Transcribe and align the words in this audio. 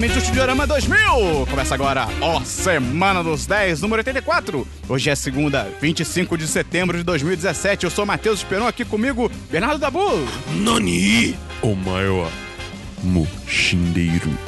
diretamente 0.00 0.12
do 0.14 0.18
Estudiorama 0.18 0.66
2000. 0.66 1.46
Começa 1.48 1.74
agora, 1.74 2.08
ó, 2.20 2.40
Semana 2.42 3.22
dos 3.22 3.46
10, 3.46 3.82
número 3.82 4.00
84. 4.00 4.66
Hoje 4.88 5.10
é 5.10 5.14
segunda, 5.14 5.68
25 5.80 6.38
de 6.38 6.48
setembro 6.48 6.96
de 6.96 7.04
2017. 7.04 7.84
Eu 7.84 7.90
sou 7.90 8.06
Matheus 8.06 8.38
Esperon, 8.40 8.66
aqui 8.66 8.84
comigo, 8.84 9.30
Bernardo 9.50 9.78
Dabu. 9.78 10.26
Nani! 10.54 11.36
O 11.62 11.74
maior 11.74 12.30
mochindeiro. 13.02 14.30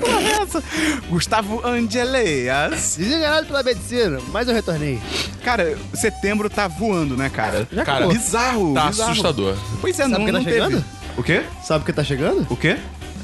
Porra, 0.00 0.20
é 0.22 0.42
essa? 0.42 0.62
Gustavo 1.10 1.66
Angeleias. 1.66 2.96
Desenganado 2.96 3.46
pela 3.46 3.62
medicina, 3.62 4.18
mas 4.32 4.48
eu 4.48 4.54
retornei. 4.54 4.98
Cara, 5.42 5.76
setembro 5.92 6.48
tá 6.48 6.66
voando, 6.68 7.16
né, 7.16 7.28
cara? 7.28 7.68
Já 7.70 7.84
Cara, 7.84 7.98
acabou. 8.06 8.14
Bizarro, 8.14 8.74
Tá 8.74 8.86
bizarro. 8.86 9.10
assustador. 9.10 9.56
Pois 9.80 9.98
é, 9.98 10.02
Sabe 10.04 10.14
não, 10.18 10.24
tá 10.26 10.32
não 10.32 10.44
teve. 10.44 10.52
chegando? 10.56 10.84
O 11.16 11.22
quê? 11.22 11.42
Sabe 11.62 11.82
o 11.82 11.86
que 11.86 11.92
tá 11.92 12.02
chegando? 12.04 12.46
O 12.50 12.56
quê? 12.56 12.76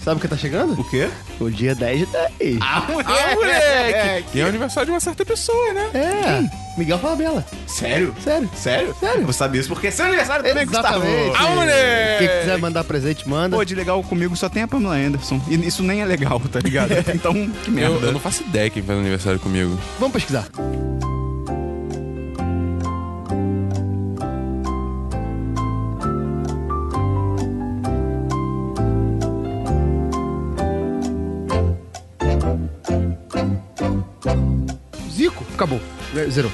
Sabe 0.04 0.16
o 0.16 0.20
que 0.20 0.28
tá 0.28 0.36
chegando? 0.36 0.80
O 0.80 0.84
quê? 0.88 1.10
O 1.38 1.50
dia 1.50 1.74
10 1.74 1.98
de 2.00 2.06
10. 2.06 2.58
Ah, 2.62 2.86
Ah, 3.04 3.34
moleque! 3.34 4.24
E 4.32 4.40
é 4.40 4.44
o 4.44 4.48
aniversário 4.48 4.86
de 4.86 4.92
uma 4.92 5.00
certa 5.00 5.26
pessoa, 5.26 5.74
né? 5.74 5.90
É, 5.92 6.78
Miguel 6.78 6.98
Falabella. 6.98 7.44
Sério? 7.66 8.14
Sério. 8.24 8.48
Sério? 8.56 8.96
Sério. 8.98 9.18
Eu 9.20 9.24
vou 9.24 9.32
saber 9.34 9.58
isso 9.58 9.68
porque 9.68 9.88
é 9.88 9.90
seu 9.90 10.06
aniversário 10.06 10.42
também, 10.42 10.64
Gustavo. 10.64 11.04
Ah, 11.36 11.48
moleque! 11.48 12.26
Quem 12.28 12.38
quiser 12.40 12.58
mandar 12.58 12.84
presente, 12.84 13.28
manda. 13.28 13.54
Pô, 13.54 13.62
de 13.62 13.74
legal 13.74 14.02
comigo 14.02 14.34
só 14.36 14.48
tem 14.48 14.62
a 14.62 14.68
Pamela 14.68 14.94
Anderson. 14.94 15.38
E 15.48 15.54
isso 15.66 15.82
nem 15.82 16.00
é 16.00 16.04
legal, 16.06 16.41
tá 16.50 16.60
ligado? 16.60 16.91
Então, 17.14 17.34
que 17.62 17.70
merda. 17.70 17.96
Eu, 17.96 18.02
eu 18.06 18.12
não 18.12 18.20
faço 18.20 18.42
ideia 18.42 18.70
quem 18.70 18.82
faz 18.82 18.98
aniversário 18.98 19.38
comigo. 19.38 19.78
Vamos 19.98 20.14
pesquisar. 20.14 20.46
Acabou. 35.61 35.80
Zerou. 36.30 36.50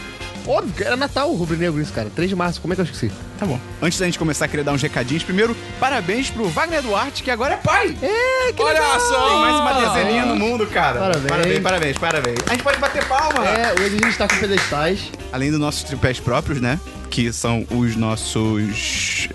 Óbvio 0.47 0.87
era 0.87 0.97
Natal 0.97 1.31
o 1.31 1.35
rubro-negro 1.35 1.81
isso, 1.81 1.93
cara. 1.93 2.09
3 2.15 2.29
de 2.29 2.37
março, 2.37 2.61
como 2.61 2.73
é 2.73 2.77
que 2.77 2.81
eu 2.81 2.85
esqueci? 2.85 3.11
Tá 3.37 3.45
bom. 3.45 3.59
Antes 3.83 3.99
da 3.99 4.07
gente 4.07 4.19
começar, 4.19 4.47
queria 4.47 4.65
dar 4.65 4.73
uns 4.73 4.83
recadinhos. 4.83 5.25
Primeiro, 5.25 5.57
parabéns 5.81 6.31
pro 6.31 6.49
Wagner 6.49 6.83
Duarte, 6.83 7.25
que 7.25 7.31
agora 7.33 7.55
é 7.55 7.57
pai. 7.57 7.97
É, 8.01 8.53
que 8.53 8.63
Olha 8.63 8.75
legal! 8.81 9.01
só! 9.01 9.29
Tem 9.29 9.39
mais 9.41 9.57
uma 9.57 9.95
dezeninha 9.95 10.27
no 10.27 10.37
mundo, 10.37 10.67
cara. 10.69 11.01
Parabéns. 11.01 11.27
Parabéns, 11.27 11.59
parabéns, 11.61 11.99
parabéns. 11.99 12.39
A 12.47 12.51
gente 12.53 12.63
pode 12.63 12.79
bater 12.79 13.05
palma. 13.09 13.45
É, 13.45 13.73
hoje 13.73 13.99
a 14.01 14.07
gente 14.07 14.19
tá 14.19 14.29
com 14.29 14.37
pedestais. 14.37 15.11
Além 15.33 15.51
dos 15.51 15.59
nossos 15.59 15.83
tripés 15.83 16.21
próprios, 16.21 16.61
né? 16.61 16.79
Que 17.11 17.33
são 17.33 17.67
os 17.71 17.97
nossos... 17.97 19.29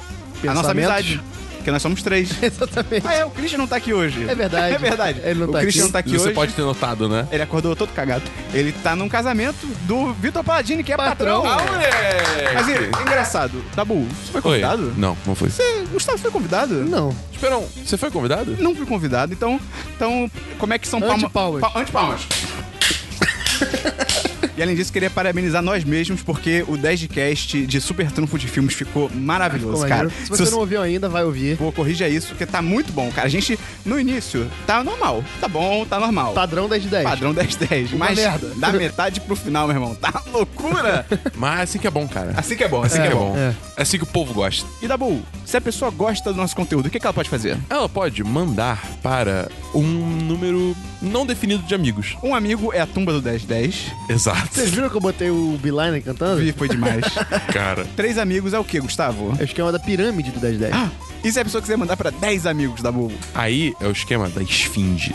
A 0.48 0.54
nossa 0.54 0.72
amizade. 0.72 1.22
Porque 1.62 1.70
nós 1.72 1.82
somos 1.82 2.02
três. 2.02 2.32
Exatamente. 2.42 3.08
Ah, 3.08 3.14
é, 3.14 3.26
o 3.26 3.30
Christian 3.30 3.60
não 3.60 3.68
tá 3.68 3.76
aqui 3.76 3.94
hoje. 3.94 4.28
É 4.28 4.36
verdade. 4.36 4.72
É 4.72 4.78
verdade. 4.78 5.22
Ele 5.24 5.40
não 5.42 5.48
o 5.48 5.52
tá 5.52 5.60
Christian 5.60 5.82
aqui. 5.82 5.88
não 5.88 5.92
tá 5.92 6.00
aqui 6.00 6.12
Você 6.12 6.26
hoje. 6.26 6.34
pode 6.34 6.54
ter 6.54 6.62
notado, 6.62 7.08
né? 7.08 7.28
Ele 7.32 7.44
acordou 7.44 7.76
todo 7.76 7.90
cagado. 7.94 8.24
Ele 8.54 8.72
tá 8.72 8.96
num 8.96 9.08
casamento 9.08 9.68
do 9.84 10.14
Vitor 10.14 10.44
Paladini, 10.44 10.84
que 10.84 10.92
é 10.92 10.98
patrão. 10.98 11.44
Patrão. 11.44 11.70
Ah! 11.70 12.52
Mas 12.54 12.68
e, 12.68 13.02
engraçado, 13.02 13.64
Tabu, 13.76 14.06
você 14.06 14.32
foi 14.32 14.38
Oi. 14.38 14.42
convidado? 14.42 14.94
Não, 14.98 15.18
não 15.26 15.36
foi. 15.36 15.50
Você, 15.50 15.84
Gustavo, 15.92 16.18
foi 16.18 16.32
convidado? 16.32 16.74
Não. 16.86 17.16
Esperão, 17.32 17.68
você 17.86 17.98
foi 17.98 18.10
convidado? 18.10 18.56
Não 18.60 18.76
fui 18.76 18.86
convidado, 18.86 19.34
então, 19.34 19.60
então 19.96 20.32
como 20.58 20.74
é 20.74 20.80
que 20.80 20.88
são 20.88 21.00
palmas? 21.00 21.24
Antipalmas. 21.24 21.62
Pa, 21.62 21.80
antipalmas. 21.80 22.22
E 24.58 24.62
além 24.62 24.76
disso, 24.76 24.92
queria 24.92 25.10
parabenizar 25.10 25.62
nós 25.62 25.84
mesmos, 25.84 26.22
porque 26.22 26.64
o 26.68 26.78
10 26.78 27.00
de 27.00 27.08
cast 27.08 27.66
de 27.66 27.82
Super 27.82 28.12
Trunfo 28.12 28.38
de 28.38 28.48
Filmes 28.48 28.74
ficou 28.74 29.10
maravilhoso, 29.14 29.84
Ficou 29.84 29.88
cara. 29.90 30.10
Se 30.10 30.30
você 30.30 30.50
não 30.50 30.60
ouviu 30.60 30.82
ainda, 30.82 31.08
vai 31.08 31.24
ouvir. 31.24 31.58
Pô, 31.58 31.72
corrija 31.72 32.08
isso, 32.08 32.28
porque 32.30 32.46
tá 32.46 32.62
muito 32.62 32.92
bom, 32.92 33.10
cara. 33.12 33.28
A 33.28 33.30
gente, 33.30 33.58
no 33.86 34.00
início, 34.00 34.50
tá 34.68 34.84
normal. 34.84 35.24
Tá 35.40 35.48
bom, 35.48 35.86
tá 35.86 36.00
normal. 36.00 36.34
Padrão 36.34 36.68
10 36.68 36.84
de 36.84 36.90
10. 36.90 37.04
Padrão 37.04 37.34
10-10. 37.34 37.94
Uma 37.94 38.06
Mas 38.06 38.18
merda. 38.18 38.48
da 38.58 38.72
metade 38.74 39.22
pro 39.22 39.36
final, 39.36 39.68
meu 39.68 39.76
irmão. 39.76 39.96
Tá 39.96 40.22
loucura. 40.32 41.06
Mas 41.36 41.62
assim 41.62 41.80
que 41.80 41.88
é 41.88 41.92
bom, 41.92 42.08
cara. 42.08 42.34
Assim 42.36 42.56
que 42.56 42.64
é 42.64 42.68
bom, 42.68 42.84
assim 42.84 43.00
Assim 43.00 43.02
que 43.04 43.08
é 43.08 43.12
é 43.12 43.16
bom. 43.16 43.32
bom. 43.32 43.38
É. 43.38 43.56
É 43.78 43.82
assim 43.82 43.98
que 43.98 44.04
o 44.04 44.08
povo 44.08 44.34
gosta. 44.34 44.68
E 44.82 44.88
Dabu, 44.88 45.22
se 45.46 45.56
a 45.58 45.62
pessoa 45.62 45.90
gosta 45.92 46.32
do 46.32 46.38
nosso 46.38 46.56
conteúdo, 46.56 46.88
o 46.88 46.90
que, 46.90 47.00
que 47.00 47.06
ela 47.06 47.14
pode 47.14 47.30
fazer? 47.30 47.58
Ela 47.70 47.88
pode 47.90 48.24
mandar 48.24 48.82
para 49.02 49.48
um 49.74 49.82
número 49.84 50.76
não 51.02 51.26
definido 51.26 51.64
de 51.64 51.74
amigos. 51.74 52.16
Um 52.24 52.36
amigo 52.36 52.72
é 52.74 52.80
a 52.80 52.88
tumba 52.88 53.12
do 53.12 53.22
1010. 53.22 53.92
Exato. 54.10 54.54
Vocês 54.54 54.70
viram 54.70 54.90
que 54.90 54.96
eu 54.96 55.02
botei 55.02 55.30
o 55.30 55.58
Beeline 55.62 56.02
cantando? 56.02 56.42
Vi, 56.42 56.52
foi 56.52 56.70
demais. 56.70 57.04
Cara. 57.52 57.86
Três 57.96 58.18
amigos 58.18 58.54
é 58.54 58.60
o 58.60 58.64
que, 58.64 58.80
Gustavo? 58.80 59.36
É 59.40 59.44
o 59.44 59.46
esquema 59.46 59.72
da 59.72 59.80
pirâmide 59.80 60.32
do 60.32 60.40
10 60.40 60.54
de 60.54 60.60
10. 60.60 60.74
Ah, 60.74 60.90
e 61.24 61.32
se 61.32 61.40
a 61.40 61.44
pessoa 61.44 61.62
quiser 61.62 61.78
mandar 61.78 61.98
pra 61.98 62.10
10 62.10 62.46
amigos, 62.46 62.82
Dabu? 62.82 63.12
Aí 63.34 63.74
é 63.80 63.88
o 63.88 63.92
esquema 63.92 64.30
da 64.30 64.42
esfinge. 64.42 65.14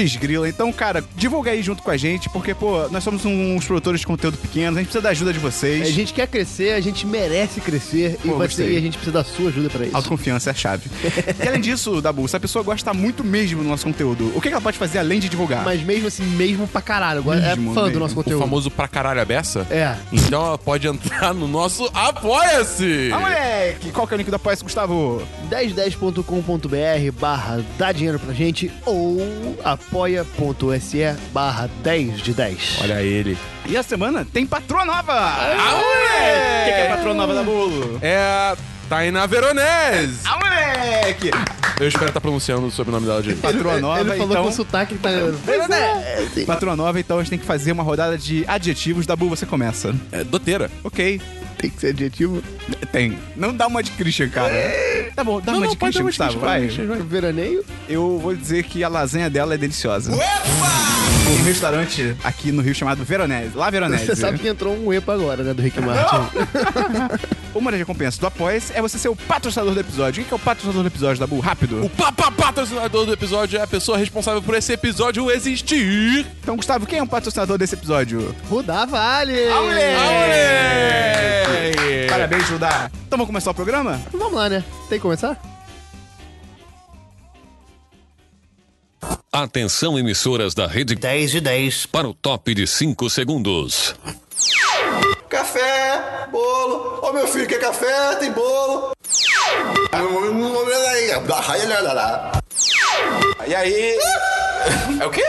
Putz, 0.00 0.16
grila. 0.16 0.48
Então, 0.48 0.72
cara, 0.72 1.04
divulga 1.16 1.50
aí 1.50 1.62
junto 1.62 1.82
com 1.82 1.90
a 1.90 1.96
gente, 1.96 2.28
porque, 2.30 2.54
pô, 2.54 2.88
nós 2.88 3.04
somos 3.04 3.24
uns 3.24 3.64
produtores 3.66 4.00
de 4.00 4.06
conteúdo 4.06 4.36
pequenos, 4.38 4.76
a 4.76 4.80
gente 4.80 4.86
precisa 4.88 5.02
da 5.02 5.10
ajuda 5.10 5.32
de 5.32 5.38
vocês. 5.38 5.86
A 5.88 5.90
gente 5.90 6.12
quer 6.14 6.26
crescer, 6.26 6.72
a 6.74 6.80
gente 6.80 7.06
merece 7.06 7.60
crescer 7.60 8.18
e, 8.24 8.28
Pô, 8.28 8.36
vai 8.38 8.46
gostei. 8.46 8.66
ser, 8.66 8.72
e 8.72 8.76
a 8.76 8.80
gente 8.80 8.94
precisa 8.96 9.12
da 9.12 9.24
sua 9.24 9.48
ajuda 9.48 9.68
pra 9.68 9.84
isso. 9.86 9.96
Autoconfiança 9.96 10.50
é 10.50 10.52
a 10.52 10.54
chave. 10.54 10.90
e 11.44 11.48
além 11.48 11.60
disso, 11.60 12.00
Dabu, 12.00 12.26
se 12.28 12.36
a 12.36 12.40
pessoa 12.40 12.62
gosta 12.64 12.92
muito 12.94 13.22
mesmo 13.24 13.62
do 13.62 13.68
nosso 13.68 13.84
conteúdo, 13.84 14.32
o 14.34 14.40
que 14.40 14.48
ela 14.48 14.60
pode 14.60 14.78
fazer 14.78 14.98
além 14.98 15.20
de 15.20 15.28
divulgar? 15.28 15.64
Mas 15.64 15.82
mesmo 15.82 16.06
assim, 16.08 16.24
mesmo 16.24 16.66
pra 16.66 16.80
caralho. 16.80 17.20
Agora 17.20 17.40
é 17.40 17.50
fã 17.50 17.56
mesmo. 17.56 17.90
do 17.90 17.98
nosso 18.00 18.12
O 18.14 18.16
conteúdo. 18.16 18.40
famoso 18.40 18.70
pra 18.70 18.88
caralho 18.88 19.20
a 19.20 19.24
beça. 19.24 19.66
É. 19.70 19.96
Então 20.12 20.46
ela 20.46 20.58
pode 20.58 20.86
entrar 20.86 21.34
no 21.34 21.46
nosso 21.46 21.90
Apoia-se! 21.92 23.10
Ah, 23.12 23.18
moleque! 23.20 23.90
Qual 23.90 24.06
que 24.06 24.14
é 24.14 24.16
o 24.16 24.18
link 24.18 24.30
do 24.30 24.36
Apoia-se, 24.36 24.62
Gustavo? 24.62 25.22
1010.com.br 25.50 27.12
barra 27.20 27.60
dá 27.78 27.92
dinheiro 27.92 28.18
pra 28.18 28.32
gente 28.32 28.70
ou 28.86 29.18
apoia.se 29.90 31.16
barra 31.32 31.68
10 31.82 32.18
de 32.22 32.32
10. 32.32 32.78
Olha 32.82 33.02
ele. 33.02 33.36
E 33.66 33.76
a 33.76 33.82
semana 33.82 34.24
tem 34.24 34.46
patroa 34.46 34.84
nova! 34.84 35.12
Ah, 35.12 35.74
O 35.74 35.78
moleque! 35.78 36.64
que, 36.64 36.72
que 36.72 36.80
é 36.80 36.88
patroa 36.88 37.14
nova 37.14 37.34
da 37.34 37.42
Bolo? 37.42 37.98
É 38.00 38.16
a 38.16 38.56
Tainá 38.88 39.26
Veronese. 39.26 40.20
Ah, 40.24 40.38
moleque! 40.38 41.30
Eu 41.80 41.88
espero 41.88 42.06
estar 42.08 42.20
pronunciando 42.20 42.66
o 42.66 42.70
sobrenome 42.70 43.06
dela 43.06 43.20
direito. 43.20 43.40
Patroa 43.42 43.80
nova, 43.80 44.00
Ele 44.00 44.10
falou 44.10 44.30
então... 44.30 44.44
com 44.44 44.52
sotaque 44.52 44.94
que 44.94 45.00
tá... 45.02 45.10
Veronese. 45.44 46.44
Patroa 46.46 46.76
nova, 46.76 47.00
então 47.00 47.18
a 47.18 47.22
gente 47.22 47.30
tem 47.30 47.38
que 47.38 47.46
fazer 47.46 47.72
uma 47.72 47.82
rodada 47.82 48.16
de 48.16 48.44
adjetivos. 48.46 49.06
Dabu, 49.06 49.28
você 49.28 49.44
começa. 49.44 49.92
É 50.12 50.22
doteira. 50.22 50.70
Ok. 50.84 51.20
Tem 51.58 51.68
que 51.68 51.80
ser 51.80 51.88
adjetivo. 51.88 52.42
Tem. 52.92 53.18
Não 53.36 53.54
dá 53.54 53.66
uma 53.66 53.82
de 53.82 53.90
Christian, 53.92 54.28
cara. 54.28 54.52
Tá 55.14 55.24
bom, 55.24 55.40
dá 55.40 55.52
Não, 55.52 55.58
uma 55.58 55.66
não, 55.66 55.72
de 55.72 55.78
pode 55.78 56.02
Christian, 56.02 56.26
dar 56.26 56.30
uma 56.30 56.30
de 56.30 56.36
Gustavo, 56.36 56.86
vai. 56.86 56.96
vai. 56.96 57.06
Veraneio. 57.06 57.64
Eu 57.88 58.18
vou 58.18 58.34
dizer 58.34 58.62
que 58.64 58.82
a 58.84 58.88
lasanha 58.88 59.28
dela 59.28 59.54
é 59.54 59.58
deliciosa. 59.58 60.12
Um 60.12 61.44
restaurante 61.44 62.16
aqui 62.24 62.50
no 62.50 62.60
Rio 62.62 62.74
chamado 62.74 63.04
Veronese. 63.04 63.56
Lá 63.56 63.70
Veronese. 63.70 64.06
Você 64.06 64.16
sabe 64.16 64.38
que 64.38 64.48
entrou 64.48 64.74
um 64.76 64.92
EPA 64.92 65.12
agora, 65.14 65.42
né, 65.44 65.54
do 65.54 65.62
Rick 65.62 65.80
Martin. 65.80 66.28
Uma 67.54 67.70
das 67.70 67.80
recompensas 67.80 68.18
do 68.18 68.26
apoia 68.26 68.60
é 68.74 68.80
você 68.82 68.98
ser 68.98 69.08
o 69.08 69.16
patrocinador 69.16 69.74
do 69.74 69.80
episódio. 69.80 70.22
O 70.22 70.26
que 70.26 70.32
é 70.32 70.36
o 70.36 70.38
patrocinador 70.38 70.82
do 70.82 70.88
episódio, 70.88 71.20
Dabu? 71.20 71.38
Rápido. 71.40 71.84
O 71.84 71.90
papá 71.90 72.30
patrocinador 72.30 73.06
do 73.06 73.12
episódio 73.12 73.58
é 73.58 73.62
a 73.62 73.66
pessoa 73.66 73.98
responsável 73.98 74.40
por 74.42 74.54
esse 74.54 74.72
episódio 74.72 75.30
existir. 75.30 76.26
Então, 76.42 76.56
Gustavo, 76.56 76.86
quem 76.86 76.98
é 76.98 77.02
o 77.02 77.06
patrocinador 77.06 77.58
desse 77.58 77.74
episódio? 77.74 78.34
Rudá 78.48 78.84
Vale. 78.84 79.48
Moleque! 79.50 81.39
Ah! 82.20 82.28
Parabéns, 82.28 82.48
Judá. 82.48 82.90
Então 83.06 83.16
vamos 83.18 83.26
começar 83.26 83.50
o 83.50 83.54
programa? 83.54 84.00
Vamos 84.12 84.34
lá, 84.34 84.48
né? 84.48 84.62
Tem 84.88 84.98
que 84.98 85.02
começar? 85.02 85.40
Atenção, 89.32 89.98
emissoras 89.98 90.54
da 90.54 90.66
rede 90.66 90.94
10 90.94 91.30
de 91.30 91.40
10. 91.40 91.86
para 91.86 92.08
o 92.08 92.12
top 92.12 92.52
de 92.54 92.66
5 92.66 93.08
segundos. 93.08 93.94
Café, 95.28 96.26
bolo. 96.30 97.00
Ô 97.02 97.12
meu 97.12 97.26
filho, 97.26 97.46
quer 97.46 97.60
café? 97.60 98.16
Tem 98.16 98.32
bolo. 98.32 98.92
E 103.46 103.54
aí? 103.54 103.98
É 105.00 105.06
o 105.06 105.10
quê? 105.10 105.24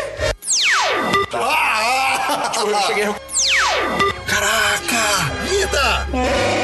Ah! 1.33 2.51
Eu 2.57 2.81
cheguei. 2.81 3.05
Caraca! 4.25 5.31
Vida! 5.47 6.60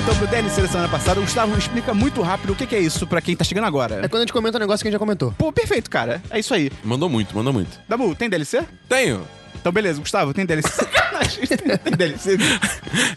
Então 0.00 0.16
pro 0.16 0.26
DLC 0.26 0.62
da 0.62 0.68
semana 0.68 0.88
passada. 0.88 1.20
O 1.20 1.22
Gustavo 1.22 1.56
explica 1.58 1.92
muito 1.92 2.22
rápido 2.22 2.52
o 2.52 2.56
que 2.56 2.66
que 2.66 2.74
é 2.74 2.80
isso 2.80 3.06
pra 3.06 3.20
quem 3.20 3.36
tá 3.36 3.44
chegando 3.44 3.66
agora. 3.66 3.96
É 3.96 4.08
quando 4.08 4.16
a 4.16 4.20
gente 4.20 4.32
comenta 4.32 4.56
um 4.56 4.60
negócio 4.60 4.82
que 4.82 4.88
a 4.88 4.90
gente 4.90 4.94
já 4.94 4.98
comentou. 4.98 5.32
Pô, 5.36 5.52
perfeito, 5.52 5.90
cara. 5.90 6.22
É 6.30 6.38
isso 6.38 6.54
aí. 6.54 6.70
Mandou 6.82 7.08
muito, 7.08 7.34
mandou 7.36 7.52
muito. 7.52 7.78
Dabu, 7.88 8.14
tem 8.14 8.28
DLC? 8.28 8.64
Tenho. 8.88 9.26
Então, 9.60 9.70
beleza. 9.72 10.00
Gustavo, 10.00 10.32
tem 10.34 10.46
DLC? 10.46 10.70
Tem 11.84 11.92
DLC? 11.96 12.38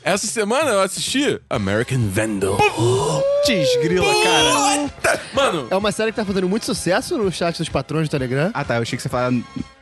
Essa 0.03 0.27
semana 0.27 0.71
eu 0.71 0.81
assisti 0.81 1.39
American 1.49 1.99
Vandal. 2.09 2.57
Putz, 2.57 3.77
grila, 3.81 4.05
cara. 4.05 5.19
Mano, 5.33 5.67
É 5.71 5.75
uma 5.75 5.91
série 5.91 6.11
que 6.11 6.17
tá 6.17 6.25
fazendo 6.25 6.47
muito 6.49 6.65
sucesso 6.65 7.17
no 7.17 7.31
chat 7.31 7.57
dos 7.57 7.69
patrões 7.69 8.07
do 8.07 8.11
Telegram. 8.11 8.51
Ah, 8.53 8.63
tá. 8.63 8.75
Eu 8.75 8.81
achei 8.81 8.97
que 8.97 9.01
você 9.01 9.09
falava 9.09 9.35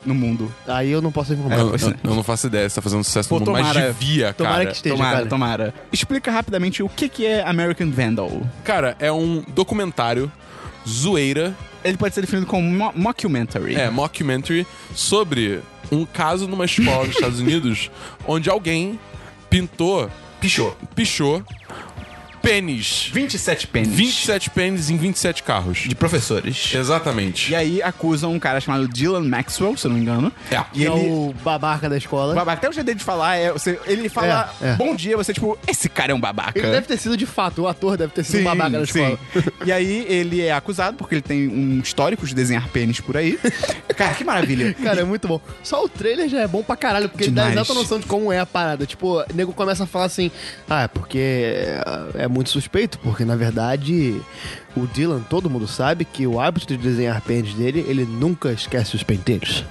no 0.06 0.14
mundo. 0.14 0.54
Aí 0.68 0.92
eu 0.92 1.02
não 1.02 1.12
posso 1.12 1.34
informar. 1.34 1.58
Eu, 1.60 1.70
pois 1.70 1.84
é. 1.84 1.96
eu 2.04 2.16
não 2.16 2.24
faço 2.24 2.48
ideia 2.48 2.70
se 2.70 2.76
tá 2.76 2.82
fazendo 2.82 3.04
sucesso 3.04 3.28
Pô, 3.28 3.36
no 3.40 3.46
mundo, 3.46 3.52
mas 3.54 3.68
tomara. 3.74 3.88
devia, 3.94 4.34
Tomara 4.34 4.56
cara. 4.58 4.66
que 4.70 4.76
esteja, 4.76 4.96
tomara, 4.96 5.18
cara. 5.18 5.26
tomara. 5.30 5.74
Explica 5.92 6.32
rapidamente 6.32 6.84
o 6.84 6.88
que, 6.90 7.10
que 7.10 7.26
é 7.26 7.42
American 7.44 7.90
Vandal. 7.90 8.32
Cara, 8.64 8.96
é 9.00 9.12
um 9.12 9.44
documentário 9.50 10.32
zoeira, 10.88 11.56
Ele 11.84 11.98
pode 11.98 12.14
ser 12.16 12.22
definido 12.22 12.46
como 12.48 12.64
mo 12.70 12.92
mockumentary. 12.96 13.76
é, 13.76 13.90
mockumentary, 13.90 14.66
sobre 14.96 15.60
um 15.92 16.06
caso 16.06 16.48
numa 16.48 16.66
escola 16.66 17.06
dos 17.06 17.16
Estados 17.16 17.40
Unidos 17.40 17.92
onde 18.26 18.50
alguém 18.50 19.00
pintou, 19.50 20.10
Pichou. 20.40 20.76
pichou 20.96 21.44
pênis. 22.42 23.10
27 23.14 23.68
pênis. 23.68 23.90
27 23.90 24.50
pênis 24.50 24.90
em 24.90 24.98
27 24.98 25.44
carros. 25.44 25.80
de 25.80 25.96
professores. 25.96 26.74
Exatamente. 26.74 27.52
E 27.52 27.56
aí 27.56 27.82
acusam 27.82 28.34
um 28.34 28.40
cara 28.40 28.60
chamado 28.60 28.88
Dylan 28.88 29.22
Maxwell, 29.28 29.76
se 29.78 29.86
eu 29.86 29.90
não 29.90 29.98
me 29.98 30.04
engano. 30.04 30.32
É. 30.50 30.56
E 30.74 30.80
Que 30.80 30.88
é 30.88 30.92
ele. 30.92 31.10
o 31.12 31.34
babaca 31.44 31.90
da 31.90 31.98
escola. 31.98 32.34
Babaca, 32.34 32.58
até 32.60 32.70
o 32.70 32.74
jeito 32.74 32.86
dele 32.86 33.00
de 33.00 33.04
falar 33.06 33.36
é. 33.38 33.52
Você, 33.52 33.80
ele 33.86 34.10
fala 34.10 34.54
É, 34.62 34.70
é. 34.70 34.76
bom 34.76 34.96
dia, 34.96 35.16
você, 35.18 35.34
tipo, 35.34 35.58
esse 35.68 35.88
cara 35.90 36.12
é 36.12 36.16
um 36.16 36.20
babaca. 36.20 36.58
Ele 36.60 36.72
deve 36.72 36.88
ter 36.88 36.98
sido 36.98 37.16
de 37.16 37.26
fato, 37.26 37.64
o 37.64 37.68
ator 37.68 37.98
deve 37.98 38.14
ter 38.14 38.24
sido 38.24 38.38
Sim, 38.38 38.42
um 38.42 38.46
babaca 38.46 38.70
da 38.80 38.86
sim. 38.86 39.00
escola. 39.04 39.20
E 39.66 39.72
aí 39.72 40.06
ele 40.10 40.42
é 40.42 40.52
acusado 40.52 40.98
porque 40.98 41.16
ele 41.16 41.22
tem 41.22 41.48
um 41.48 41.80
histórico 41.80 42.26
de 42.26 42.34
desenhar 42.34 42.68
pênis 42.70 43.00
por 43.00 43.16
aí. 43.16 43.38
Cara, 43.96 44.14
que 44.16 44.24
maravilha. 44.24 44.74
Cara, 44.74 45.02
é 45.02 45.04
muito 45.04 45.28
bom. 45.28 45.40
Só 45.64 45.84
o 45.84 45.90
trailer 45.90 46.28
já 46.28 46.40
é 46.42 46.48
bom 46.48 46.64
pra 46.64 46.76
caralho, 46.76 47.08
porque 47.10 47.26
ele 47.26 47.32
Demais. 47.32 47.54
dá 47.54 47.62
exata 47.62 47.74
noção 47.78 48.00
de 48.00 48.06
como 48.08 48.32
é 48.32 48.40
a 48.40 48.46
parada. 48.46 48.86
Tipo, 48.86 49.20
o 49.22 49.26
nego 49.36 49.54
começa 49.54 49.84
a 49.84 49.88
falar 49.88 50.06
assim: 50.06 50.32
ah, 50.68 50.84
é 50.84 50.88
porque 50.88 51.20
é, 51.20 51.84
é 52.24 52.28
muito 52.32 52.50
suspeito, 52.50 52.98
porque 53.00 53.24
na 53.26 53.36
verdade 53.36 54.20
o 54.76 54.88
Dylan, 54.88 55.20
todo 55.30 55.50
mundo 55.50 55.68
sabe 55.68 56.06
que 56.06 56.26
o 56.26 56.40
hábito 56.40 56.66
de 56.66 56.78
desenhar 56.78 57.22
pênis 57.22 57.54
dele, 57.54 57.86
ele 57.88 58.06
nunca 58.06 58.52
esquece 58.54 58.96
os 58.96 59.04
penteiros. 59.04 59.66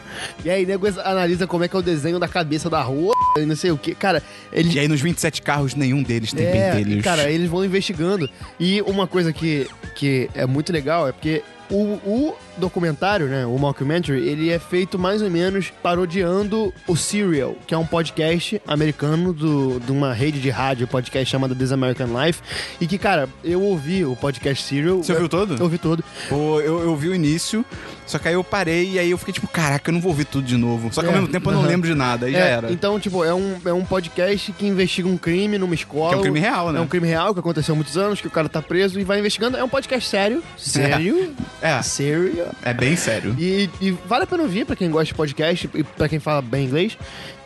E 0.44 0.50
aí, 0.50 0.66
nego 0.66 0.86
analisa 1.02 1.46
como 1.46 1.64
é 1.64 1.68
que 1.68 1.74
é 1.74 1.78
o 1.78 1.82
desenho 1.82 2.18
da 2.18 2.28
cabeça 2.28 2.68
da 2.68 2.82
rua 2.82 3.14
e 3.38 3.46
não 3.46 3.56
sei 3.56 3.70
o 3.70 3.78
que. 3.78 3.94
Cara, 3.94 4.22
ele. 4.52 4.74
E 4.74 4.78
aí 4.78 4.86
nos 4.88 5.00
27 5.00 5.40
carros, 5.42 5.74
nenhum 5.74 6.02
deles 6.02 6.32
tem 6.32 6.44
É, 6.46 6.72
pentelhos. 6.74 7.02
cara, 7.02 7.30
eles 7.30 7.48
vão 7.48 7.64
investigando. 7.64 8.28
E 8.58 8.82
uma 8.82 9.06
coisa 9.06 9.32
que, 9.32 9.66
que 9.94 10.28
é 10.34 10.44
muito 10.44 10.70
legal 10.72 11.08
é 11.08 11.12
porque 11.12 11.42
o, 11.70 11.94
o 12.04 12.34
documentário, 12.56 13.26
né, 13.26 13.46
o 13.46 13.56
mockumentary, 13.58 14.26
ele 14.28 14.50
é 14.50 14.58
feito 14.58 14.98
mais 14.98 15.22
ou 15.22 15.30
menos 15.30 15.72
parodiando 15.82 16.72
o 16.86 16.96
Serial, 16.96 17.54
que 17.66 17.74
é 17.74 17.78
um 17.78 17.86
podcast 17.86 18.60
americano 18.66 19.32
do, 19.32 19.80
de 19.80 19.92
uma 19.92 20.12
rede 20.12 20.40
de 20.40 20.50
rádio, 20.50 20.86
podcast 20.86 21.30
chamada 21.30 21.54
This 21.54 21.72
American 21.72 22.08
Life, 22.24 22.40
e 22.80 22.86
que, 22.86 22.98
cara, 22.98 23.28
eu 23.44 23.62
ouvi 23.62 24.04
o 24.04 24.14
podcast 24.16 24.64
Serial. 24.64 25.02
Você 25.02 25.12
ouviu 25.12 25.28
todo? 25.28 25.54
Eu 25.56 25.62
ouvi 25.64 25.78
todo. 25.78 26.04
Pô, 26.28 26.60
eu, 26.60 26.80
eu 26.80 26.96
vi 26.96 27.08
o 27.08 27.14
início, 27.14 27.64
só 28.06 28.18
que 28.18 28.28
aí 28.28 28.34
eu 28.34 28.42
parei 28.44 28.92
e 28.92 28.98
aí 28.98 29.10
eu 29.10 29.18
fiquei 29.18 29.32
tipo, 29.32 29.46
caraca, 29.48 29.90
eu 29.90 29.94
não 29.94 30.00
vou 30.00 30.10
ouvir 30.10 30.24
tudo 30.24 30.44
de 30.46 30.56
novo. 30.56 30.92
Só 30.92 31.00
que 31.00 31.06
ao 31.06 31.12
É, 31.12 31.16
mesmo 31.16 31.28
tempo 31.28 31.48
eu 31.50 31.54
não 31.54 31.62
lembro 31.62 31.88
de 31.88 31.94
nada, 31.94 32.26
aí 32.26 32.32
já 32.32 32.38
É, 32.38 32.50
era. 32.50 32.72
Então, 32.72 32.98
tipo, 32.98 33.24
é 33.24 33.32
um, 33.32 33.56
é 33.64 33.72
um 33.72 33.84
podcast 33.84 34.52
que 34.52 34.66
investiga 34.66 35.08
um 35.08 35.16
crime 35.16 35.58
numa 35.58 35.74
escola. 35.74 36.10
Que 36.10 36.14
é 36.14 36.18
um 36.18 36.22
crime 36.22 36.40
real, 36.40 36.72
né? 36.72 36.78
É 36.78 36.82
um 36.82 36.86
crime 36.86 37.06
real 37.06 37.32
que 37.32 37.40
aconteceu 37.40 37.72
há 37.74 37.76
muitos 37.76 37.96
anos, 37.96 38.20
que 38.20 38.26
o 38.26 38.30
cara 38.30 38.48
tá 38.48 38.60
preso 38.60 38.98
e 38.98 39.04
vai 39.04 39.18
investigando. 39.18 39.56
É 39.56 39.62
um 39.64 39.68
podcast 39.68 40.08
sério. 40.08 40.42
Sério? 40.56 41.34
É, 41.62 41.80
Sério? 41.82 42.39
É 42.62 42.74
bem 42.74 42.96
sério. 42.96 43.34
E, 43.38 43.68
e 43.80 43.90
vale 44.06 44.24
a 44.24 44.26
pena 44.26 44.42
ouvir 44.42 44.64
pra 44.64 44.76
quem 44.76 44.90
gosta 44.90 45.06
de 45.06 45.14
podcast 45.14 45.70
e 45.74 45.82
pra 45.84 46.08
quem 46.08 46.18
fala 46.18 46.42
bem 46.42 46.66
inglês, 46.66 46.96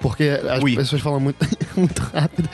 porque 0.00 0.24
as 0.50 0.62
Ui. 0.62 0.74
pessoas 0.74 1.00
falam 1.02 1.20
muito, 1.20 1.38
muito 1.76 2.00
rápido. 2.02 2.48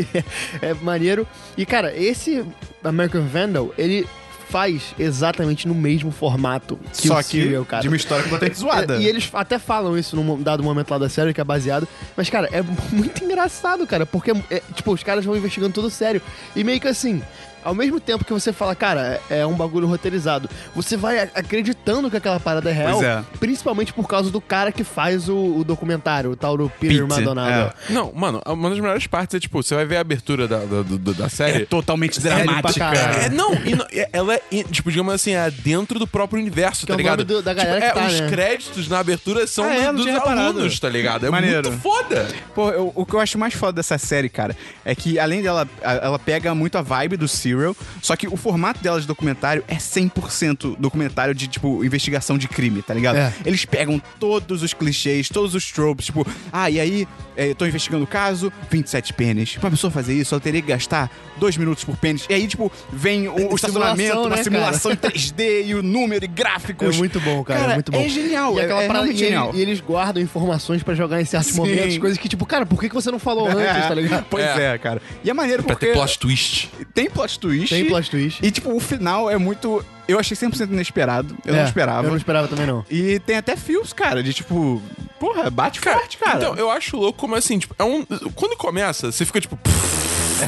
é, 0.62 0.74
maneiro. 0.74 1.26
E, 1.56 1.64
cara, 1.66 1.94
esse 1.96 2.44
American 2.82 3.22
Vandal, 3.22 3.72
ele 3.76 4.06
faz 4.48 4.94
exatamente 4.98 5.68
no 5.68 5.74
mesmo 5.74 6.10
formato 6.10 6.78
que 6.98 7.06
Só 7.08 7.16
o 7.16 7.18
que 7.18 7.42
Serial, 7.42 7.64
cara. 7.66 7.82
de 7.82 7.88
uma 7.88 7.96
história 7.96 8.24
completamente 8.24 8.56
zoada. 8.58 8.96
É, 8.96 9.00
E 9.00 9.06
eles 9.06 9.28
até 9.34 9.58
falam 9.58 9.96
isso 9.96 10.16
num 10.16 10.40
dado 10.42 10.62
momento 10.62 10.90
lá 10.90 10.98
da 10.98 11.08
série, 11.08 11.34
que 11.34 11.40
é 11.40 11.44
baseado. 11.44 11.86
Mas, 12.16 12.30
cara, 12.30 12.48
é 12.50 12.62
muito 12.90 13.22
engraçado, 13.22 13.86
cara. 13.86 14.06
Porque, 14.06 14.32
é, 14.50 14.62
tipo, 14.74 14.90
os 14.92 15.02
caras 15.02 15.24
vão 15.24 15.36
investigando 15.36 15.74
tudo 15.74 15.90
sério. 15.90 16.22
E 16.56 16.64
meio 16.64 16.80
que 16.80 16.88
assim. 16.88 17.22
Ao 17.64 17.74
mesmo 17.74 17.98
tempo 18.00 18.24
que 18.24 18.32
você 18.32 18.52
fala, 18.52 18.74
cara, 18.74 19.20
é 19.30 19.38
é 19.38 19.46
um 19.46 19.54
bagulho 19.54 19.86
roteirizado, 19.86 20.48
você 20.74 20.96
vai 20.96 21.18
acreditando 21.34 22.10
que 22.10 22.16
aquela 22.16 22.40
parada 22.40 22.68
é 22.70 22.72
real, 22.72 22.94
Pois 22.94 23.04
é. 23.06 23.24
principalmente 23.38 23.92
por 23.92 24.08
causa 24.08 24.30
do 24.30 24.40
cara 24.40 24.72
que 24.72 24.82
faz 24.82 25.28
o, 25.28 25.36
o 25.58 25.64
documentário, 25.64 26.30
o 26.32 26.36
tal 26.36 26.56
do 26.56 26.68
Peter 26.80 26.98
Pete, 27.06 27.08
Maldonado. 27.08 27.72
Não, 27.90 28.12
mano, 28.12 28.40
uma 28.46 28.68
das 28.70 28.78
melhores 28.80 29.06
partes 29.06 29.34
é, 29.36 29.40
tipo, 29.40 29.62
você 29.62 29.74
vai 29.74 29.84
ver 29.86 29.96
a 29.96 30.00
abertura 30.00 30.48
da, 30.48 30.58
da, 30.58 30.82
do- 30.82 31.14
da 31.14 31.26
É 31.26 31.28
série. 31.28 31.66
totalmente 31.66 32.20
Sério 32.20 32.44
pra 32.44 32.70
dramática. 32.72 32.84
É, 33.24 33.28
não, 33.28 33.54
e 33.54 33.74
não- 33.76 33.86
é- 33.92 34.08
ela 34.12 34.34
é, 34.34 34.42
e, 34.50 34.64
tipo, 34.64 34.90
digamos 34.90 35.14
assim, 35.14 35.32
é 35.34 35.50
dentro 35.50 35.98
do 35.98 36.06
próprio 36.06 36.40
universo, 36.40 36.80
Que 36.82 36.86
tá 36.88 36.94
é 36.94 36.96
ligado? 36.96 37.24
do- 37.24 37.42
da 37.42 37.54
galera 37.54 37.80
tipo, 37.80 37.92
que 37.92 37.98
é, 37.98 38.02
tá, 38.02 38.08
os 38.08 38.20
né? 38.20 38.28
créditos 38.28 38.88
na 38.88 38.98
abertura 38.98 39.46
são 39.46 39.64
Ah, 39.64 39.74
é? 39.74 39.86
do- 39.92 39.98
dos 39.98 40.06
reparado. 40.06 40.40
alunos, 40.40 40.80
tá 40.80 40.88
ligado? 40.88 41.26
É 41.26 41.30
Maneiro. 41.30 41.68
muito 41.70 41.80
foda. 41.82 42.26
Pô, 42.54 42.70
eu- 42.70 42.92
o 42.94 43.06
que 43.06 43.14
eu 43.14 43.20
acho 43.20 43.38
mais 43.38 43.54
foda 43.54 43.74
dessa 43.74 43.96
série, 43.98 44.28
cara, 44.28 44.56
é 44.84 44.94
que 44.94 45.18
além 45.18 45.42
dela, 45.42 45.68
ela 45.82 46.18
pega 46.18 46.54
muito 46.54 46.76
a 46.76 46.82
vibe 46.82 47.16
do 47.16 47.28
Serial, 47.56 47.76
só 48.02 48.16
que 48.16 48.26
o 48.26 48.36
formato 48.36 48.82
dela 48.82 49.00
de 49.00 49.06
documentário 49.06 49.64
é 49.68 49.76
100% 49.76 50.76
documentário 50.78 51.34
de, 51.34 51.46
tipo, 51.48 51.84
investigação 51.84 52.36
de 52.38 52.48
crime, 52.48 52.82
tá 52.82 52.94
ligado? 52.94 53.16
É. 53.16 53.32
Eles 53.44 53.64
pegam 53.64 54.00
todos 54.18 54.62
os 54.62 54.72
clichês, 54.74 55.28
todos 55.28 55.54
os 55.54 55.70
tropes, 55.70 56.06
tipo, 56.06 56.26
ah, 56.52 56.70
e 56.70 56.80
aí, 56.80 57.08
é, 57.36 57.50
eu 57.50 57.54
tô 57.54 57.66
investigando 57.66 58.04
o 58.04 58.06
caso, 58.06 58.52
27 58.70 59.12
pênis. 59.12 59.56
Pra 59.56 59.70
pessoa 59.70 59.90
fazer 59.90 60.14
isso, 60.14 60.34
ela 60.34 60.40
teria 60.40 60.60
que 60.60 60.68
gastar 60.68 61.10
dois 61.38 61.56
minutos 61.56 61.84
por 61.84 61.96
pênis. 61.96 62.26
E 62.28 62.34
aí, 62.34 62.46
tipo, 62.46 62.70
vem 62.92 63.28
o, 63.28 63.52
o 63.52 63.54
estacionamento, 63.54 64.08
Simulação, 64.08 64.22
uma 64.26 64.36
né, 64.36 64.42
simulação 64.42 64.92
em 64.92 64.96
3D 64.98 65.66
e 65.66 65.74
o 65.74 65.82
número 65.82 66.24
e 66.24 66.28
gráficos. 66.28 66.94
É 66.96 66.98
muito 66.98 67.20
bom, 67.20 67.42
cara, 67.44 67.72
é 67.72 67.74
muito 67.74 67.92
bom. 67.92 68.00
É 68.00 68.08
genial, 68.08 68.54
E 68.56 68.60
é, 68.60 68.64
aquela 68.64 68.82
é 68.82 68.86
parada, 68.86 69.04
realmente 69.04 69.22
e, 69.22 69.26
genial. 69.26 69.50
e 69.54 69.60
eles 69.60 69.80
guardam 69.80 70.22
informações 70.22 70.82
pra 70.82 70.94
jogar 70.94 71.20
em 71.20 71.24
certos 71.24 71.52
Sim. 71.52 71.58
momentos, 71.58 71.98
coisas 71.98 72.18
que, 72.18 72.28
tipo, 72.28 72.44
cara, 72.46 72.66
por 72.66 72.80
que 72.80 72.88
que 72.88 72.94
você 72.94 73.10
não 73.10 73.18
falou 73.18 73.46
antes, 73.48 73.58
tá 73.88 73.94
ligado? 73.94 74.26
Pois 74.28 74.44
é. 74.44 74.74
É. 74.74 74.78
cara. 74.78 75.00
E 75.24 75.30
é 75.30 75.34
maneiro 75.34 75.62
Pra 75.62 75.74
porque 75.74 75.86
ter 75.86 75.92
plot 75.92 76.18
twist. 76.18 76.68
tem 76.92 77.08
plot 77.08 77.37
twist. 77.38 77.68
Tem 77.74 77.86
plot 77.86 78.10
twist. 78.10 78.40
E, 78.44 78.50
tipo, 78.50 78.74
o 78.74 78.80
final 78.80 79.30
é 79.30 79.36
muito... 79.38 79.84
Eu 80.06 80.18
achei 80.18 80.36
100% 80.36 80.70
inesperado. 80.70 81.36
Eu 81.44 81.54
É, 81.54 81.58
não 81.58 81.64
esperava. 81.64 82.06
Eu 82.06 82.10
não 82.10 82.16
esperava 82.16 82.48
também, 82.48 82.66
não. 82.66 82.84
E 82.90 83.18
tem 83.20 83.36
até 83.36 83.56
fios, 83.56 83.92
cara, 83.92 84.22
de 84.22 84.32
tipo... 84.32 84.82
Porra, 85.20 85.50
bate 85.50 85.80
forte, 85.80 86.16
cara. 86.16 86.36
Então, 86.38 86.54
eu 86.54 86.70
acho 86.70 86.96
louco 86.96 87.18
como 87.18 87.34
assim, 87.34 87.58
tipo, 87.58 87.74
é 87.76 87.82
um. 87.82 88.04
Quando 88.36 88.56
começa, 88.56 89.10
você 89.10 89.24
fica 89.24 89.40
tipo. 89.40 89.58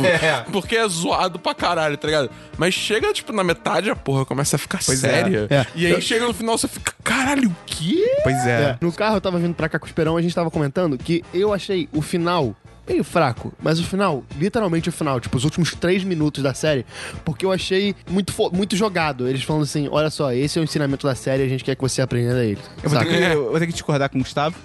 É. 0.04 0.42
Porque 0.52 0.76
é 0.76 0.88
zoado 0.88 1.40
pra 1.40 1.52
caralho, 1.52 1.96
tá 1.96 2.06
ligado? 2.06 2.30
Mas 2.56 2.72
chega, 2.72 3.12
tipo, 3.12 3.32
na 3.32 3.42
metade, 3.42 3.90
a 3.90 3.96
porra 3.96 4.24
começa 4.24 4.54
a 4.54 4.58
ficar 4.60 4.78
Pois 4.86 5.02
é. 5.02 5.08
séria. 5.10 5.46
É. 5.50 5.66
E 5.74 5.86
aí 5.86 6.00
chega 6.00 6.24
no 6.26 6.32
final, 6.32 6.56
você 6.56 6.68
fica, 6.68 6.92
caralho, 7.02 7.48
o 7.50 7.56
quê? 7.66 8.04
Pois 8.22 8.46
é. 8.46 8.62
É, 8.62 8.78
No 8.80 8.92
carro 8.92 9.16
eu 9.16 9.20
tava 9.20 9.40
vindo 9.40 9.54
pra 9.54 9.68
cá 9.68 9.78
com 9.80 9.86
o 9.86 9.88
Esperão, 9.88 10.16
a 10.16 10.22
gente 10.22 10.32
tava 10.34 10.50
comentando 10.52 10.96
que 10.96 11.24
eu 11.34 11.52
achei 11.52 11.88
o 11.92 12.00
final 12.00 12.54
meio 12.90 13.04
fraco, 13.04 13.52
mas 13.62 13.78
o 13.78 13.84
final, 13.84 14.24
literalmente 14.38 14.88
o 14.88 14.92
final, 14.92 15.20
tipo, 15.20 15.36
os 15.36 15.44
últimos 15.44 15.74
três 15.74 16.02
minutos 16.02 16.42
da 16.42 16.52
série, 16.52 16.84
porque 17.24 17.46
eu 17.46 17.52
achei 17.52 17.94
muito, 18.08 18.34
muito 18.52 18.74
jogado. 18.76 19.28
Eles 19.28 19.42
falando 19.42 19.62
assim: 19.62 19.88
olha 19.90 20.10
só, 20.10 20.32
esse 20.32 20.58
é 20.58 20.62
o 20.62 20.64
ensinamento 20.64 21.06
da 21.06 21.14
série, 21.14 21.42
a 21.42 21.48
gente 21.48 21.62
quer 21.62 21.76
que 21.76 21.80
você 21.80 22.02
aprenda 22.02 22.34
a 22.40 22.44
ele. 22.44 22.58
Eu 22.82 22.90
vou, 22.90 22.98
ter 22.98 23.06
que, 23.06 23.14
eu 23.14 23.50
vou 23.50 23.58
ter 23.58 23.66
que 23.66 23.72
discordar 23.72 24.10
com 24.10 24.18
o 24.18 24.22
Gustavo, 24.22 24.56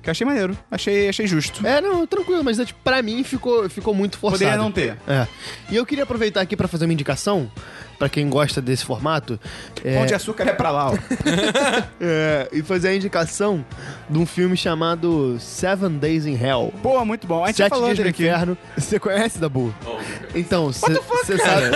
que 0.00 0.08
eu 0.08 0.12
achei 0.12 0.26
maneiro. 0.26 0.56
Achei, 0.70 1.08
achei 1.08 1.26
justo. 1.26 1.66
É, 1.66 1.80
não, 1.80 2.06
tranquilo, 2.06 2.44
mas 2.44 2.56
tipo, 2.58 2.78
pra 2.84 3.02
mim 3.02 3.24
ficou, 3.24 3.68
ficou 3.68 3.94
muito 3.94 4.16
forçado. 4.16 4.38
Poderia 4.40 4.56
não 4.56 4.70
ter. 4.70 4.96
É. 5.06 5.26
E 5.70 5.76
eu 5.76 5.84
queria 5.84 6.04
aproveitar 6.04 6.40
aqui 6.40 6.56
pra 6.56 6.68
fazer 6.68 6.84
uma 6.84 6.92
indicação, 6.92 7.50
pra 7.98 8.08
quem 8.08 8.28
gosta 8.28 8.60
desse 8.60 8.84
formato. 8.84 9.38
É, 9.84 9.96
Pão 9.96 10.06
de 10.06 10.14
açúcar 10.14 10.44
é 10.44 10.52
pra 10.52 10.70
lá, 10.70 10.90
ó. 10.90 10.94
é, 12.00 12.48
e 12.52 12.62
fazer 12.62 12.88
a 12.88 12.94
indicação 12.96 13.64
de 14.08 14.18
um 14.18 14.26
filme 14.26 14.56
chamado 14.56 15.36
Seven 15.38 15.98
Days 15.98 16.26
in 16.26 16.34
Hell. 16.34 16.72
Pô, 16.82 17.04
muito 17.04 17.26
bom. 17.26 17.44
A 17.44 17.48
gente 17.48 17.56
Sete 17.56 17.70
falou 17.70 17.86
Dias 17.86 17.98
no 17.98 18.10
aqui. 18.10 18.22
Inferno. 18.24 18.58
Você 18.76 18.98
conhece, 18.98 19.38
Dabu? 19.38 19.74
Então, 20.34 20.66
você 20.72 21.38
sabe, 21.38 21.70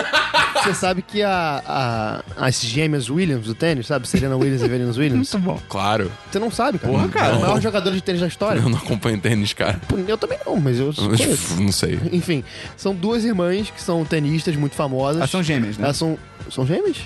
cê 0.64 0.74
sabe 0.74 1.02
que 1.02 1.22
a, 1.22 1.62
a- 1.66 2.22
as 2.46 2.60
gêmeas 2.60 3.08
Williams 3.10 3.46
do 3.46 3.54
tênis, 3.54 3.86
sabe? 3.86 4.08
Serena 4.08 4.36
Williams 4.36 4.62
e 4.62 4.68
Venus 4.68 4.96
Williams. 4.96 5.32
Muito 5.32 5.44
bom. 5.44 5.60
Claro. 5.68 6.10
Você 6.30 6.38
não 6.38 6.50
sabe, 6.50 6.78
cara. 6.78 6.92
Porra, 6.92 7.08
cara. 7.08 7.34
É 7.34 7.36
o 7.36 7.40
maior 7.40 7.60
jogador 7.60 7.92
de 7.92 8.00
tênis 8.02 8.20
da 8.20 8.26
história. 8.26 8.60
Eu 8.60 8.68
não 8.68 8.78
acompanho 8.78 9.18
tênis, 9.20 9.52
cara. 9.52 9.80
Eu 10.06 10.16
também 10.18 10.38
não, 10.44 10.56
mas 10.56 10.78
eu 10.78 10.92
conheço. 10.92 11.56
não 11.60 11.72
sei. 11.72 11.98
Enfim, 12.12 12.42
são 12.76 12.94
duas 12.94 13.24
irmãs 13.24 13.70
que 13.70 13.80
são 13.80 14.04
tenistas 14.04 14.54
muito 14.56 14.74
famosas. 14.74 15.16
Elas 15.18 15.30
são 15.30 15.42
gêmeas, 15.42 15.76
né? 15.78 15.84
Elas 15.84 15.96
são. 15.96 16.15
São 16.50 16.66
gêmeas? 16.66 16.98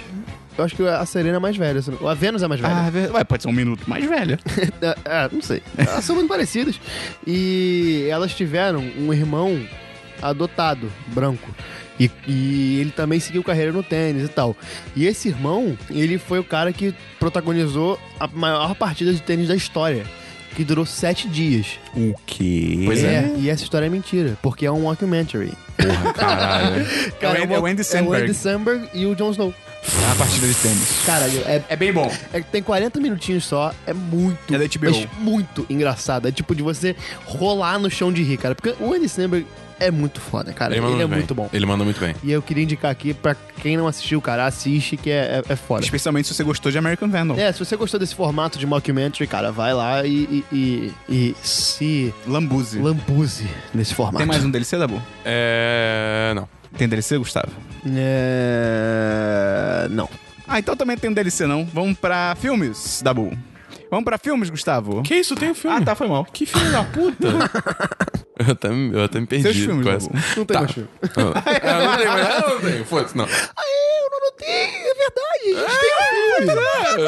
Eu 0.59 0.65
acho 0.65 0.77
que 0.77 0.87
a 0.87 1.05
Serena 1.07 1.37
é 1.37 1.41
mais 1.41 1.57
velha. 1.57 1.81
não- 2.01 2.09
A 2.09 2.13
Venus 2.15 2.43
é 2.43 2.49
mais 2.49 2.61
velha. 2.61 2.75
Ah. 2.75 3.15
Ué, 3.15 3.25
pode 3.25 3.43
ser 3.43 3.49
um 3.49 3.53
minuto 3.53 3.89
mais 3.89 4.05
velha. 4.05 4.39
É, 5.05 5.29
não 5.33 5.41
sei. 5.41 5.63
Elas 5.77 6.05
são 6.05 6.15
muito 6.17 6.29
parecidas. 6.29 6.79
E 7.27 8.07
elas 8.11 8.35
tiveram 8.35 8.81
um 8.99 9.13
irmão 9.13 9.59
adotado, 10.21 10.91
branco. 11.09 11.49
E, 11.99 12.11
e 12.27 12.79
ele 12.81 12.91
também 12.91 13.21
seguiu 13.21 13.43
carreira 13.43 13.73
no 13.73 13.83
tênis 13.83 14.25
e 14.25 14.29
tal. 14.29 14.57
E 14.97 15.07
esse 15.07 15.29
irmão, 15.29 15.77
ele 15.91 16.19
foi 16.19 16.39
o 16.39 16.45
cara 16.45 16.73
que 16.73 16.95
protagonizou 17.19 17.99
a 18.19 18.27
maior 18.27 18.75
partida 18.75 19.13
de 19.13 19.21
tênis 19.23 19.49
da 19.49 19.55
história. 19.57 20.05
Que 20.57 20.65
durou 20.65 20.85
sete 20.85 21.29
dias. 21.29 21.79
O 21.95 22.15
quê? 22.27 22.83
Pois 22.85 23.03
é. 23.05 23.33
E 23.37 23.49
essa 23.49 23.63
história 23.63 23.87
é 23.87 23.89
mentira, 23.89 24.37
porque 24.43 24.67
é 24.67 24.71
um 24.73 24.83
documentary. 24.83 25.53
Porra, 25.77 26.13
caralho. 26.13 26.87
É 27.21 27.27
o 27.27 27.31
Andy- 27.43 27.55
é 27.55 27.59
o 27.61 27.67
Andy 27.67 27.81
É 27.81 27.83
o 27.83 27.85
Samberg. 27.85 28.25
Andy 28.25 28.35
Samberg 28.35 28.89
e 28.93 29.07
o 29.07 29.15
Jon 29.15 29.31
Snow. 29.31 29.55
É 30.03 30.07
uma 30.07 30.15
partida 30.17 30.47
de 30.47 30.55
tênis. 30.55 31.03
Caralho, 31.07 31.41
é, 31.47 31.63
É 31.69 31.77
bem 31.77 31.93
bom. 31.93 32.13
é- 32.35 32.41
tem 32.41 32.63
40 32.63 33.01
minutinos 33.01 33.45
só, 33.47 33.73
é 33.87 33.95
muito, 33.95 34.55
É 34.55 34.59
da 34.59 34.65
HBO. 34.67 34.91
mas 34.91 35.09
muito 35.19 35.65
engraçado. 35.71 36.29
É 36.29 36.33
tipo 36.33 36.55
de 36.55 36.63
você 36.63 36.95
rolar 37.25 37.79
no 37.79 37.91
chão 37.91 38.13
de 38.13 38.23
rir, 38.23 38.37
cara. 38.37 38.55
Porque 38.55 38.75
o 38.83 38.93
Andy 38.93 39.09
Samberg 39.09 39.47
é 39.81 39.91
muito 39.91 40.21
foda, 40.21 40.53
cara. 40.53 40.73
Ele, 40.75 40.81
manda 40.83 41.03
é 41.03 41.07
bem. 41.07 41.17
muito 41.19 41.35
bom. 41.35 41.49
Ele 41.53 41.67
manda 41.67 41.83
muito 41.85 41.99
bem. 41.99 42.15
E 42.23 42.31
eu 42.31 42.41
queria 42.43 42.63
indicar 42.63 42.91
aqui 42.91 43.13
pra 43.15 43.35
quem 43.61 43.77
não 43.77 43.87
assistiu, 43.89 44.21
cara, 44.21 44.47
assiste 44.47 44.97
que 44.97 45.11
é, 45.11 45.43
é, 45.49 45.53
é 45.53 45.57
foda. 45.57 45.83
Especialmente 45.83 46.29
se 46.29 46.35
você 46.35 46.45
gostou 46.45 46.71
de 46.71 46.79
American 46.79 47.09
Vandal. 47.09 47.39
É, 47.39 47.51
se 47.53 47.59
você 47.59 47.77
gostou 47.77 47.99
desse 47.99 48.15
formato 48.15 48.59
de 48.59 48.67
mockumentary, 48.67 49.27
cara, 49.27 49.51
vai 49.51 49.75
lá 49.75 50.05
e, 50.07 50.45
e, 50.53 50.55
e- 50.57 50.95
e 51.09 51.35
se 51.43 52.15
Lambuze. 52.27 52.79
lambuze 52.79 53.49
nesse 53.75 53.95
formato. 53.95 54.19
Tem 54.19 54.27
mais 54.27 54.45
um 54.45 54.51
DLC, 54.51 54.79
Dabu? 54.79 55.03
É. 55.25 56.33
Não. 56.35 56.49
Tem 56.77 56.89
DLC, 56.89 57.19
Gustavo? 57.19 57.51
É... 57.95 59.89
Não. 59.91 60.09
Ah, 60.47 60.59
então 60.59 60.77
também 60.77 60.97
tem 60.97 61.11
um 61.11 61.13
DLC 61.13 61.47
não. 61.47 61.65
Vamos 61.65 61.99
pra 61.99 62.37
filmes, 62.39 63.01
Dabu. 63.03 63.37
Vamos 63.91 64.05
pra 64.05 64.19
filmes, 64.19 64.51
Gustavo? 64.51 65.03
Que 65.03 65.17
isso? 65.17 65.35
Tem 65.35 65.51
um 65.51 65.55
filme. 65.55 65.77
Ah, 65.77 65.81
tá, 65.85 65.95
foi 65.97 66.07
mal. 66.07 66.25
Que 66.25 66.47
filho 66.47 66.71
da 66.71 66.85
puta. 66.85 67.27
eu, 68.47 68.53
até, 68.53 68.69
me- 68.69 68.95
eu 68.95 69.05
até 69.05 69.21
me 69.21 69.27
perdi. 69.27 69.43
Seus 69.45 69.57
filmes, 69.57 69.85
com 69.87 69.93
essa. 69.93 70.11
Não 70.37 70.45
tem 70.45 70.55
Tá. 70.55 70.61
mais 70.61 70.73
filme. 70.73 70.89
Ah, 71.03 71.09
não 71.21 71.97
tem 71.97 72.07
mais. 72.07 72.27
Ah, 72.27 72.45
não 72.49 72.61
tem. 72.61 72.85
Foda-se, 72.87 73.17
não. 73.17 73.25
Eu 73.27 74.11
não 74.11 74.21
notei, 74.21 74.49
é 74.49 74.95
verdade. 74.95 75.67
A 75.67 75.69
gente 75.69 75.81
tem 75.81 75.91
um 76.47 77.03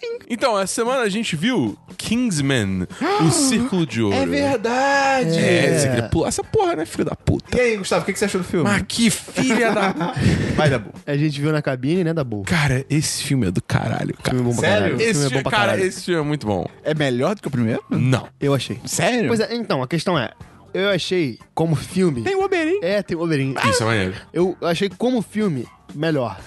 filme. 0.00 0.18
Então, 0.30 0.58
essa 0.58 0.74
semana 0.74 1.02
a 1.02 1.08
gente 1.08 1.34
viu 1.36 1.76
Kingsman, 2.08 2.86
o 3.20 3.28
Círculo 3.30 3.84
de 3.86 4.00
Ouro. 4.00 4.16
É 4.16 4.24
verdade! 4.24 5.38
É, 5.38 5.78
você 5.78 5.88
queria 5.88 6.08
pular 6.08 6.28
essa 6.28 6.42
porra, 6.42 6.76
né, 6.76 6.86
filho 6.86 7.04
da 7.04 7.14
puta? 7.14 7.54
E 7.56 7.60
aí, 7.60 7.76
Gustavo, 7.76 8.02
o 8.02 8.06
que 8.06 8.14
que 8.14 8.18
você 8.18 8.24
achou 8.24 8.40
do 8.40 8.46
filme? 8.46 8.64
Mas 8.64 8.82
que 8.88 9.10
filha 9.10 9.70
da... 9.72 9.92
Vai, 10.56 10.70
Dabu. 10.70 10.90
A 11.06 11.16
gente 11.18 11.38
viu 11.40 11.52
na 11.52 11.60
cabine, 11.60 12.02
né, 12.04 12.14
da 12.14 12.24
Bull. 12.24 12.44
Cara, 12.44 12.84
esse 12.88 13.22
filme 13.22 13.46
é 13.46 13.50
do 13.50 13.60
caralho, 13.60 14.14
cara. 14.22 14.36
Filme 14.36 14.42
bom 14.50 14.58
pra 14.58 14.68
Sério? 14.68 14.96
caralho. 14.96 15.02
Esse 15.02 15.20
filme 15.20 15.26
é 15.26 15.36
bom 15.36 15.42
pra 15.42 15.50
cara, 15.50 15.66
caralho. 15.72 15.84
esse 15.86 16.04
filme 16.04 16.20
é 16.20 16.24
muito 16.24 16.46
bom. 16.46 16.66
É 16.82 16.94
melhor 16.94 17.34
do 17.34 17.42
que 17.42 17.48
o 17.48 17.50
primeiro? 17.50 17.82
Não. 17.90 18.26
Eu 18.40 18.54
achei. 18.54 18.80
Sério? 18.86 19.28
Pois 19.28 19.40
é, 19.40 19.54
então, 19.54 19.82
a 19.82 19.86
questão 19.86 20.18
é, 20.18 20.30
eu 20.72 20.88
achei 20.88 21.38
como 21.54 21.76
filme... 21.76 22.22
Tem 22.22 22.34
o 22.36 22.42
Oberyn. 22.42 22.78
É, 22.82 23.02
tem 23.02 23.16
o 23.18 23.22
Oberyn. 23.22 23.54
Isso 23.68 23.82
é 23.82 23.86
maneiro. 23.86 24.14
Eu 24.32 24.56
achei 24.62 24.88
como 24.88 25.20
filme 25.20 25.66
melhor. 25.94 26.40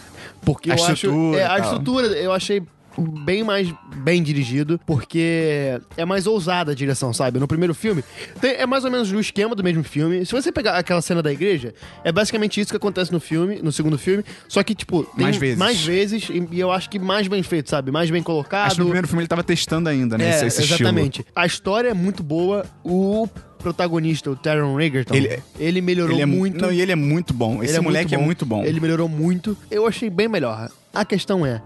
Porque 0.44 0.72
A 0.72 0.76
eu 0.76 0.84
acho. 0.86 0.94
estrutura 0.94 1.38
É, 1.38 1.42
e 1.42 1.44
a 1.44 1.48
tal. 1.50 1.60
estrutura 1.60 2.08
eu 2.08 2.32
achei 2.34 2.64
bem 2.98 3.44
mais 3.44 3.74
bem 3.98 4.22
dirigido, 4.22 4.80
porque 4.86 5.80
é 5.96 6.04
mais 6.06 6.28
ousada 6.28 6.72
a 6.72 6.76
direção, 6.76 7.14
sabe? 7.14 7.40
No 7.40 7.48
primeiro 7.48 7.74
filme, 7.74 8.04
tem- 8.40 8.52
é 8.56 8.66
mais 8.66 8.84
ou 8.84 8.92
menos 8.92 9.12
o 9.12 9.20
esquema 9.20 9.56
do 9.56 9.64
mesmo 9.64 9.84
filme. 9.84 10.26
Se 10.26 10.32
você 10.32 10.52
pegar 10.52 10.78
aquela 10.78 11.02
cena 11.02 11.22
da 11.22 11.32
igreja, 11.32 11.74
é 12.04 12.12
basicamente 12.12 12.60
isso 12.60 12.72
que 12.72 12.78
acontece 12.78 13.12
no 13.12 13.20
filme, 13.20 13.60
no 13.62 13.72
segundo 13.72 13.98
filme, 13.98 14.24
só 14.48 14.62
que, 14.64 14.74
tipo, 14.76 15.04
tem 15.16 15.24
Mais 15.24 15.38
vezes. 15.38 15.58
mais 15.58 15.82
vezes, 15.84 16.30
e, 16.30 16.48
e 16.52 16.60
eu 16.60 16.72
acho 16.72 16.90
que 16.90 17.00
mais 17.00 17.28
bem 17.28 17.44
feito, 17.44 17.70
sabe? 17.70 17.92
Mais 17.92 18.10
bem 18.10 18.22
colocado. 18.24 18.68
Acho 18.68 18.76
que 18.76 18.80
no 18.82 18.86
primeiro 18.88 19.08
filme 19.08 19.22
ele 19.22 19.28
tava 19.28 19.44
testando 19.44 19.88
ainda, 19.90 20.18
né? 20.18 20.26
É, 20.26 20.30
esse, 20.36 20.46
esse 20.48 20.62
estilo. 20.62 20.82
exatamente. 20.90 21.26
A 21.36 21.46
história 21.46 21.90
é 21.90 21.94
muito 21.94 22.22
boa, 22.24 22.66
o 22.84 23.28
protagonista, 23.60 24.32
o 24.32 24.36
Taron 24.36 24.80
Egerton, 24.82 25.14
Ele- 25.14 25.40
ele, 25.60 25.82
melhorou 25.82 26.16
Ele 26.16 26.24
é 26.24 26.26
muito. 26.26 26.60
Não, 26.62 26.72
e 26.72 26.82
ele 26.82 26.92
é 26.92 26.96
muito 26.96 27.32
bom. 27.34 27.62
Esse 27.64 27.74
Ele 27.76 27.82
moleque 27.82 28.16
é 28.16 28.18
muito 28.18 28.46
bom. 28.46 28.64
Ele 28.66 28.80
melhorou 28.80 29.08
muito. 29.08 29.56
Eu 29.70 29.86
achei 29.86 30.10
bem 30.10 30.28
melhor. 30.28 30.70
A 30.94 31.06
questão 31.06 31.46
é. 31.46 31.62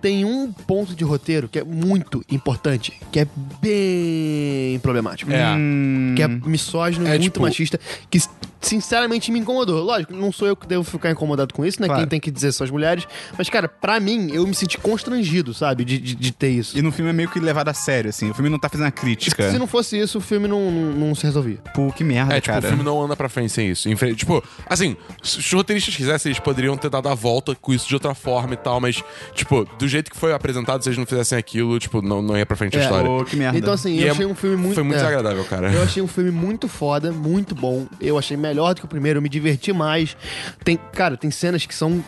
Tem 0.00 0.24
um 0.24 0.50
ponto 0.52 0.94
de 0.94 1.04
roteiro 1.04 1.48
que 1.48 1.58
é 1.58 1.64
muito 1.64 2.24
importante, 2.30 2.98
que 3.12 3.20
é 3.20 3.26
bem 3.60 4.78
problemático. 4.80 5.30
É. 5.32 5.52
Hum, 5.54 6.14
Que 6.16 6.22
é 6.22 6.28
misógino, 6.28 7.06
É, 7.06 7.10
muito 7.10 7.22
tipo- 7.24 7.40
machista, 7.42 7.78
que 8.10 8.18
sinceramente 8.60 9.30
me 9.32 9.38
incomodou. 9.38 9.82
Lógico, 9.82 10.14
não 10.14 10.30
sou 10.30 10.46
eu 10.46 10.54
que 10.54 10.66
devo 10.66 10.84
ficar 10.84 11.10
incomodado 11.10 11.54
com 11.54 11.64
isso, 11.64 11.80
né? 11.80 11.86
Claro. 11.86 12.02
Quem 12.02 12.08
tem 12.08 12.20
que 12.20 12.30
dizer 12.30 12.52
são 12.52 12.64
as 12.64 12.70
mulheres. 12.70 13.06
Mas, 13.38 13.48
cara, 13.48 13.66
pra 13.68 13.98
mim, 13.98 14.30
eu 14.32 14.46
me 14.46 14.54
senti 14.54 14.76
constrangido, 14.76 15.54
sabe? 15.54 15.82
De, 15.84 15.98
de, 15.98 16.14
de 16.14 16.32
ter 16.32 16.50
isso. 16.50 16.76
E 16.76 16.82
no 16.82 16.92
filme 16.92 17.10
é 17.10 17.12
meio 17.14 17.28
que 17.30 17.40
levado 17.40 17.68
a 17.68 17.74
sério, 17.74 18.10
assim. 18.10 18.28
O 18.30 18.34
filme 18.34 18.50
não 18.50 18.58
tá 18.58 18.68
fazendo 18.68 18.86
a 18.88 18.90
crítica. 18.90 19.50
Se 19.50 19.58
não 19.58 19.66
fosse 19.66 19.98
isso, 19.98 20.18
o 20.18 20.20
filme 20.20 20.46
não, 20.46 20.70
não, 20.70 20.92
não 21.08 21.14
se 21.14 21.24
resolvia. 21.24 21.58
Pô, 21.74 21.90
que 21.90 22.04
merda, 22.04 22.34
É, 22.36 22.40
tipo, 22.40 22.52
cara. 22.52 22.66
o 22.66 22.68
filme 22.68 22.84
não 22.84 23.02
anda 23.02 23.16
pra 23.16 23.28
frente 23.30 23.50
sem 23.50 23.70
isso. 23.70 23.88
Tipo, 24.14 24.42
assim, 24.66 24.94
se 25.22 25.38
os 25.38 25.52
roteiristas 25.52 25.96
quisessem, 25.96 26.30
eles 26.30 26.40
poderiam 26.40 26.76
ter 26.76 26.90
dado 26.90 27.08
a 27.08 27.14
volta 27.14 27.54
com 27.54 27.72
isso 27.72 27.88
de 27.88 27.94
outra 27.94 28.14
forma 28.14 28.52
e 28.54 28.56
tal, 28.58 28.78
mas, 28.78 29.02
tipo, 29.34 29.66
do 29.78 29.88
jeito 29.90 30.10
que 30.10 30.16
foi 30.16 30.32
apresentado, 30.32 30.82
se 30.82 30.88
eles 30.88 30.98
não 30.98 31.04
fizessem 31.06 31.36
aquilo, 31.36 31.78
tipo, 31.78 32.00
não, 32.00 32.22
não 32.22 32.36
ia 32.36 32.46
pra 32.46 32.56
frente 32.56 32.76
a 32.76 32.80
É. 32.80 32.84
história. 32.84 33.24
Que 33.24 33.36
merda. 33.36 33.58
Então, 33.58 33.72
assim, 33.72 33.94
E 33.96 34.02
eu 34.02 34.08
é- 34.08 34.10
achei 34.10 34.26
um 34.26 34.34
filme 34.34 34.56
muito. 34.56 34.74
Foi 34.74 34.82
muito 34.82 34.96
é. 34.96 35.00
desagradável, 35.02 35.44
cara. 35.44 35.72
Eu 35.72 35.82
achei 35.82 36.02
um 36.02 36.08
filme 36.08 36.30
muito 36.30 36.68
foda, 36.68 37.12
muito 37.12 37.54
bom. 37.54 37.86
Eu 38.00 38.18
achei 38.18 38.36
melhor 38.36 38.74
do 38.74 38.80
que 38.80 38.84
o 38.86 38.88
primeiro, 38.88 39.18
eu 39.18 39.22
me 39.22 39.28
diverti 39.28 39.72
mais. 39.72 40.16
Tem, 40.64 40.78
cara, 40.92 41.16
tem 41.16 41.30
cenas 41.30 41.66
que 41.66 41.74
são 41.74 42.02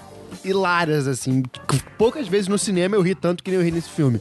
hilárias, 0.45 1.07
assim. 1.07 1.43
Poucas 1.99 2.29
vezes 2.29 2.49
no 2.49 2.59
cinema 2.59 2.97
eu 2.97 3.03
ri 3.03 3.15
tanto 3.15 3.43
que 3.43 3.51
nem 3.51 3.59
eu 3.61 3.65
ri 3.65 3.71
nesse 3.71 3.91
filme. 3.91 4.21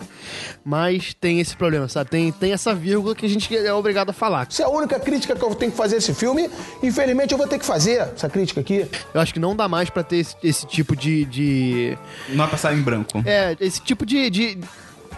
Mas 0.63 1.13
tem 1.13 1.39
esse 1.39 1.55
problema, 1.55 1.87
sabe? 1.87 2.09
Tem, 2.09 2.31
tem 2.31 2.53
essa 2.53 2.73
vírgula 2.73 3.15
que 3.15 3.25
a 3.25 3.29
gente 3.29 3.55
é 3.55 3.73
obrigado 3.73 4.09
a 4.09 4.13
falar. 4.13 4.47
Se 4.51 4.61
é 4.61 4.65
a 4.65 4.69
única 4.69 4.99
crítica 4.99 5.35
que 5.35 5.43
eu 5.43 5.55
tenho 5.55 5.71
que 5.71 5.77
fazer 5.77 5.95
a 5.95 5.97
esse 5.97 6.13
filme, 6.13 6.49
infelizmente 6.81 7.31
eu 7.31 7.37
vou 7.37 7.47
ter 7.47 7.59
que 7.59 7.65
fazer 7.65 7.99
essa 7.99 8.29
crítica 8.29 8.61
aqui. 8.61 8.85
Eu 9.13 9.21
acho 9.21 9.33
que 9.33 9.39
não 9.39 9.55
dá 9.55 9.67
mais 9.67 9.89
pra 9.89 10.03
ter 10.03 10.17
esse, 10.17 10.35
esse 10.43 10.65
tipo 10.67 10.95
de, 10.95 11.25
de. 11.25 11.97
Não 12.29 12.37
vai 12.37 12.49
passar 12.49 12.73
em 12.73 12.81
branco. 12.81 13.21
É, 13.25 13.55
esse 13.59 13.81
tipo 13.81 14.05
de. 14.05 14.29
de 14.29 14.59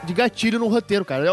de 0.04 0.14
gatilho 0.14 0.60
no 0.60 0.68
roteiro, 0.68 1.06
cara. 1.06 1.26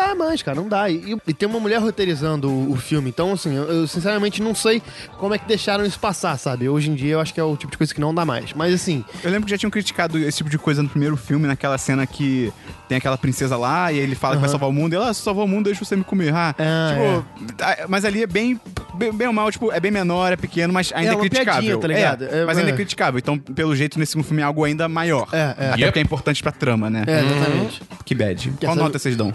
Dá 0.00 0.14
mais, 0.14 0.42
cara, 0.42 0.56
não 0.56 0.66
dá. 0.66 0.88
E, 0.88 1.14
e 1.26 1.34
tem 1.34 1.46
uma 1.46 1.60
mulher 1.60 1.78
roteirizando 1.78 2.48
o, 2.50 2.72
o 2.72 2.76
filme, 2.76 3.10
então, 3.10 3.32
assim, 3.32 3.54
eu, 3.54 3.64
eu 3.64 3.86
sinceramente 3.86 4.42
não 4.42 4.54
sei 4.54 4.82
como 5.18 5.34
é 5.34 5.38
que 5.38 5.46
deixaram 5.46 5.84
isso 5.84 6.00
passar, 6.00 6.38
sabe? 6.38 6.66
Hoje 6.70 6.90
em 6.90 6.94
dia 6.94 7.12
eu 7.12 7.20
acho 7.20 7.34
que 7.34 7.38
é 7.38 7.44
o 7.44 7.54
tipo 7.54 7.70
de 7.70 7.76
coisa 7.76 7.94
que 7.94 8.00
não 8.00 8.14
dá 8.14 8.24
mais. 8.24 8.54
Mas, 8.54 8.72
assim, 8.72 9.04
Eu 9.22 9.30
lembro 9.30 9.44
que 9.44 9.50
já 9.50 9.58
tinham 9.58 9.70
criticado 9.70 10.16
esse 10.18 10.38
tipo 10.38 10.48
de 10.48 10.56
coisa 10.56 10.82
no 10.82 10.88
primeiro 10.88 11.18
filme, 11.18 11.46
naquela 11.46 11.76
cena 11.76 12.06
que 12.06 12.50
tem 12.90 12.98
aquela 12.98 13.16
princesa 13.16 13.56
lá 13.56 13.92
e 13.92 13.98
ele 13.98 14.16
fala 14.16 14.34
que 14.34 14.40
vai 14.40 14.50
salvar 14.50 14.68
o 14.68 14.72
mundo 14.72 14.92
e 14.94 14.96
ela, 14.96 15.10
ah, 15.10 15.14
se 15.14 15.22
salvar 15.22 15.44
o 15.44 15.48
mundo, 15.48 15.66
deixa 15.66 15.84
você 15.84 15.94
me 15.94 16.02
comer. 16.02 16.34
Ah, 16.34 16.52
Ah, 16.58 16.90
tipo, 16.92 17.62
ah, 17.62 17.86
mas 17.88 18.04
ali 18.04 18.24
é 18.24 18.26
bem, 18.26 18.60
bem, 18.94 19.12
bem 19.12 19.28
ou 19.28 19.32
mal, 19.32 19.48
tipo, 19.52 19.70
é 19.70 19.78
bem 19.78 19.92
menor, 19.92 20.32
é 20.32 20.36
pequeno, 20.36 20.72
mas 20.72 20.92
ainda 20.92 21.12
É 21.12 21.14
é, 21.14 21.18
criticável. 21.18 21.52
piadinha, 21.52 21.78
tá 21.78 21.86
ligado? 21.86 22.24
É, 22.24 22.40
É, 22.40 22.44
mas 22.44 22.58
ainda 22.58 22.70
é. 22.70 22.72
é 22.72 22.76
criticável. 22.76 23.18
Então, 23.18 23.38
pelo 23.38 23.76
jeito, 23.76 23.96
nesse 23.96 24.10
segundo 24.10 24.26
filme 24.26 24.42
é 24.42 24.44
algo 24.44 24.64
ainda 24.64 24.88
maior. 24.88 25.28
É, 25.32 25.36
é. 25.38 25.42
Até 25.68 25.68
Yep. 25.76 25.84
porque 25.86 25.98
é 26.00 26.02
importante 26.02 26.42
pra 26.42 26.50
trama, 26.50 26.90
né? 26.90 27.04
é, 27.06 27.20
exatamente. 27.20 27.80
Que 28.04 28.14
bad. 28.16 28.50
Que 28.50 28.66
Qual 28.66 28.72
essa- 28.72 28.82
nota 28.82 28.98
vocês 28.98 29.14
dão? 29.16 29.32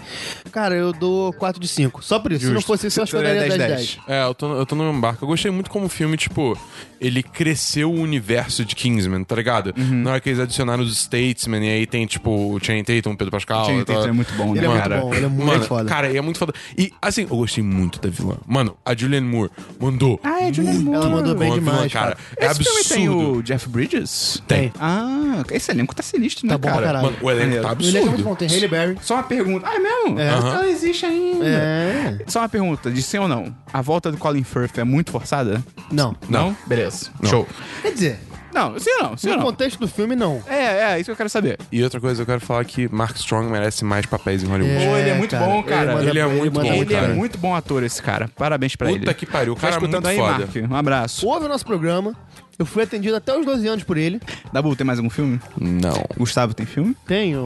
Cara, 0.52 0.74
eu 0.74 0.92
dou 0.92 1.32
4 1.32 1.58
de 1.58 1.66
5. 1.68 2.02
Só 2.04 2.18
por 2.18 2.32
isso. 2.32 2.42
Se 2.42 2.46
não 2.48 2.56
Justo. 2.56 2.66
fosse 2.66 2.86
isso, 2.88 3.00
eu 3.00 3.04
acho 3.04 3.12
que 3.12 3.16
eu 3.16 3.22
daria 3.22 3.40
daria 3.40 3.56
10 3.56 3.62
de 3.70 3.74
10. 3.76 3.96
10. 4.06 4.20
É, 4.20 4.24
eu 4.28 4.34
tô, 4.34 4.54
eu 4.54 4.66
tô 4.66 4.74
no 4.76 4.84
mesmo 4.84 5.00
barco. 5.00 5.24
Eu 5.24 5.28
gostei 5.28 5.50
muito 5.50 5.70
como 5.70 5.86
o 5.86 5.88
filme, 5.88 6.16
tipo, 6.18 6.58
ele 7.00 7.22
cresceu 7.22 7.90
o 7.90 7.98
universo 7.98 8.64
de 8.66 8.74
Kingsman, 8.76 9.24
tá 9.24 9.34
ligado? 9.34 9.72
Uhum. 9.78 10.02
Na 10.02 10.10
hora 10.12 10.20
que 10.20 10.28
eles 10.28 10.40
adicionaram 10.40 10.82
os 10.82 10.94
Statesman, 10.98 11.64
e 11.64 11.70
aí 11.70 11.86
tem, 11.86 12.04
tipo, 12.06 12.30
o 12.30 12.58
Channing 12.62 12.84
Tatum, 12.84 13.12
o 13.12 13.16
Pedro 13.16 13.30
Pascal. 13.30 13.45
Channing. 13.46 13.84
Tatum 13.84 14.08
é 14.08 14.12
muito 14.12 14.32
bom, 14.34 14.52
né, 14.52 14.58
Ele 14.58 14.66
é 14.66 14.68
muito 14.68 14.82
cara? 14.82 15.00
bom, 15.00 15.14
ele 15.14 15.24
é 15.24 15.28
muito 15.28 15.46
Mano, 15.46 15.64
foda. 15.64 15.88
cara, 15.88 16.10
e 16.10 16.16
é 16.16 16.20
muito 16.20 16.38
foda. 16.38 16.52
E, 16.76 16.92
assim, 17.00 17.22
eu 17.22 17.28
gostei 17.36 17.62
muito 17.62 18.00
da 18.00 18.08
vilã. 18.08 18.36
Mano, 18.46 18.76
a 18.84 18.94
Julianne 18.96 19.26
Moore 19.28 19.50
mandou. 19.80 20.18
Ah, 20.22 20.42
é 20.42 20.52
Julianne 20.52 20.78
Moore. 20.80 20.96
Ela 20.96 21.08
mandou 21.10 21.34
bem 21.34 21.48
Uma 21.50 21.58
vilã, 21.60 21.72
demais, 21.72 21.92
cara. 21.92 22.16
É 22.36 22.46
Esse 22.46 22.62
filme 22.62 22.78
absurdo. 22.80 22.94
tem 22.94 23.08
o 23.08 23.42
Jeff 23.42 23.68
Bridges? 23.68 24.42
Tem. 24.48 24.72
Ah, 24.80 25.44
esse 25.50 25.70
elenco 25.70 25.94
tá 25.94 26.02
sinistro, 26.02 26.46
né, 26.46 26.52
Tá 26.54 26.58
bom 26.58 26.68
cara? 26.68 26.86
caralho. 26.86 27.04
Mano, 27.06 27.16
o 27.22 27.30
elenco 27.30 27.62
tá 27.62 27.68
Maneiro. 27.68 27.88
Ele 27.88 27.98
é 27.98 28.00
muito 28.00 28.10
absurdo. 28.12 28.24
bom. 28.28 28.34
Tem 28.34 28.48
Hailey 28.48 28.68
Berry. 28.68 28.96
Só 29.02 29.14
uma 29.14 29.22
pergunta. 29.22 29.66
Ah, 29.68 29.74
é 29.76 29.78
mesmo? 29.78 30.18
É. 30.18 30.26
Ela 30.28 30.48
Ela 30.56 30.68
existe 30.68 31.06
ainda. 31.06 31.44
É. 31.46 32.18
Só 32.26 32.40
uma 32.40 32.48
pergunta, 32.48 32.90
de 32.90 33.02
sim 33.02 33.18
ou 33.18 33.28
não? 33.28 33.54
A 33.72 33.80
volta 33.82 34.10
do 34.10 34.18
Colin 34.18 34.42
Firth 34.44 34.78
é 34.78 34.84
muito 34.84 35.10
forçada? 35.12 35.62
Não. 35.90 36.16
Não. 36.28 36.56
Beleza. 36.66 37.10
Não. 37.20 37.30
Show. 37.30 37.48
Quer 37.82 37.92
dizer, 37.92 38.20
Não, 38.56 38.78
sim 38.78 38.90
ou 38.90 39.02
não? 39.10 39.16
Sim 39.16 39.28
ou 39.28 39.34
no 39.34 39.38
não? 39.40 39.46
contexto 39.50 39.78
do 39.78 39.86
filme, 39.86 40.16
não. 40.16 40.42
É, 40.48 40.94
é, 40.94 40.96
isso 40.96 41.04
que 41.04 41.10
eu 41.12 41.16
quero 41.16 41.28
saber. 41.28 41.58
E 41.70 41.82
outra 41.84 42.00
coisa, 42.00 42.22
eu 42.22 42.26
quero 42.26 42.40
falar 42.40 42.64
que 42.64 42.88
Mark 42.92 43.14
Strong 43.16 43.50
merece 43.50 43.84
mais 43.84 44.06
papéis 44.06 44.42
em 44.42 44.46
Hollywood. 44.46 44.74
Pô, 44.86 44.96
ele 44.96 45.10
é 45.10 45.14
muito 45.14 45.36
bom, 45.36 45.62
cara. 45.62 45.94
manda- 45.94 46.08
Ele 46.10 46.18
é 46.18 46.26
muito 46.26 46.52
bom, 46.52 46.62
Ele 46.64 46.94
é 46.94 47.00
cara. 47.00 47.14
muito 47.14 47.38
bom 47.38 47.54
ator, 47.54 47.82
esse 47.82 48.02
cara. 48.02 48.30
Parabéns 48.34 48.74
pra 48.74 48.88
Puta 48.88 49.02
ele. 49.04 49.14
que 49.14 49.26
pariu, 49.26 49.52
o 49.52 49.56
Tá 49.56 49.60
cara 49.62 49.74
é 49.74 49.76
escutando 49.76 50.04
muito 50.04 50.08
aí, 50.08 50.16
foda. 50.16 50.38
Mark? 50.46 50.70
Um 50.72 50.74
abraço. 50.76 51.26
Ouve 51.26 51.44
o 51.46 51.48
nosso 51.48 51.66
programa. 51.66 52.14
Eu 52.58 52.64
fui 52.64 52.82
atendido 52.82 53.14
até 53.16 53.36
os 53.38 53.44
12 53.44 53.66
anos 53.68 53.84
por 53.84 53.96
ele. 53.96 54.20
Dabu, 54.52 54.74
tem 54.74 54.86
mais 54.86 54.98
algum 54.98 55.10
filme? 55.10 55.38
Não. 55.60 56.04
Gustavo, 56.16 56.54
tem 56.54 56.64
filme? 56.64 56.96
Tenho. 57.06 57.42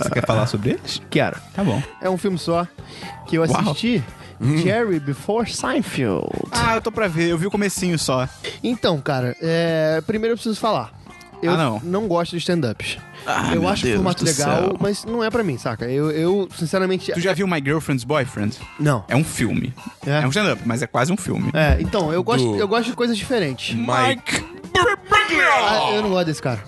Você 0.00 0.10
quer 0.10 0.24
falar 0.26 0.46
sobre 0.46 0.70
eles? 0.70 1.02
Quero. 1.10 1.36
Tá 1.52 1.64
bom. 1.64 1.82
É 2.00 2.08
um 2.08 2.16
filme 2.16 2.38
só 2.38 2.66
que 3.26 3.36
eu 3.36 3.42
Uau. 3.42 3.60
assisti. 3.70 4.02
Jerry 4.62 4.98
Before 4.98 5.48
Seinfeld. 5.48 6.26
Ah, 6.50 6.74
eu 6.76 6.80
tô 6.82 6.90
pra 6.90 7.06
ver. 7.08 7.28
Eu 7.30 7.38
vi 7.38 7.46
o 7.46 7.50
comecinho 7.50 7.96
só. 7.98 8.28
Então, 8.62 9.00
cara, 9.00 9.36
é, 9.40 10.00
primeiro 10.06 10.32
eu 10.32 10.36
preciso 10.36 10.58
falar. 10.58 10.92
Eu 11.42 11.52
Ah, 11.54 11.80
não. 11.82 12.06
gosto 12.08 12.32
de 12.32 12.38
stand-ups. 12.38 12.98
Ah, 13.26 13.52
eu 13.54 13.68
acho 13.68 13.82
o 13.82 13.86
Deus 13.86 13.96
formato 13.96 14.24
do 14.24 14.30
legal, 14.30 14.56
céu. 14.62 14.76
mas 14.80 15.04
não 15.04 15.22
é 15.22 15.30
pra 15.30 15.42
mim, 15.42 15.58
saca? 15.58 15.84
Eu, 15.86 16.10
eu 16.10 16.48
sinceramente. 16.56 17.12
Tu 17.12 17.20
já 17.20 17.32
viu 17.32 17.46
My 17.46 17.60
Girlfriend's 17.62 18.04
Boyfriend? 18.04 18.58
Não. 18.80 19.04
É 19.08 19.16
um 19.16 19.24
filme. 19.24 19.72
É? 20.06 20.20
É, 20.22 20.26
um 20.26 20.30
stand-up, 20.30 20.62
mas 20.64 20.82
é 20.82 20.86
quase 20.86 21.12
um 21.12 21.16
filme. 21.16 21.50
É, 21.54 21.78
então, 21.80 22.12
eu 22.12 22.22
gosto, 22.22 22.44
Do- 22.52 22.56
eu 22.58 22.66
gosto 22.68 22.86
de 22.90 22.96
coisas 22.96 23.16
diferentes. 23.16 23.74
Mike. 23.76 24.44
Ah, 24.74 25.92
eu 25.94 26.02
não 26.02 26.10
gosto 26.10 26.26
desse 26.26 26.42
cara. 26.42 26.60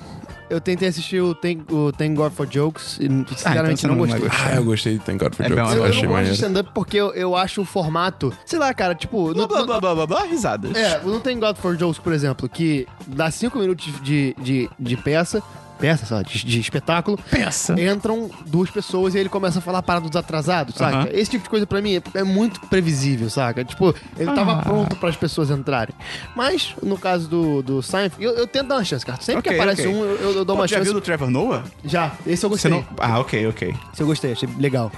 Eu 0.51 0.61
tentei 0.61 0.89
assistir 0.89 1.21
o 1.21 1.35
Thank, 1.35 1.73
o 1.73 1.93
Thank 1.93 2.15
God 2.15 2.33
for 2.33 2.47
Jokes 2.47 2.99
e 3.01 3.09
sinceramente 3.35 3.35
então 3.35 3.65
você 3.77 3.87
não 3.87 3.95
não 3.97 4.07
gostei. 4.07 4.29
Ah, 4.31 4.57
eu 4.57 4.65
gostei 4.65 4.93
de 4.99 5.05
Thank 5.05 5.19
God 5.25 5.35
for 5.35 5.45
É 5.45 5.49
Jokes. 5.49 5.65
bom, 5.65 5.71
Eu, 5.71 5.77
Eu 5.77 5.85
eu 5.85 5.91
achei 5.91 6.03
não 6.03 6.11
gosto 6.11 6.25
de 6.27 6.33
stand-up 6.35 6.71
porque 6.75 6.97
eu, 6.97 7.13
eu 7.15 7.37
acho 7.37 7.63
o 7.63 7.65
formato. 7.65 8.33
Sei 8.45 8.59
lá, 8.59 8.73
cara, 8.75 8.95
tipo. 8.95 9.33
Blá, 9.33 9.43
no- 9.43 9.49
blá, 9.49 9.61
no- 9.61 9.67
blá, 9.67 9.81
blá, 9.81 9.95
blá, 9.95 10.07
blá, 10.07 10.25
risadas. 10.25 10.75
É, 10.77 11.01
não 11.05 11.21
tem 11.21 11.39
God 11.39 11.57
for 11.57 11.77
Jokes, 11.77 11.99
por 11.99 12.13
exemplo, 12.13 12.49
que 12.49 12.87
dá 13.07 13.31
cinco 13.31 13.59
minutos 13.59 13.93
de, 14.03 14.35
de, 14.39 14.69
de 14.79 14.97
peça, 14.97 15.43
peça, 15.79 16.07
sei 16.07 16.17
lá, 16.17 16.23
de, 16.23 16.45
de 16.45 16.61
espetáculo. 16.61 17.19
Peça. 17.31 17.75
Entram 17.81 18.31
duas 18.47 18.71
pessoas 18.71 19.15
e 19.15 19.19
ele 19.19 19.29
começa 19.29 19.59
a 19.59 19.63
falar 19.63 19.83
para 19.83 20.01
dos 20.01 20.15
atrasados, 20.17 20.75
saca? 20.77 20.97
Aham. 20.99 21.09
Esse 21.13 21.31
tipo 21.33 21.45
de 21.45 21.51
coisa 21.51 21.67
pra 21.67 21.81
mim 21.81 21.97
é, 21.97 22.03
é 22.19 22.23
muito 22.25 22.61
previsível, 22.63 23.29
saca? 23.31 23.65
Tipo, 23.65 23.95
ele 24.19 24.31
Ah. 24.31 24.35
tava 24.35 24.63
pronto 24.63 24.97
para 24.97 25.09
as 25.09 25.17
pessoas 25.17 25.51
entrarem. 25.51 25.95
Mas, 26.35 26.75
no 26.83 26.97
caso 26.99 27.29
do, 27.29 27.63
do 27.63 27.83
Seinfeld, 27.83 28.23
eu, 28.25 28.33
eu 28.35 28.47
tento 28.47 28.69
dar 28.69 28.77
uma 28.77 28.85
chance, 28.85 29.05
cara. 29.05 29.21
Sempre 29.21 29.41
Ok, 29.41 29.53
que 29.53 29.59
aparece 29.61 29.87
ok. 29.87 29.95
um, 29.95 30.05
eu, 30.05 30.33
eu 30.33 30.45
dou 30.45 30.57
Pô, 30.57 30.63
uma 30.63 30.69
já 30.69 30.77
chance. 30.77 30.85
viu 30.85 30.95
do 30.95 31.01
Trevor 31.01 31.31
Noah? 31.31 31.65
Já, 31.85 32.13
esse 32.27 32.45
eu 32.45 32.51
gostei. 32.51 32.71
não... 32.71 32.85
Ah, 32.99 33.19
ok, 33.19 33.47
ok. 33.49 33.75
Esse 33.93 34.03
eu 34.03 34.07
gostei, 34.07 34.33
achei 34.33 34.49
legal. 34.59 34.91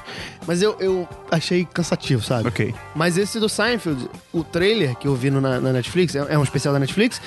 Mas 0.46 0.62
eu, 0.62 0.76
eu 0.78 1.08
achei 1.30 1.64
cansativo, 1.64 2.22
sabe? 2.22 2.48
Ok. 2.48 2.74
Mas 2.94 3.16
esse 3.18 3.40
do 3.40 3.48
Seinfeld, 3.48 4.08
o 4.32 4.44
trailer 4.44 4.94
que 4.96 5.08
eu 5.08 5.14
vi 5.14 5.30
no- 5.30 5.40
na, 5.40 5.60
na 5.60 5.72
Netflix, 5.72 6.14
é, 6.14 6.24
é 6.28 6.38
um 6.38 6.42
especial 6.42 6.72
da 6.72 6.80
Netflix, 6.80 7.20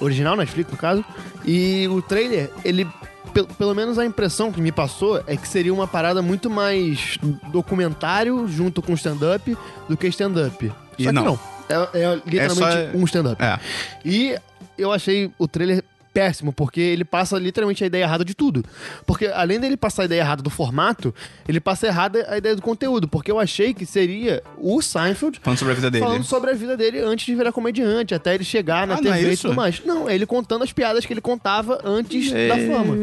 original 0.00 0.36
Netflix 0.36 0.70
no 0.70 0.76
caso, 0.76 1.04
e 1.44 1.86
o 1.88 2.00
trailer, 2.02 2.50
ele. 2.64 2.86
pel- 3.32 3.46
Pelo 3.58 3.74
menos 3.74 3.98
a 3.98 4.04
impressão 4.04 4.50
que 4.52 4.60
me 4.60 4.70
passou 4.72 5.22
é 5.26 5.36
que 5.36 5.46
seria 5.48 5.72
uma 5.74 5.86
parada 5.86 6.20
muito 6.22 6.48
mais 6.50 7.18
documentário 7.52 8.46
junto 8.48 8.80
com 8.82 8.92
stand-up 8.94 9.56
do 9.88 9.96
que 9.96 10.06
stand-up. 10.08 10.72
E 10.98 11.04
Só 11.04 11.08
que 11.10 11.14
não. 11.14 11.24
não. 11.24 11.40
É, 11.68 11.74
é 12.02 12.14
literalmente 12.26 12.78
É 12.78 12.92
só- 12.92 12.98
um 12.98 13.04
stand-up. 13.04 13.42
É. 13.42 13.58
E 14.04 14.36
eu 14.76 14.92
achei 14.92 15.30
o 15.38 15.48
trailer 15.48 15.82
péssimo, 16.14 16.52
porque 16.52 16.80
ele 16.80 17.04
passa 17.04 17.36
literalmente 17.38 17.82
a 17.82 17.86
ideia 17.88 18.04
errada 18.04 18.24
de 18.24 18.34
tudo. 18.34 18.64
Porque 19.04 19.26
além 19.26 19.58
dele 19.58 19.76
passar 19.76 20.02
a 20.02 20.04
ideia 20.04 20.20
errada 20.20 20.42
do 20.42 20.48
formato, 20.48 21.12
ele 21.48 21.58
passa 21.60 21.88
errada 21.88 22.24
a 22.30 22.38
ideia 22.38 22.54
do 22.54 22.62
conteúdo. 22.62 23.08
Porque 23.08 23.30
eu 23.30 23.40
achei 23.40 23.74
que 23.74 23.84
seria 23.84 24.40
o 24.56 24.80
Seinfeld 24.80 25.40
Falando 25.42 25.58
sobre 25.58 25.72
a 25.72 25.74
vida 25.74 25.90
dele. 25.90 26.04
falando 26.04 26.24
sobre 26.24 26.50
a 26.52 26.54
vida 26.54 26.76
dele 26.76 27.00
antes 27.00 27.26
de 27.26 27.34
virar 27.34 27.50
comediante, 27.50 28.14
até 28.14 28.34
ele 28.36 28.44
chegar 28.44 28.86
na 28.86 28.94
Ah, 28.94 29.00
não 29.02 29.12
é 29.12 29.18
TV 29.18 29.32
e 29.32 29.36
tudo 29.36 29.54
mais. 29.54 29.84
Não, 29.84 30.08
é 30.08 30.14
ele 30.14 30.24
contando 30.24 30.62
as 30.62 30.72
piadas 30.72 31.04
que 31.04 31.12
ele 31.12 31.20
contava 31.20 31.80
antes 31.84 32.30
da 32.30 32.56
fama. 32.56 32.94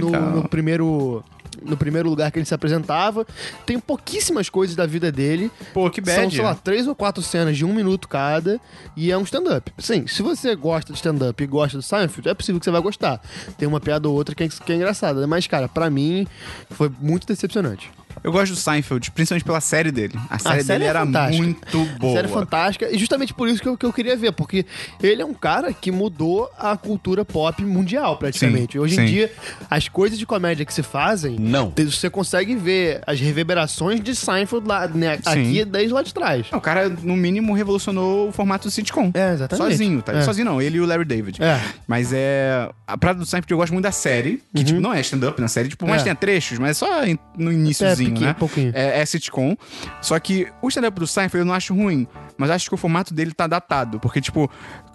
No, 0.00 0.10
no 0.36 0.48
primeiro. 0.48 1.22
No 1.64 1.76
primeiro 1.76 2.08
lugar 2.08 2.30
que 2.30 2.38
ele 2.38 2.46
se 2.46 2.54
apresentava. 2.54 3.26
Tem 3.66 3.78
pouquíssimas 3.78 4.48
coisas 4.48 4.74
da 4.76 4.86
vida 4.86 5.10
dele. 5.10 5.50
Pô, 5.72 5.88
que 5.90 6.02
São, 6.04 6.24
bad. 6.24 6.34
sei 6.34 6.44
lá, 6.44 6.54
três 6.54 6.86
ou 6.86 6.94
quatro 6.94 7.22
cenas 7.22 7.56
de 7.56 7.64
um 7.64 7.72
minuto 7.74 8.08
cada. 8.08 8.60
E 8.96 9.10
é 9.10 9.18
um 9.18 9.22
stand-up. 9.22 9.72
Sim, 9.78 10.06
se 10.06 10.22
você 10.22 10.54
gosta 10.54 10.92
de 10.92 10.98
stand-up 10.98 11.42
e 11.42 11.46
gosta 11.46 11.78
do 11.78 11.82
Seinfeld, 11.82 12.28
é 12.28 12.34
possível 12.34 12.58
que 12.58 12.64
você 12.64 12.70
vai 12.70 12.80
gostar. 12.80 13.20
Tem 13.56 13.66
uma 13.66 13.80
piada 13.80 14.08
ou 14.08 14.14
outra 14.14 14.34
que 14.34 14.44
é, 14.44 14.48
que 14.48 14.72
é 14.72 14.76
engraçada. 14.76 15.26
Mas, 15.26 15.46
cara, 15.46 15.68
pra 15.68 15.88
mim, 15.88 16.26
foi 16.70 16.90
muito 17.00 17.26
decepcionante. 17.26 17.90
Eu 18.22 18.32
gosto 18.32 18.52
do 18.52 18.56
Seinfeld, 18.56 19.10
principalmente 19.10 19.44
pela 19.44 19.60
série 19.60 19.90
dele. 19.90 20.14
A 20.30 20.38
série, 20.38 20.60
a 20.60 20.64
série 20.64 20.78
dele 20.78 20.84
é 20.84 20.88
era 20.88 21.00
fantástica. 21.06 21.42
muito 21.42 21.84
boa. 21.98 22.12
A 22.12 22.16
série 22.16 22.26
é 22.28 22.30
fantástica. 22.30 22.90
E 22.94 22.98
justamente 22.98 23.34
por 23.34 23.48
isso 23.48 23.62
que 23.62 23.68
eu, 23.68 23.76
que 23.76 23.86
eu 23.86 23.92
queria 23.92 24.16
ver. 24.16 24.32
Porque 24.32 24.64
ele 25.02 25.22
é 25.22 25.24
um 25.24 25.34
cara 25.34 25.72
que 25.72 25.90
mudou 25.90 26.50
a 26.58 26.76
cultura 26.76 27.24
pop 27.24 27.64
mundial, 27.64 28.16
praticamente. 28.16 28.72
Sim, 28.74 28.78
Hoje 28.78 28.94
sim. 28.96 29.02
em 29.02 29.06
dia, 29.06 29.32
as 29.70 29.88
coisas 29.88 30.18
de 30.18 30.26
comédia 30.26 30.64
que 30.64 30.72
se 30.72 30.82
fazem... 30.82 31.36
Não. 31.38 31.72
Você 31.76 32.08
consegue 32.10 32.54
ver 32.56 33.00
as 33.06 33.18
reverberações 33.20 34.00
de 34.00 34.14
Seinfeld 34.14 34.66
lá, 34.66 34.86
né, 34.88 35.18
aqui 35.24 35.64
desde 35.64 35.92
lá 35.92 36.02
de 36.02 36.12
trás. 36.14 36.46
O 36.52 36.60
cara, 36.60 36.88
no 36.88 37.16
mínimo, 37.16 37.52
revolucionou 37.54 38.28
o 38.28 38.32
formato 38.32 38.68
do 38.68 38.70
sitcom. 38.70 39.10
É, 39.14 39.32
exatamente. 39.34 39.70
Sozinho, 39.72 40.02
tá? 40.02 40.12
É. 40.12 40.22
Sozinho 40.22 40.44
não, 40.44 40.60
ele 40.62 40.78
e 40.78 40.80
o 40.80 40.86
Larry 40.86 41.04
David. 41.04 41.42
É. 41.42 41.60
Mas 41.86 42.12
é. 42.12 42.68
A 42.86 42.96
parada 42.96 43.18
do 43.20 43.26
Seinfeld 43.26 43.50
eu 43.52 43.56
gosto 43.58 43.72
muito 43.72 43.84
da 43.84 43.92
série, 43.92 44.42
que, 44.54 44.64
tipo, 44.64 44.80
não 44.80 44.92
é 44.92 45.00
stand-up 45.00 45.40
na 45.40 45.48
série, 45.48 45.68
tipo, 45.68 45.86
mas 45.86 45.96
Uhum. 45.96 46.00
É. 46.00 46.04
tem 46.04 46.16
trechos, 46.16 46.58
mas 46.58 46.76
só 46.76 47.04
em- 47.04 47.18
no 47.36 47.52
iníciozinho, 47.52 48.01
pouquinho, 48.06 48.26
né? 48.26 48.34
pouquinho. 48.34 48.72
É, 48.74 49.00
é 49.00 49.06
sitcom. 49.06 49.56
Só 50.00 50.18
que 50.18 50.48
o 50.60 50.68
stand-up 50.68 50.98
do 50.98 51.06
Seinfeld 51.06 51.40
eu 51.40 51.46
não 51.46 51.54
acho 51.54 51.74
ruim, 51.74 52.06
mas 52.36 52.50
acho 52.50 52.68
que 52.68 52.74
o 52.74 52.78
formato 52.78 53.12
dele 53.14 53.32
tá 53.32 53.46
datado, 53.46 54.00
porque, 54.00 54.20
tipo. 54.20 54.50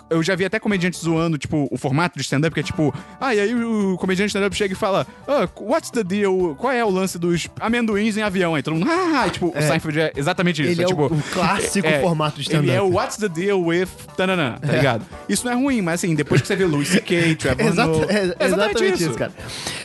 Eu 0.09 0.23
já 0.23 0.35
vi 0.35 0.45
até 0.45 0.59
comediantes 0.59 1.01
zoando, 1.01 1.37
tipo, 1.37 1.67
o 1.71 1.77
formato 1.77 2.17
de 2.17 2.23
stand-up, 2.23 2.53
que 2.53 2.59
é 2.59 2.63
tipo, 2.63 2.93
ah, 3.19 3.35
e 3.35 3.39
aí 3.39 3.53
o 3.55 3.97
comediante 3.97 4.29
stand-up 4.29 4.55
chega 4.55 4.73
e 4.73 4.77
fala, 4.77 5.05
ah, 5.27 5.47
what's 5.59 5.89
the 5.89 6.03
deal? 6.03 6.55
Qual 6.57 6.71
é 6.71 6.83
o 6.83 6.89
lance 6.89 7.17
dos 7.19 7.47
amendoins 7.59 8.15
em 8.17 8.21
avião? 8.21 8.55
Aí 8.55 8.63
todo 8.63 8.75
mundo, 8.75 8.87
ah, 8.89 9.27
e, 9.27 9.31
tipo, 9.31 9.47
o 9.47 9.61
Seinfeld 9.61 9.99
é 9.99 10.11
exatamente 10.15 10.61
isso. 10.61 10.71
Ele 10.71 10.83
é, 10.83 10.85
o- 10.85 10.89
tipo, 10.89 11.05
o, 11.05 11.21
clássico 11.33 11.87
é, 11.87 11.99
formato 11.99 12.37
de 12.37 12.43
stand-up. 12.43 12.67
Ele 12.67 12.77
é 12.77 12.81
o 12.81 12.93
What's 12.93 13.17
the 13.17 13.27
Deal 13.29 13.61
with 13.61 13.87
tananã, 14.15 14.57
tá 14.59 14.71
ligado? 14.71 15.05
Isso 15.27 15.45
não 15.45 15.51
é 15.51 15.55
ruim, 15.55 15.81
mas 15.81 15.95
assim, 15.95 16.15
depois 16.15 16.41
que 16.41 16.47
você 16.47 16.55
vê 16.55 16.65
Louis 16.65 16.87
C.K., 16.87 17.35
Trevor 17.35 17.73
Noah... 17.75 18.05
é 18.09 18.45
exatamente 18.45 19.03
isso, 19.03 19.13
cara. 19.13 19.33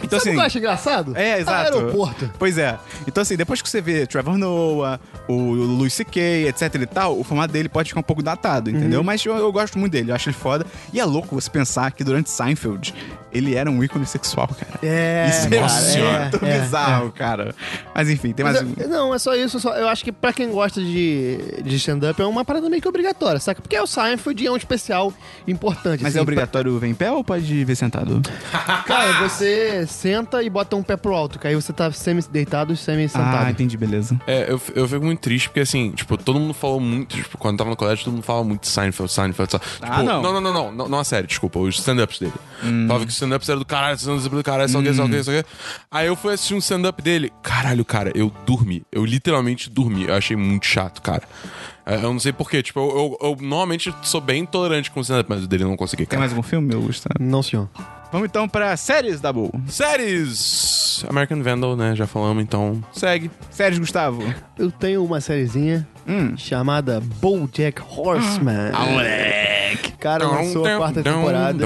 Então, 0.03 0.11
Sabe 0.11 0.15
o 0.15 0.17
assim, 0.19 0.31
que 0.31 0.37
eu 0.37 0.43
acho 0.43 0.59
engraçado? 0.59 1.17
é, 1.17 1.41
exato. 1.41 1.79
Aeroporto. 1.79 2.31
Pois 2.39 2.59
é. 2.59 2.79
Então, 3.07 3.23
assim, 3.23 3.37
depois 3.37 3.61
que 3.61 3.69
você 3.69 3.81
vê 3.81 4.07
Trevor 4.07 4.39
Noah, 4.39 5.01
o 5.29 5.35
Louis 5.35 5.93
C.K., 5.93 6.49
etc 6.49 6.75
e 6.75 6.87
tal, 6.87 7.19
o 7.19 7.25
formato 7.25 7.53
dele 7.53 7.69
pode 7.69 7.89
ficar 7.89 8.01
um 8.01 8.05
pouco 8.05 8.23
datado, 8.23 8.71
entendeu? 8.71 9.01
Uhum. 9.01 9.07
Mas 9.07 9.25
eu, 9.25 9.37
eu 9.37 9.51
gosto 9.53 9.79
muito 9.79 9.93
dele, 9.93 10.12
acho 10.13 10.29
ele 10.29 10.37
foda. 10.37 10.67
E 10.93 11.01
é 11.01 11.05
louco 11.05 11.35
você 11.35 11.51
pensar 11.51 11.91
que 11.93 12.05
durante 12.05 12.31
Seinfeld, 12.31 12.95
ele 13.33 13.55
era 13.55 13.71
um 13.71 13.83
ícone 13.83 14.05
sexual, 14.07 14.49
cara. 14.49 14.79
É, 14.83 15.27
Isso 15.29 15.49
cara, 15.49 15.55
é 15.57 15.59
é, 15.97 16.21
muito 16.21 16.45
é, 16.47 16.61
bizarro, 16.61 17.13
cara. 17.13 17.55
Mas 17.95 18.09
enfim, 18.11 18.33
tem 18.33 18.45
mais 18.45 18.61
Mas 18.63 18.71
um... 18.71 18.75
eu- 18.81 18.89
não, 18.89 19.15
é 19.15 19.19
só 19.19 19.35
isso. 19.35 19.59
só- 19.61 19.75
eu 19.75 19.89
acho 19.89 20.05
que 20.05 20.13
pra 20.13 20.33
quem 20.33 20.51
gosta 20.51 20.81
de, 20.81 21.39
de 21.65 21.77
stand-up 21.77 22.21
é 22.21 22.27
uma 22.27 22.45
parada 22.45 22.69
meio 22.69 22.81
que 22.83 22.89
obrigatória, 22.89 23.41
saca? 23.41 23.61
Porque 23.63 23.77
é 23.77 23.83
o 23.83 23.87
Seinfeld 23.87 24.47
é 24.47 24.51
um 24.51 24.57
especial 24.57 25.13
importante. 25.47 26.03
Mas 26.03 26.13
assim, 26.13 26.19
é 26.19 26.23
obrigatório 26.23 26.79
ver 26.79 26.89
em 26.89 26.95
pé 26.95 27.11
ou 27.11 27.23
pode 27.25 27.65
ver 27.65 27.75
sentado? 27.77 28.21
pra- 28.51 28.83
Cara, 28.87 29.29
você 29.29 29.87
senta 29.87 30.43
e 30.43 30.51
bota 30.51 30.77
um 30.77 30.83
pé 30.83 30.97
pro 30.97 31.15
alto, 31.15 31.39
que 31.39 31.47
aí 31.47 31.55
você 31.55 31.73
tá 31.73 31.91
semi-deitado 31.93 32.73
e 32.73 32.75
Ah, 32.75 32.77
semi-sentado. 32.77 33.51
entendi, 33.51 33.77
beleza. 33.77 34.19
É, 34.27 34.51
eu, 34.51 34.61
eu 34.75 34.89
fico 34.89 35.05
muito 35.05 35.21
triste 35.21 35.49
porque, 35.49 35.61
assim, 35.61 35.91
tipo, 35.93 36.17
todo 36.17 36.39
mundo 36.39 36.55
falou 36.55 36.81
muito, 36.81 37.17
tipo, 37.17 37.39
quando 37.39 37.59
tava 37.59 37.71
no 37.71 37.77
colégio, 37.77 38.05
todo 38.05 38.15
mundo 38.15 38.23
falava 38.25 38.45
muito 38.45 38.63
de 38.63 38.69
Seinfeld, 38.69 39.11
Seinfeld, 39.11 39.51
Seinfeld. 39.51 39.77
Tipo, 39.77 39.93
Ah, 39.93 40.03
não. 40.03 40.23
Não, 40.23 40.33
não, 40.35 40.41
não, 40.41 40.53
não, 40.53 40.73
não, 40.73 40.89
não 40.89 40.99
a 40.99 41.05
série, 41.05 41.27
desculpa, 41.27 41.59
os 41.59 41.79
stand-ups 41.79 42.19
dele. 42.19 42.33
Falava 42.87 43.05
que 43.07 43.13
stand-ups 43.23 43.49
eram 43.49 43.59
do 43.61 43.65
caralho, 43.65 43.97
stand-ups 43.97 44.29
do 44.29 44.43
caralho, 44.43 44.69
sei 44.69 44.81
o 44.81 44.83
que, 44.83 44.95
sei 44.95 45.05
o 45.05 45.09
que, 45.09 45.25
sei 45.25 45.41
o 45.41 45.43
que. 45.45 45.51
Aí 45.91 46.07
eu 46.07 46.17
fui 46.17 46.33
assistir 46.35 46.55
um 46.55 46.59
stand-up 46.59 47.01
dele, 47.03 47.33
caralho, 47.43 47.85
cara, 47.85 48.11
eu 48.15 48.33
dormi. 48.47 48.83
Eu 48.91 49.05
literalmente 49.05 49.71
dormi. 49.71 50.05
Eu 50.09 50.15
achei 50.15 50.37
muito 50.37 50.67
chato, 50.67 51.01
cara. 51.01 51.23
Eu 51.87 52.13
não 52.13 52.21
sei 52.21 52.33
porquê, 52.33 52.63
tipo, 52.63 52.79
eu, 52.81 53.19
eu, 53.21 53.29
eu 53.31 53.37
normalmente 53.41 53.93
sou 54.03 54.21
bem 54.21 54.47
tolerante 54.47 54.91
com 54.91 55.01
o 55.01 55.03
stand-up, 55.03 55.29
mas 55.29 55.45
o 55.45 55.49
dele 55.49 55.65
eu 55.65 55.69
não 55.69 55.77
consegui, 55.77 56.03
Tem 56.03 56.11
cara. 56.11 56.21
mais 56.21 56.33
algum 56.33 56.43
filme, 56.43 56.69
meu 56.69 56.81
Gustavo? 56.83 57.15
Não, 57.21 57.43
senhor. 57.43 57.69
Vamos 58.13 58.29
então 58.29 58.47
pra 58.47 58.77
séries, 58.77 59.21
Dabu. 59.23 59.51
Séries! 59.67 61.03
American 61.09 61.43
Vandal, 61.43 61.75
né? 61.77 61.97
Já 61.97 62.07
falamos, 62.07 62.43
então 62.43 62.85
segue. 62.93 63.31
Séries, 63.51 63.79
Gustavo. 63.79 64.23
Eu 64.59 64.71
tenho 64.71 65.03
uma 65.03 65.19
sériezinha 65.21 65.89
Hum. 66.07 66.37
chamada 66.37 67.01
BoJack 67.01 67.81
Horseman. 67.97 68.71
Ah, 68.75 68.85
moleque. 68.85 69.93
Cara, 69.93 70.27
lançou 70.27 70.67
a 70.67 70.77
quarta 70.77 71.03
temporada. 71.03 71.65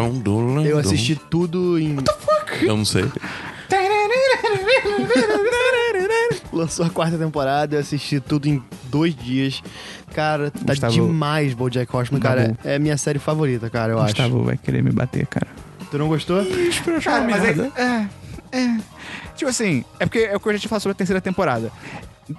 Eu 0.64 0.78
assisti 0.78 1.16
tudo 1.16 1.78
em... 1.80 1.96
Eu 2.62 2.76
não 2.76 2.84
sei. 2.84 3.04
Lançou 6.52 6.86
a 6.86 6.90
quarta 6.90 7.18
temporada, 7.18 7.76
eu 7.76 7.80
assisti 7.80 8.18
tudo 8.20 8.46
em 8.48 8.62
dois 8.84 9.14
dias. 9.14 9.62
Cara, 10.14 10.50
tá 10.50 10.60
Gustavo- 10.64 10.92
demais 10.94 11.52
BoJack 11.52 11.94
Horseman, 11.94 12.20
cara. 12.20 12.42
Dabu. 12.48 12.58
É 12.64 12.78
minha 12.78 12.96
série 12.96 13.18
favorita, 13.18 13.68
cara, 13.68 13.92
eu 13.92 13.98
Gustavo 14.02 14.42
vai 14.44 14.56
querer 14.56 14.82
me 14.82 14.90
bater, 14.90 15.26
cara. 15.26 15.46
Tu 15.90 15.98
não 15.98 16.08
gostou? 16.08 16.44
Cara, 17.02 17.24
mas 17.24 17.44
é, 17.44 18.08
é, 18.52 18.58
é. 18.58 18.78
Tipo 19.36 19.50
assim, 19.50 19.84
é 20.00 20.06
porque 20.06 20.20
é 20.20 20.34
o 20.34 20.40
que 20.40 20.48
eu 20.48 20.52
já 20.54 20.58
te 20.58 20.68
falado 20.68 20.82
sobre 20.82 20.92
a 20.92 20.96
terceira 20.96 21.20
temporada. 21.20 21.70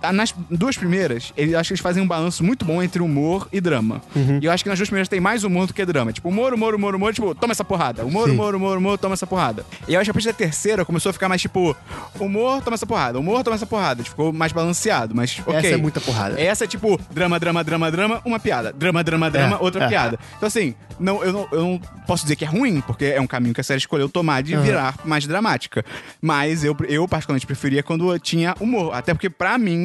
Ah, 0.02 0.12
Nas 0.12 0.34
duas 0.50 0.78
primeiras, 0.78 1.34
ele, 1.38 1.56
acho 1.56 1.70
que 1.70 1.74
eles 1.74 1.82
fazem 1.82 2.02
um 2.04 2.08
balanço 2.08 2.44
muito 2.44 2.66
bom 2.66 2.82
entre 2.84 3.02
humor 3.02 3.48
e 3.52 3.62
drama. 3.62 4.02
Uhum. 4.16 4.40
E 4.42 4.46
eu 4.46 4.52
acho 4.52 4.64
que 4.64 4.70
nas 4.70 4.78
duas 4.78 4.90
primeiras 4.90 5.08
tem 5.08 5.20
mais 5.20 5.44
humor 5.44 5.68
do 5.68 5.74
que 5.74 5.86
drama. 5.86 6.12
Tipo, 6.12 6.30
humor, 6.30 6.54
humor, 6.54 6.76
humor, 6.76 6.96
humor, 6.96 7.14
tipo, 7.14 7.34
toma 7.36 7.52
essa 7.52 7.64
porrada. 7.64 8.06
Humor, 8.06 8.28
Sim. 8.28 8.34
humor, 8.36 8.56
humor, 8.56 8.78
humor, 8.78 8.98
toma 8.98 9.14
essa 9.14 9.26
porrada. 9.28 9.66
E 9.88 9.94
eu 9.94 10.00
acho 10.00 10.08
que 10.08 10.12
a 10.12 10.14
partir 10.14 10.28
da 10.28 10.34
terceira 10.34 10.84
começou 10.86 11.10
a 11.10 11.14
ficar 11.14 11.30
mais 11.30 11.42
tipo, 11.42 11.76
humor, 12.20 12.62
toma 12.62 12.76
essa 12.76 12.86
porrada. 12.86 13.20
Humor, 13.20 13.44
toma 13.44 13.56
essa 13.56 13.66
porrada. 13.66 14.04
Ficou 14.04 14.34
mais 14.34 14.52
balanceado, 14.52 15.16
mas 15.16 15.40
ok. 15.40 15.56
Essa 15.56 15.68
é 15.68 15.78
muita 15.78 16.02
porrada. 16.02 16.40
Essa 16.40 16.64
é 16.66 16.68
tipo, 16.68 17.00
drama, 17.12 17.40
drama, 17.40 17.64
drama, 17.64 17.92
drama, 17.92 18.22
uma 18.26 18.40
piada. 18.40 18.74
Drama, 18.74 19.04
drama, 19.04 19.30
drama, 19.32 19.56
É, 19.56 19.60
outra 19.64 19.86
é. 19.86 19.88
piada. 19.88 20.20
Então 20.36 20.48
assim, 20.48 20.76
não, 21.00 21.24
eu, 21.24 21.32
não, 21.32 21.48
eu 21.52 21.62
não 21.62 21.82
posso 22.06 22.24
dizer 22.24 22.36
que 22.36 22.44
é 22.46 22.48
ruim, 22.48 22.82
porque 22.82 23.06
é 23.06 23.22
um 23.22 23.28
caminho 23.28 23.54
que 23.54 23.62
a 23.62 23.64
série 23.64 23.78
escolheu 23.80 24.10
tomar 24.10 24.42
de 24.44 24.56
virar 24.58 24.96
mais 25.06 25.26
dramática. 25.28 25.86
Mas 26.22 26.64
eu, 26.64 26.76
eu 26.88 27.08
particularmente 27.08 27.46
preferia 27.46 27.84
quando 27.84 28.18
tinha 28.20 28.56
humor. 28.60 28.94
Até 28.94 29.14
porque, 29.14 29.30
pra 29.30 29.58
mim, 29.58 29.77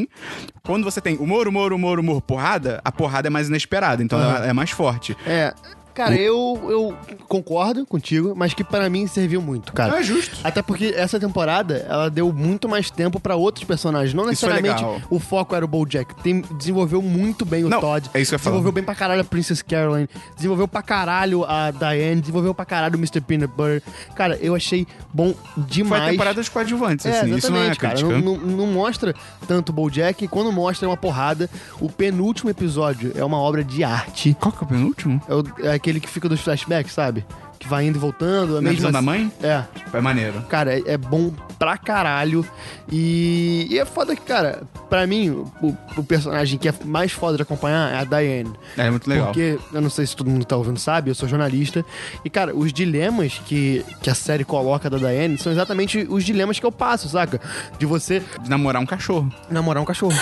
quando 0.62 0.84
você 0.84 1.00
tem 1.00 1.16
humor, 1.16 1.48
humor, 1.48 1.72
humor, 1.72 1.98
humor, 1.98 2.22
porrada, 2.22 2.80
a 2.84 2.92
porrada 2.92 3.28
é 3.28 3.30
mais 3.30 3.48
inesperada. 3.48 4.02
Então 4.02 4.20
ela 4.20 4.46
é 4.46 4.52
mais 4.52 4.70
forte. 4.70 5.16
É, 5.26 5.54
Cara, 5.94 6.14
eu, 6.14 6.58
eu 6.68 6.96
concordo 7.28 7.84
contigo, 7.86 8.32
mas 8.36 8.54
que 8.54 8.64
pra 8.64 8.88
mim 8.88 9.06
serviu 9.06 9.40
muito, 9.42 9.72
cara. 9.72 9.98
É 10.00 10.02
justo. 10.02 10.36
Até 10.42 10.62
porque 10.62 10.92
essa 10.96 11.18
temporada, 11.20 11.86
ela 11.88 12.08
deu 12.10 12.32
muito 12.32 12.68
mais 12.68 12.90
tempo 12.90 13.20
pra 13.20 13.36
outros 13.36 13.64
personagens. 13.64 14.14
Não 14.14 14.24
foi 14.24 14.32
necessariamente 14.32 14.84
o 15.10 15.18
foco 15.18 15.54
era 15.54 15.64
o 15.64 15.68
BoJack. 15.68 16.14
Tem, 16.22 16.40
desenvolveu 16.58 17.02
muito 17.02 17.44
bem 17.44 17.64
o 17.64 17.68
Não, 17.68 17.80
Todd. 17.80 18.10
é 18.14 18.20
isso 18.20 18.30
que 18.30 18.34
eu 18.34 18.38
falar. 18.38 18.52
Desenvolveu 18.54 18.72
bem 18.72 18.82
pra 18.84 18.94
caralho 18.94 19.20
a 19.20 19.24
Princess 19.24 19.62
Caroline. 19.62 20.08
Desenvolveu 20.36 20.66
pra 20.68 20.82
caralho 20.82 21.44
a 21.44 21.70
Diane. 21.70 22.20
Desenvolveu 22.20 22.54
pra 22.54 22.64
caralho 22.64 22.94
o 22.94 22.98
Mr. 22.98 23.20
Peanut 23.20 23.52
Butter. 23.54 23.82
Cara, 24.14 24.36
eu 24.40 24.54
achei 24.54 24.86
bom 25.12 25.34
Foi 25.54 25.64
demais. 25.64 26.02
a 26.04 26.10
temporada 26.10 26.34
dos 26.40 26.48
coadjuvantes, 26.48 27.04
É, 27.06 27.20
assim. 27.20 27.34
Isso 27.34 27.50
não 27.50 27.58
é 27.58 27.66
exatamente, 27.70 27.78
cara. 27.78 28.00
Não, 28.20 28.36
não- 28.36 28.56
não 28.56 28.66
mostra 28.66 29.14
tanto 29.46 29.70
o 29.70 29.72
BoJack. 29.72 30.24
e 30.24 30.28
Quando 30.28 30.50
mostra 30.52 30.86
é 30.86 30.88
uma 30.88 30.96
porrada. 30.96 31.48
O 31.80 31.88
penúltimo 31.90 32.50
episódio 32.50 33.12
é 33.14 33.24
uma 33.24 33.38
obra 33.38 33.62
de 33.64 33.82
arte. 33.84 34.36
Qual 34.40 34.52
que 34.52 34.58
é 34.62 34.64
o 34.64 34.68
penúltimo? 34.68 35.20
É, 35.28 35.34
o- 35.34 35.44
é 35.74 35.78
aquele 35.82 35.98
que 35.98 36.08
fica 36.08 36.28
dos 36.28 36.40
flashbacks, 36.40 36.92
sabe? 36.92 37.26
Que 37.58 37.68
vai 37.68 37.84
indo 37.86 37.96
e 37.96 38.00
voltando. 38.00 38.52
A 38.56 38.60
Na 38.60 38.62
mesma... 38.62 38.76
visão 38.76 38.92
da 38.92 39.02
mãe? 39.02 39.30
É. 39.42 39.64
É 39.92 40.00
maneiro. 40.00 40.40
Cara, 40.48 40.76
é, 40.78 40.82
é 40.86 40.96
bom 40.96 41.32
pra 41.58 41.76
caralho. 41.76 42.44
E, 42.90 43.66
e 43.70 43.78
é 43.78 43.84
foda 43.84 44.16
que, 44.16 44.22
cara, 44.22 44.62
pra 44.90 45.06
mim, 45.06 45.30
o, 45.30 45.76
o 45.96 46.02
personagem 46.04 46.58
que 46.58 46.68
é 46.68 46.74
mais 46.84 47.12
foda 47.12 47.36
de 47.36 47.42
acompanhar 47.42 47.92
é 47.92 47.98
a 47.98 48.04
Diane. 48.04 48.52
É 48.76 48.90
muito 48.90 49.08
legal. 49.08 49.26
Porque, 49.26 49.58
eu 49.72 49.80
não 49.80 49.90
sei 49.90 50.06
se 50.06 50.16
todo 50.16 50.28
mundo 50.28 50.44
tá 50.44 50.56
ouvindo 50.56 50.78
sabe, 50.78 51.10
eu 51.10 51.14
sou 51.14 51.28
jornalista. 51.28 51.84
E, 52.24 52.30
cara, 52.30 52.54
os 52.56 52.72
dilemas 52.72 53.40
que, 53.46 53.84
que 54.02 54.10
a 54.10 54.14
série 54.14 54.44
coloca 54.44 54.88
da 54.90 54.98
Diane 54.98 55.38
são 55.38 55.52
exatamente 55.52 56.04
os 56.08 56.24
dilemas 56.24 56.58
que 56.58 56.66
eu 56.66 56.72
passo, 56.72 57.08
saca? 57.08 57.40
De 57.78 57.86
você 57.86 58.22
De 58.42 58.50
namorar 58.50 58.82
um 58.82 58.86
cachorro. 58.86 59.32
namorar 59.50 59.82
um 59.82 59.86
cachorro. 59.86 60.14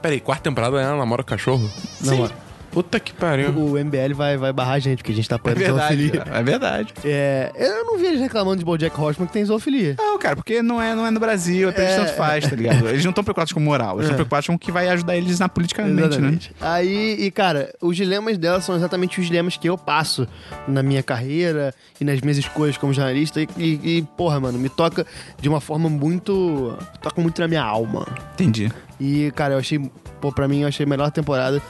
Peraí, 0.00 0.20
quarta 0.20 0.44
temporada 0.44 0.80
ela 0.80 0.96
namora 0.98 1.24
cachorro? 1.24 1.68
Namora. 2.00 2.43
Puta 2.74 2.98
que 3.00 3.12
pariu. 3.14 3.50
O 3.50 3.78
MBL 3.78 4.12
vai, 4.14 4.36
vai 4.36 4.52
barrar 4.52 4.72
a 4.74 4.78
gente, 4.78 4.98
porque 4.98 5.12
a 5.12 5.14
gente 5.14 5.28
tá 5.28 5.36
É 5.36 5.38
apoiando 5.38 5.60
verdade. 5.60 5.96
zoofilia. 6.02 6.24
É 6.34 6.42
verdade. 6.42 6.94
É, 7.04 7.52
eu 7.56 7.84
não 7.84 7.96
vi 7.96 8.06
eles 8.06 8.20
reclamando 8.20 8.58
de 8.58 8.64
BoJack 8.64 9.00
Horseman 9.00 9.26
que 9.28 9.32
tem 9.32 9.44
zoofilia. 9.44 9.94
Não, 9.96 10.18
cara, 10.18 10.34
porque 10.36 10.60
não 10.60 10.82
é, 10.82 10.94
não 10.94 11.06
é 11.06 11.10
no 11.10 11.20
Brasil, 11.20 11.68
é 11.68 11.72
pra 11.72 11.84
eles 11.84 11.94
É. 11.94 11.98
tanto 12.04 12.14
faz, 12.16 12.46
tá 12.48 12.56
ligado? 12.56 12.88
Eles 12.88 13.04
não 13.04 13.10
estão 13.10 13.22
preocupados 13.24 13.52
com 13.52 13.60
moral, 13.60 13.94
eles 13.94 14.04
estão 14.06 14.16
preocupados 14.16 14.46
com 14.48 14.54
o 14.54 14.58
que 14.58 14.72
vai 14.72 14.88
ajudar 14.88 15.16
eles 15.16 15.38
na 15.38 15.48
politicamente, 15.48 15.94
né? 16.00 16.06
Exatamente. 16.08 16.52
Aí, 16.60 17.16
e 17.20 17.30
cara, 17.30 17.72
os 17.80 17.96
dilemas 17.96 18.36
dela 18.36 18.60
são 18.60 18.74
exatamente 18.74 19.20
os 19.20 19.26
dilemas 19.26 19.56
que 19.56 19.68
eu 19.68 19.78
passo 19.78 20.26
na 20.66 20.82
minha 20.82 21.02
carreira 21.02 21.72
e 22.00 22.04
nas 22.04 22.20
minhas 22.20 22.38
escolhas 22.38 22.76
como 22.76 22.92
jornalista. 22.92 23.40
E, 23.40 23.48
e- 23.56 23.98
e, 23.98 24.02
porra, 24.16 24.40
mano, 24.40 24.58
me 24.58 24.68
toca 24.68 25.06
de 25.40 25.48
uma 25.48 25.60
forma 25.60 25.88
muito. 25.88 26.76
toca 27.00 27.20
muito 27.22 27.40
na 27.40 27.46
minha 27.46 27.62
alma. 27.62 28.06
Entendi. 28.34 28.70
E, 28.98 29.30
cara, 29.36 29.54
eu 29.54 29.58
achei. 29.58 29.78
Pô, 30.20 30.32
pra 30.32 30.48
mim, 30.48 30.62
eu 30.62 30.68
achei 30.68 30.84
a 30.84 30.88
melhor 30.88 31.10
temporada. 31.10 31.60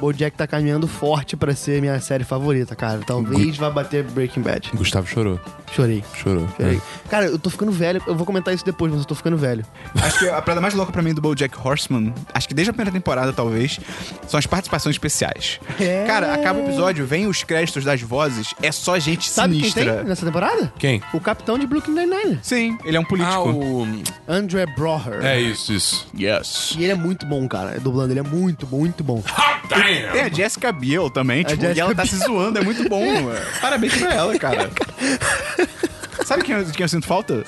Bojack 0.00 0.36
tá 0.36 0.46
caminhando 0.46 0.86
forte 0.86 1.36
pra 1.36 1.54
ser 1.54 1.80
minha 1.80 2.00
série 2.00 2.24
favorita, 2.24 2.76
cara. 2.76 3.00
Talvez 3.06 3.56
vá 3.56 3.70
bater 3.70 4.04
Breaking 4.04 4.42
Bad. 4.42 4.70
Gustavo 4.74 5.06
chorou. 5.06 5.40
Chorei. 5.72 6.02
Chorou. 6.14 6.48
Chorei. 6.56 6.80
Cara, 7.10 7.26
eu 7.26 7.38
tô 7.38 7.50
ficando 7.50 7.72
velho. 7.72 8.00
Eu 8.06 8.14
vou 8.14 8.24
comentar 8.24 8.54
isso 8.54 8.64
depois, 8.64 8.90
mas 8.92 9.00
eu 9.02 9.06
tô 9.06 9.14
ficando 9.14 9.36
velho. 9.36 9.64
Acho 10.02 10.20
que 10.20 10.28
a 10.28 10.40
parada 10.40 10.60
mais 10.60 10.74
louca 10.74 10.92
pra 10.92 11.02
mim 11.02 11.12
do 11.12 11.20
BoJack 11.20 11.56
Horseman, 11.62 12.14
acho 12.32 12.48
que 12.48 12.54
desde 12.54 12.70
a 12.70 12.72
primeira 12.72 12.92
temporada, 12.92 13.32
talvez, 13.32 13.78
são 14.26 14.38
as 14.38 14.46
participações 14.46 14.94
especiais. 14.94 15.60
É. 15.80 16.04
Cara, 16.06 16.32
acaba 16.32 16.60
o 16.60 16.64
episódio, 16.64 17.06
vem 17.06 17.26
os 17.26 17.42
créditos 17.42 17.84
das 17.84 18.00
vozes, 18.00 18.54
é 18.62 18.72
só 18.72 18.98
gente 18.98 19.28
Sabe 19.28 19.56
sinistra. 19.56 19.84
quem 19.84 19.94
tem 19.96 20.04
nessa 20.04 20.24
temporada? 20.24 20.72
Quem? 20.78 21.02
O 21.12 21.20
capitão 21.20 21.58
de 21.58 21.66
Brooklyn 21.66 21.94
Nine-Nine. 21.94 22.38
Sim, 22.42 22.78
ele 22.84 22.96
é 22.96 23.00
um 23.00 23.04
político. 23.04 23.34
Ah, 23.34 23.42
o... 23.42 23.86
André 24.26 24.66
Broher. 24.66 25.24
É 25.24 25.40
isso, 25.40 25.72
isso. 25.72 26.06
Yes. 26.18 26.74
E 26.78 26.84
ele 26.84 26.92
é 26.92 26.96
muito 26.96 27.26
bom, 27.26 27.46
cara. 27.48 27.76
Dublando, 27.88 28.12
ele 28.12 28.20
é 28.20 28.22
muito, 28.22 28.66
muito 28.66 29.02
bom. 29.02 29.22
Tem 29.68 30.20
a 30.20 30.28
Jessica 30.28 30.70
Biel 30.72 31.10
também, 31.10 31.42
tipo, 31.44 31.64
e 31.64 31.80
ela 31.80 31.94
tá 31.94 32.04
se 32.04 32.16
zoando, 32.16 32.58
é 32.58 32.62
muito 32.62 32.88
bom. 32.88 33.02
ué. 33.28 33.42
Parabéns 33.60 33.96
pra 33.96 34.14
ela, 34.14 34.38
cara. 34.38 34.70
Sabe 36.24 36.44
quem 36.44 36.54
eu, 36.54 36.64
quem 36.66 36.84
eu 36.84 36.88
sinto 36.88 37.06
falta? 37.06 37.42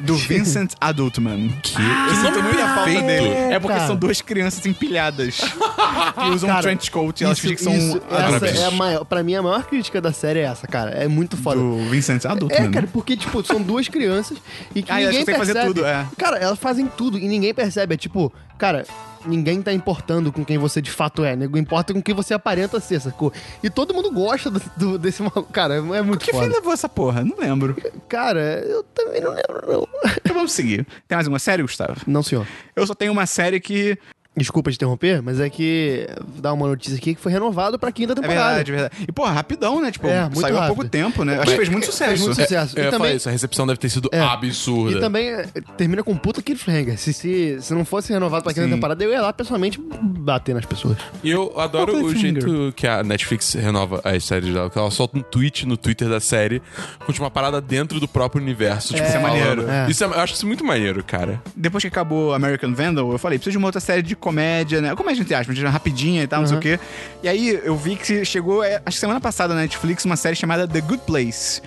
Do 0.00 0.16
Vincent 0.16 0.72
Adultman. 0.80 1.50
Que? 1.62 1.76
eu 1.76 2.14
sinto 2.16 2.42
muita 2.42 2.74
falta 2.74 2.90
dele. 2.90 3.28
É 3.28 3.60
porque 3.60 3.76
cara. 3.76 3.86
são 3.86 3.94
duas 3.94 4.20
crianças 4.20 4.66
empilhadas 4.66 5.36
que 5.38 6.24
usam 6.34 6.48
um 6.48 6.52
Cara, 6.52 6.62
trench 6.62 6.90
coat 6.90 7.20
e 7.20 7.24
elas 7.24 7.38
fingem 7.38 7.56
que 7.56 7.62
são 7.62 7.72
isso, 7.76 8.02
essa 8.10 8.46
é 8.46 8.64
a 8.64 8.70
maior, 8.72 9.04
pra 9.04 9.22
mim, 9.22 9.36
a 9.36 9.42
maior 9.42 9.62
crítica 9.64 10.00
da 10.00 10.12
série 10.12 10.40
é 10.40 10.44
essa, 10.44 10.66
cara. 10.66 10.90
É 10.90 11.06
muito 11.06 11.36
foda. 11.36 11.60
Do 11.60 11.76
Vincent 11.90 12.24
Adultman. 12.24 12.66
É, 12.66 12.70
cara, 12.70 12.88
porque, 12.92 13.16
tipo, 13.16 13.44
são 13.44 13.62
duas 13.62 13.86
crianças 13.86 14.38
e 14.74 14.82
que 14.82 14.90
Ah, 14.90 15.00
elas 15.00 15.14
ninguém 15.14 15.20
conseguem 15.20 15.38
fazer 15.38 15.52
percebe. 15.52 15.74
tudo, 15.74 15.86
é. 15.86 16.06
Cara, 16.18 16.38
elas 16.38 16.58
fazem 16.58 16.86
tudo 16.86 17.18
e 17.18 17.28
ninguém 17.28 17.54
percebe. 17.54 17.94
É 17.94 17.96
tipo, 17.96 18.32
cara, 18.58 18.84
ninguém 19.24 19.62
tá 19.62 19.72
importando 19.72 20.30
com 20.32 20.44
quem 20.44 20.58
você 20.58 20.82
de 20.82 20.90
fato 20.90 21.24
é, 21.24 21.34
nego. 21.36 21.56
Importa 21.56 21.92
com 21.94 22.02
quem 22.02 22.14
você 22.14 22.34
aparenta 22.34 22.80
ser, 22.80 23.00
sacou? 23.00 23.32
E 23.62 23.70
todo 23.70 23.94
mundo 23.94 24.10
gosta 24.10 24.50
do, 24.50 24.60
do- 24.76 24.98
desse 24.98 25.22
maluco. 25.22 25.44
Cara, 25.52 25.74
é 25.76 26.02
muito 26.02 26.24
Que 26.24 26.32
fim 26.32 26.38
foda. 26.38 26.54
levou 26.54 26.72
essa 26.72 26.88
porra? 26.88 27.24
Não 27.24 27.36
lembro. 27.38 27.76
Cara, 28.08 28.40
eu 28.66 28.82
também 28.82 29.20
não 29.20 29.30
lembro, 29.30 29.62
não. 29.66 29.88
Então 30.18 30.34
vamos 30.34 30.52
seguir. 30.52 30.86
Tem 31.06 31.16
mais 31.16 31.26
uma 31.26 31.38
série, 31.38 31.62
Gustavo? 31.62 32.00
Não, 32.06 32.22
senhor. 32.22 32.46
Eu 32.76 32.86
só 32.86 32.94
tenho 32.94 33.12
uma 33.12 33.26
série 33.26 33.60
que. 33.60 33.98
Desculpa 34.38 34.70
te 34.70 34.74
interromper, 34.76 35.20
mas 35.22 35.40
é 35.40 35.50
que 35.50 36.06
dá 36.40 36.52
uma 36.52 36.66
notícia 36.68 36.96
aqui 36.96 37.14
que 37.14 37.20
foi 37.20 37.32
renovado 37.32 37.78
pra 37.78 37.90
quinta 37.92 38.12
É 38.12 38.14
temporada. 38.14 38.46
verdade, 38.56 38.72
é 38.72 38.74
verdade. 38.76 39.04
E, 39.08 39.12
porra, 39.12 39.32
rapidão, 39.32 39.80
né? 39.80 39.90
Tipo, 39.90 40.06
É, 40.06 40.22
muito 40.22 40.40
saiu 40.40 40.56
há 40.56 40.60
rápido. 40.60 40.74
pouco 40.76 40.90
tempo, 40.90 41.24
né? 41.24 41.34
Acho 41.38 41.50
que 41.50 41.56
fez 41.56 41.68
muito 41.68 41.86
sucesso. 41.86 42.10
Fez 42.10 42.20
muito 42.20 42.34
sucesso. 42.36 42.78
Eu 42.78 42.82
e 42.82 42.84
ia 42.86 42.90
falar 42.92 43.02
também, 43.04 43.16
isso, 43.16 43.28
a 43.28 43.32
recepção 43.32 43.66
deve 43.66 43.78
ter 43.78 43.88
sido 43.88 44.08
É. 44.12 44.20
absurda. 44.20 44.96
E 44.96 45.00
também 45.00 45.28
é, 45.28 45.46
termina 45.76 46.02
com 46.02 46.12
um 46.12 46.16
puta 46.16 46.40
cliffhanger. 46.42 46.98
Se, 46.98 47.12
se, 47.12 47.58
se 47.60 47.74
não 47.74 47.84
fosse 47.84 48.12
renovado 48.12 48.42
pra 48.44 48.52
quinta 48.52 48.66
Sim. 48.66 48.72
temporada, 48.74 49.02
eu 49.04 49.10
ia 49.10 49.20
lá 49.22 49.32
pessoalmente 49.32 49.80
bater 49.80 50.54
nas 50.54 50.64
pessoas. 50.64 50.96
E 51.22 51.30
eu 51.30 51.52
adoro 51.58 51.92
Qual 51.92 52.04
o 52.04 52.08
cliffhanger? 52.08 52.42
jeito 52.42 52.72
que 52.74 52.86
a 52.86 53.02
Netflix 53.02 53.54
renova 53.54 54.00
as 54.04 54.24
séries 54.24 54.52
dela. 54.52 54.70
Que 54.70 54.78
ela 54.78 54.90
solta 54.90 55.18
um 55.18 55.22
tweet 55.22 55.66
no 55.66 55.76
Twitter 55.76 56.08
da 56.08 56.20
série 56.20 56.62
com 57.04 57.12
tipo, 57.12 57.24
uma 57.24 57.30
parada 57.30 57.60
dentro 57.60 57.98
do 58.00 58.06
próprio 58.08 58.40
universo. 58.42 58.94
Tipo, 58.94 59.06
Isso 59.06 59.16
é 59.16 59.20
falando. 59.20 59.38
maneiro. 59.38 59.68
É. 59.68 59.90
Isso 59.90 60.04
é- 60.04 60.06
eu 60.06 60.20
acho 60.20 60.34
isso 60.34 60.46
muito 60.46 60.64
maneiro, 60.64 61.02
cara. 61.04 61.42
Depois 61.56 61.82
que 61.82 61.88
acabou 61.88 62.32
American 62.34 62.72
Vandal, 62.74 63.10
eu 63.10 63.18
falei, 63.18 63.38
preciso 63.38 63.52
de 63.52 63.58
uma 63.58 63.66
outra 63.68 63.80
série 63.80 64.02
de 64.02 64.14
comédia, 64.28 64.80
né? 64.80 64.94
Comédia, 64.94 65.22
entre 65.22 65.34
aspas, 65.34 65.58
rapidinha 65.58 66.22
e 66.22 66.26
tal, 66.26 66.40
não 66.40 66.46
sei 66.48 66.56
o 66.56 66.60
quê. 66.60 66.78
E 67.22 67.28
aí 67.28 67.60
eu 67.64 67.76
vi 67.76 67.96
que 67.96 68.24
chegou, 68.24 68.62
é, 68.62 68.76
acho 68.84 68.96
que 68.96 69.00
semana 69.00 69.20
passada 69.20 69.54
na 69.54 69.60
Netflix, 69.62 70.04
uma 70.04 70.16
série 70.16 70.36
chamada 70.36 70.66
The 70.68 70.80
Good 70.80 71.02
Place. 71.06 71.60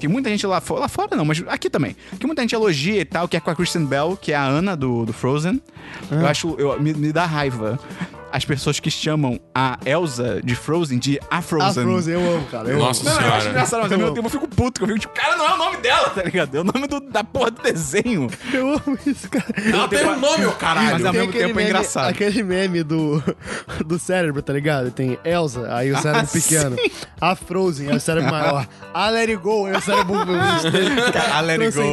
Que 0.00 0.08
muita 0.08 0.28
gente 0.30 0.46
lá, 0.46 0.60
fo- 0.60 0.76
lá 0.78 0.88
fora 0.88 1.14
não, 1.16 1.24
mas 1.24 1.42
aqui 1.46 1.68
também. 1.70 1.94
Que 2.18 2.26
muita 2.26 2.42
gente 2.42 2.54
elogia 2.54 3.00
e 3.00 3.04
tal, 3.04 3.28
que 3.28 3.36
é 3.36 3.40
com 3.40 3.50
a 3.50 3.54
Kristen 3.54 3.84
Bell, 3.84 4.18
que 4.20 4.32
é 4.32 4.36
a 4.36 4.42
Ana 4.44 4.76
do, 4.76 5.04
do 5.04 5.12
Frozen. 5.12 5.60
Eu 6.10 6.26
acho, 6.26 6.54
eu, 6.58 6.80
me, 6.80 6.92
me 6.94 7.12
dá 7.12 7.24
raiva. 7.26 7.78
As 8.36 8.44
pessoas 8.44 8.78
que 8.78 8.90
chamam 8.90 9.40
a 9.54 9.78
Elsa 9.86 10.42
de 10.44 10.54
Frozen 10.54 10.98
de 10.98 11.18
a 11.30 11.40
Frozen. 11.40 11.82
A 11.84 11.86
Frozen, 11.86 12.14
eu 12.14 12.34
amo, 12.34 12.46
cara. 12.48 12.68
Eu 12.68 12.78
Nossa 12.78 13.02
Não, 13.02 13.12
eu 13.12 13.16
acho 13.18 13.26
senhora. 13.28 13.48
engraçado, 13.48 13.80
mas 13.80 13.92
ao 13.92 13.96
Eu 13.96 13.98
mesmo 13.98 14.04
amo. 14.08 14.14
tempo 14.14 14.26
eu 14.26 14.30
fico 14.30 14.46
puto, 14.48 14.78
que 14.78 14.84
eu 14.84 14.88
fico 14.88 15.00
tipo, 15.00 15.14
cara, 15.14 15.36
não 15.38 15.48
é 15.48 15.54
o 15.54 15.56
nome 15.56 15.76
dela, 15.78 16.10
tá 16.10 16.22
ligado? 16.22 16.54
É 16.54 16.60
o 16.60 16.64
nome 16.64 16.86
do- 16.86 17.00
da 17.00 17.24
porra 17.24 17.50
do 17.50 17.62
desenho. 17.62 18.24
amo. 18.24 18.30
Eu 18.52 18.68
amo 18.74 18.98
isso, 19.06 19.26
cara. 19.30 19.46
Ela 19.66 19.88
tem 19.88 20.04
um 20.06 20.20
nome, 20.20 20.44
ô 20.44 20.52
caralho. 20.52 20.90
Mas 20.92 21.04
ao 21.06 21.12
Tem 21.12 21.20
mesmo 21.22 21.30
aquele 21.30 21.46
tempo 21.46 21.58
é 21.58 21.62
meme- 21.64 21.70
engraçado. 21.70 22.08
Aquele 22.10 22.42
meme 22.42 22.82
do, 22.82 23.24
do 23.86 23.98
cérebro, 23.98 24.42
tá 24.42 24.52
ligado? 24.52 24.90
Tem 24.90 25.18
Elsa, 25.24 25.74
aí 25.74 25.90
o 25.90 25.96
cérebro 25.98 26.26
Ah, 26.28 26.30
pequeno. 26.30 26.76
sim. 26.76 26.90
A 27.18 27.34
Frozen, 27.34 27.88
aí 27.90 27.96
o 27.96 28.00
cérebro 28.00 28.30
maior. 28.30 28.68
A 28.92 29.08
Let 29.08 29.30
It 29.30 29.36
Go, 29.42 29.64
aí 29.64 29.76
o 29.76 29.80
cérebro 29.80 30.14
A 31.32 31.40
Let 31.40 31.58
It 31.62 31.74
Go. 31.74 31.86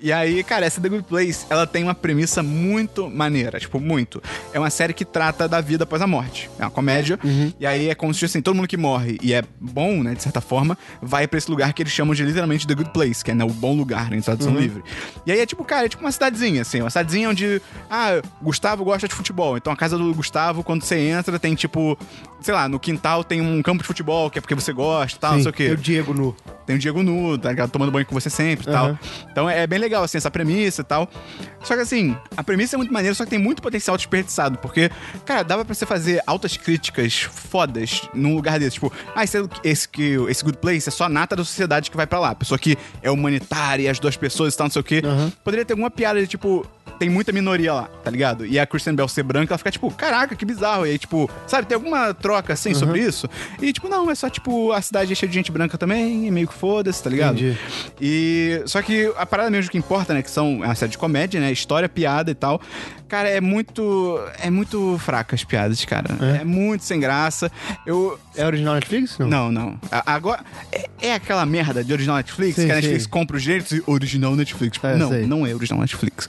E 0.00 0.10
aí, 0.10 0.42
cara, 0.42 0.64
essa 0.64 0.80
The 0.80 0.88
Good 0.88 1.04
Place, 1.04 1.44
ela 1.50 1.66
tem 1.66 1.82
uma 1.82 1.94
premissa 1.94 2.42
muito 2.42 3.10
maneira, 3.10 3.60
tipo, 3.60 3.78
muito. 3.78 4.22
É 4.54 4.58
uma 4.58 4.70
série 4.70 4.85
que 4.92 5.04
trata 5.04 5.48
da 5.48 5.60
vida 5.60 5.84
após 5.84 6.00
a 6.02 6.06
morte. 6.06 6.50
É 6.58 6.62
uma 6.62 6.70
comédia. 6.70 7.18
E 7.58 7.66
aí 7.66 7.88
é 7.88 7.94
como 7.94 8.12
se 8.12 8.24
assim, 8.24 8.40
todo 8.40 8.54
mundo 8.54 8.68
que 8.68 8.76
morre 8.76 9.18
e 9.22 9.32
é 9.32 9.42
bom, 9.60 10.02
né, 10.02 10.14
de 10.14 10.22
certa 10.22 10.40
forma, 10.40 10.76
vai 11.00 11.26
pra 11.26 11.38
esse 11.38 11.50
lugar 11.50 11.72
que 11.72 11.82
eles 11.82 11.92
chamam 11.92 12.14
de 12.14 12.24
literalmente 12.24 12.66
The 12.66 12.74
Good 12.74 12.90
Place, 12.90 13.24
que 13.24 13.30
é 13.30 13.34
né, 13.34 13.44
o 13.44 13.48
bom 13.50 13.74
lugar, 13.76 14.10
né, 14.10 14.16
em 14.16 14.20
tradução 14.20 14.54
livre. 14.56 14.82
E 15.24 15.32
aí 15.32 15.40
é 15.40 15.46
tipo, 15.46 15.64
cara, 15.64 15.86
é 15.86 15.88
tipo 15.88 16.02
uma 16.02 16.12
cidadezinha, 16.12 16.62
assim, 16.62 16.80
uma 16.80 16.90
cidadezinha 16.90 17.30
onde, 17.30 17.60
ah, 17.90 18.20
Gustavo 18.42 18.84
gosta 18.84 19.06
de 19.08 19.14
futebol. 19.14 19.56
Então 19.56 19.72
a 19.72 19.76
casa 19.76 19.96
do 19.96 20.14
Gustavo, 20.14 20.62
quando 20.62 20.82
você 20.82 20.96
entra, 20.96 21.38
tem 21.38 21.54
tipo, 21.54 21.98
sei 22.40 22.54
lá, 22.54 22.68
no 22.68 22.78
quintal 22.78 23.24
tem 23.24 23.40
um 23.40 23.62
campo 23.62 23.82
de 23.82 23.86
futebol, 23.86 24.30
que 24.30 24.38
é 24.38 24.40
porque 24.40 24.54
você 24.54 24.72
gosta, 24.72 25.18
tal, 25.18 25.34
não 25.34 25.42
sei 25.42 25.50
o 25.50 25.54
quê. 25.54 25.64
Tem 25.66 25.74
o 25.74 25.76
Diego 25.76 26.14
nu. 26.14 26.36
Tem 26.66 26.74
o 26.74 26.78
Diego 26.80 27.00
Nu, 27.00 27.38
tá 27.38 27.50
ligado? 27.50 27.70
Tomando 27.70 27.92
banho 27.92 28.04
com 28.04 28.12
você 28.12 28.28
sempre 28.28 28.68
e 28.68 28.72
tal. 28.72 28.98
Então 29.30 29.48
é 29.48 29.64
bem 29.68 29.78
legal, 29.78 30.02
assim, 30.02 30.18
essa 30.18 30.30
premissa 30.32 30.80
e 30.80 30.84
tal. 30.84 31.08
Só 31.62 31.74
que 31.76 31.80
assim, 31.80 32.16
a 32.36 32.42
premissa 32.42 32.74
é 32.74 32.78
muito 32.78 32.92
maneira, 32.92 33.14
só 33.14 33.22
que 33.22 33.30
tem 33.30 33.38
muito 33.38 33.62
potencial 33.62 33.96
desperdiçado. 33.96 34.58
Porque, 34.66 34.90
cara, 35.24 35.42
dava 35.42 35.64
pra 35.64 35.74
você 35.74 35.86
fazer 35.86 36.22
altas 36.26 36.56
críticas 36.56 37.22
fodas 37.22 38.02
num 38.14 38.34
lugar 38.34 38.58
desse. 38.58 38.72
Tipo, 38.74 38.92
ah, 39.14 39.24
esse, 39.24 39.36
esse, 39.64 39.88
que- 39.88 40.16
esse 40.28 40.42
Good 40.44 40.58
Place 40.58 40.88
é 40.88 40.92
só 40.92 41.04
a 41.04 41.08
nata 41.08 41.34
da 41.36 41.44
sociedade 41.44 41.90
que 41.90 41.96
vai 41.96 42.06
pra 42.06 42.18
lá. 42.18 42.34
Pessoa 42.34 42.58
que 42.58 42.76
é 43.02 43.10
humanitária, 43.10 43.90
as 43.90 43.98
duas 43.98 44.16
pessoas 44.16 44.54
e 44.54 44.56
tal, 44.56 44.66
não 44.66 44.72
sei 44.72 44.80
o 44.80 44.84
quê. 44.84 45.02
Aham. 45.04 45.32
Poderia 45.44 45.64
ter 45.64 45.72
alguma 45.72 45.90
piada 45.90 46.20
de 46.20 46.26
tipo. 46.26 46.66
Tem 46.98 47.08
muita 47.10 47.32
minoria 47.32 47.72
lá, 47.72 47.88
tá 48.02 48.10
ligado? 48.10 48.46
E 48.46 48.58
a 48.58 48.66
Kristen 48.66 48.94
Bell 48.94 49.08
ser 49.08 49.22
branca, 49.22 49.52
ela 49.52 49.58
fica 49.58 49.70
tipo, 49.70 49.90
caraca, 49.90 50.34
que 50.34 50.44
bizarro. 50.44 50.86
E 50.86 50.90
aí, 50.90 50.98
tipo, 50.98 51.30
sabe, 51.46 51.66
tem 51.66 51.74
alguma 51.76 52.12
troca 52.14 52.52
assim 52.52 52.74
sobre 52.74 53.00
isso? 53.00 53.28
E 53.60 53.72
tipo, 53.72 53.88
não, 53.88 54.10
é 54.10 54.14
só 54.14 54.28
tipo, 54.30 54.72
a 54.72 54.80
cidade 54.80 55.12
é 55.12 55.14
cheia 55.14 55.28
de 55.28 55.34
gente 55.34 55.50
branca 55.52 55.76
também, 55.78 56.26
e 56.26 56.30
meio 56.30 56.48
que 56.48 56.54
foda-se, 56.54 57.02
tá 57.02 57.10
ligado? 57.10 57.34
Entendi. 57.38 57.58
E. 58.00 58.62
Só 58.66 58.80
que 58.82 59.12
a 59.16 59.26
parada 59.26 59.50
mesmo 59.50 59.70
que 59.70 59.78
importa, 59.78 60.14
né? 60.14 60.22
Que 60.22 60.30
são 60.30 60.62
é 60.62 60.66
uma 60.66 60.74
série 60.74 60.92
de 60.92 60.98
comédia, 60.98 61.40
né? 61.40 61.50
História, 61.52 61.88
piada 61.88 62.30
e 62.30 62.34
tal. 62.34 62.60
Cara, 63.08 63.28
é 63.28 63.40
muito. 63.40 64.18
É 64.40 64.50
muito 64.50 64.98
fraca 64.98 65.34
as 65.36 65.44
piadas, 65.44 65.84
cara. 65.84 66.06
É, 66.40 66.44
muito 66.44 66.82
sem 66.84 66.98
graça. 66.98 67.50
Eu. 67.86 68.18
É 68.34 68.44
original 68.44 68.74
Netflix? 68.74 69.16
Não, 69.18 69.50
não. 69.52 69.78
A- 69.92 70.14
Agora, 70.14 70.44
é, 70.72 70.86
é 71.00 71.14
aquela 71.14 71.46
merda 71.46 71.84
de 71.84 71.92
original 71.92 72.16
Netflix, 72.16 72.56
Sim, 72.56 72.66
que 72.66 72.72
a 72.72 72.74
Netflix 72.76 73.04
sim. 73.04 73.08
compra 73.08 73.36
os 73.36 73.42
direitos 73.42 73.70
e 73.72 73.82
original 73.86 74.34
Netflix. 74.34 74.78
É, 74.82 74.96
não, 74.96 75.08
sei. 75.08 75.26
não 75.26 75.46
é 75.46 75.54
original 75.54 75.80
Netflix. 75.80 76.28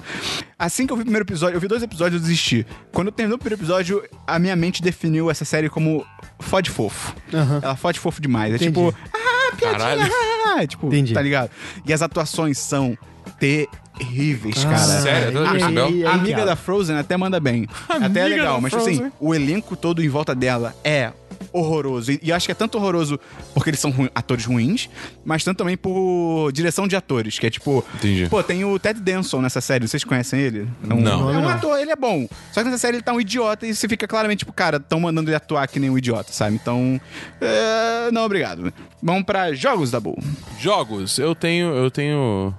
Assim 0.60 0.88
que 0.88 0.91
eu 0.93 0.98
vi 0.98 1.02
o 1.04 1.06
primeiro 1.06 1.24
episódio, 1.24 1.56
eu 1.56 1.60
vi 1.62 1.67
dois 1.67 1.84
episódios 1.84 2.20
e 2.20 2.24
eu 2.24 2.28
desisti. 2.28 2.67
Quando 2.91 3.08
eu 3.10 3.12
terminou 3.12 3.36
o 3.36 3.39
primeiro 3.39 3.62
episódio, 3.62 4.04
a 4.26 4.39
minha 4.39 4.56
mente 4.56 4.82
definiu 4.82 5.30
essa 5.30 5.46
série 5.46 5.70
como 5.70 6.04
fode 6.39 6.72
fofo. 6.72 7.15
Aham. 7.32 7.60
Ela 7.62 7.76
fode 7.76 8.00
fofo 8.00 8.20
demais. 8.20 8.52
É 8.54 8.56
Entendi. 8.56 8.72
tipo, 8.72 8.96
ah, 9.13 9.56
piadinha, 9.56 9.80
Caralho. 9.80 10.12
ah, 10.48 10.63
é 10.63 10.67
tipo, 10.67 10.88
Entendi. 10.88 11.13
tá 11.13 11.22
ligado? 11.22 11.52
E 11.86 11.93
as 11.93 12.02
atuações 12.02 12.58
são 12.58 12.98
terríveis, 13.39 14.63
cara. 14.63 14.78
Sério? 14.80 15.46
Ah, 15.46 15.50
Kristen 15.52 15.67
aí- 15.67 15.74
Bell? 15.76 15.89
e 15.91 16.06
A 16.06 16.12
amiga 16.13 16.34
cara? 16.38 16.46
da 16.48 16.56
Frozen 16.56 16.98
até 16.98 17.15
manda 17.17 17.39
bem. 17.39 17.67
até 17.88 18.22
é 18.22 18.28
legal, 18.28 18.56
da 18.56 18.62
mas 18.62 18.72
tipo 18.72 18.82
assim, 18.82 18.96
Frozen. 18.96 19.13
o 19.20 19.36
elenco 19.36 19.76
todo 19.76 20.04
em 20.04 20.10
volta 20.10 20.34
dela 20.34 20.76
é 20.84 21.12
horroroso. 21.54 22.12
E, 22.12 22.20
e 22.24 22.32
acho 22.32 22.46
que 22.46 22.52
é 22.52 22.56
tanto 22.56 22.78
horroroso 22.78 23.20
porque 23.54 23.70
eles 23.70 23.80
são 23.80 23.92
ru- 23.92 24.10
atores 24.14 24.46
ruins, 24.46 24.90
mas 25.26 25.44
tanto 25.44 25.58
também 25.58 25.76
por 25.78 26.52
direção 26.52 26.88
de 26.88 26.96
atores, 26.96 27.40
que 27.40 27.48
é 27.48 27.50
tipo... 27.50 27.84
Entendi. 27.96 28.28
Pô, 28.30 28.42
tem 28.44 28.64
o 28.66 28.78
Ted 28.80 29.00
Danson 29.00 29.42
nessa 29.42 29.62
série, 29.62 29.88
vocês 29.88 30.04
conhecem 30.04 30.40
ele? 30.40 30.68
É 30.90 30.94
um, 30.94 31.02
Não. 31.02 31.30
É 31.34 31.38
um 31.38 31.48
ator, 31.50 31.80
ele 31.80 31.92
é 31.92 31.96
bom. 31.96 32.28
Só 32.52 32.62
que 32.62 32.66
nessa 32.70 32.78
série 32.78 32.98
ele 32.98 33.04
tá 33.04 33.14
um 33.14 33.22
idiota 33.22 33.66
e 33.66 33.74
você 33.74 33.88
fica 33.88 34.08
claramente 34.08 34.40
tipo, 34.40 34.54
cara, 34.54 34.80
tão 34.80 35.00
mandando 35.00 35.30
ele 35.30 35.36
atuar 35.36 35.68
que 35.68 35.80
nem 35.80 35.90
um 35.90 35.98
idiota, 35.98 36.32
sabe? 36.32 36.56
Então, 36.56 37.00
é, 37.42 38.12
não, 38.12 38.24
obrigado. 38.26 38.74
Vamos 39.02 39.24
pra 39.24 39.54
jogos 39.54 39.92
da 39.92 40.00
Bull. 40.00 40.18
Jogos, 40.60 41.18
eu 41.18 41.34
tenho. 41.36 41.74
Eu 41.76 41.90
tenho. 41.92 42.54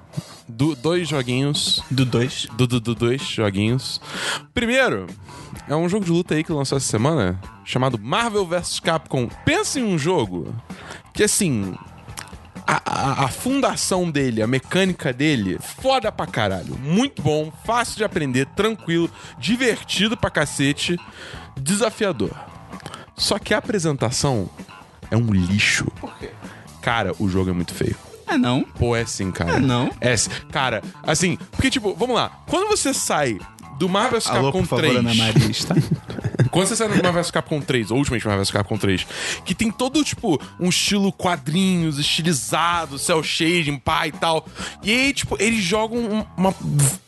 do- 0.49 0.75
dois 0.77 1.09
joguinhos. 1.09 1.83
Do 1.91 2.05
2. 2.05 2.47
Do, 2.57 2.67
do, 2.67 2.81
do- 2.81 2.95
dois 2.95 3.23
joguinhos. 3.23 4.01
Primeiro, 4.55 5.07
é 5.69 5.77
um 5.77 5.89
jogo 5.89 6.05
de 6.05 6.11
luta 6.11 6.35
aí 6.35 6.43
que 6.45 6.53
lançou 6.53 6.79
essa 6.79 6.87
semana, 6.87 7.39
chamado 7.65 7.99
Marvel 7.99 8.47
vs 8.47 8.81
Capcom. 8.81 9.29
Pensa 9.45 9.79
em 9.81 9.85
um 9.85 9.99
jogo 9.99 10.55
que, 11.13 11.23
assim, 11.23 11.75
a, 12.67 12.81
a- 12.85 13.25
a 13.25 13.29
fundação 13.29 14.11
dele, 14.11 14.43
a 14.43 14.47
mecânica 14.47 15.13
dele, 15.13 15.59
foda 15.81 16.11
pra 16.13 16.27
caralho. 16.27 16.77
Muito 16.79 17.23
bom, 17.23 17.53
fácil 17.65 17.97
de 17.97 18.05
aprender, 18.05 18.47
tranquilo, 18.57 19.11
divertido 19.39 20.17
pra 20.17 20.31
cacete, 20.31 20.97
desafiador. 21.57 22.31
Só 23.17 23.39
que 23.39 23.53
a 23.53 23.59
apresentação 23.59 24.49
é 25.11 25.17
um 25.17 25.31
lixo. 25.33 25.87
Por 26.01 26.15
quê? 26.19 26.31
Cara, 26.81 27.13
o 27.19 27.29
jogo 27.29 27.51
é 27.51 27.53
muito 27.53 27.75
feio. 27.75 27.97
É 28.27 28.37
não. 28.37 28.63
Pô, 28.63 28.95
é 28.95 29.05
sim, 29.07 29.31
cara. 29.33 29.53
É, 29.57 29.59
não. 29.59 29.91
É, 30.01 30.17
sim. 30.17 30.31
cara, 30.53 30.83
assim, 31.03 31.37
porque, 31.51 31.71
tipo, 31.71 31.95
vamos 31.95 32.15
lá. 32.15 32.31
Quando 32.47 32.69
você 32.69 32.93
sai 32.95 33.39
do 33.79 33.89
Marvel 33.89 34.21
vs 34.21 34.31
Alô, 34.31 34.43
Capcom 34.53 34.61
por 34.61 34.67
favor, 34.67 34.83
3. 34.83 34.97
Ana 34.99 35.15
Marista. 35.15 35.75
Quando 36.51 36.67
você 36.69 36.77
sai 36.77 36.89
do 36.89 36.95
Marvel 37.03 37.13
vs 37.23 37.31
Capcom 37.31 37.61
3, 37.61 37.91
ou 37.91 37.99
Ultimate 37.99 38.27
Marvel 38.27 38.45
vs 38.45 38.51
Capcom 38.53 38.77
3, 38.79 39.07
que 39.45 39.55
tem 39.55 39.71
todo, 39.71 40.03
tipo, 40.05 40.41
um 40.59 40.69
estilo 40.69 41.13
quadrinhos, 41.13 41.99
estilizado, 41.99 42.99
cel 42.99 43.23
shading, 43.23 43.77
pá 43.79 44.07
e 44.07 44.13
tal. 44.13 44.47
E 44.83 44.91
aí, 44.91 45.13
tipo, 45.13 45.37
eles 45.41 45.63
jogam 45.63 45.99
um- 45.99 46.25
uma 46.37 46.55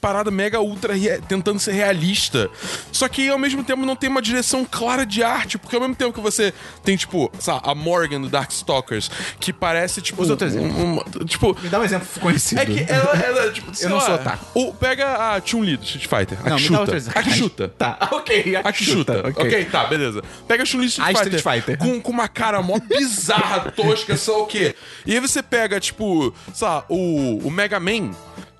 parada 0.00 0.30
mega 0.30 0.60
ultra 0.60 0.94
tentando 1.28 1.58
ser 1.58 1.72
realista. 1.72 2.48
Só 2.92 3.08
que 3.08 3.28
ao 3.28 3.38
mesmo 3.38 3.62
tempo 3.64 3.84
não 3.84 3.96
tem 3.96 4.08
uma 4.10 4.22
direção 4.22 4.64
clara 4.64 5.04
de 5.06 5.22
arte, 5.22 5.58
porque 5.58 5.74
ao 5.76 5.80
mesmo 5.82 5.94
tempo 5.94 6.12
que 6.12 6.20
você 6.20 6.52
tem, 6.84 6.96
tipo, 6.96 7.30
sabe, 7.38 7.60
a 7.64 7.74
Morgan 7.74 8.20
do 8.20 8.28
Darkstalkers, 8.28 9.10
que 9.38 9.52
parece, 9.52 10.00
tipo. 10.00 10.22
Usa 10.22 10.32
outro 10.32 10.46
exemplo. 10.46 10.70
um- 10.70 10.96
um- 11.00 11.24
tipo, 11.24 11.56
Me 11.62 11.68
dá 11.68 11.80
um 11.80 11.84
exemplo 11.84 12.06
conhecido. 12.20 12.60
é 12.60 12.66
que 12.66 12.80
ela, 12.90 13.12
ela 13.16 13.52
tipo, 13.52 13.70
Eu 13.80 13.88
não 13.88 13.96
lá, 13.96 14.04
sou 14.04 14.14
otaku. 14.16 14.46
O, 14.54 14.74
pega 14.74 15.34
a 15.34 15.40
Chun-Li 15.44 15.76
do 15.76 15.84
Street 15.84 16.06
Fighter. 16.06 16.38
A 16.44 16.50
Não, 16.50 16.56
que 16.56 16.62
me 16.64 16.68
dá 16.68 16.74
chuta. 16.76 16.80
outro 16.80 16.96
exemplo. 16.96 17.18
A 17.18 17.22
que 17.22 17.30
chuta. 17.32 17.68
Tá, 17.68 17.98
ok. 18.12 18.56
A 18.62 18.72
que 18.72 18.84
chuta. 18.84 19.29
Ok, 19.36 19.64
tá, 19.66 19.84
beleza. 19.84 20.22
Pega 20.46 20.62
a 20.62 20.66
Chun-Li 20.66 20.86
do 20.86 20.90
Street 20.90 21.16
A 21.16 21.18
Fighter. 21.18 21.38
Street 21.38 21.56
Fighter. 21.62 21.78
Com, 21.78 22.00
com 22.00 22.12
uma 22.12 22.28
cara 22.28 22.62
mó 22.62 22.78
bizarra, 22.78 23.70
tosca, 23.70 24.16
sei 24.16 24.34
lá 24.34 24.40
o 24.40 24.46
quê. 24.46 24.74
E 25.06 25.12
aí 25.12 25.20
você 25.20 25.42
pega, 25.42 25.78
tipo, 25.80 26.34
sei 26.52 26.66
lá, 26.66 26.84
o, 26.88 27.38
o 27.46 27.50
Mega 27.50 27.78
Man. 27.80 28.10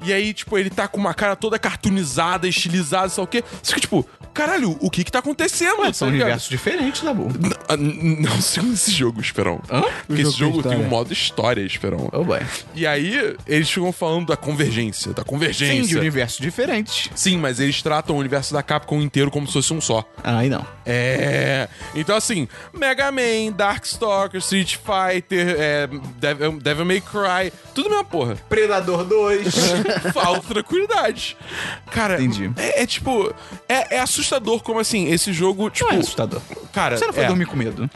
E 0.03 0.13
aí, 0.13 0.33
tipo, 0.33 0.57
ele 0.57 0.71
tá 0.71 0.89
com 0.89 0.99
uma 0.99 1.13
cara 1.15 1.37
toda 1.37 1.59
cartoonizada, 1.59 2.49
estilizada, 2.49 3.09
sei 3.09 3.21
lá 3.21 3.25
o 3.25 3.29
quê. 3.29 3.45
Você 3.63 3.69
fica, 3.75 3.81
tipo, 3.81 4.07
caralho, 4.33 4.77
o 4.81 4.91
que 4.91 5.05
que 5.05 5.13
tá 5.13 5.19
acontecendo? 5.19 5.81
Ué, 5.81 5.93
são 5.93 6.09
Tá 6.09 6.15
universos 6.15 6.49
diferentes 6.49 7.03
Bull. 7.03 7.29
N- 7.29 7.55
ah, 7.69 7.77
Não, 7.77 8.41
segundo 8.41 8.75
esse 8.75 8.91
jogo, 8.93 9.21
Esperão. 9.21 9.61
Porque 10.07 10.23
esse 10.23 10.33
jogo 10.39 10.63
tem 10.63 10.79
um 10.79 10.89
modo 10.89 11.13
história, 11.13 11.61
Esperão. 11.63 12.09
Oh, 12.13 12.25
boy. 12.25 12.41
E 12.75 12.87
aí, 12.87 13.37
eles 13.47 13.71
ficam 13.71 13.93
falando 13.93 14.29
da 14.29 14.37
convergência, 14.37 15.13
da 15.13 15.23
Sim, 15.23 15.29
convergência. 15.29 15.87
de 15.87 15.99
universos 15.99 16.39
diferentes. 16.39 17.11
Sim, 17.15 17.37
mas 17.39 17.61
eles 17.61 17.83
tratam 17.83 18.17
o 18.17 18.19
universo 18.19 18.53
da 18.55 18.63
Capcom 18.63 19.01
inteiro 19.03 19.31
como 19.31 19.47
se 19.47 19.53
fosse 19.53 19.73
um 19.75 19.81
só. 19.81 20.05
Aí 20.25 20.49
não. 20.49 20.65
É. 20.87 21.69
Então, 21.95 22.17
assim, 22.17 22.49
Mega 22.73 23.11
Man, 23.13 23.53
Darkstalker, 23.55 24.39
Street 24.41 24.77
Fighter, 24.77 25.57
é, 25.59 25.89
Devil, 26.19 26.53
Devil 26.61 26.85
May 26.85 27.01
Cry, 27.01 27.53
tudo 27.75 27.89
mesma 27.91 28.05
porra. 28.05 28.37
Predador 28.49 29.05
2. 29.05 29.55
Falta 30.13 30.43
tranquilidade. 30.49 31.37
Cara, 31.91 32.15
Entendi. 32.23 32.51
É, 32.57 32.83
é 32.83 32.87
tipo. 32.87 33.33
É, 33.69 33.97
é 33.97 34.01
assustador 34.01 34.63
como 34.63 34.81
assim, 34.81 35.09
esse 35.09 35.33
jogo, 35.33 35.71
tipo. 35.71 35.89
Não 35.91 35.97
é 35.97 36.01
assustador. 36.01 36.41
Cara, 36.73 36.97
Você 36.97 37.07
não 37.07 37.13
foi 37.13 37.25
é. 37.25 37.27
dormir 37.27 37.47
com 37.47 37.57
medo? 37.57 37.91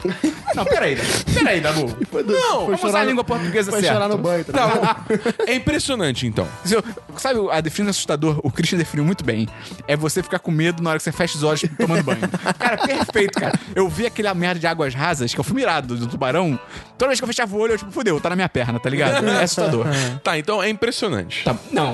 Não, 0.53 0.65
peraí. 0.65 0.97
Peraí, 1.33 1.61
Dabu. 1.61 1.85
Não, 2.25 2.65
vamos 2.65 2.83
usar 2.83 3.01
a 3.01 3.03
língua 3.03 3.23
portuguesa 3.23 3.71
Foi 3.71 3.81
certa. 3.81 3.95
chorar 3.95 4.09
no 4.09 4.17
banho, 4.17 4.43
tá? 4.45 4.67
Tá, 4.67 5.05
é 5.47 5.55
impressionante, 5.55 6.25
então. 6.27 6.47
Eu- 6.69 6.83
Sabe 7.17 7.39
a 7.51 7.61
definição 7.61 7.91
assustador? 7.91 8.39
O 8.43 8.51
Christian 8.51 8.77
definiu 8.77 9.05
muito 9.05 9.23
bem. 9.23 9.47
É 9.87 9.95
você 9.95 10.21
ficar 10.21 10.39
com 10.39 10.51
medo 10.51 10.81
na 10.83 10.89
hora 10.91 10.99
que 10.99 11.03
você 11.03 11.11
fecha 11.11 11.37
os 11.37 11.43
olhos 11.43 11.63
tomando 11.77 12.03
banho. 12.03 12.19
Cara, 12.59 12.77
perfeito, 12.77 13.39
cara. 13.39 13.57
Eu 13.73 13.87
vi 13.87 14.05
aquela 14.05 14.33
merda 14.33 14.59
de 14.59 14.67
águas 14.67 14.93
rasas, 14.93 15.33
que 15.33 15.39
é 15.39 15.41
o 15.41 15.43
filme 15.43 15.61
irado 15.61 15.95
do 15.95 16.07
tubarão. 16.07 16.59
Toda 16.97 17.09
vez 17.09 17.19
que 17.19 17.23
eu 17.23 17.27
fechava 17.27 17.55
o 17.55 17.59
olho, 17.59 17.73
eu 17.73 17.77
tipo, 17.77 17.91
fudeu, 17.91 18.19
tá 18.19 18.29
na 18.29 18.35
minha 18.35 18.49
perna, 18.49 18.79
tá 18.79 18.89
ligado? 18.89 19.25
É 19.27 19.43
assustador. 19.43 19.85
Tá, 20.23 20.37
então 20.37 20.61
é 20.61 20.69
impressionante. 20.69 21.43
Tá, 21.43 21.55
não. 21.71 21.84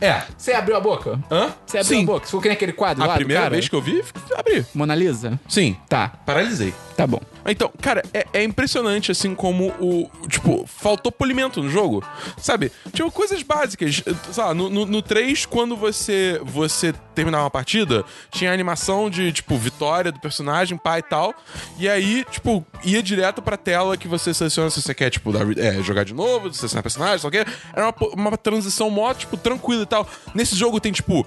É. 0.00 0.22
Você 0.36 0.52
abriu 0.52 0.76
a 0.76 0.80
boca? 0.80 1.18
Hã? 1.30 1.50
Você 1.66 1.78
abriu 1.78 1.96
Sim. 1.98 2.02
a 2.02 2.06
boca? 2.06 2.20
Você 2.20 2.26
ficou 2.26 2.40
que 2.40 2.48
nem 2.48 2.56
aquele 2.56 2.72
quadro 2.72 3.02
A 3.02 3.06
lá 3.06 3.12
do 3.14 3.18
primeira 3.18 3.42
cara? 3.42 3.52
vez 3.54 3.68
que 3.68 3.74
eu 3.76 3.82
vi, 3.82 4.02
abri. 4.36 4.64
Mona 4.74 4.94
Lisa? 4.94 5.38
Sim. 5.48 5.76
Tá, 5.88 6.08
Paralisei. 6.24 6.72
tá 6.96 7.06
bom. 7.06 7.20
Então, 7.46 7.70
cara, 7.80 8.02
é, 8.12 8.26
é 8.32 8.44
impressionante, 8.44 9.10
assim, 9.10 9.34
como 9.34 9.68
o. 9.80 10.10
Tipo, 10.28 10.66
faltou 10.66 11.10
polimento 11.10 11.62
no 11.62 11.70
jogo. 11.70 12.04
Sabe? 12.38 12.70
Tipo, 12.92 13.10
coisas 13.10 13.42
básicas. 13.42 14.02
Sei 14.32 14.44
lá, 14.44 14.54
no, 14.54 14.68
no, 14.68 14.86
no 14.86 15.02
3, 15.02 15.46
quando 15.46 15.76
você, 15.76 16.40
você 16.44 16.92
terminava 17.14 17.44
uma 17.44 17.50
partida, 17.50 18.04
tinha 18.30 18.50
a 18.50 18.54
animação 18.54 19.10
de, 19.10 19.32
tipo, 19.32 19.56
vitória 19.56 20.12
do 20.12 20.20
personagem, 20.20 20.76
pai 20.76 21.00
e 21.00 21.02
tal. 21.02 21.34
E 21.78 21.88
aí, 21.88 22.24
tipo, 22.30 22.64
ia 22.84 23.02
direto 23.02 23.42
pra 23.42 23.56
tela 23.56 23.96
que 23.96 24.08
você 24.08 24.32
seleciona 24.34 24.70
se 24.70 24.80
você 24.80 24.94
quer, 24.94 25.10
tipo, 25.10 25.32
dar, 25.32 25.46
é, 25.58 25.82
jogar 25.82 26.04
de 26.04 26.14
novo, 26.14 26.52
selecionar 26.52 26.82
personagem, 26.82 27.26
o 27.26 27.30
quê. 27.30 27.44
Era 27.74 27.86
uma, 27.86 28.30
uma 28.30 28.38
transição 28.38 28.90
mó, 28.90 29.12
tipo, 29.14 29.36
tranquila 29.36 29.82
e 29.82 29.86
tal. 29.86 30.06
Nesse 30.34 30.54
jogo 30.54 30.80
tem, 30.80 30.92
tipo. 30.92 31.26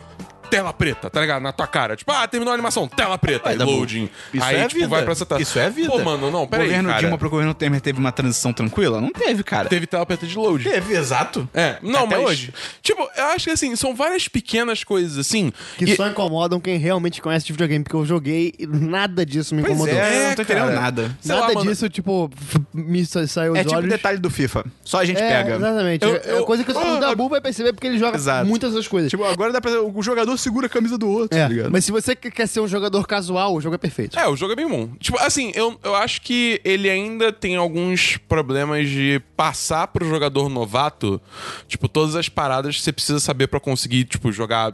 Tela 0.53 0.71
preta, 0.71 1.09
tá 1.09 1.19
ligado? 1.19 1.41
Na 1.41 1.51
tua 1.51 1.65
cara. 1.65 1.95
Tipo, 1.95 2.11
ah, 2.11 2.27
terminou 2.27 2.51
a 2.51 2.53
animação, 2.53 2.87
tela 2.87 3.17
preta, 3.17 3.49
aí 3.49 3.57
loading. 3.57 4.07
Isso 4.33 4.43
aí, 4.43 4.55
é 4.57 4.61
tipo, 4.67 4.75
vida. 4.75 4.87
vai 4.87 5.01
pra 5.03 5.11
essa 5.13 5.25
tela. 5.25 5.41
Isso 5.41 5.57
é 5.57 5.67
vida. 5.69 5.89
Pô, 5.89 5.97
mano, 5.99 6.29
não, 6.29 6.43
O 6.43 6.47
peraí, 6.47 6.67
governo 6.67 6.89
cara. 6.89 6.99
Dilma 7.01 7.17
pro 7.17 7.29
governo 7.29 7.53
Temer 7.55 7.81
teve 7.81 7.97
uma 7.99 8.11
transição 8.11 8.53
tranquila? 8.53 9.01
Não 9.01 9.09
teve, 9.11 9.43
cara. 9.43 9.67
Teve 9.67 9.87
tela 9.87 10.05
preta 10.05 10.27
de 10.27 10.37
load. 10.37 10.63
Teve, 10.63 10.93
exato. 10.95 11.49
É, 11.53 11.77
não, 11.81 12.03
Até 12.05 12.17
mas. 12.17 12.25
hoje. 12.25 12.53
Tipo, 12.83 13.01
eu 13.17 13.25
acho 13.27 13.45
que 13.45 13.49
assim, 13.51 13.75
são 13.75 13.95
várias 13.95 14.27
pequenas 14.27 14.83
coisas 14.83 15.17
assim. 15.17 15.51
Que 15.77 15.85
e- 15.85 15.95
só 15.95 16.07
incomodam 16.07 16.59
quem 16.59 16.77
realmente 16.77 17.19
conhece 17.19 17.45
de 17.47 17.53
videogame, 17.53 17.83
porque 17.83 17.95
eu 17.95 18.05
joguei 18.05 18.53
e 18.59 18.67
nada 18.67 19.25
disso 19.25 19.55
me 19.55 19.61
Pois 19.63 19.73
incomodou. 19.73 19.97
é, 19.99 20.01
eu 20.01 20.21
É, 20.21 20.27
não 20.29 20.35
tô 20.35 20.41
entendendo 20.43 20.65
cara. 20.67 20.79
nada. 20.81 21.17
sei 21.19 21.33
lá, 21.35 21.41
Nada 21.41 21.53
mano. 21.55 21.69
disso, 21.71 21.89
tipo, 21.89 22.29
f- 22.35 22.59
me 22.73 23.03
sa- 23.05 23.25
saiu 23.25 23.53
os 23.53 23.57
É 23.59 23.63
tipo 23.63 23.73
o 23.73 23.77
olhos. 23.77 23.89
detalhe 23.89 24.19
do 24.19 24.29
FIFA. 24.29 24.65
Só 24.83 24.99
a 24.99 25.05
gente 25.05 25.19
É, 25.19 25.29
pega. 25.29 25.55
exatamente. 25.55 26.05
Eu- 26.05 26.15
é 26.15 26.21
eu- 26.39 26.45
coisa 26.45 26.63
que 26.63 26.71
o 26.71 26.99
Dabu 26.99 27.27
vai 27.27 27.41
perceber 27.41 27.73
porque 27.73 27.87
ele 27.87 27.97
joga 27.97 28.15
Exato. 28.17 28.45
muitas 28.45 28.71
dessas 28.71 28.87
coisas. 28.87 29.09
Tipo, 29.09 29.23
agora 29.23 29.51
dá 29.51 29.59
pra. 29.59 29.81
O 29.81 30.01
jogador 30.03 30.37
segura 30.43 30.67
a 30.67 30.69
camisa 30.69 30.97
do 30.97 31.08
outro, 31.10 31.38
é, 31.38 31.41
tá 31.43 31.47
ligado? 31.47 31.71
mas 31.71 31.86
se 31.86 31.91
você 31.91 32.15
que- 32.15 32.29
quer 32.29 32.47
ser 32.47 32.60
um 32.60 32.67
jogador 32.67 33.08
casual, 33.08 33.56
o 33.56 33.62
jogo 33.62 33.75
é 33.75 33.77
perfeito. 33.77 34.17
É, 34.19 34.27
o 34.27 34.36
jogo 34.36 34.53
é 34.53 34.56
bem 34.56 34.67
bom. 34.67 34.89
Tipo, 34.99 35.17
assim, 35.19 35.51
eu, 35.56 35.79
eu 35.84 35.95
acho 35.95 36.21
que 36.21 36.60
ele 36.63 36.89
ainda 36.89 37.32
tem 37.32 37.56
alguns 37.56 38.17
problemas 38.17 38.88
de 38.89 39.21
passar 39.36 39.88
pro 39.88 40.08
jogador 40.08 40.49
novato, 40.49 41.21
tipo, 41.67 41.88
todas 41.88 42.15
as 42.15 42.29
paradas 42.29 42.75
que 42.75 42.82
você 42.82 42.91
precisa 42.93 43.19
saber 43.19 43.47
pra 43.47 43.60
conseguir, 43.60 44.03
tipo, 44.06 44.32
jogar 44.32 44.73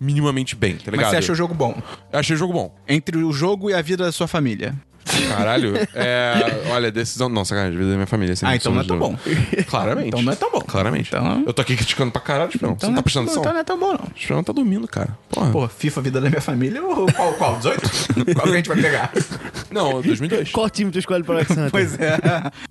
minimamente 0.00 0.54
bem, 0.54 0.76
tá 0.76 0.90
ligado? 0.90 1.06
Mas 1.06 1.10
você 1.10 1.16
achou 1.16 1.32
o 1.32 1.36
jogo 1.36 1.54
bom. 1.54 1.80
Eu 2.12 2.18
achei 2.18 2.34
o 2.34 2.38
jogo 2.38 2.52
bom. 2.52 2.74
Entre 2.88 3.16
o 3.18 3.32
jogo 3.32 3.70
e 3.70 3.74
a 3.74 3.82
vida 3.82 4.04
da 4.04 4.12
sua 4.12 4.26
família. 4.28 4.74
Caralho. 5.28 5.74
É, 5.94 6.34
olha, 6.70 6.90
decisão. 6.90 7.28
Não, 7.28 7.44
sacanagem, 7.44 7.76
vida 7.78 7.90
da 7.90 7.96
minha 7.96 8.06
família. 8.06 8.34
sem 8.36 8.48
Ah, 8.48 8.56
então 8.56 8.72
não 8.72 8.80
é 8.80 8.84
tão 8.84 8.98
bom. 8.98 9.16
Claramente. 9.66 10.08
Então 10.08 10.22
não 10.22 10.32
é 10.32 10.36
tão 10.36 10.50
bom. 10.50 10.60
Claramente. 10.60 11.08
Então- 11.08 11.44
Eu 11.46 11.52
tô 11.52 11.62
aqui 11.62 11.76
criticando 11.76 12.10
pra 12.12 12.20
caralho, 12.20 12.50
Esperão. 12.50 12.76
Você 12.78 12.86
não 12.86 12.94
tá 12.94 13.02
prestando 13.02 13.24
atenção? 13.26 13.42
Então 13.42 13.52
não 13.52 13.60
é 13.60 13.64
tão 13.64 13.78
bom, 13.78 13.92
não. 13.92 14.04
O 14.04 14.10
Esperão 14.16 14.42
tá 14.44 14.52
dormindo, 14.52 14.86
cara. 14.88 15.16
Porra. 15.30 15.50
Pô, 15.50 15.68
FIFA 15.68 16.00
Vida 16.02 16.20
da 16.20 16.28
Minha 16.28 16.40
Família 16.40 16.82
ou 16.82 17.06
qual? 17.12 17.32
qual 17.34 17.56
18? 17.56 17.80
qual 18.34 18.46
que 18.46 18.52
a 18.52 18.56
gente 18.56 18.68
vai 18.68 18.80
pegar? 18.80 19.12
Não, 19.70 20.00
2002. 20.02 20.50
Qual 20.52 20.68
time 20.70 20.90
tu 20.90 20.98
escolhe 20.98 21.22
para 21.22 21.34
o 21.34 21.36
Alexander? 21.38 21.70
Pois 21.70 21.98
é. 21.98 22.18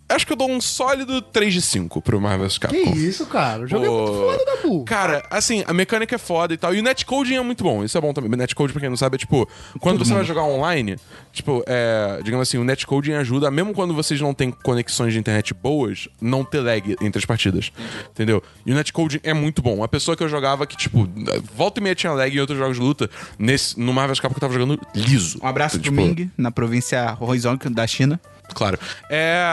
Acho 0.10 0.26
que 0.26 0.34
eu 0.34 0.38
dou 0.38 0.50
um 0.50 0.62
sólido 0.62 1.22
3 1.22 1.54
de 1.54 1.62
5 1.62 2.02
pro 2.02 2.20
Marvel. 2.22 2.48
Capcom. 2.60 2.78
Que 2.94 3.00
isso, 3.00 3.26
cara? 3.26 3.64
O 3.64 3.68
jogo 3.68 3.86
é 3.86 3.90
muito 3.90 4.14
foda, 4.14 4.46
Dabu. 4.46 4.86
Cara, 4.86 5.24
assim, 5.30 5.64
a 5.68 5.74
mecânica 5.74 6.16
é 6.16 6.18
foda 6.18 6.54
e 6.54 6.58
tal. 6.58 6.74
E 6.76 6.80
o 6.80 6.84
netcoding 6.84 7.36
é 7.36 7.42
muito 7.42 7.64
bom. 7.64 7.84
Isso 7.84 7.98
é 7.98 8.02
bom 8.02 8.14
também. 8.14 8.32
O 8.32 8.36
netcoding, 8.38 8.72
pra 8.72 8.80
quem 8.82 8.90
não 8.90 8.98
sabe, 8.98 9.16
é 9.16 9.18
tipo, 9.18 9.48
quando 9.80 10.00
você 10.06 10.14
vai 10.14 10.24
jogar 10.24 10.44
online, 10.44 10.96
tipo, 11.36 11.64
é, 11.68 12.20
digamos 12.24 12.48
assim, 12.48 12.58
o 12.58 12.64
netcoding 12.64 13.14
ajuda, 13.14 13.52
mesmo 13.52 13.74
quando 13.74 13.94
vocês 13.94 14.20
não 14.20 14.34
têm 14.34 14.52
conexões 14.52 15.14
de 15.14 15.20
internet 15.20 15.54
boas, 15.54 16.08
não 16.20 16.44
ter 16.44 16.62
lag 16.62 16.96
entre 17.02 17.20
as 17.20 17.26
partidas. 17.26 17.72
Entendeu? 18.10 18.42
E 18.66 18.72
o 18.72 18.76
netcoding 18.76 19.20
é 19.24 19.34
muito 19.34 19.62
bom. 19.62 19.84
A 19.84 19.88
pessoa 19.88 20.16
que 20.16 20.24
eu 20.24 20.30
jogava 20.30 20.66
que, 20.66 20.76
tipo, 20.76 21.08
volta 21.56 21.80
e 21.80 21.84
meia 21.84 21.96
tinha 21.96 22.14
lag 22.14 22.36
em 22.36 22.40
outros 22.40 22.58
jogos 22.58 22.78
de 22.78 22.82
luta, 22.82 23.10
nesse, 23.38 23.80
no 23.80 23.94
Marvel 23.94 24.16
vs. 24.16 24.20
Capcom 24.20 24.38
eu 24.38 24.42
tava 24.42 24.54
jogando 24.54 24.80
liso. 24.96 25.40
Um 25.44 25.48
abraço 25.48 25.80
pro 25.80 25.84
Tipo, 25.84 25.96
Ming, 25.96 26.32
na 26.38 26.52
província 26.52 27.16
Horizon 27.20 27.58
da 27.72 27.86
China. 27.86 28.20
Claro. 28.54 28.80
É. 29.10 29.44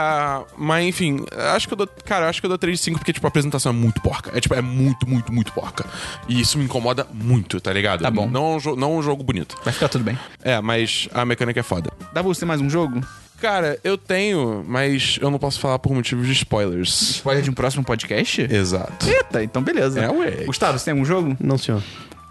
Mas 0.57 0.85
enfim, 0.85 1.25
acho 1.53 1.67
que 1.67 1.73
eu 1.73 1.77
dou. 1.77 1.87
Cara, 2.05 2.29
acho 2.29 2.39
que 2.41 2.45
eu 2.45 2.49
dou 2.49 2.57
3 2.57 2.77
de 2.77 2.83
5 2.83 2.99
porque, 2.99 3.13
tipo, 3.13 3.25
a 3.27 3.29
apresentação 3.29 3.71
é 3.71 3.75
muito 3.75 4.01
porca. 4.01 4.31
É 4.35 4.39
tipo, 4.39 4.53
é 4.53 4.61
muito, 4.61 5.07
muito, 5.07 5.31
muito 5.31 5.51
porca. 5.53 5.85
E 6.27 6.39
isso 6.39 6.57
me 6.57 6.65
incomoda 6.65 7.07
muito, 7.13 7.59
tá 7.59 7.71
ligado? 7.71 8.01
Tá 8.01 8.11
bom. 8.11 8.29
Não 8.29 8.53
é 8.53 8.57
um, 8.57 8.75
não 8.75 8.93
é 8.93 8.95
um 8.99 9.03
jogo 9.03 9.23
bonito. 9.23 9.57
Vai 9.63 9.73
ficar 9.73 9.89
tudo 9.89 10.03
bem. 10.03 10.17
É, 10.41 10.59
mas 10.61 11.07
a 11.13 11.25
mecânica 11.25 11.59
é 11.59 11.63
foda. 11.63 11.91
Dá 11.99 12.21
pra 12.21 12.23
você 12.23 12.41
ter 12.41 12.45
mais 12.45 12.61
um 12.61 12.69
jogo? 12.69 13.01
Cara, 13.43 13.77
eu 13.83 13.97
tenho, 13.97 14.63
mas 14.65 15.17
eu 15.21 15.29
não 15.29 15.37
posso 15.37 15.59
falar 15.59 15.77
por 15.77 15.93
motivos 15.93 16.25
de 16.25 16.31
spoilers. 16.31 16.89
Spoiler 17.17 17.43
de 17.43 17.49
um 17.49 17.53
próximo 17.53 17.83
podcast? 17.83 18.41
Exato. 18.41 19.05
Eita, 19.05 19.43
então 19.43 19.61
beleza. 19.61 19.99
É, 19.99 20.09
ué. 20.09 20.45
Gustavo, 20.45 20.79
você 20.79 20.85
tem 20.85 20.93
algum 20.93 21.03
jogo? 21.03 21.35
Não, 21.41 21.57
senhor. 21.57 21.83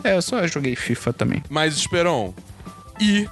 É, 0.03 0.17
eu 0.17 0.23
só 0.23 0.47
joguei 0.47 0.75
FIFA 0.75 1.13
também. 1.13 1.43
Mas, 1.51 1.77
Esperon. 1.77 2.33
E 2.99 3.29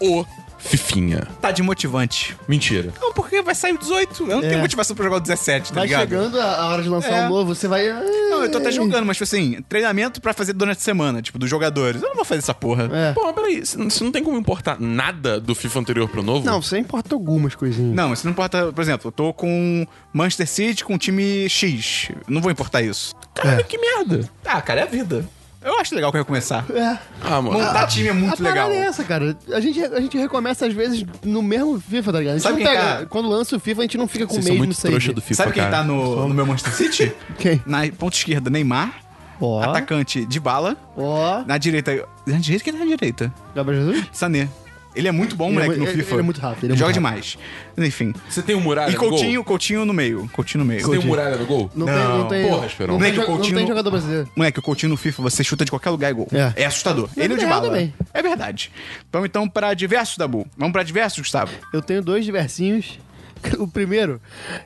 o 0.00 0.24
Fifinha. 0.64 1.26
Tá 1.40 1.50
de 1.50 1.62
motivante. 1.62 2.36
Mentira. 2.48 2.92
Não, 3.00 3.12
porque 3.12 3.42
vai 3.42 3.54
sair 3.54 3.74
o 3.74 3.78
18. 3.78 4.22
Eu 4.22 4.26
não 4.36 4.40
tenho 4.40 4.58
motivação 4.58 4.96
pra 4.96 5.04
jogar 5.04 5.16
o 5.18 5.20
17, 5.20 5.68
tá 5.68 5.74
Vai 5.74 5.84
ligado? 5.86 6.00
chegando 6.08 6.40
a 6.40 6.54
a 6.54 6.68
hora 6.68 6.82
de 6.82 6.88
lançar 6.88 7.10
É. 7.12 7.26
um 7.26 7.28
novo, 7.28 7.54
você 7.54 7.68
vai. 7.68 7.86
Não, 7.88 8.44
eu 8.44 8.50
tô 8.50 8.58
até 8.58 8.70
jogando, 8.72 9.04
mas 9.04 9.16
tipo 9.16 9.24
assim, 9.24 9.62
treinamento 9.68 10.20
pra 10.20 10.32
fazer 10.32 10.52
durante 10.52 10.78
a 10.78 10.80
semana, 10.80 11.20
tipo, 11.20 11.38
dos 11.38 11.48
jogadores. 11.50 12.02
Eu 12.02 12.08
não 12.08 12.16
vou 12.16 12.24
fazer 12.24 12.38
essa 12.38 12.54
porra. 12.54 12.88
É. 12.92 13.12
Pô, 13.12 13.24
mas 13.26 13.34
peraí, 13.34 13.64
você 13.64 13.76
você 13.76 14.02
não 14.04 14.10
tem 14.12 14.22
como 14.22 14.38
importar 14.38 14.80
nada 14.80 15.38
do 15.40 15.54
FIFA 15.54 15.80
anterior 15.80 16.08
pro 16.08 16.22
novo? 16.22 16.44
Não, 16.46 16.60
você 16.62 16.78
importa 16.78 17.14
algumas 17.14 17.54
coisinhas. 17.54 17.94
Não, 17.94 18.08
mas 18.08 18.18
isso 18.20 18.26
não 18.26 18.32
importa. 18.32 18.72
Por 18.72 18.80
exemplo, 18.80 19.08
eu 19.08 19.12
tô 19.12 19.32
com 19.32 19.86
Manchester 20.12 20.48
City 20.48 20.84
com 20.84 20.94
um 20.94 20.98
time 20.98 21.48
X. 21.48 22.08
Não 22.26 22.40
vou 22.40 22.50
importar 22.50 22.82
isso. 22.82 23.14
Caralho, 23.34 23.64
que 23.64 23.76
merda. 23.78 24.28
Ah, 24.44 24.62
cara, 24.62 24.80
é 24.80 24.82
a 24.84 24.86
vida. 24.86 25.24
Eu 25.64 25.80
acho 25.80 25.94
legal 25.94 26.12
que 26.12 26.18
vai 26.18 26.24
começar. 26.24 26.64
É. 26.70 26.98
Ah, 27.22 27.40
mano. 27.40 27.52
Montar 27.58 27.86
time 27.86 28.08
é 28.08 28.12
muito 28.12 28.34
a 28.40 28.48
legal. 28.48 28.66
parada 28.68 28.74
é 28.74 28.86
essa, 28.86 29.02
cara. 29.02 29.36
A 29.52 29.60
gente, 29.60 29.82
a 29.82 30.00
gente 30.00 30.18
recomeça 30.18 30.66
às 30.66 30.74
vezes 30.74 31.04
no 31.24 31.42
mesmo 31.42 31.80
FIFA, 31.80 32.12
tá 32.12 32.18
ligado? 32.18 32.34
A 32.34 32.38
gente 32.38 32.42
Sabe 32.42 32.62
não 32.62 32.70
quem 32.70 32.78
pega. 32.80 32.96
tá- 33.00 33.06
Quando 33.06 33.28
lança 33.30 33.56
o 33.56 33.60
FIFA, 33.60 33.80
a 33.80 33.84
gente 33.84 33.96
não 33.98 34.06
fica 34.06 34.26
com 34.26 34.32
o 34.32 34.36
Vocês 34.36 34.46
são 34.46 34.54
mesmo 34.56 34.74
save. 34.74 34.92
trouxa 34.92 35.12
do 35.14 35.20
FIFA, 35.22 35.34
Sabe 35.42 35.52
quem 35.54 35.62
cara. 35.62 35.76
tá 35.78 35.82
no, 35.82 36.28
no 36.28 36.34
meu 36.34 36.44
Manchester 36.46 36.74
City? 36.74 37.12
Quem? 37.38 37.62
Na 37.66 37.78
ponta 37.98 38.14
esquerda, 38.16 38.50
Neymar. 38.50 38.92
Ó. 39.40 39.62
Atacante 39.62 40.24
de 40.26 40.38
bala. 40.38 40.76
Ó. 40.96 41.42
Na 41.46 41.56
direita. 41.58 42.06
Na 42.26 42.38
direita, 42.38 42.62
quem 42.64 42.72
tá 42.72 42.78
na 42.78 42.84
direita? 42.84 43.32
Gabriel 43.54 43.86
Jesus? 43.86 44.06
Sané. 44.12 44.48
Ele 44.94 45.08
é 45.08 45.12
muito 45.12 45.34
bom, 45.34 45.46
Ele 45.48 45.52
é 45.52 45.54
moleque, 45.62 45.78
mu- 45.80 45.84
no 45.86 45.90
ele- 45.90 46.02
FIFA. 46.02 46.14
ele 46.14 46.20
é 46.20 46.24
muito 46.24 46.40
rápido, 46.40 46.64
ele 46.64 46.72
é 46.72 46.76
joga 46.76 46.84
muito 46.86 46.94
demais. 46.94 47.38
Enfim. 47.78 48.14
Você 48.28 48.42
tem 48.42 48.54
o 48.54 48.60
Muralha 48.60 48.90
E 48.90 48.94
no 48.94 48.98
gol? 49.00 49.08
Coutinho, 49.10 49.44
Coutinho 49.44 49.84
no 49.84 49.92
meio. 49.92 50.28
Coutinho 50.32 50.62
no 50.62 50.68
meio. 50.68 50.80
Você 50.82 50.90
tem 50.90 50.98
o 51.00 51.04
Muralha 51.06 51.36
no 51.36 51.46
gol? 51.46 51.70
Não, 51.74 51.86
Não, 51.86 51.94
tem. 51.94 52.04
Não 52.04 52.28
tem, 52.28 52.48
porra, 52.48 52.68
tem, 52.68 52.86
Moleque, 52.86 53.10
o 53.10 53.14
jo- 53.14 53.20
não 53.28 53.36
Coutinho- 53.36 53.56
tem 53.58 53.66
jogador 53.66 53.90
brasileiro. 53.90 54.28
Moleque, 54.36 54.58
o 54.58 54.62
Coutinho 54.62 54.90
no 54.90 54.96
FIFA, 54.96 55.22
você 55.22 55.42
chuta 55.42 55.64
de 55.64 55.70
qualquer 55.70 55.90
lugar 55.90 56.10
e 56.10 56.14
gol. 56.14 56.28
É. 56.32 56.62
É, 56.62 56.66
assustador. 56.66 57.08
Ele 57.16 57.34
e 57.34 57.36
o 57.36 57.38
de 57.40 57.46
bala. 57.46 57.66
também. 57.66 57.92
É 58.12 58.22
verdade. 58.22 58.70
Vamos 59.12 59.28
então 59.28 59.48
pra 59.48 59.74
diversos, 59.74 60.16
Dabu. 60.16 60.46
Vamos 60.56 60.72
pra 60.72 60.82
diversos, 60.82 61.18
Gustavo. 61.18 61.52
Eu 61.72 61.82
tenho 61.82 62.00
dois 62.02 62.24
diversinhos. 62.24 62.98
O 63.58 63.68
primeiro, 63.68 64.22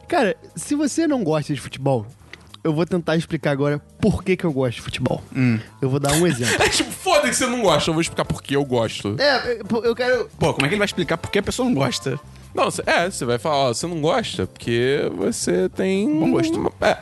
cara, 0.07 0.37
se 0.55 0.77
você 0.77 1.05
não 1.09 1.25
gosta 1.25 1.53
de 1.53 1.61
futebol, 1.61 2.07
eu 2.63 2.73
vou 2.73 2.85
tentar 2.85 3.17
explicar 3.17 3.51
agora 3.51 3.79
por 4.01 4.23
que, 4.23 4.37
que 4.37 4.45
eu 4.45 4.53
gosto 4.53 4.77
de 4.77 4.83
futebol. 4.83 5.23
Hum. 5.35 5.59
Eu 5.81 5.89
vou 5.89 6.01
dar 6.01 6.13
um 6.13 6.27
exemplo. 6.27 6.55
É 6.65 6.69
tipo, 6.69 6.91
foda 6.91 7.29
que 7.29 7.35
você 7.35 7.47
não 7.47 7.63
gosta. 7.63 7.91
Eu 7.91 7.95
vou 7.95 8.01
explicar 8.01 8.25
por 8.25 8.43
que 8.43 8.55
eu 8.55 8.65
gosto. 8.65 9.17
é, 9.19 9.61
eu 9.85 9.95
quero. 9.95 10.29
Pô, 10.39 10.53
como 10.53 10.67
é 10.67 10.69
que 10.69 10.75
ele 10.75 10.79
vai 10.79 10.87
explicar 10.87 11.17
por 11.17 11.31
que 11.31 11.39
a 11.39 11.43
pessoa 11.43 11.69
não 11.69 11.75
gosta? 11.75 12.19
Não, 12.55 12.69
é, 12.87 13.11
você 13.11 13.25
vai 13.25 13.39
falar, 13.39 13.57
ó, 13.57 13.75
você 13.75 13.87
não 13.87 14.01
gosta 14.01 14.47
porque 14.47 15.03
você 15.17 15.69
tem... 15.69 16.09
Bom 16.19 16.31
gosto. 16.33 16.73
É, 16.81 16.99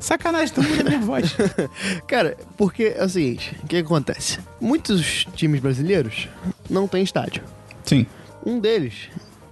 Sacanagem, 0.00 0.54
tá 0.54 0.62
mudando 0.62 0.88
minha 0.88 1.00
voz. 1.00 1.36
Cara, 2.08 2.36
porque 2.56 2.94
é 2.96 3.04
o 3.04 3.08
seguinte: 3.08 3.54
o 3.62 3.66
que, 3.66 3.68
que 3.68 3.76
acontece? 3.76 4.38
Muitos 4.60 5.26
times 5.34 5.60
brasileiros 5.60 6.26
não 6.68 6.88
têm 6.88 7.02
estádio. 7.02 7.42
Sim. 7.84 8.06
Um 8.44 8.58
deles 8.58 9.10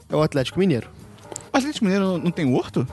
é 0.09 0.17
o 0.17 0.23
Atlético 0.23 0.59
Mineiro. 0.59 0.89
O 1.53 1.57
Atlético 1.57 1.85
Mineiro 1.85 2.19
não 2.19 2.31
tem 2.31 2.53
horto? 2.53 2.87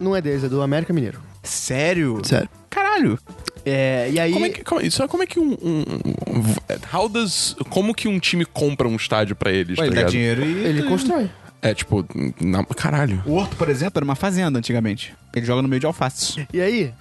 Não 0.00 0.16
é 0.16 0.22
deles, 0.22 0.42
é 0.42 0.48
do 0.48 0.62
América 0.62 0.92
Mineiro. 0.92 1.20
Sério? 1.42 2.20
Sério. 2.24 2.48
Caralho. 2.70 3.18
É, 3.64 4.10
e 4.10 4.18
aí. 4.18 4.32
como 4.32 4.46
é 4.46 4.48
que, 4.50 4.74
aí, 4.74 4.86
isso 4.86 5.02
é 5.02 5.08
como 5.08 5.22
é 5.22 5.26
que 5.26 5.38
um, 5.38 5.52
um, 5.62 5.84
um- 6.28 6.96
how 6.96 7.08
does, 7.08 7.54
como 7.70 7.94
que 7.94 8.08
um 8.08 8.18
time 8.18 8.44
compra 8.44 8.88
um 8.88 8.96
estádio 8.96 9.36
pra 9.36 9.52
eles, 9.52 9.78
Ué, 9.78 9.84
tá 9.86 9.92
ele 9.92 10.02
dá 10.02 10.08
dinheiro 10.08 10.44
e... 10.44 10.64
Ele 10.64 10.82
constrói. 10.84 11.30
É, 11.60 11.72
tipo, 11.72 12.04
na, 12.40 12.64
caralho. 12.64 13.22
O 13.24 13.34
Horto, 13.34 13.54
por 13.54 13.68
exemplo, 13.68 13.98
era 13.98 14.04
uma 14.04 14.16
fazenda 14.16 14.58
antigamente. 14.58 15.14
Ele 15.34 15.46
joga 15.46 15.62
no 15.62 15.68
meio 15.68 15.78
de 15.78 15.86
alface. 15.86 16.44
E 16.52 16.60
aí, 16.60 16.92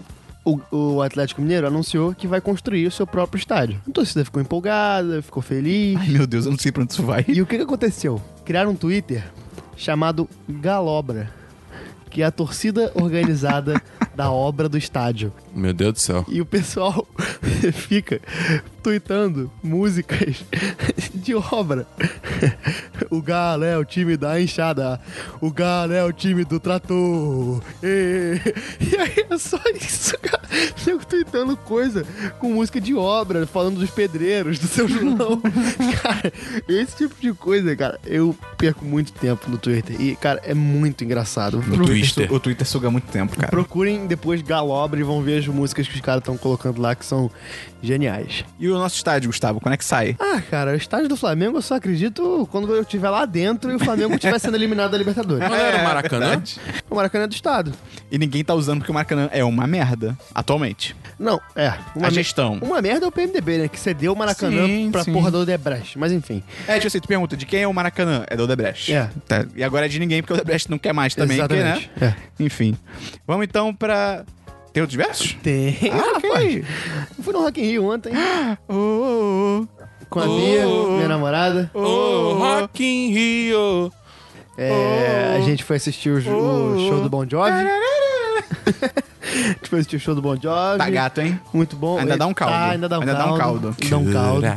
o, 0.45 0.59
o 0.71 1.01
Atlético 1.01 1.41
Mineiro 1.41 1.65
anunciou 1.65 2.13
que 2.13 2.27
vai 2.27 2.39
construir 2.39 2.85
o 2.85 2.91
seu 2.91 3.07
próprio 3.07 3.39
estádio. 3.39 3.81
A 3.87 3.91
torcida 3.91 4.23
ficou 4.23 4.39
empolgada, 4.39 5.21
ficou 5.23 5.41
feliz. 5.41 5.97
Ai, 5.99 6.09
meu 6.09 6.27
Deus, 6.27 6.45
eu 6.45 6.51
não 6.51 6.59
sei 6.59 6.71
pra 6.71 6.83
onde 6.83 6.93
isso 6.93 7.03
vai. 7.03 7.25
E 7.27 7.41
o 7.41 7.45
que, 7.47 7.57
que 7.57 7.63
aconteceu? 7.63 8.21
Criaram 8.45 8.71
um 8.71 8.75
Twitter 8.75 9.23
chamado 9.75 10.29
Galobra, 10.47 11.31
que 12.11 12.21
é 12.21 12.25
a 12.25 12.31
torcida 12.31 12.91
organizada 12.93 13.81
da 14.15 14.31
obra 14.31 14.67
do 14.67 14.77
estádio. 14.77 15.31
Meu 15.53 15.73
Deus 15.73 15.93
do 15.93 15.99
céu. 15.99 16.25
E 16.27 16.41
o 16.41 16.45
pessoal 16.45 17.07
fica 17.73 18.19
tweetando 18.83 19.51
músicas 19.63 20.43
de 21.13 21.35
obra. 21.35 21.87
O 23.11 23.21
Galo 23.21 23.65
é 23.65 23.77
o 23.77 23.83
time 23.83 24.15
da 24.15 24.41
enxada. 24.41 24.97
O 25.41 25.51
Galo 25.51 25.91
é 25.91 26.01
o 26.03 26.13
time 26.13 26.45
do 26.45 26.61
trator. 26.61 27.61
E, 27.83 28.39
e 28.79 28.95
aí 28.95 29.25
é 29.29 29.37
só 29.37 29.59
isso, 29.75 30.17
cara. 30.17 30.41
Fico 30.77 31.05
tweetando 31.05 31.57
coisa 31.57 32.05
com 32.39 32.53
música 32.53 32.79
de 32.79 32.95
obra, 32.95 33.45
falando 33.45 33.79
dos 33.79 33.89
pedreiros, 33.89 34.59
do 34.59 34.67
seu 34.67 34.87
João. 34.87 35.41
cara, 36.01 36.31
esse 36.69 36.95
tipo 36.95 37.15
de 37.19 37.33
coisa, 37.33 37.75
cara, 37.75 37.99
eu 38.05 38.33
perco 38.57 38.85
muito 38.85 39.11
tempo 39.11 39.51
no 39.51 39.57
Twitter. 39.57 39.99
E, 39.99 40.15
cara, 40.15 40.39
é 40.45 40.53
muito 40.53 41.03
engraçado. 41.03 41.61
No 41.67 41.85
Twitter. 41.85 42.31
O 42.31 42.39
Twitter 42.39 42.65
suga 42.65 42.89
muito 42.89 43.11
tempo, 43.11 43.35
cara. 43.35 43.49
Procurem 43.49 44.07
depois 44.07 44.41
Galobre 44.41 45.01
e 45.01 45.03
vão 45.03 45.21
ver 45.21 45.39
as 45.39 45.47
músicas 45.47 45.85
que 45.85 45.95
os 45.95 46.01
caras 46.01 46.21
estão 46.21 46.37
colocando 46.37 46.81
lá 46.81 46.95
que 46.95 47.05
são 47.05 47.29
geniais. 47.81 48.43
E 48.59 48.67
o 48.69 48.73
nosso 48.77 48.95
estádio, 48.95 49.29
Gustavo, 49.29 49.59
quando 49.59 49.73
é 49.73 49.77
que 49.77 49.85
sai? 49.85 50.15
Ah, 50.19 50.41
cara, 50.49 50.71
o 50.71 50.75
estádio 50.75 51.07
do 51.09 51.15
Flamengo 51.17 51.57
eu 51.57 51.61
só 51.61 51.75
acredito 51.75 52.47
quando 52.51 52.73
eu 52.73 52.81
estiver 52.81 53.09
lá 53.09 53.25
dentro 53.25 53.71
e 53.71 53.75
o 53.75 53.79
Flamengo 53.79 54.13
estiver 54.15 54.39
sendo 54.39 54.55
eliminado 54.55 54.91
da 54.91 54.97
Libertadores. 54.97 55.47
Não 55.47 55.55
era 55.55 55.77
o 55.79 55.83
Maracanã? 55.83 56.27
verdade. 56.29 56.57
O 56.89 56.95
Maracanã 56.95 57.23
é 57.23 57.27
do 57.27 57.33
estado. 57.33 57.71
E 58.11 58.17
ninguém 58.17 58.43
tá 58.43 58.53
usando 58.53 58.79
porque 58.79 58.91
o 58.91 58.93
Maracanã 58.93 59.29
é 59.31 59.43
uma 59.43 59.65
merda, 59.65 60.17
atualmente. 60.33 60.95
Não, 61.17 61.39
é. 61.55 61.73
Uma 61.95 62.07
A 62.07 62.09
me- 62.09 62.15
gestão. 62.15 62.57
Uma 62.61 62.81
merda 62.81 63.05
é 63.05 63.07
o 63.07 63.11
PMDB, 63.11 63.57
né? 63.59 63.67
Que 63.67 63.79
cedeu 63.79 64.13
o 64.13 64.15
Maracanã 64.15 64.65
Sim, 64.65 64.89
pra 64.91 65.03
sim. 65.03 65.13
porra 65.13 65.29
do 65.31 65.39
Odebrecht. 65.39 65.97
Mas 65.97 66.11
enfim. 66.11 66.43
É, 66.67 66.75
tipo 66.75 66.87
assim, 66.87 66.99
tu 66.99 67.07
pergunta, 67.07 67.37
de 67.37 67.45
quem 67.45 67.61
é 67.61 67.67
o 67.67 67.73
Maracanã? 67.73 68.23
É 68.27 68.35
do 68.35 68.43
Odebrecht. 68.43 68.91
É. 68.93 69.09
Tá, 69.27 69.45
E 69.55 69.63
agora 69.63 69.85
é 69.85 69.89
de 69.89 69.99
ninguém, 69.99 70.21
porque 70.21 70.33
o 70.33 70.35
Odebrecht 70.35 70.69
não 70.69 70.77
quer 70.79 70.93
mais 70.93 71.13
também, 71.15 71.37
porque, 71.37 71.55
né? 71.55 71.77
Exatamente. 71.77 71.91
É. 72.01 72.15
Enfim. 72.43 72.75
Vamos 73.27 73.45
então 73.45 73.73
pra... 73.73 74.23
Tem 74.73 74.81
outros 74.81 74.95
versos? 74.97 75.33
Tem. 75.43 75.77
Ah, 75.91 76.13
rapaz. 76.15 76.33
ok. 76.33 76.65
Eu 77.17 77.23
fui 77.23 77.33
no 77.33 77.41
Rock 77.43 77.61
in 77.61 77.65
Rio 77.65 77.85
ontem 77.91 78.13
Oh, 78.69 79.65
oh, 79.67 79.67
com 80.09 80.19
a 80.19 80.23
Bia, 80.25 80.65
minha 80.65 81.07
namorada. 81.07 81.69
oh, 81.73 81.79
Oh, 81.81 82.31
oh. 82.31 82.33
Rock 82.37 82.83
in 82.83 83.11
Rio. 83.13 83.91
É, 84.57 85.37
A 85.37 85.41
gente 85.41 85.63
foi 85.63 85.77
assistir 85.77 86.09
o, 86.09 86.17
o 86.17 86.87
show 86.89 87.01
do 87.01 87.09
Bon 87.09 87.25
Jovi. 87.27 87.51
assistir 89.71 89.95
o 89.95 89.99
show 89.99 90.15
do 90.15 90.21
Bon 90.21 90.35
Jovi. 90.35 90.77
Tá 90.77 90.89
gato, 90.89 91.21
hein? 91.21 91.39
Muito 91.53 91.75
bom. 91.75 91.97
Ainda 91.99 92.17
dá 92.17 92.27
um 92.27 92.33
caldo. 92.33 92.53
Tá, 92.53 92.69
ainda 92.71 92.89
dá 92.89 92.97
um 92.97 93.01
Ainda 93.01 93.13
dá 93.13 93.25
um 93.33 93.37
caldo. 93.37 93.61
caldo. 93.79 93.89
Dá 93.89 93.97
um 93.97 94.11
caldo. 94.11 94.47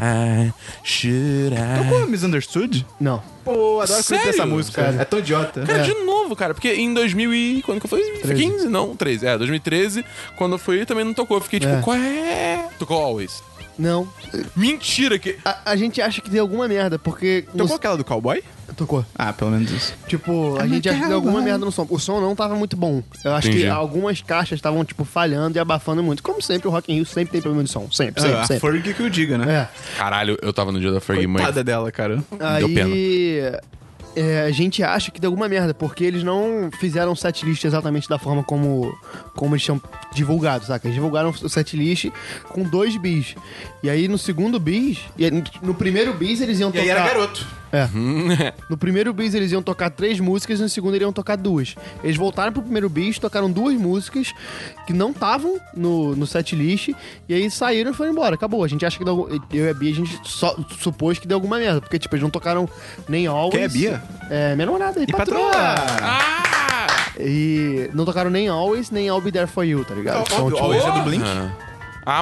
Tocou 1.84 2.06
Misunderstood? 2.06 2.86
Não. 3.00 3.22
Pô, 3.44 3.80
adoro 3.80 4.02
Sério? 4.02 4.22
conhecer 4.22 4.28
essa 4.40 4.46
música. 4.46 4.82
Sério. 4.82 5.00
É 5.00 5.04
tão 5.04 5.18
idiota. 5.18 5.62
Cara, 5.66 5.82
de 5.82 5.94
novo, 6.04 6.34
cara, 6.34 6.54
porque 6.54 6.72
em 6.72 6.94
2000 6.94 7.34
e... 7.34 7.62
Quando 7.62 7.80
que 7.80 7.88
foi? 7.88 8.00
Foi 8.20 8.34
13. 8.34 8.42
15? 8.42 8.68
Não, 8.68 8.96
13. 8.96 9.26
É, 9.26 9.36
2013, 9.38 10.04
quando 10.36 10.52
eu 10.52 10.58
fui, 10.58 10.84
também 10.86 11.04
não 11.04 11.12
tocou. 11.12 11.36
Eu 11.36 11.42
fiquei 11.42 11.60
tipo, 11.60 11.72
É. 11.72 11.80
qual 11.82 11.96
é? 11.96 12.68
Tocou 12.78 13.02
Always. 13.02 13.42
Não. 13.78 14.08
Mentira 14.54 15.18
que. 15.18 15.36
A, 15.44 15.72
a 15.72 15.76
gente 15.76 16.00
acha 16.00 16.20
que 16.20 16.30
deu 16.30 16.42
alguma 16.42 16.68
merda, 16.68 16.98
porque. 16.98 17.44
Tocou 17.52 17.66
no- 17.68 17.74
aquela 17.74 17.96
do 17.96 18.04
cowboy? 18.04 18.42
Tocou. 18.76 19.04
Ah, 19.14 19.32
pelo 19.32 19.50
menos 19.52 19.70
isso. 19.70 19.94
Tipo, 20.08 20.56
a 20.58 20.64
I'm 20.64 20.68
gente 20.74 20.88
a 20.88 20.92
acha 20.92 21.00
que 21.02 21.06
deu 21.06 21.16
alguma 21.16 21.40
merda 21.40 21.64
no 21.64 21.70
som. 21.70 21.86
O 21.90 21.98
som 21.98 22.20
não 22.20 22.34
tava 22.34 22.54
muito 22.56 22.76
bom. 22.76 23.02
Eu 23.24 23.34
acho 23.34 23.48
Entendi. 23.48 23.64
que 23.64 23.68
algumas 23.68 24.20
caixas 24.22 24.58
estavam, 24.58 24.84
tipo, 24.84 25.04
falhando 25.04 25.56
e 25.56 25.60
abafando 25.60 26.02
muito. 26.02 26.22
Como 26.22 26.40
sempre, 26.42 26.66
o 26.66 26.70
Rock 26.70 26.90
in 26.92 26.96
Rio 26.96 27.06
sempre 27.06 27.32
tem 27.32 27.40
problema 27.40 27.62
de 27.64 27.70
som. 27.70 27.88
Sempre, 27.90 28.20
sempre, 28.22 28.36
Ah, 28.38 28.42
a 28.42 28.46
sempre. 28.46 28.60
Fergie 28.70 28.94
que 28.94 29.02
eu 29.02 29.10
diga, 29.10 29.38
né? 29.38 29.52
É. 29.54 29.68
Caralho, 29.98 30.36
eu 30.42 30.52
tava 30.52 30.72
no 30.72 30.80
dia 30.80 30.90
da 30.90 31.00
Fergie, 31.00 31.26
mãe. 31.26 31.42
Coitada 31.42 31.62
dela, 31.62 31.92
cara. 31.92 32.16
Deu 32.58 32.66
Aí. 32.68 33.52
É, 34.16 34.42
a 34.42 34.50
gente 34.50 34.82
acha 34.82 35.10
que 35.10 35.20
deu 35.20 35.28
alguma 35.28 35.48
merda, 35.48 35.72
porque 35.74 36.04
eles 36.04 36.22
não 36.22 36.70
fizeram 36.78 37.12
o 37.12 37.16
setlist 37.16 37.64
exatamente 37.64 38.08
da 38.08 38.18
forma 38.18 38.42
como, 38.44 38.96
como 39.34 39.54
eles 39.54 39.64
tinham 39.64 39.80
divulgado, 40.12 40.64
saca? 40.64 40.86
Eles 40.86 40.94
divulgaram 40.94 41.30
o 41.30 41.48
setlist 41.48 42.10
com 42.48 42.62
dois 42.62 42.96
bis. 42.96 43.34
E 43.82 43.90
aí 43.90 44.06
no 44.08 44.16
segundo 44.18 44.58
bis, 44.60 44.98
e 45.18 45.30
no 45.62 45.74
primeiro 45.74 46.12
bis 46.14 46.40
eles 46.40 46.60
iam 46.60 46.70
E 46.70 46.72
tocar. 46.72 46.82
aí 46.84 46.88
era 46.90 47.04
garoto. 47.06 47.46
É. 47.74 47.88
No 48.70 48.76
primeiro 48.76 49.12
bis 49.12 49.34
eles 49.34 49.52
iam 49.52 49.62
tocar 49.62 49.90
três 49.90 50.18
músicas 50.20 50.58
e 50.58 50.62
no 50.62 50.68
segundo 50.68 50.94
eles 50.94 51.02
iam 51.04 51.12
tocar 51.12 51.36
duas. 51.36 51.74
Eles 52.02 52.16
voltaram 52.16 52.52
pro 52.52 52.62
primeiro 52.62 52.88
bis, 52.88 53.18
tocaram 53.18 53.50
duas 53.50 53.74
músicas 53.76 54.32
que 54.86 54.92
não 54.92 55.10
estavam 55.10 55.58
no, 55.74 56.14
no 56.16 56.26
setlist 56.26 56.90
e 57.28 57.34
aí 57.34 57.50
saíram 57.50 57.90
e 57.90 57.94
foram 57.94 58.12
embora. 58.12 58.34
Acabou. 58.34 58.64
A 58.64 58.68
gente 58.68 58.86
acha 58.86 58.96
que 58.96 59.04
deu, 59.04 59.28
eu 59.52 59.66
e 59.66 59.68
a 59.68 59.74
Bia, 59.74 59.90
a 59.92 59.94
gente 59.94 60.20
só 60.24 60.56
supôs 60.80 61.18
que 61.18 61.26
deu 61.26 61.36
alguma 61.36 61.58
merda. 61.58 61.80
Porque, 61.80 61.98
tipo, 61.98 62.14
eles 62.14 62.22
não 62.22 62.30
tocaram 62.30 62.68
nem 63.08 63.26
Always. 63.26 63.52
Quem 63.52 63.62
é 63.62 63.66
a 63.66 63.68
Bia? 63.68 64.02
É, 64.30 64.54
minha 64.54 64.66
namorada. 64.66 65.00
E, 65.00 65.04
E 65.04 65.06
patroa! 65.12 65.50
Ah! 65.54 67.10
E 67.18 67.90
não 67.92 68.04
tocaram 68.04 68.30
nem 68.30 68.48
Always, 68.48 68.90
nem 68.90 69.06
I'll 69.06 69.20
Be 69.20 69.30
There 69.30 69.46
For 69.46 69.64
You, 69.64 69.84
tá 69.84 69.94
ligado? 69.94 70.22
Então, 70.26 70.50
tipo, 70.50 70.62
Always 70.62 70.84
é 70.84 70.92
do 70.92 71.02
Blink? 71.02 71.24
Ah, 71.24 71.50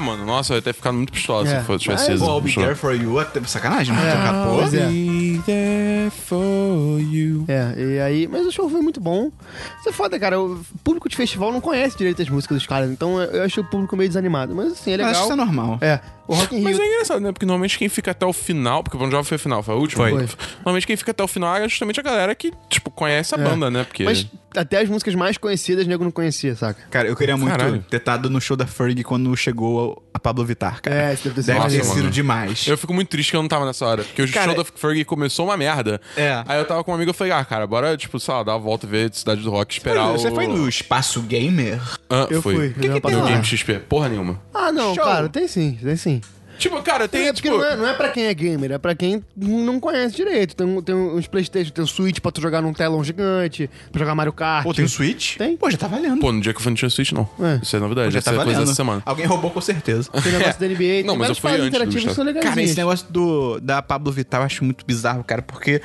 mano, 0.01 0.25
nossa, 0.25 0.53
eu 0.53 0.57
ia 0.57 0.63
ter 0.63 0.73
ficado 0.73 0.95
muito 0.95 1.13
pistola 1.13 1.49
É. 1.49 1.59
se 1.61 1.67
fosse 1.67 1.83
tivesse 1.85 2.07
sido. 2.07 2.19
Pô, 2.21 2.27
I'll 2.27 2.41
be 2.41 2.55
there 2.55 2.75
for 2.75 2.95
you. 2.95 3.19
Até 3.19 3.43
sacanagem, 3.45 3.95
não 3.95 4.03
É. 4.03 4.11
tocar, 4.13 4.45
pô. 4.47 4.55
Pois 4.59 4.75
é. 4.75 4.87
Be 4.87 5.43
there 5.45 6.11
for 6.11 7.01
you. 7.01 7.45
É, 7.49 7.75
e 7.77 8.01
aí, 8.01 8.29
mas 8.29 8.47
o 8.47 8.53
show 8.53 8.69
foi 8.71 8.81
muito 8.81 9.01
bom. 9.01 9.31
Isso 9.81 9.89
é 9.89 9.93
foda, 9.93 10.19
cara. 10.19 10.41
O 10.41 10.61
público 10.85 11.09
de 11.09 11.17
festival 11.17 11.51
não 11.53 11.61
conhece 11.61 11.97
direito 11.99 12.23
as 12.23 12.29
músicas 12.29 12.59
dos 12.59 12.67
caras, 12.67 12.91
então 12.91 13.21
eu 13.21 13.33
eu 13.33 13.45
acho 13.47 13.61
o 13.61 13.65
público 13.65 13.97
meio 13.97 14.09
desanimado. 14.09 14.55
Mas 14.55 14.73
assim, 14.73 14.93
é 14.93 14.97
Mas 14.97 15.07
legal. 15.07 15.11
acho 15.13 15.23
isso 15.25 15.33
é 15.33 15.37
normal. 15.37 15.79
É, 15.81 16.01
o 16.27 16.35
Rock 16.35 16.55
in 16.57 16.63
Mas 16.63 16.77
Rio 16.77 16.85
é 16.85 16.89
engraçado, 16.95 17.21
né? 17.21 17.33
Porque 17.33 17.45
normalmente 17.47 17.79
quem 17.79 17.89
fica 17.89 18.11
até 18.13 18.25
o 18.27 18.33
final, 18.33 18.83
porque 18.83 18.97
o 18.97 19.01
Bon 19.01 19.11
Jovi 19.11 19.27
foi 19.29 19.37
o 19.37 19.41
final, 19.41 19.63
foi 19.63 19.75
a 19.75 19.77
última? 19.79 20.09
Foi. 20.09 20.29
Normalmente 20.57 20.87
quem 20.87 20.97
fica 20.97 21.11
até 21.11 21.23
o 21.23 21.29
final 21.29 21.55
é 21.57 21.69
justamente 21.69 21.99
a 22.01 22.03
galera 22.03 22.35
que, 22.35 22.53
tipo, 22.69 22.91
conhece 22.91 23.35
a 23.35 23.39
É. 23.39 23.43
banda, 23.45 23.71
né? 23.71 23.85
Porque. 23.85 24.05
Mas 24.05 24.27
até 24.55 24.81
as 24.81 24.89
músicas 24.89 25.15
mais 25.15 25.39
conhecidas, 25.39 25.87
nego 25.87 26.05
não 26.05 26.11
conhecia, 26.11 26.55
saca? 26.55 26.81
Cara, 26.91 27.09
eu 27.09 27.17
queria 27.17 27.37
muito 27.37 27.51
Caralho. 27.57 27.83
ter 27.89 27.97
estado 27.97 28.29
no 28.29 28.39
show 28.41 28.57
da 28.57 28.67
Fergie 28.67 29.03
quando 29.03 29.35
chegou 29.37 30.03
a 30.13 30.19
Pablo 30.19 30.45
Vittar, 30.45 30.81
cara. 30.83 30.95
É, 31.11 31.15
isso 31.15 31.23
deve 31.25 31.37
ter 31.37 31.43
sido 31.43 31.55
Deve 31.63 31.77
ter 31.79 31.85
sido 31.85 32.11
demais. 32.11 32.67
Eu 32.67 32.77
fico 32.77 32.93
muito 32.93 33.09
triste 33.09 33.31
que 33.31 33.37
eu 33.37 33.41
não 33.43 33.49
tava 33.49 33.65
nessa 33.65 33.87
hora. 33.87 34.05
Porque 34.05 34.23
o 34.23 34.31
Cara, 34.31 34.53
show 34.55 34.63
da 34.63 34.71
Fergie 34.75 35.05
começou 35.07 35.47
uma 35.47 35.57
merda. 35.57 36.01
É. 36.17 36.43
Aí 36.47 36.59
eu 36.59 36.67
tava 36.67 36.85
com 36.85 36.93
um 36.93 36.95
amigo 36.95 37.11
e 37.11 37.15
falei, 37.15 37.33
ah, 37.33 37.43
cara, 37.45 37.67
bora, 37.67 37.97
tipo, 37.97 38.21
sei 38.21 38.35
lá, 38.35 38.43
dar 38.43 38.53
uma 38.53 38.59
volta 38.61 38.87
e 38.87 38.89
ver 38.91 39.11
a 39.11 39.13
Cidade 39.15 39.41
do 39.41 39.51
Rock, 39.51 39.73
esperar 39.73 40.13
Você 40.13 40.29
o... 40.29 40.35
foi 40.35 40.47
no 40.47 40.69
Espaço 40.69 41.23
Gamer? 41.23 41.81
Ah, 42.11 42.27
Eu 42.31 42.43
foi. 42.43 42.55
fui. 42.55 42.69
O 42.69 42.75
que, 42.75 42.87
Eu 42.87 42.95
que 42.95 43.01
tem 43.01 43.17
no 43.17 43.23
lá. 43.23 43.31
Game 43.31 43.45
XP? 43.45 43.79
Porra 43.89 44.09
nenhuma. 44.11 44.39
Ah, 44.53 44.71
não, 44.71 44.95
Show. 44.95 45.03
cara, 45.05 45.29
tem 45.31 45.49
sim, 45.49 45.79
tem 45.83 45.97
sim. 45.97 46.21
Tipo, 46.59 46.81
cara, 46.83 47.09
tem, 47.09 47.29
É 47.29 47.33
porque 47.33 47.49
tipo... 47.49 47.61
não, 47.61 47.67
é, 47.67 47.77
não 47.77 47.87
é 47.87 47.95
pra 47.95 48.09
quem 48.11 48.25
é 48.27 48.35
gamer, 48.35 48.73
é 48.73 48.79
pra 48.79 48.95
quem 48.95 49.25
não 49.37 49.81
conhece 49.81 50.15
direito. 50.15 50.55
Tem, 50.55 50.67
um- 50.67 50.81
tem 50.83 50.95
uns 50.95 51.27
Playstation, 51.27 51.71
tem 51.73 51.83
um 51.83 51.87
Switch 51.87 52.21
pra 52.21 52.31
tu 52.31 52.41
jogar 52.41 52.61
num 52.63 52.73
telão 52.73 53.03
gigante, 53.03 53.69
pra 53.91 53.99
jogar 54.01 54.15
Mario 54.15 54.33
Kart. 54.33 54.63
Pô, 54.65 54.73
tem 54.75 54.85
o 54.85 54.89
Switch? 54.89 55.37
Tem. 55.37 55.57
Pô, 55.57 55.71
já 55.71 55.77
tá 55.79 55.87
valendo. 55.89 56.21
Pô, 56.21 56.31
no 56.33 56.41
dia 56.41 56.53
que 56.53 56.59
eu 56.59 56.63
fui 56.63 56.71
não 56.71 56.77
tinha 56.77 56.89
Switch, 56.91 57.13
não. 57.13 57.29
É. 57.41 57.59
Isso 57.63 57.75
é 57.75 57.81
novidade, 57.81 58.07
Pô, 58.09 58.13
já 58.13 58.19
essa 58.19 58.31
tá 58.31 58.33
é 58.33 58.37
coisa 58.37 58.53
valendo. 58.53 58.65
dessa 58.67 58.77
semana. 58.77 59.03
Alguém 59.05 59.27
roubou 59.27 59.51
com 59.51 59.61
certeza. 59.61 60.09
Tem 60.23 60.33
negócio 60.33 60.61
da 60.61 60.67
NBA, 60.69 60.77
tem 60.79 61.05
Não, 61.05 61.17
mas 61.17 61.29
eu 61.31 61.35
fui 61.35 61.51
antes 61.53 61.79
do 62.07 62.15
são. 62.15 62.25
Cara, 62.41 62.63
esse 62.63 62.77
negócio 62.77 63.07
do, 63.11 63.59
da 63.61 63.83
Pablo 63.83 64.13
Vittar 64.13 64.41
eu 64.41 64.45
acho 64.47 64.65
muito 64.65 64.85
bizarro, 64.87 65.25
cara, 65.25 65.43
porque 65.43 65.81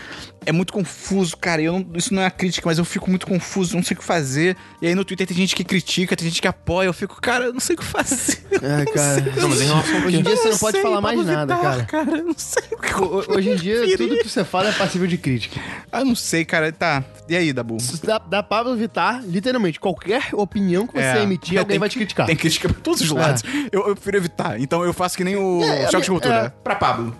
é 0.45 0.51
muito 0.51 0.71
confuso, 0.73 1.35
cara. 1.37 1.61
Eu 1.61 1.73
não- 1.73 1.87
isso 1.95 2.13
não 2.13 2.21
é 2.21 2.25
uma 2.25 2.31
crítica, 2.31 2.67
mas 2.67 2.77
eu 2.77 2.85
fico 2.85 3.09
muito 3.09 3.25
confuso, 3.25 3.75
não 3.75 3.83
sei 3.83 3.95
o 3.95 3.99
que 3.99 4.03
fazer. 4.05 4.55
E 4.81 4.87
aí 4.87 4.95
no 4.95 5.03
Twitter 5.03 5.25
tem 5.27 5.35
gente 5.35 5.55
que 5.55 5.63
critica, 5.63 6.15
tem 6.15 6.27
gente 6.27 6.41
que 6.41 6.47
apoia. 6.47 6.87
Eu 6.87 6.93
fico, 6.93 7.19
cara, 7.21 7.45
eu 7.45 7.53
não 7.53 7.59
sei 7.59 7.75
o 7.75 7.79
que 7.79 7.85
fazer. 7.85 8.37
É, 8.57 8.85
cara. 8.85 9.21
Não, 9.39 9.49
mas 9.49 9.61
em 9.61 9.65
relação 9.65 9.95
ao 9.97 10.07
Hoje 10.07 10.17
em 10.17 10.23
quê? 10.23 10.29
dia 10.29 10.35
você 10.37 10.47
Eu 10.49 10.56
não 10.57 10.59
pode 10.59 10.71
sei, 10.73 10.81
falar 10.81 11.01
mais 11.01 11.17
Pablo 11.17 11.31
nada, 11.33 11.55
Vittar, 11.55 11.71
cara. 11.71 11.85
cara, 12.05 12.17
eu 12.17 12.23
não 12.25 12.35
sei 12.37 12.63
o 12.71 12.77
que 12.77 12.93
Ho- 12.95 13.23
Hoje 13.35 13.49
em 13.51 13.55
dia, 13.55 13.97
tudo 13.97 14.17
que 14.17 14.27
você 14.29 14.43
fala 14.43 14.69
é 14.69 14.71
passível 14.73 15.07
de 15.07 15.17
crítica. 15.17 15.59
Ah, 15.91 15.99
Eu 16.01 16.05
não 16.05 16.15
sei, 16.15 16.43
cara. 16.45 16.71
Tá. 16.71 17.03
E 17.29 17.35
aí, 17.35 17.51
Dabu? 17.53 17.77
Da, 18.03 18.17
da 18.17 18.43
Pablo 18.43 18.75
Vittar, 18.75 19.21
literalmente, 19.25 19.79
qualquer 19.79 20.29
opinião 20.33 20.85
que 20.87 20.93
você 20.93 20.99
É. 21.01 21.23
emitir, 21.23 21.55
É, 21.55 21.59
alguém 21.59 21.73
tem 21.73 21.79
vai 21.79 21.89
te 21.89 21.97
criticar. 21.97 22.25
Tem 22.27 22.35
crítica 22.35 22.69
pra 22.69 22.81
todos 22.81 23.01
os 23.01 23.09
lados. 23.11 23.43
Eu, 23.71 23.87
eu 23.87 23.95
prefiro 23.95 24.17
evitar. 24.17 24.59
Então 24.59 24.83
eu 24.83 24.93
faço 24.93 25.15
que 25.17 25.23
nem 25.23 25.35
o 25.35 25.61
É, 25.63 25.83
é, 25.83 25.91
Choque 25.91 26.03
de 26.05 26.09
Cultura. 26.11 26.35
é. 26.35 26.49
Pra 26.63 26.75
Pablo. 26.75 27.15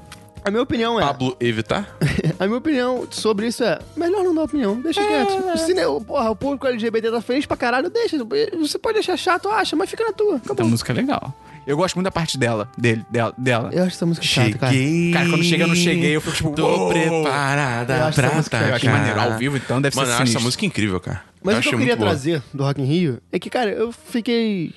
A 0.45 0.49
minha 0.51 0.63
opinião 0.63 0.97
é. 0.97 1.03
Pablo 1.03 1.35
Evitar? 1.41 1.97
A 2.39 2.45
minha 2.45 2.57
opinião 2.57 3.05
sobre 3.11 3.47
isso 3.47 3.63
é: 3.65 3.79
melhor 3.97 4.23
não 4.23 4.33
dar 4.33 4.43
opinião, 4.43 4.79
deixa 4.79 5.03
quieto. 5.03 5.33
O 5.53 5.57
cine- 5.57 5.83
o- 5.85 5.99
porra, 5.99 6.29
o 6.29 6.35
público 6.35 6.65
LGBT 6.67 7.11
tá 7.11 7.19
feliz 7.21 7.45
pra 7.45 7.57
caralho, 7.57 7.89
deixa. 7.89 8.17
Você 8.57 8.77
pode 8.77 8.97
achar 8.99 9.17
chato, 9.17 9.49
acha, 9.49 9.75
mas 9.75 9.89
fica 9.89 10.05
na 10.05 10.13
tua. 10.13 10.35
Essa 10.35 10.45
Acabou. 10.53 10.69
música 10.69 10.93
é 10.93 10.95
legal. 10.95 11.33
Eu 11.68 11.76
gosto 11.78 11.95
muito 11.95 12.05
da 12.05 12.11
parte 12.11 12.38
dela. 12.38 12.70
Dele, 12.78 13.05
dela. 13.11 13.34
dela. 13.38 13.70
Eu 13.74 13.84
acho 13.84 13.95
essa 13.95 14.05
música 14.05 14.26
chata, 14.26 14.57
cara. 14.57 14.74
Cara, 15.13 15.30
quando 15.30 15.43
chega, 15.43 15.63
eu 15.65 15.68
não 15.68 15.76
cheguei, 15.76 16.15
eu 16.15 16.22
fico 16.22 16.36
tipo, 16.38 16.51
Tô 16.51 16.65
uou. 16.65 16.93
Eu 16.93 17.22
preparada 17.24 18.05
acho 18.05 18.15
pra 18.22 18.32
música- 18.34 18.57
Eu 18.57 18.76
achei 18.76 18.89
atacar. 18.89 18.93
maneiro. 19.13 19.20
Ao 19.34 19.38
vivo, 19.38 19.57
então, 19.57 19.82
deve 19.82 19.95
Mano, 19.95 20.07
ser 20.07 20.13
eu 20.13 20.18
acho 20.24 20.32
essa 20.32 20.39
música 20.39 20.65
incrível, 20.65 20.99
cara. 21.01 21.22
Mas 21.43 21.55
eu 21.55 21.59
o 21.59 21.61
que 21.63 21.68
eu 21.68 21.72
queria 21.72 21.86
muito 21.88 21.99
boa. 21.99 22.09
trazer 22.11 22.41
do 22.53 22.63
Rock 22.63 22.82
in 22.82 22.86
Rio 22.86 23.22
é 23.32 23.38
que, 23.38 23.49
cara, 23.49 23.70
eu 23.70 23.91
fiquei 23.91 24.74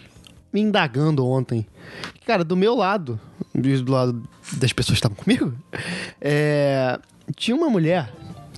me 0.52 0.60
indagando 0.60 1.24
ontem. 1.26 1.64
Cara, 2.26 2.42
do 2.44 2.56
meu 2.56 2.74
lado, 2.74 3.18
do 3.54 3.92
lado 3.92 4.22
das 4.54 4.72
pessoas 4.72 4.98
que 4.98 5.06
estavam 5.06 5.16
comigo, 5.16 5.54
é, 6.20 6.98
tinha 7.36 7.56
uma 7.56 7.70
mulher 7.70 8.10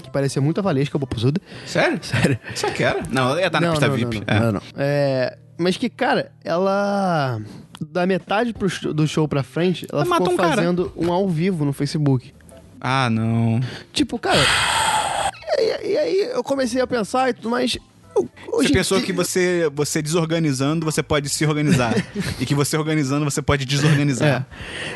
que 0.02 0.10
parecia 0.10 0.40
muito 0.42 0.58
a 0.58 0.62
Valesca 0.62 0.98
Bopuzuda. 0.98 1.40
Sério? 1.66 1.98
Sério. 2.02 2.38
Só 2.54 2.70
que 2.70 2.82
era? 2.82 3.02
Não, 3.10 3.30
ela 3.30 3.40
ia 3.40 3.46
estar 3.46 3.60
na 3.60 3.66
Não, 3.68 3.74
pista 3.74 3.88
não, 3.88 3.94
VIP. 3.96 4.22
Não, 4.26 4.34
É. 4.34 4.38
não, 4.40 4.46
não, 4.46 4.52
não. 4.52 4.62
É, 4.76 5.38
mas 5.58 5.76
que, 5.76 5.88
cara, 5.90 6.32
ela. 6.44 7.40
Da 7.90 8.06
metade 8.06 8.52
pro 8.52 8.68
show- 8.68 8.92
do 8.94 9.06
show 9.08 9.26
pra 9.26 9.42
frente, 9.42 9.86
ela 9.92 10.02
Ela 10.04 10.16
ficou 10.18 10.32
um 10.32 10.36
cara. 10.36 10.56
fazendo 10.56 10.92
um 10.96 11.12
ao 11.12 11.28
vivo 11.28 11.64
no 11.64 11.72
Facebook. 11.72 12.32
Ah, 12.80 13.08
não. 13.10 13.60
Tipo, 13.92 14.18
cara. 14.18 14.40
E, 15.58 15.62
aí- 15.62 15.92
e 15.92 15.96
aí 15.98 16.30
eu 16.32 16.42
comecei 16.42 16.80
a 16.80 16.86
pensar 16.86 17.30
e 17.30 17.34
Você 18.14 18.30
hoje 18.52 18.70
em 18.70 18.72
pensou 18.74 18.98
dia- 18.98 19.06
que 19.06 19.12
você, 19.12 19.70
você 19.74 20.02
desorganizando, 20.02 20.84
você 20.84 21.02
pode 21.02 21.28
se 21.28 21.44
organizar. 21.46 21.94
e 22.38 22.44
que 22.44 22.54
você 22.54 22.76
organizando, 22.76 23.24
você 23.24 23.40
pode 23.40 23.64
desorganizar. 23.64 24.46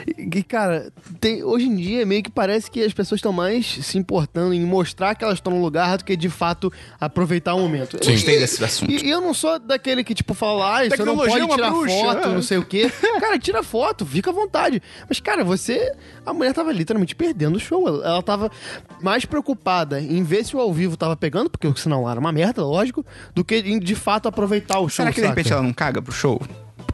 É. 0.06 0.12
E, 0.20 0.42
cara, 0.42 0.92
tem, 1.20 1.42
hoje 1.42 1.66
em 1.66 1.76
dia 1.76 2.04
meio 2.04 2.22
que 2.22 2.30
parece 2.30 2.70
que 2.70 2.82
as 2.82 2.92
pessoas 2.92 3.18
estão 3.18 3.32
mais 3.32 3.66
se 3.66 3.96
importando 3.98 4.52
em 4.52 4.60
mostrar 4.64 5.14
que 5.14 5.24
elas 5.24 5.38
estão 5.38 5.52
no 5.52 5.60
lugar 5.62 5.96
do 5.98 6.04
que 6.04 6.16
de 6.16 6.28
fato 6.28 6.72
aproveitar 7.00 7.54
o 7.54 7.60
momento. 7.60 7.98
Sim. 8.04 8.12
E- 8.12 8.38
desse 8.38 8.62
assunto. 8.62 8.90
E, 8.90 9.06
e 9.06 9.10
eu 9.10 9.20
não 9.20 9.32
sou 9.32 9.58
daquele 9.58 10.04
que, 10.04 10.14
tipo, 10.14 10.34
fala, 10.34 10.80
ah, 10.80 10.88
você 10.88 11.04
não 11.04 11.16
pode 11.16 11.38
é 11.38 11.44
uma 11.44 11.54
tirar 11.54 11.70
bruxa, 11.70 11.94
foto, 11.94 12.28
é. 12.28 12.34
não 12.34 12.42
sei 12.42 12.58
o 12.58 12.64
quê. 12.64 12.90
Cara, 13.20 13.38
tira 13.38 13.62
foto, 13.62 14.04
fica 14.04 14.30
à 14.30 14.32
vontade. 14.32 14.82
Mas, 15.08 15.20
cara, 15.20 15.44
você. 15.44 15.92
A 16.24 16.32
mulher 16.34 16.52
tava 16.52 16.72
literalmente 16.72 17.14
perdendo 17.14 17.56
o 17.56 17.60
show. 17.60 17.86
Ela, 17.86 18.04
ela 18.06 18.22
tava 18.22 18.50
mais 19.00 19.24
preocupada 19.24 20.00
em 20.00 20.22
ver 20.22 20.44
se 20.44 20.56
o 20.56 20.60
ao 20.60 20.72
vivo 20.72 20.96
tava 20.96 21.16
pegando, 21.16 21.48
porque 21.48 21.72
senão 21.76 22.10
era 22.10 22.18
uma 22.18 22.32
merda, 22.32 22.64
lógico, 22.64 23.05
do 23.34 23.44
que 23.44 23.57
em 23.57 23.78
de 23.78 23.94
fato 23.94 24.28
aproveitar 24.28 24.78
o 24.78 24.88
show. 24.88 25.04
Será 25.04 25.11
que 25.11 25.16
de 25.20 25.26
saca? 25.26 25.28
repente 25.34 25.52
ela 25.52 25.62
não 25.62 25.72
caga 25.72 26.00
pro 26.02 26.12
show? 26.12 26.40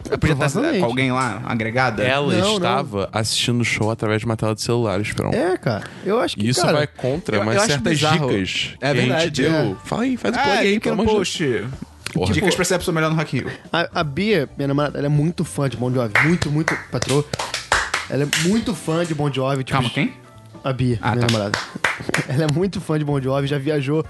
Ela 0.08 0.18
podia 0.18 0.34
estar 0.46 0.78
com 0.80 0.84
alguém 0.84 1.12
lá, 1.12 1.40
agregada? 1.44 2.02
Ela 2.02 2.32
Não, 2.34 2.40
não. 2.48 2.56
estava 2.56 3.08
assistindo 3.12 3.60
o 3.60 3.64
show 3.64 3.90
através 3.90 4.20
de 4.20 4.26
uma 4.26 4.36
tela 4.36 4.54
de 4.54 4.60
celular, 4.62 5.00
Esperão. 5.00 5.30
É, 5.30 5.56
cara. 5.56 5.84
Eu 6.04 6.18
acho 6.20 6.36
que. 6.36 6.48
Isso 6.48 6.60
cara, 6.60 6.72
vai 6.72 6.86
contra 6.88 7.36
eu- 7.36 7.42
umas 7.42 7.54
eu 7.54 7.62
certas 7.62 7.92
bizarro. 7.92 8.28
dicas 8.28 8.74
É 8.74 8.76
que 8.78 8.84
a 8.84 8.94
gente 8.94 9.06
verdade, 9.08 9.42
deu. 9.42 9.52
é. 9.52 9.76
Fala 9.84 10.02
aí, 10.02 10.16
faz 10.16 10.34
o 10.36 10.38
Ah, 10.38 10.42
plug 10.42 10.58
aí, 10.58 10.80
pelo 10.80 10.92
amor 10.94 11.06
de 11.06 11.12
Deus. 11.12 11.28
post. 11.38 11.66
Porra. 12.12 12.32
Dicas 12.34 12.54
pra 12.54 12.64
ser 12.64 12.74
a 12.74 12.78
pessoa 12.78 12.94
melhor 12.94 13.10
no 13.10 13.16
Rock 13.16 13.38
Rio. 13.38 13.50
A, 13.72 14.00
a 14.00 14.04
Bia, 14.04 14.48
minha 14.58 14.68
namorada, 14.68 14.98
ela 14.98 15.06
é 15.06 15.10
muito 15.10 15.44
fã 15.44 15.68
de 15.68 15.76
Bon 15.76 15.90
Jovi. 15.92 16.12
Muito, 16.24 16.50
muito. 16.50 16.76
Patroa. 16.90 17.24
Ela 18.10 18.24
é 18.24 18.48
muito 18.48 18.74
fã 18.74 19.04
de 19.04 19.14
Bon 19.14 19.32
Jovi. 19.32 19.58
Tipo, 19.64 19.70
Calma, 19.78 19.88
quem? 19.90 20.12
A 20.64 20.72
Bia, 20.72 20.98
Ah, 21.02 21.14
minha 21.14 21.26
tá. 21.26 21.32
namorada. 21.32 21.58
Ela 22.28 22.44
é 22.44 22.52
muito 22.52 22.80
fã 22.80 22.98
de 22.98 23.04
Bon 23.04 23.20
Jovi, 23.20 23.46
já 23.46 23.58
viajou, 23.58 24.04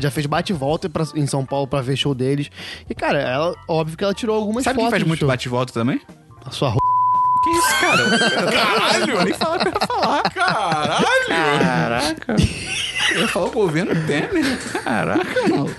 já 0.00 0.10
fez 0.10 0.26
bate 0.26 0.52
e 0.52 0.56
volta 0.56 0.88
pra- 0.88 1.04
em 1.14 1.26
São 1.26 1.44
Paulo 1.44 1.66
pra 1.66 1.80
ver 1.80 1.96
show 1.96 2.14
deles. 2.14 2.50
E, 2.88 2.94
cara, 2.94 3.20
ela, 3.20 3.54
óbvio 3.68 3.96
que 3.96 4.04
ela 4.04 4.14
tirou 4.14 4.36
algumas 4.36 4.64
Sabe 4.64 4.76
quem 4.76 4.84
fotos 4.84 4.90
faz 4.90 5.02
do 5.02 5.08
muito 5.08 5.20
show. 5.20 5.28
bate 5.28 5.46
e 5.46 5.50
volta 5.50 5.72
também? 5.72 6.00
A 6.44 6.50
sua 6.50 6.70
ro... 6.70 6.78
Que 7.44 7.50
isso, 7.50 7.80
cara? 7.80 8.18
Caralho, 8.50 9.24
nem 9.24 9.34
fala 9.34 9.58
pra 9.58 9.70
eu 9.70 9.86
falar. 9.86 10.22
Caralho! 10.30 11.26
Caraca. 11.28 12.36
Eu 13.14 13.28
falo 13.28 13.50
com 13.50 13.60
o 13.60 13.68
Vino 13.68 13.92
Temer. 14.06 14.58
Caraca, 14.82 15.48
mano. 15.48 15.70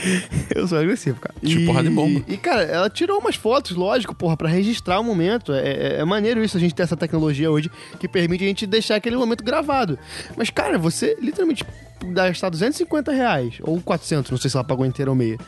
Eu 0.54 0.66
sou 0.68 0.78
agressivo, 0.78 1.18
cara. 1.20 1.34
Tipo 1.44 1.66
porrada 1.66 1.88
em 1.88 1.92
bomba. 1.94 2.22
E, 2.28 2.36
cara, 2.36 2.62
ela 2.62 2.88
tirou 2.88 3.18
umas 3.18 3.34
fotos, 3.36 3.76
lógico, 3.76 4.14
porra, 4.14 4.36
pra 4.36 4.48
registrar 4.48 5.00
o 5.00 5.04
momento. 5.04 5.52
É, 5.52 5.68
é- 5.68 5.96
é 6.00 6.04
maneiro 6.04 6.42
isso, 6.42 6.56
a 6.56 6.60
gente 6.60 6.74
ter 6.74 6.82
essa 6.82 6.96
tecnologia 6.96 7.50
hoje 7.50 7.70
que 7.98 8.06
permite 8.08 8.44
a 8.44 8.46
gente 8.48 8.66
deixar 8.66 8.96
aquele 8.96 9.16
momento 9.16 9.42
gravado. 9.44 9.98
Mas, 10.36 10.50
cara, 10.50 10.78
você 10.78 11.16
literalmente 11.20 11.64
gastar 12.12 12.50
250 12.50 13.10
reais, 13.12 13.54
ou 13.62 13.80
400, 13.80 14.30
não 14.30 14.38
sei 14.38 14.50
se 14.50 14.56
ela 14.56 14.64
pagou 14.64 14.84
inteira 14.86 15.10
ou 15.10 15.16
meia, 15.16 15.38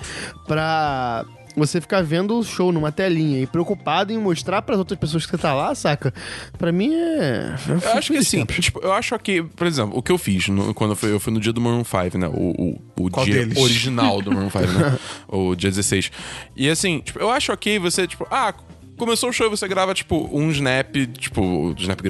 pra 0.47 1.24
você 1.59 1.81
ficar 1.81 2.03
vendo 2.03 2.39
o 2.39 2.43
show 2.45 2.73
numa 2.73 2.91
telinha 2.93 3.41
e 3.41 3.47
preocupado 3.47 4.13
em 4.13 4.19
mostrar 4.19 4.63
pras 4.63 4.79
outras 4.79 4.99
pessoas 4.99 5.25
que 5.27 5.31
você 5.33 5.39
tá 5.39 5.53
lá, 5.55 5.75
saca? 5.75 6.13
Pra 6.57 6.71
mim 6.73 6.95
é. 6.95 7.55
Eu 7.85 7.93
acho 7.95 8.13
que 8.13 8.19
assim, 8.19 8.45
tipo, 8.45 8.81
eu 8.81 8.93
acho 8.93 9.19
que, 9.19 9.43
por 9.43 9.67
exemplo, 9.67 9.99
o 9.99 10.03
que 10.03 10.13
eu 10.13 10.19
fiz 10.19 10.49
no- 10.49 10.73
quando 10.75 10.91
eu 10.93 10.97
fui, 10.97 11.13
eu 11.13 11.21
fui 11.21 11.33
no 11.33 11.41
dia 11.41 11.53
do 11.53 11.61
Maroon 11.61 11.85
5, 11.85 12.17
né? 12.19 12.29
O, 12.29 12.79
o, 12.97 13.05
o 13.07 13.11
Qual 13.11 13.25
dia 13.27 13.35
deles? 13.35 13.59
original 13.59 14.23
do 14.23 14.33
Maroon 14.33 14.51
5, 14.51 14.67
né? 14.67 14.99
o 15.29 15.55
dia 15.55 15.71
16. 15.71 16.11
E 16.57 16.69
assim, 16.71 17.01
tipo, 17.01 17.19
eu 17.19 17.31
acho 17.31 17.53
ok 17.53 17.79
você, 17.79 18.07
tipo, 18.07 18.27
ah, 18.31 18.55
começou 18.97 19.29
o 19.31 19.33
show 19.33 19.47
e 19.47 19.51
você 19.51 19.67
grava, 19.69 19.95
tipo, 19.95 20.29
um 20.33 20.51
snap, 20.51 20.95
tipo, 21.19 21.75
snap 21.79 22.01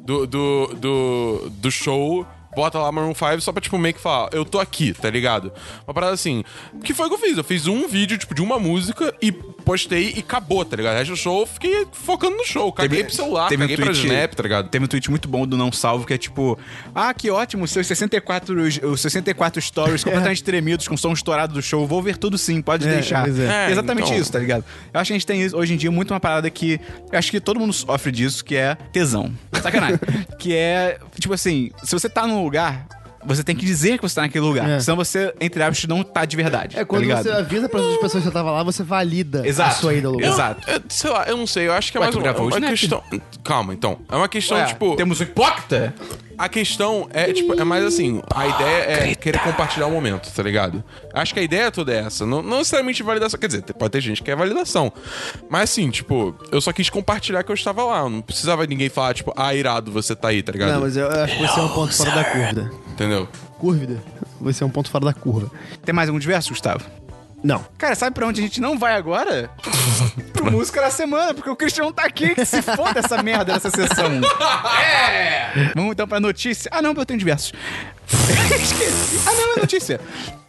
do, 0.00 0.26
do, 0.26 0.66
do, 0.78 1.50
do 1.50 1.70
show. 1.70 2.26
Bota 2.58 2.76
lá 2.78 2.90
Maroon 2.90 3.14
5 3.14 3.40
só 3.40 3.52
pra, 3.52 3.60
tipo, 3.60 3.78
meio 3.78 3.94
que 3.94 4.00
falar, 4.00 4.30
eu 4.32 4.44
tô 4.44 4.58
aqui, 4.58 4.92
tá 4.92 5.08
ligado? 5.08 5.52
Uma 5.86 5.94
parada 5.94 6.12
assim. 6.12 6.42
Que 6.82 6.92
foi 6.92 7.06
o 7.06 7.08
que 7.08 7.14
eu 7.14 7.18
fiz? 7.20 7.38
Eu 7.38 7.44
fiz 7.44 7.66
um 7.68 7.86
vídeo, 7.86 8.18
tipo, 8.18 8.34
de 8.34 8.42
uma 8.42 8.58
música 8.58 9.14
e 9.22 9.30
postei 9.30 10.14
e 10.16 10.20
acabou, 10.20 10.64
tá 10.64 10.74
ligado? 10.76 10.94
O 10.94 10.98
resto 10.98 11.10
do 11.12 11.16
show 11.16 11.40
eu 11.42 11.46
fiquei 11.46 11.86
focando 11.92 12.36
no 12.36 12.44
show. 12.44 12.72
Caguei 12.72 13.04
pro 13.04 13.14
celular, 13.14 13.48
teve 13.48 13.62
um 13.62 13.66
caguei 13.68 13.76
pra 13.76 13.86
tweet- 13.92 14.06
snap, 14.06 14.34
tá 14.34 14.42
ligado? 14.42 14.68
Teve 14.70 14.84
um 14.84 14.88
tweet 14.88 15.08
muito 15.08 15.28
bom 15.28 15.46
do 15.46 15.56
Não 15.56 15.70
Salvo, 15.70 16.04
que 16.04 16.14
é 16.14 16.18
tipo... 16.18 16.58
Ah, 16.94 17.14
que 17.14 17.30
ótimo, 17.30 17.66
seus 17.68 17.86
64, 17.86 18.60
os- 18.60 18.80
os 18.82 19.00
64 19.00 19.62
stories 19.62 20.02
completamente 20.04 20.42
tremidos, 20.42 20.88
com 20.88 20.96
som 20.96 21.12
estourado 21.12 21.54
do 21.54 21.62
show. 21.62 21.86
Vou 21.86 22.02
ver 22.02 22.16
tudo 22.16 22.36
sim, 22.36 22.60
pode 22.60 22.88
É, 22.88 22.94
deixar. 22.94 23.22
pois 23.22 23.38
é. 23.38 23.68
É, 23.68 23.70
exatamente 23.70 24.06
então- 24.06 24.18
isso, 24.18 24.32
tá 24.32 24.38
ligado? 24.40 24.64
Eu 24.92 25.00
acho 25.00 25.08
que 25.08 25.12
a 25.12 25.16
gente 25.16 25.26
tem 25.26 25.42
isso- 25.42 25.56
hoje 25.56 25.74
em 25.74 25.76
dia 25.76 25.90
muito 25.92 26.12
uma 26.12 26.18
parada 26.20 26.50
que... 26.50 26.80
Eu 27.12 27.18
acho 27.18 27.30
que 27.30 27.38
todo 27.40 27.60
mundo 27.60 27.72
sofre 27.72 28.10
disso, 28.10 28.44
que 28.44 28.56
é 28.56 28.74
tesão. 28.92 29.32
Sacanagem. 29.62 29.98
que 30.38 30.54
é, 30.54 30.98
tipo 31.20 31.34
assim, 31.34 31.70
se 31.84 31.92
você 31.92 32.08
tá 32.08 32.26
num 32.26 32.42
lugar... 32.48 32.86
Você 33.26 33.42
tem 33.42 33.54
que 33.54 33.66
dizer 33.66 33.98
que 33.98 34.02
você 34.02 34.14
tá 34.14 34.22
naquele 34.22 34.44
lugar. 34.44 34.70
É. 34.70 34.78
Senão 34.78 34.96
você, 34.96 35.34
entre 35.40 35.60
aspas, 35.60 35.84
não 35.88 36.04
tá 36.04 36.24
de 36.24 36.36
verdade. 36.36 36.78
É 36.78 36.84
quando 36.84 37.06
tá 37.08 37.20
você 37.20 37.30
avisa 37.30 37.68
para 37.68 37.80
outras 37.80 38.00
pessoas 38.00 38.22
que 38.22 38.28
você 38.28 38.32
tava 38.32 38.52
lá, 38.52 38.62
você 38.62 38.84
valida 38.84 39.46
Exato. 39.46 39.70
a 39.70 39.74
sua 39.74 39.92
ida 39.92 40.06
ao 40.06 40.14
lugar. 40.14 40.30
Exato. 40.30 40.70
É, 40.70 40.80
sei 40.88 41.10
lá, 41.10 41.24
eu 41.26 41.36
não 41.36 41.46
sei, 41.46 41.66
eu 41.66 41.72
acho 41.72 41.90
que 41.90 41.98
é 41.98 42.00
Ué, 42.00 42.06
mais 42.06 42.14
tu 42.14 42.18
uma, 42.18 42.22
gravou 42.22 42.46
o 42.46 42.56
uma 42.56 42.68
questão. 42.68 43.02
Calma, 43.42 43.74
então. 43.74 43.98
É 44.08 44.14
uma 44.14 44.28
questão, 44.28 44.56
Ué, 44.56 44.66
tipo. 44.66 44.94
Temos 44.94 45.20
um 45.20 45.24
hipócrita? 45.24 45.92
A 46.38 46.48
questão 46.48 47.08
é, 47.12 47.32
tipo, 47.32 47.58
é 47.60 47.64
mais 47.64 47.84
assim, 47.84 48.22
a 48.32 48.46
ideia 48.46 49.10
é 49.10 49.14
querer 49.14 49.40
compartilhar 49.40 49.86
o 49.86 49.90
momento, 49.90 50.30
tá 50.32 50.42
ligado? 50.42 50.84
Acho 51.12 51.34
que 51.34 51.40
a 51.40 51.42
ideia 51.42 51.70
toda 51.70 51.92
é 51.92 51.98
essa. 51.98 52.24
Não, 52.24 52.40
não 52.40 52.58
necessariamente 52.58 53.02
validação. 53.02 53.40
Quer 53.40 53.48
dizer, 53.48 53.62
pode 53.62 53.90
ter 53.90 54.00
gente 54.00 54.18
que 54.18 54.26
quer 54.26 54.36
validação. 54.36 54.92
Mas 55.50 55.70
assim, 55.70 55.90
tipo, 55.90 56.34
eu 56.52 56.60
só 56.60 56.72
quis 56.72 56.88
compartilhar 56.88 57.42
que 57.42 57.50
eu 57.50 57.54
estava 57.54 57.84
lá. 57.84 58.08
Não 58.08 58.20
precisava 58.20 58.64
ninguém 58.66 58.88
falar, 58.88 59.14
tipo, 59.14 59.32
ah, 59.36 59.52
irado, 59.54 59.90
você 59.90 60.14
tá 60.14 60.28
aí, 60.28 60.42
tá 60.42 60.52
ligado? 60.52 60.72
Não, 60.72 60.80
mas 60.82 60.96
eu 60.96 61.08
acho 61.10 61.36
que 61.36 61.46
você 61.46 61.58
é 61.58 61.62
um 61.62 61.68
ponto 61.68 61.94
fora 61.94 62.10
da 62.12 62.24
curva. 62.24 62.70
Entendeu? 62.92 63.28
Curvida? 63.58 64.02
Você 64.40 64.62
é 64.62 64.66
um 64.66 64.70
ponto 64.70 64.90
fora 64.90 65.06
da 65.06 65.12
curva. 65.12 65.50
Tem 65.84 65.92
mais 65.92 66.08
algum 66.08 66.20
diverso, 66.20 66.50
Gustavo? 66.50 66.84
Não. 67.42 67.64
Cara, 67.76 67.94
sabe 67.94 68.14
pra 68.14 68.26
onde 68.26 68.40
a 68.40 68.42
gente 68.42 68.60
não 68.60 68.78
vai 68.78 68.94
agora? 68.94 69.50
Pro 70.32 70.50
Música 70.50 70.80
da 70.80 70.90
Semana, 70.90 71.34
porque 71.34 71.48
o 71.48 71.56
Christian 71.56 71.84
não 71.84 71.92
tá 71.92 72.04
aqui, 72.04 72.34
que 72.34 72.44
se 72.44 72.60
foda 72.62 73.00
essa 73.00 73.22
merda 73.22 73.52
dessa 73.54 73.70
sessão. 73.70 74.08
É! 74.80 75.72
Vamos 75.74 75.92
então 75.92 76.06
pra 76.06 76.20
notícia. 76.20 76.70
Ah, 76.72 76.80
não, 76.82 76.92
eu 76.92 77.06
tenho 77.06 77.18
diversos. 77.18 77.52
Esqueci. 78.08 79.20
Ah, 79.26 79.32
não, 79.34 79.56
é 79.56 79.60
notícia. 79.60 80.00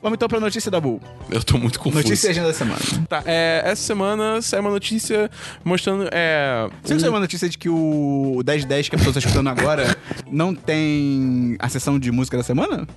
Vamos 0.01 0.15
então 0.17 0.27
pra 0.27 0.39
notícia 0.39 0.69
da 0.71 0.79
Bull. 0.79 1.01
Eu 1.29 1.43
tô 1.43 1.57
muito 1.57 1.79
confuso. 1.79 2.03
Notícia 2.03 2.27
e 2.27 2.31
agenda 2.31 2.47
da 2.47 2.53
semana. 2.53 2.79
Tá, 3.07 3.23
é, 3.25 3.61
essa 3.65 3.81
semana 3.81 4.41
saiu 4.41 4.61
uma 4.61 4.69
notícia 4.71 5.29
mostrando. 5.63 6.07
É, 6.11 6.69
Você 6.83 6.93
não 6.93 6.99
saiu 6.99 7.11
uma 7.11 7.19
notícia 7.19 7.49
de 7.49 7.57
que 7.57 7.69
o 7.69 8.41
1010 8.45 8.89
que 8.89 8.95
a 8.95 8.97
pessoa 8.97 9.13
tá 9.13 9.19
escutando 9.19 9.47
agora 9.49 9.97
não 10.31 10.53
tem 10.55 11.55
a 11.59 11.67
sessão 11.69 11.99
de 11.99 12.11
música 12.11 12.37
da 12.37 12.43
semana? 12.43 12.87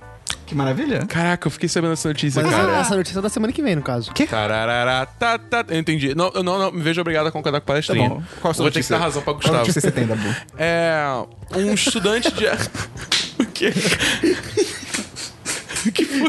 Que 0.45 0.53
maravilha. 0.55 1.05
Caraca, 1.07 1.47
eu 1.47 1.51
fiquei 1.51 1.69
sabendo 1.69 1.91
dessa 1.91 2.07
notícia, 2.09 2.41
Mas 2.43 2.51
cara. 2.51 2.71
essa, 2.71 2.81
essa 2.81 2.95
notícia 2.97 3.19
é 3.19 3.21
da 3.21 3.29
semana 3.29 3.53
que 3.53 3.61
vem, 3.61 3.75
no 3.75 3.81
caso. 3.81 4.11
Tararara, 4.29 5.05
tá, 5.05 5.37
tá. 5.39 5.65
Eu 5.69 5.79
entendi. 5.79 6.13
Não, 6.13 6.29
não, 6.31 6.43
não, 6.43 6.71
me 6.71 6.81
vejo 6.81 6.99
obrigado 7.01 7.27
a 7.27 7.31
concordar 7.31 7.59
com 7.61 7.65
a 7.65 7.67
palestrinha. 7.67 8.09
Tá 8.09 8.15
bom. 8.15 8.23
Qual 8.41 8.51
a 8.51 8.53
sua 8.53 8.63
Vou 8.63 8.71
ter 8.71 8.73
que 8.73 8.79
notícia? 8.79 8.97
dar 8.97 9.03
razão 9.03 9.21
pra 9.21 9.33
Qual 9.33 9.37
Gustavo. 9.41 9.57
notícia 9.59 9.81
você 9.81 9.91
tem 9.91 10.05
da 10.05 10.15
Bull? 10.15 10.35
É. 10.57 11.03
Um 11.55 11.73
estudante 11.73 12.31
de. 12.31 12.45
o 12.45 13.45
quê? 13.53 13.71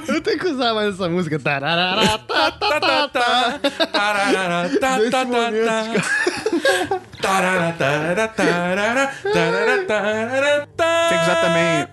Eu 0.08 0.20
tenho 0.20 0.38
que 0.38 0.48
usar 0.48 0.74
mais 0.74 0.94
essa 0.94 1.08
música. 1.08 1.38
Tararara, 1.38 2.18
tá, 2.18 2.18
tá, 2.18 2.50
Tá, 2.50 2.80
tá, 2.80 2.80
tá, 2.80 3.08
tá. 3.08 3.58
tá. 3.70 3.86
Tararara, 3.86 4.68
tá, 4.80 4.98
tá, 4.98 5.10
tá, 5.10 5.26
tá. 5.26 6.94
Tarara, 7.22 7.72
tarara, 7.72 8.28
tarara, 8.28 9.12
tarara, 9.32 9.84
tarara, 9.86 10.68
tá. 10.76 11.06
Tem 11.08 11.18
que 11.18 11.24
usar 11.24 11.36
também. 11.40 11.86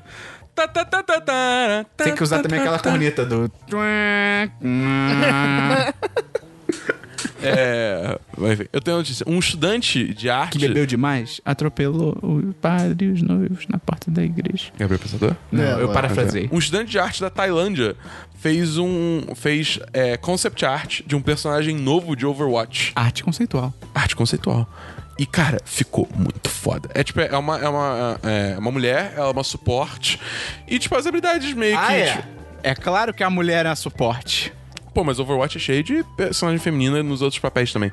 Tem 1.97 2.16
que 2.16 2.24
usar 2.24 2.41
também 2.41 2.59
aquela 2.59 2.80
corneta 2.80 3.26
do. 3.26 3.51
É. 7.43 8.20
vai 8.38 8.55
ver. 8.55 8.70
Eu 8.72 8.82
tenho 8.82 8.97
uma 8.97 9.01
notícia. 9.01 9.26
Um 9.28 9.39
estudante 9.39 10.14
de 10.14 10.30
arte. 10.30 10.57
Que 10.59 10.68
bebeu 10.68 10.86
demais, 10.86 11.41
atropelou 11.43 12.18
o 12.22 12.53
padre 12.53 13.07
e 13.07 13.12
os 13.12 13.22
noivos 13.22 13.66
na 13.68 13.80
porta 13.80 14.12
da 14.12 14.24
igreja. 14.24 14.72
Gabriel 14.78 14.99
Pensador? 14.99 15.36
Não, 15.51 15.64
É, 15.64 15.82
eu 15.82 15.91
parafrasei. 15.91 16.49
Um 16.51 16.59
estudante 16.59 16.91
de 16.91 16.99
arte 16.99 17.22
da 17.22 17.30
Tailândia 17.30 17.95
fez 18.38 18.78
um. 18.78 19.22
fez 19.36 19.80
é, 19.93 20.18
concept 20.18 20.66
art 20.66 21.01
de 21.05 21.16
um 21.16 21.22
personagem 21.22 21.76
novo 21.76 22.16
de 22.16 22.26
Overwatch. 22.26 22.91
Arte 22.95 23.24
conceitual. 23.24 23.74
Arte 23.93 24.16
conceitual. 24.16 24.68
E, 25.20 25.26
cara, 25.26 25.59
ficou 25.66 26.07
muito 26.16 26.49
foda. 26.49 26.89
É 26.93 27.03
tipo, 27.03 27.20
é 27.22 27.38
uma, 27.38 27.57
é 27.59 27.70
uma, 27.70 28.20
é 28.24 28.57
uma 28.57 28.72
mulher, 28.72 29.14
ela 29.16 29.28
é 29.28 29.32
uma 29.32 29.43
suporte. 29.43 30.20
E, 30.68 30.80
tipo, 30.80 30.95
as 30.95 31.05
habilidades 31.05 31.53
meio 31.53 31.78
que. 31.78 32.05
tipo, 32.12 32.28
É 32.64 32.74
claro 32.74 33.14
que 33.14 33.24
a 33.24 33.30
mulher 33.30 33.66
é 33.66 33.76
suporte. 33.76 34.51
Pô, 34.93 35.03
mas 35.03 35.20
Overwatch 35.20 35.57
é 35.57 35.59
cheio 35.59 35.84
de 35.84 36.03
personagem 36.18 36.59
feminina 36.59 37.01
nos 37.03 37.22
outros 37.22 37.39
papéis 37.39 37.72
também. 37.72 37.91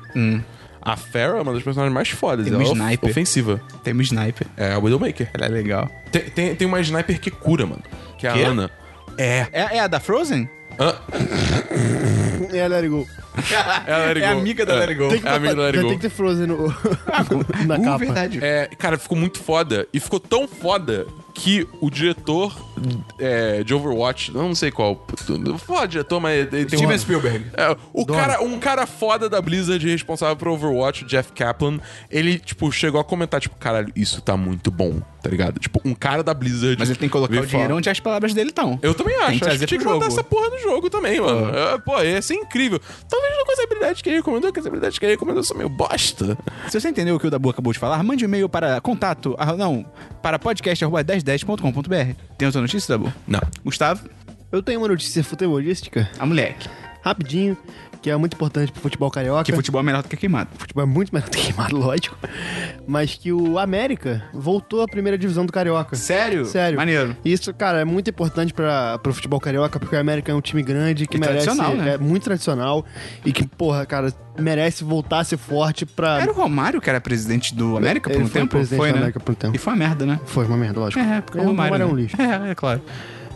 A 0.81 0.95
Pharah 0.95 1.37
é 1.37 1.41
uma 1.41 1.53
das 1.53 1.61
personagens 1.63 1.93
mais 1.93 2.09
fodas. 2.09 2.45
Tem 2.45 2.53
ela 2.53 2.63
um 2.63 2.67
é 2.67 2.71
sniper. 2.71 3.09
ofensiva. 3.09 3.61
Tem 3.83 3.93
um 3.93 4.01
sniper. 4.01 4.47
É 4.57 4.73
a 4.73 4.79
Widowmaker. 4.79 5.29
Ela 5.33 5.45
é 5.45 5.49
legal. 5.49 5.89
Tem, 6.11 6.21
tem, 6.23 6.55
tem 6.55 6.67
uma 6.67 6.79
sniper 6.79 7.19
que 7.19 7.29
cura, 7.29 7.65
mano. 7.65 7.83
Que 8.17 8.27
é 8.27 8.29
a? 8.29 8.33
Ana. 8.47 8.71
É. 9.17 9.47
É, 9.51 9.77
é 9.77 9.79
a 9.81 9.87
da 9.87 9.99
Frozen? 9.99 10.49
Ah, 10.79 10.95
É, 12.51 12.67
let 12.67 12.77
it 12.83 12.89
go. 12.89 13.07
é 13.87 13.93
a 13.93 13.97
Let 13.99 14.07
It 14.17 14.21
É 14.23 14.33
Go. 14.33 14.39
amiga 14.39 14.65
da 14.65 14.73
Let 14.75 14.89
It 14.89 14.95
Go. 14.95 15.09
Tem 15.09 15.21
que 15.21 15.27
É 15.27 15.31
amiga 15.31 15.55
da 15.55 15.61
Let 15.63 15.67
It 15.69 15.77
já 15.77 15.81
Go. 15.83 15.89
tem 15.89 15.97
que 15.97 16.01
ter 16.01 16.09
Frozen 16.09 16.47
no, 16.47 16.67
na 17.67 17.75
Uh, 17.77 17.83
capa. 17.83 17.97
verdade. 17.97 18.39
É, 18.41 18.69
cara, 18.77 18.97
ficou 18.97 19.17
muito 19.17 19.39
foda. 19.39 19.87
E 19.93 19.99
ficou 19.99 20.19
tão 20.19 20.47
foda 20.47 21.05
que 21.33 21.65
o 21.79 21.89
diretor 21.89 22.53
é, 23.17 23.63
de 23.63 23.73
Overwatch, 23.73 24.31
não 24.33 24.53
sei 24.53 24.71
qual. 24.71 25.05
Falar 25.65 25.85
diretor, 25.85 26.19
mas 26.19 26.37
ele 26.39 26.47
tem 26.65 26.67
Steven 26.67 26.85
uma... 26.87 26.97
Spielberg. 26.97 27.45
É, 27.55 27.77
o 27.93 28.05
cara, 28.05 28.41
um 28.41 28.59
cara 28.59 28.85
foda 28.85 29.29
da 29.29 29.41
Blizzard 29.41 29.87
responsável 29.87 30.35
por 30.35 30.49
Overwatch, 30.49 31.05
o 31.05 31.07
Jeff 31.07 31.31
Kaplan, 31.31 31.79
ele, 32.11 32.39
tipo, 32.39 32.69
chegou 32.73 32.99
a 32.99 33.05
comentar, 33.05 33.39
tipo, 33.39 33.55
caralho, 33.55 33.89
isso 33.95 34.21
tá 34.21 34.35
muito 34.35 34.69
bom, 34.69 34.99
tá 35.21 35.29
ligado? 35.29 35.59
Tipo, 35.59 35.79
um 35.85 35.93
cara 35.93 36.23
da 36.23 36.33
Blizzard. 36.33 36.75
Mas 36.77 36.89
ele 36.89 36.99
tem 36.99 37.07
que 37.07 37.13
colocar 37.13 37.39
o 37.39 37.45
dinheiro 37.45 37.75
onde 37.75 37.89
as 37.89 37.99
palavras 38.01 38.33
dele 38.33 38.49
estão. 38.49 38.77
Eu 38.81 38.93
também 38.93 39.15
acho. 39.15 39.29
Tem 39.29 39.39
que 39.39 39.47
acho 39.47 39.59
que 39.59 39.65
tinha 39.67 39.79
que 39.79 39.85
botar 39.85 40.07
essa 40.07 40.23
porra 40.23 40.49
no 40.49 40.59
jogo 40.59 40.89
também, 40.89 41.21
mano. 41.21 41.55
É, 41.57 41.77
pô, 41.77 42.01
ia 42.01 42.21
ser 42.21 42.33
incrível. 42.39 42.79
Talvez 43.09 43.37
não 43.37 43.45
com 43.45 43.51
as 43.51 43.59
habilidades 43.59 44.01
que 44.01 44.09
ele 44.09 44.17
recomendou, 44.17 44.51
que 44.51 44.59
as 44.59 44.65
habilidades 44.65 44.97
que 44.99 45.05
ele 45.05 45.13
recomendou 45.13 45.43
são 45.43 45.55
meio 45.57 45.69
bosta. 45.69 46.37
Se 46.69 46.79
você 46.79 46.89
entendeu 46.89 47.15
o 47.15 47.19
que 47.19 47.27
o 47.27 47.31
Dabu 47.31 47.49
acabou 47.49 47.71
de 47.73 47.79
falar, 47.79 48.01
mande 48.03 48.25
um 48.25 48.27
e-mail 48.27 48.49
para 48.49 48.79
contato, 48.81 49.35
ah, 49.37 49.53
não, 49.55 49.85
para 50.21 50.37
podcast.1010.com.br. 50.39 52.15
Tem 52.37 52.45
outra 52.45 52.61
notícia, 52.61 52.97
Dabu? 52.97 53.13
Não. 53.27 53.41
Gustavo, 53.63 54.09
Eu 54.51 54.63
tenho 54.63 54.79
uma 54.79 54.87
notícia 54.87 55.23
futebolística, 55.23 56.09
a 56.17 56.25
moleque. 56.25 56.67
rapidinho, 57.03 57.55
que 58.01 58.09
é 58.09 58.15
muito 58.15 58.33
importante 58.33 58.71
pro 58.71 58.81
futebol 58.81 59.09
carioca. 59.11 59.43
Que 59.43 59.51
futebol 59.53 59.81
é 59.81 59.83
melhor 59.83 60.01
do 60.03 60.09
que 60.09 60.15
queimado. 60.15 60.49
futebol 60.57 60.83
é 60.83 60.87
muito 60.87 61.11
mais 61.11 61.25
queimado, 61.27 61.75
lógico. 61.77 62.17
Mas 62.87 63.15
que 63.15 63.31
o 63.33 63.59
América 63.59 64.23
voltou 64.33 64.81
à 64.81 64.87
primeira 64.87 65.17
divisão 65.17 65.45
do 65.45 65.51
Carioca. 65.51 65.95
Sério? 65.95 66.45
Sério. 66.45 66.77
Maneiro. 66.77 67.15
Isso, 67.23 67.53
cara, 67.53 67.81
é 67.81 67.85
muito 67.85 68.09
importante 68.09 68.53
para 68.53 68.97
pro 68.99 69.13
futebol 69.13 69.39
carioca, 69.39 69.79
porque 69.79 69.95
o 69.95 69.99
América 69.99 70.31
é 70.31 70.35
um 70.35 70.41
time 70.41 70.63
grande 70.63 71.05
que 71.07 71.17
E 71.17 71.19
merece. 71.19 71.45
tradicional, 71.45 71.75
né? 71.75 71.93
É 71.95 71.97
muito 71.97 72.23
tradicional 72.23 72.85
e 73.25 73.31
que, 73.31 73.45
porra, 73.45 73.85
cara, 73.85 74.13
merece 74.37 74.83
voltar 74.83 75.19
a 75.19 75.23
ser 75.23 75.37
forte 75.37 75.85
pra. 75.85 76.21
Era 76.21 76.31
o 76.31 76.35
Romário 76.35 76.79
que 76.81 76.89
era 76.89 77.01
presidente 77.01 77.53
do 77.53 77.75
América 77.77 78.09
por 78.09 78.15
Ele 78.15 78.23
um 78.25 78.27
foi 78.27 78.41
tempo? 78.41 78.51
presidente 78.51 78.79
foi, 78.79 78.89
do 78.89 78.93
né? 78.93 78.99
América 78.99 79.19
por 79.19 79.31
um 79.31 79.35
tempo. 79.35 79.55
E 79.55 79.59
foi 79.59 79.73
uma 79.73 79.79
merda, 79.79 80.05
né? 80.05 80.19
Foi 80.25 80.45
uma 80.45 80.57
merda, 80.57 80.79
lógico. 80.79 81.01
É, 81.01 81.21
porque 81.21 81.37
o 81.37 81.41
o 81.41 81.45
Romário, 81.47 81.73
Romário 81.73 81.83
é 81.83 81.93
um 81.93 81.95
né? 81.95 82.01
lixo. 82.01 82.21
É, 82.21 82.51
é 82.51 82.55
claro. 82.55 82.81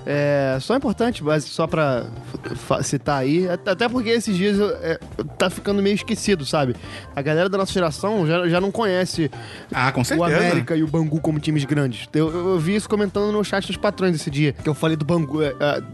É, 0.05 0.57
só 0.59 0.75
importante, 0.75 1.23
mas 1.23 1.43
só 1.45 1.65
pra 1.65 2.05
citar 2.83 3.19
aí, 3.21 3.47
at- 3.47 3.67
até 3.67 3.87
porque 3.87 4.09
esses 4.09 4.35
dias 4.35 4.57
é, 4.81 4.99
tá 5.37 5.49
ficando 5.49 5.81
meio 5.81 5.95
esquecido, 5.95 6.45
sabe? 6.45 6.75
A 7.15 7.21
galera 7.21 7.47
da 7.47 7.57
nossa 7.57 7.71
geração 7.71 8.27
já, 8.27 8.47
já 8.47 8.59
não 8.59 8.71
conhece 8.71 9.31
Ah, 9.71 9.91
com 9.91 10.01
o. 10.01 10.23
América 10.23 10.75
e 10.75 10.83
o 10.83 10.87
Bangu 10.87 11.19
como 11.21 11.39
times 11.39 11.63
grandes. 11.65 12.07
Eu, 12.13 12.29
eu- 12.31 12.49
eu 12.53 12.59
vi 12.59 12.75
isso 12.75 12.89
comentando 12.89 13.31
no 13.31 13.43
chat 13.43 13.65
dos 13.67 13.77
patrões 13.77 14.15
esse 14.15 14.29
dia, 14.29 14.53
que 14.53 14.67
eu 14.67 14.73
falei 14.73 14.97
do 14.97 15.05
Bangu. 15.05 15.39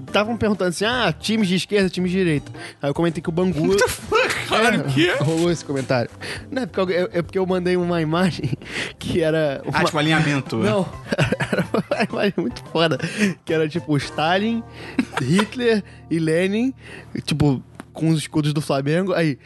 Estavam 0.08 0.36
perguntando 0.38 0.70
assim, 0.70 0.86
ah, 0.86 1.14
times 1.18 1.48
de 1.48 1.56
esquerda, 1.56 1.90
times 1.90 2.12
de 2.12 2.18
direita. 2.18 2.52
Aí 2.82 2.90
eu 2.90 2.94
comentei 2.94 3.22
que 3.22 3.30
o 3.30 3.32
Bangu... 3.32 3.76
Caralho, 4.50 4.82
o 4.82 4.94
quê? 4.94 5.14
Rolou 5.22 5.52
esse 5.52 5.64
comentário. 5.64 6.10
Não, 6.52 6.64
é 6.64 6.66
porque, 6.66 6.92
eu, 6.94 7.06
é- 7.06 7.10
é 7.20 7.22
porque 7.22 7.38
eu 7.40 7.46
mandei 7.46 7.78
uma 7.78 8.02
imagem 8.02 8.52
que 8.98 9.22
era... 9.22 9.62
Ah, 9.66 9.70
uma- 9.70 9.84
tipo 9.86 9.98
alinhamento. 9.98 10.58
não, 10.58 10.88
era 11.52 11.66
uma 11.74 12.04
imagem 12.10 12.34
muito 12.38 12.64
foda. 12.66 12.98
Que 13.46 13.54
era 13.54 13.68
tipo 13.70 13.96
Stalin, 13.98 14.64
Hitler 15.22 15.84
e 16.10 16.20
Lenin, 16.20 16.74
tipo, 17.26 17.64
com 17.94 18.10
os 18.10 18.20
escudos 18.20 18.54
do 18.54 18.62
Flamengo. 18.62 19.14
Aí, 19.14 19.38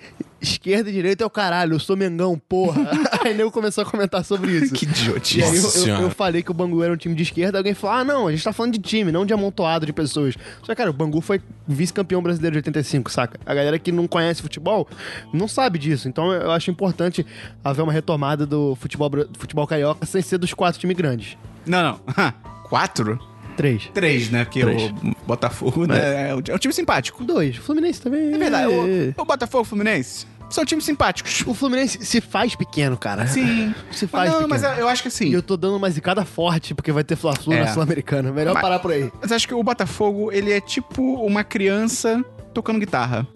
esquerda 0.43 0.89
e 0.89 0.93
direita 0.93 1.23
é 1.23 1.27
o 1.27 1.29
caralho, 1.29 1.73
eu 1.73 1.79
sou 1.79 1.95
Mengão, 1.97 2.37
porra. 2.37 2.81
aí 3.25 3.33
nego 3.33 3.49
começou 3.49 3.83
a 3.83 3.85
comentar 3.89 4.23
sobre 4.23 4.51
isso. 4.57 4.73
Que 4.73 4.85
E 4.85 4.89
aí 4.89 4.93
idiotice. 4.93 5.87
eu, 5.89 5.95
eu- 5.95 6.01
eu 6.03 6.09
falei 6.11 6.43
que 6.43 6.51
o 6.51 6.53
Bangu 6.53 6.83
era 6.83 6.93
um 6.93 6.97
time 6.97 7.15
de 7.15 7.23
esquerda, 7.23 7.57
alguém 7.57 7.73
falou: 7.73 7.95
ah, 7.97 8.03
não, 8.03 8.27
a 8.27 8.31
gente 8.31 8.43
tá 8.43 8.51
falando 8.53 8.73
de 8.73 8.79
time, 8.79 9.11
não 9.11 9.25
de 9.25 9.33
amontoado 9.33 9.85
de 9.85 9.93
pessoas. 9.93 10.35
Só 10.61 10.67
que, 10.67 10.75
cara, 10.75 10.89
o 10.89 10.93
Bangu 10.93 11.21
foi 11.21 11.41
vice-campeão 11.67 12.21
brasileiro 12.21 12.53
de 12.53 12.57
85, 12.59 13.09
saca? 13.11 13.39
A 13.45 13.53
galera 13.53 13.79
que 13.79 13.91
não 13.91 14.07
conhece 14.07 14.41
futebol 14.41 14.87
não 15.33 15.47
sabe 15.47 15.79
disso. 15.79 16.07
Então 16.07 16.31
eu 16.31 16.51
acho 16.51 16.69
importante 16.69 17.25
haver 17.63 17.81
uma 17.81 17.93
retomada 17.93 18.45
do 18.45 18.75
futebol, 18.75 19.09
bra- 19.09 19.25
futebol 19.37 19.65
carioca 19.65 20.05
sem 20.05 20.21
ser 20.21 20.37
dos 20.37 20.53
quatro 20.53 20.79
times 20.79 20.95
grandes. 20.97 21.37
Não, 21.65 21.81
não. 21.83 22.33
Quatro? 22.69 23.19
Três. 23.55 23.87
Três, 23.93 24.31
né? 24.31 24.45
Porque 24.45 24.61
Três. 24.61 24.81
o 24.91 25.15
Botafogo 25.27 25.85
né, 25.85 26.29
é. 26.31 26.35
um- 26.35 26.41
é 26.47 26.55
um 26.55 26.57
time 26.57 26.73
simpático. 26.73 27.23
Dois. 27.23 27.55
O 27.59 27.61
Fluminense 27.61 28.01
também. 28.01 28.33
É 28.33 28.37
verdade. 28.37 28.67
O, 28.67 29.21
o 29.21 29.25
Botafogo 29.25 29.61
o 29.61 29.65
Fluminense 29.65 30.25
são 30.53 30.63
times 30.65 30.85
simpáticos. 30.85 31.43
O 31.47 31.53
Fluminense 31.53 32.03
se 32.05 32.21
faz 32.21 32.55
pequeno, 32.55 32.95
cara. 32.97 33.25
Sim. 33.27 33.73
Se 33.91 34.05
Mas 34.05 34.11
faz 34.11 34.31
não, 34.31 34.47
pequeno. 34.47 34.49
mas 34.49 34.79
eu 34.79 34.87
acho 34.87 35.01
que 35.01 35.07
assim. 35.07 35.25
E 35.27 35.33
eu 35.33 35.41
tô 35.41 35.57
dando 35.57 35.75
uma 35.77 35.89
zicada 35.89 36.23
forte, 36.25 36.73
porque 36.73 36.91
vai 36.91 37.03
ter 37.03 37.15
Fla-Flu 37.15 37.53
É. 37.53 37.61
na 37.61 37.67
Sul-Americana. 37.73 38.31
Melhor 38.31 38.53
Mas- 38.53 38.61
parar 38.61 38.79
por 38.79 38.91
aí. 38.91 39.11
Mas 39.21 39.31
acho 39.31 39.47
que 39.47 39.53
o 39.53 39.63
Botafogo, 39.63 40.31
ele 40.31 40.51
é 40.51 40.61
tipo 40.61 41.01
uma 41.25 41.43
criança 41.43 42.23
tocando 42.53 42.79
guitarra. 42.79 43.27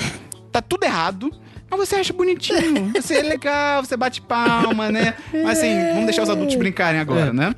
tá 0.50 0.60
tudo 0.60 0.84
errado. 0.84 1.30
Mas 1.70 1.88
você 1.88 1.96
acha 1.96 2.12
bonitinho, 2.12 2.92
você 2.94 3.14
é 3.16 3.22
legal, 3.22 3.82
você 3.84 3.96
bate 3.96 4.20
palma, 4.20 4.92
né? 4.92 5.14
Mas 5.32 5.58
assim, 5.58 5.74
vamos 5.90 6.04
deixar 6.04 6.22
os 6.22 6.30
adultos 6.30 6.54
brincarem 6.56 7.00
agora, 7.00 7.30
É. 7.30 7.32
né? 7.32 7.54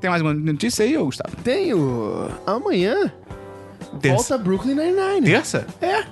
Tem 0.00 0.10
mais 0.10 0.20
uma 0.20 0.34
notícia 0.34 0.84
aí, 0.84 0.96
ô 0.98 1.06
Gustavo? 1.06 1.34
Tenho. 1.42 2.28
Amanhã. 2.46 3.10
Terça. 4.00 4.16
Volta 4.16 4.38
Brooklyn 4.38 4.74
Nine-Nine. 4.74 5.24
Terça? 5.26 5.66
É. 5.80 6.04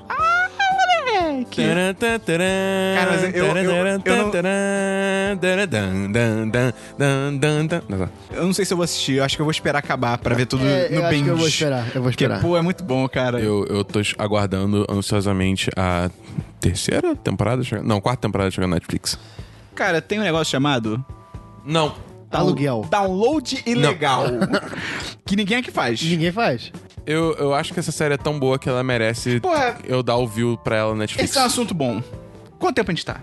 Cara, 1.43 3.11
mas 3.11 3.23
eu- 3.25 3.31
eu- 3.31 3.47
eu 3.47 3.55
não- 3.55 4.35
Eu 8.33 8.47
não 8.47 8.53
sei 8.53 8.65
se 8.65 8.73
eu 8.73 8.77
vou 8.77 8.85
assistir, 8.85 9.15
eu 9.17 9.25
acho 9.25 9.37
que 9.37 9.43
eu 9.43 9.45
vou 9.45 9.51
esperar 9.51 9.79
acabar 9.79 10.19
pra 10.19 10.35
ver 10.35 10.47
tudo 10.47 10.65
É, 10.65 10.89
no 10.89 10.97
eu 10.97 11.03
acho 11.03 11.11
binge. 11.11 11.25
que 11.25 11.31
eu 11.31 11.37
vou 11.37 11.49
esperar. 11.49 11.87
Eu 11.95 12.03
vou 12.03 12.11
Porque, 12.11 12.25
esperar. 12.25 12.41
pô, 12.41 12.57
é 12.57 12.63
muito 12.63 12.85
bom, 12.85 13.09
cara. 13.09 13.41
Eu, 13.41 13.65
eu 13.67 13.85
tô 13.85 14.01
aguardando 14.19 14.87
ansiosamente 14.91 15.71
a 15.77 16.11
terceira 16.61 17.15
temporada 17.17 17.63
chegar. 17.63 17.83
Não, 17.83 18.01
quarta 18.01 18.23
temporada 18.23 18.51
chegar 18.51 18.67
na 18.67 18.75
Netflix. 18.77 19.19
Cara, 19.75 20.01
tem 20.01 20.19
um 20.21 20.23
negócio 20.23 20.51
chamado 20.51 21.05
Não. 21.65 21.95
Aluguel. 22.31 22.85
Download 22.91 23.63
ilegal. 23.65 24.25
que 25.25 25.37
ninguém 25.37 25.59
aqui 25.59 25.71
faz. 25.71 26.03
Ninguém 26.03 26.33
faz. 26.33 26.73
Eu, 27.07 27.35
eu 27.35 27.55
acho 27.55 27.73
que 27.75 27.81
essa 27.81 27.93
série 27.93 28.15
é 28.15 28.17
tão 28.17 28.39
boa 28.39 28.59
que 28.59 28.69
ela 28.69 28.83
merece 28.83 29.39
Porra. 29.41 29.77
eu 29.85 30.03
dar 30.03 30.17
o 30.17 30.27
view 30.27 30.57
pra 30.63 30.77
ela 30.77 30.93
na 30.93 31.01
Netflix. 31.01 31.31
Esse 31.31 31.39
é 31.39 31.43
um 31.43 31.47
assunto 31.47 31.75
bom. 31.75 32.03
Quanto 32.59 32.77
tempo 32.77 32.91
a 32.91 32.95
gente 32.95 33.05
tá? 33.05 33.21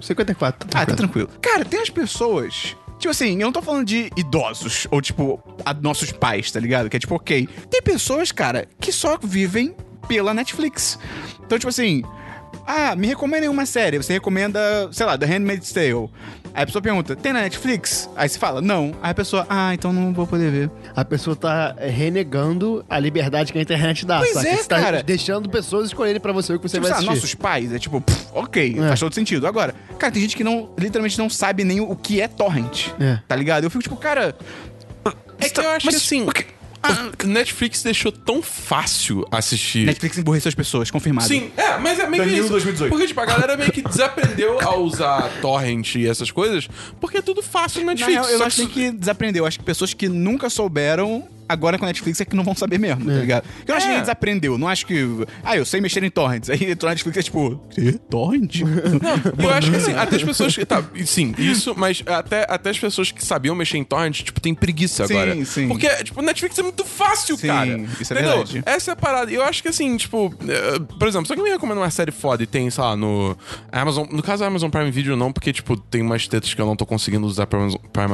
54. 0.00 0.68
Ah, 0.74 0.84
tá 0.86 0.94
tranquilo. 0.94 1.28
Cara, 1.40 1.64
tem 1.64 1.80
as 1.80 1.88
pessoas. 1.90 2.76
Tipo 2.98 3.10
assim, 3.10 3.32
eu 3.34 3.46
não 3.46 3.52
tô 3.52 3.62
falando 3.62 3.86
de 3.86 4.10
idosos, 4.16 4.86
ou 4.90 5.00
tipo, 5.00 5.40
a- 5.64 5.74
nossos 5.74 6.12
pais, 6.12 6.50
tá 6.50 6.60
ligado? 6.60 6.88
Que 6.90 6.96
é 6.96 7.00
tipo, 7.00 7.14
ok. 7.14 7.48
Tem 7.70 7.82
pessoas, 7.82 8.32
cara, 8.32 8.66
que 8.80 8.92
só 8.92 9.18
vivem 9.22 9.74
pela 10.08 10.32
Netflix. 10.34 10.98
Então, 11.44 11.58
tipo 11.58 11.68
assim. 11.68 12.02
Ah, 12.66 12.96
me 12.96 13.06
recomendem 13.06 13.48
uma 13.48 13.64
série. 13.64 13.96
Você 13.98 14.12
recomenda, 14.14 14.60
sei 14.92 15.06
lá, 15.06 15.16
The 15.16 15.24
Handmaid's 15.26 15.72
Tale. 15.72 16.10
Aí 16.52 16.62
a 16.62 16.66
pessoa 16.66 16.80
pergunta, 16.82 17.14
tem 17.14 17.32
na 17.32 17.40
Netflix? 17.42 18.08
Aí 18.16 18.28
você 18.28 18.38
fala, 18.38 18.60
não. 18.62 18.94
Aí 19.02 19.10
a 19.10 19.14
pessoa, 19.14 19.46
ah, 19.48 19.72
então 19.74 19.92
não 19.92 20.12
vou 20.12 20.26
poder 20.26 20.50
ver. 20.50 20.70
A 20.96 21.04
pessoa 21.04 21.36
tá 21.36 21.74
é, 21.78 21.88
renegando 21.88 22.84
a 22.88 22.98
liberdade 22.98 23.52
que 23.52 23.58
a 23.58 23.62
internet 23.62 24.04
dá, 24.06 24.18
Pois 24.18 24.32
saca? 24.32 24.48
é, 24.48 24.56
Você 24.56 24.64
tá 24.68 24.80
cara. 24.80 25.02
deixando 25.02 25.48
pessoas 25.50 25.86
escolherem 25.88 26.20
pra 26.20 26.32
você 26.32 26.54
o 26.54 26.58
que 26.58 26.66
você 26.68 26.78
Tipo, 26.78 26.88
vai 26.88 26.96
sei 26.98 27.06
lá, 27.06 27.12
assistir. 27.12 27.14
nossos 27.22 27.34
pais, 27.34 27.72
é 27.72 27.78
tipo, 27.78 28.00
pff, 28.00 28.26
ok, 28.34 28.76
É. 28.80 28.88
faz 28.88 28.98
todo 29.00 29.14
sentido. 29.14 29.46
Agora, 29.46 29.74
cara, 29.98 30.12
tem 30.12 30.22
gente 30.22 30.34
que 30.36 30.42
não, 30.42 30.70
literalmente 30.78 31.18
não 31.18 31.28
sabe 31.30 31.62
nem 31.62 31.78
o 31.80 31.94
que 31.94 32.20
é 32.22 32.26
torrent. 32.26 32.88
É. 32.98 33.18
Tá 33.28 33.36
ligado? 33.36 33.64
Eu 33.64 33.70
fico 33.70 33.82
tipo, 33.82 33.96
cara. 33.96 34.34
É 35.38 35.48
que 35.50 35.60
eu 35.60 35.68
acho 35.68 35.84
mas- 35.86 35.94
que 35.96 36.02
assim. 36.02 36.22
o 36.26 36.32
que- 36.32 36.46
a 36.86 37.26
Netflix 37.26 37.82
deixou 37.82 38.10
tão 38.12 38.42
fácil 38.42 39.26
assistir. 39.30 39.86
Netflix 39.86 40.18
emburreceu 40.18 40.48
as 40.48 40.54
pessoas, 40.54 40.90
confirmado. 40.90 41.28
Sim, 41.28 41.50
é, 41.56 41.78
mas 41.78 41.98
é 41.98 42.06
meio 42.08 42.22
que 42.22 42.28
Danilo 42.28 42.44
isso. 42.44 42.50
2018. 42.50 42.90
Porque, 42.90 43.06
tipo, 43.06 43.20
a 43.20 43.26
galera 43.26 43.56
meio 43.56 43.72
que 43.72 43.82
desaprendeu 43.82 44.60
a 44.60 44.76
usar 44.76 45.30
torrent 45.40 45.94
e 45.96 46.06
essas 46.06 46.30
coisas, 46.30 46.68
porque 47.00 47.18
é 47.18 47.22
tudo 47.22 47.42
fácil 47.42 47.80
no 47.80 47.86
Na 47.86 47.92
Netflix. 47.94 48.26
real, 48.26 48.30
eu 48.30 48.44
acho 48.44 48.56
que 48.56 48.62
tem 48.62 48.90
que 48.92 48.98
desaprender. 48.98 49.40
Eu 49.42 49.46
acho 49.46 49.58
que 49.58 49.64
pessoas 49.64 49.92
que 49.94 50.08
nunca 50.08 50.48
souberam, 50.50 51.26
agora 51.48 51.78
com 51.78 51.84
a 51.84 51.88
Netflix 51.88 52.20
é 52.20 52.24
que 52.24 52.34
não 52.36 52.44
vão 52.44 52.54
saber 52.54 52.78
mesmo, 52.78 53.04
tá 53.06 53.12
ligado? 53.12 53.44
Eu 53.66 53.68
não 53.68 53.76
acho 53.76 53.76
É. 53.76 53.80
que 53.80 53.88
ninguém 53.88 54.00
desaprendeu. 54.02 54.58
Não 54.58 54.68
acho 54.68 54.86
que. 54.86 55.04
Ah, 55.44 55.56
eu 55.56 55.64
sei 55.64 55.80
mexer 55.80 56.02
em 56.02 56.10
torrents. 56.10 56.50
Aí 56.50 56.70
entrou 56.70 56.88
na 56.88 56.94
Netflix 56.94 57.16
é 57.18 57.22
tipo. 57.22 57.60
"Quê? 57.70 57.98
Torrent? 58.10 58.60
Eu 59.38 59.50
acho 59.50 59.70
que 59.70 59.76
assim, 59.76 59.92
até 59.92 60.16
as 60.16 60.22
pessoas 60.24 60.54
que. 60.56 60.64
Tá, 60.64 60.82
sim, 61.04 61.34
isso, 61.38 61.74
mas 61.76 62.02
até, 62.06 62.46
até 62.48 62.70
as 62.70 62.78
pessoas 62.78 63.10
que 63.10 63.24
sabiam 63.24 63.54
mexer 63.54 63.78
em 63.78 63.84
torrent, 63.84 64.22
tipo, 64.22 64.40
tem 64.40 64.54
preguiça 64.54 65.06
Sim, 65.06 65.14
agora. 65.16 65.44
sim. 65.44 65.68
Porque, 65.68 65.88
tipo, 66.04 66.20
Netflix 66.22 66.58
é 66.58 66.62
muito 66.62 66.84
fácil, 66.84 67.36
Sim, 67.36 67.46
cara. 67.48 67.66
isso 68.00 68.12
é 68.12 68.16
Entendeu? 68.20 68.36
verdade. 68.44 68.62
Essa 68.66 68.90
é 68.90 68.92
a 68.92 68.96
parada. 68.96 69.30
Eu 69.30 69.42
acho 69.44 69.62
que 69.62 69.68
assim, 69.68 69.96
tipo, 69.96 70.34
eh, 70.48 70.78
por 70.98 71.06
exemplo, 71.08 71.26
se 71.26 71.32
alguém 71.32 71.44
me 71.44 71.50
recomenda 71.50 71.80
uma 71.80 71.90
série 71.90 72.10
foda 72.10 72.42
e 72.42 72.46
tem, 72.46 72.68
sei 72.70 72.82
lá, 72.82 72.96
no 72.96 73.36
Amazon. 73.70 74.06
No 74.10 74.22
caso, 74.22 74.44
Amazon 74.44 74.70
Prime 74.70 74.90
Video 74.90 75.16
não, 75.16 75.32
porque, 75.32 75.52
tipo, 75.52 75.76
tem 75.76 76.02
umas 76.02 76.26
tetas 76.26 76.52
que 76.54 76.60
eu 76.60 76.66
não 76.66 76.76
tô 76.76 76.86
conseguindo 76.86 77.26
usar 77.26 77.46
pra 77.46 77.58
Amazon 77.60 77.80
Prime, 77.92 78.12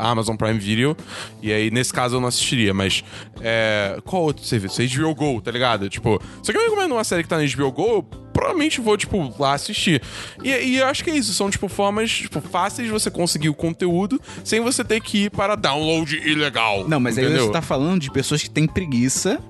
Amazon 0.00 0.36
Prime 0.36 0.58
Video. 0.58 0.96
E 1.42 1.52
aí, 1.52 1.70
nesse 1.70 1.92
caso, 1.92 2.16
eu 2.16 2.20
não 2.20 2.28
assistiria, 2.36 2.72
mas. 2.72 3.02
É, 3.40 3.98
qual 4.04 4.22
outro 4.22 4.44
serviço? 4.44 4.80
HBO 4.82 5.14
Go, 5.14 5.40
tá 5.40 5.50
ligado? 5.50 5.88
Tipo, 5.88 6.20
se 6.42 6.50
alguém 6.50 6.64
me 6.64 6.70
recomenda 6.70 6.94
uma 6.94 7.04
série 7.04 7.22
que 7.22 7.28
tá 7.28 7.38
no 7.38 7.48
HBO 7.48 7.72
Go, 7.72 7.88
eu 7.88 8.02
provavelmente 8.32 8.80
vou, 8.80 8.96
tipo, 8.96 9.34
lá 9.38 9.54
assistir. 9.54 10.02
E, 10.42 10.50
e 10.50 10.76
eu 10.76 10.86
acho 10.86 11.02
que 11.02 11.10
é 11.10 11.16
isso. 11.16 11.32
São, 11.32 11.50
tipo, 11.50 11.68
formas, 11.68 12.10
tipo, 12.10 12.40
fáceis 12.40 12.86
de 12.86 12.92
você 12.92 13.10
conseguir 13.10 13.48
o 13.48 13.54
conteúdo 13.54 14.20
sem 14.44 14.60
você 14.60 14.84
ter 14.84 15.00
que 15.00 15.24
ir 15.24 15.30
para 15.30 15.56
download 15.56 16.16
ilegal. 16.16 16.86
Não, 16.86 17.00
mas 17.00 17.18
aí 17.18 17.24
entendeu? 17.24 17.46
você 17.46 17.52
tá 17.52 17.62
falando 17.62 18.00
de 18.00 18.10
pessoas 18.10 18.42
que 18.42 18.50
têm 18.50 18.66
preguiça, 18.66 19.40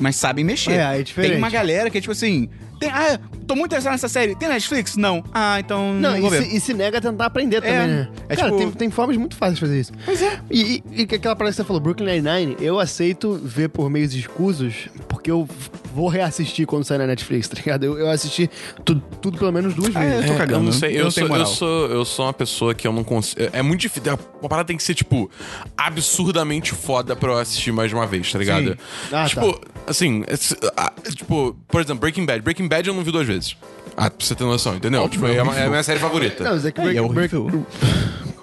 mas 0.00 0.16
sabem 0.16 0.44
mexer. 0.44 0.72
É, 0.72 0.84
aí 0.84 1.00
é 1.00 1.02
diferente. 1.02 1.32
Tem 1.32 1.38
uma 1.38 1.50
galera 1.50 1.90
que 1.90 1.98
é 1.98 2.00
tipo 2.00 2.12
assim. 2.12 2.48
Tem, 2.82 2.90
ah, 2.90 3.18
tô 3.46 3.54
muito 3.54 3.66
interessado 3.70 3.92
nessa 3.92 4.08
série. 4.08 4.34
Tem 4.34 4.48
Netflix? 4.48 4.96
Não. 4.96 5.22
Ah, 5.32 5.58
então 5.60 5.92
não, 5.94 6.12
Não, 6.12 6.20
vou 6.20 6.34
e 6.34 6.38
ver. 6.38 6.44
se, 6.46 6.56
e 6.56 6.60
se 6.60 6.74
nega 6.74 6.98
a 6.98 7.00
tentar 7.00 7.26
aprender 7.26 7.60
também, 7.60 7.86
né? 7.86 8.08
É 8.28 8.36
Cara, 8.36 8.48
tipo- 8.50 8.58
tem, 8.58 8.70
tem 8.72 8.90
formas 8.90 9.16
muito 9.16 9.36
fáceis 9.36 9.56
de 9.58 9.60
fazer 9.60 9.80
isso. 9.80 9.92
Pois 10.04 10.20
é. 10.20 10.40
E, 10.50 10.82
e, 10.92 11.02
e 11.02 11.06
que 11.06 11.14
aquela 11.14 11.36
parada 11.36 11.52
que 11.52 11.56
você 11.56 11.64
falou, 11.64 11.80
Brooklyn 11.80 12.20
Nine-Nine, 12.20 12.56
eu 12.60 12.78
aceito 12.80 13.40
ver 13.42 13.68
por 13.68 13.88
meios 13.88 14.14
escusos, 14.14 14.88
porque 15.08 15.30
eu 15.30 15.48
vou 15.94 16.08
reassistir 16.08 16.66
quando 16.66 16.84
sair 16.84 16.98
na 16.98 17.06
Netflix, 17.06 17.46
tá 17.48 17.56
ligado? 17.56 17.84
Eu, 17.84 17.98
eu 17.98 18.10
assisti 18.10 18.48
tudo, 18.84 19.02
tudo 19.20 19.38
pelo 19.38 19.52
menos 19.52 19.74
duas 19.74 19.94
Ah, 19.94 20.00
vezes. 20.00 20.20
eu 20.22 20.26
tô 20.28 20.32
É, 20.32 20.36
cagando. 20.36 20.60
Eu 20.60 20.62
não 20.64 20.72
sei, 20.72 20.92
Eu 20.96 21.04
eu, 21.04 21.10
sou, 21.10 21.28
moral. 21.28 21.40
eu, 21.40 21.46
sou, 21.46 21.86
eu 21.88 22.04
sou 22.04 22.26
uma 22.26 22.32
pessoa 22.32 22.74
que 22.74 22.86
eu 22.86 22.92
não 22.92 23.04
consigo. 23.04 23.40
É 23.52 23.62
muito 23.62 23.80
difícil. 23.80 24.18
Uma 24.40 24.48
parada 24.48 24.66
tem 24.66 24.76
que 24.76 24.82
ser, 24.82 24.94
tipo, 24.94 25.30
absurdamente 25.76 26.72
foda 26.72 27.14
pra 27.16 27.32
eu 27.32 27.38
assistir 27.38 27.72
mais 27.72 27.88
de 27.90 27.94
uma 27.94 28.06
vez, 28.06 28.30
tá 28.32 28.38
ligado? 28.38 28.76
Ah, 29.12 29.26
tipo, 29.26 29.60
assim, 29.86 30.24
esse- 30.28 30.56
ah, 30.76 30.92
tipo, 31.14 31.56
por 31.68 31.80
exemplo, 31.80 32.00
Breaking 32.00 32.24
Bad. 32.26 32.40
Breaking 32.42 32.68
Bad 32.68 32.88
eu 32.88 32.94
não 32.94 33.02
vi 33.02 33.10
duas 33.12 33.26
vezes. 33.26 33.56
Ah, 33.96 34.08
pra 34.10 34.24
você 34.24 34.34
ter 34.34 34.44
noção, 34.44 34.74
entendeu? 34.76 35.06
Tipo, 35.08 35.26
é, 35.26 35.42
uma- 35.42 35.56
é 35.58 35.66
a 35.66 35.68
minha 35.68 35.82
série 35.84 35.98
favorita. 36.00 36.42
Não, 36.44 36.52
mas 36.52 36.64
é 36.64 36.72
que 36.72 36.80
É, 36.80 36.92
e 36.92 36.96
é 36.96 37.02
horrível. 37.02 37.66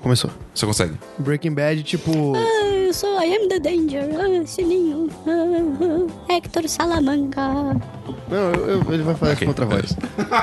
Começou. 0.02 0.30
Você 0.54 0.66
consegue. 0.66 0.94
Breaking 1.18 1.54
Bad, 1.54 1.84
tipo... 1.84 2.34
Eu 2.90 2.94
sou 2.96 3.22
I 3.22 3.36
am 3.36 3.48
the 3.48 3.60
danger, 3.60 4.02
ah, 4.20 4.48
sininho, 4.48 5.08
ah, 5.28 6.08
ah, 6.28 6.34
Hector 6.34 6.68
Salamanca. 6.68 7.40
Não, 8.28 8.52
eu- 8.56 8.68
eu- 8.84 8.94
ele 8.94 9.04
vai 9.04 9.14
fazer 9.14 9.34
Ok, 9.34 9.46
com 9.46 9.52
outra 9.52 9.66
voz. 9.68 9.96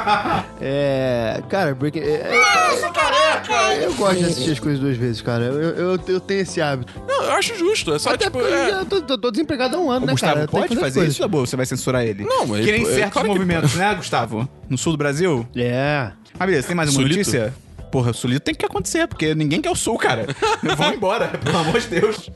É. 0.63 1.43
Cara, 1.49 1.75
Breaking. 1.75 1.99
É, 2.03 2.37
é- 2.37 3.85
Eu 3.85 3.95
gosto 3.95 4.19
de 4.19 4.25
assistir 4.27 4.53
as 4.53 4.61
coisas 4.61 4.79
duas 4.81 4.97
vezes, 4.97 5.21
cara. 5.23 5.45
Eu, 5.47 5.55
eu, 5.95 6.01
eu 6.07 6.21
tenho 6.21 6.41
esse 6.43 6.61
hábito. 6.61 6.93
Não, 7.09 7.25
eu 7.25 7.33
acho 7.33 7.53
justo. 7.59 7.93
É 7.93 7.99
só, 7.99 8.11
Até 8.11 8.27
tipo. 8.27 8.39
porque 8.39 8.55
é- 8.55 8.71
eu 8.81 8.87
tô, 8.87 9.03
tô- 9.03 9.19
tô 9.19 9.31
desempregado 9.33 9.77
há 9.77 9.81
um 9.81 9.91
ano, 9.91 10.05
O 10.05 10.07
né, 10.07 10.13
Gustavo 10.13 10.35
cara? 10.35 10.47
Pode 10.49 10.69
fazer 10.77 11.01
coisas. 11.01 11.15
isso, 11.15 11.21
Dabu? 11.23 11.41
Você 11.45 11.57
vai 11.57 11.67
censurar 11.67 12.05
ele? 12.05 12.25
Não, 12.25 12.47
mas 12.47 12.65
Que 12.65 12.71
nem 12.71 12.83
ele- 12.83 12.95
certos 12.95 13.13
claro 13.13 13.29
que 13.29 13.35
movimentos, 13.35 13.75
né, 13.75 13.93
Gustavo? 13.97 14.49
No 14.71 14.79
sul 14.79 14.93
do 14.93 14.99
Brasil? 14.99 15.45
É. 15.57 16.13
Ah, 16.39 16.47
beleza, 16.47 16.69
tem 16.69 16.77
mais 16.77 16.91
uma 16.91 16.95
Sulito? 17.03 17.19
notícia? 17.19 17.53
Porra, 17.91 18.11
o 18.11 18.15
Sulito 18.15 18.45
tem 18.45 18.55
que 18.55 18.65
acontecer, 18.65 19.07
porque 19.07 19.35
ninguém 19.35 19.61
quer 19.61 19.71
o 19.71 19.77
sul, 19.77 19.97
cara. 19.97 20.27
Vão 20.77 20.93
embora, 20.95 21.29
pelo 21.29 21.59
amor 21.59 21.81
de 21.81 21.89
Deus. 21.89 22.31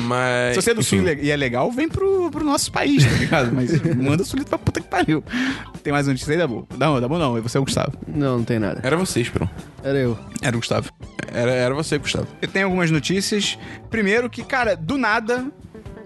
Mas. 0.00 0.54
Se 0.54 0.62
você 0.62 0.70
é 0.70 0.74
do 0.74 0.80
enfim. 0.80 0.98
sul 0.98 1.08
e 1.08 1.30
é 1.30 1.36
legal, 1.36 1.70
vem 1.70 1.88
pro, 1.88 2.30
pro 2.30 2.44
nosso 2.44 2.70
país, 2.70 3.04
tá 3.04 3.16
ligado? 3.18 3.52
Mas 3.52 3.80
manda 3.96 4.22
o 4.22 4.26
Sulito 4.26 4.48
pra 4.48 4.58
puta 4.58 4.80
que 4.80 4.88
pariu. 4.88 5.24
Tem 5.82 5.92
mais 5.92 6.06
uma 6.06 6.12
notícia 6.12 6.32
aí, 6.32 6.38
Dabu? 6.38 6.66
Não, 6.76 7.00
Dabu 7.00 7.18
não, 7.18 7.40
você 7.40 7.56
é 7.56 7.60
o 7.60 7.64
Gustavo. 7.64 7.92
Não, 8.06 8.38
não 8.38 8.44
tem 8.44 8.58
nada. 8.58 8.80
Era 8.82 8.96
você, 8.96 9.20
Esperon. 9.20 9.48
Era 9.82 9.98
eu. 9.98 10.18
Era 10.42 10.56
o 10.56 10.60
Gustavo. 10.60 10.90
Era, 11.32 11.52
era 11.52 11.74
você, 11.74 11.98
Gustavo. 11.98 12.26
Eu 12.40 12.48
tenho 12.48 12.66
algumas 12.66 12.90
notícias. 12.90 13.58
Primeiro 13.90 14.28
que, 14.28 14.44
cara, 14.44 14.76
do 14.76 14.98
nada 14.98 15.46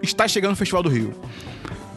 está 0.02 0.28
chegando 0.28 0.52
o 0.52 0.56
Festival 0.56 0.82
do 0.82 0.88
Rio. 0.88 1.12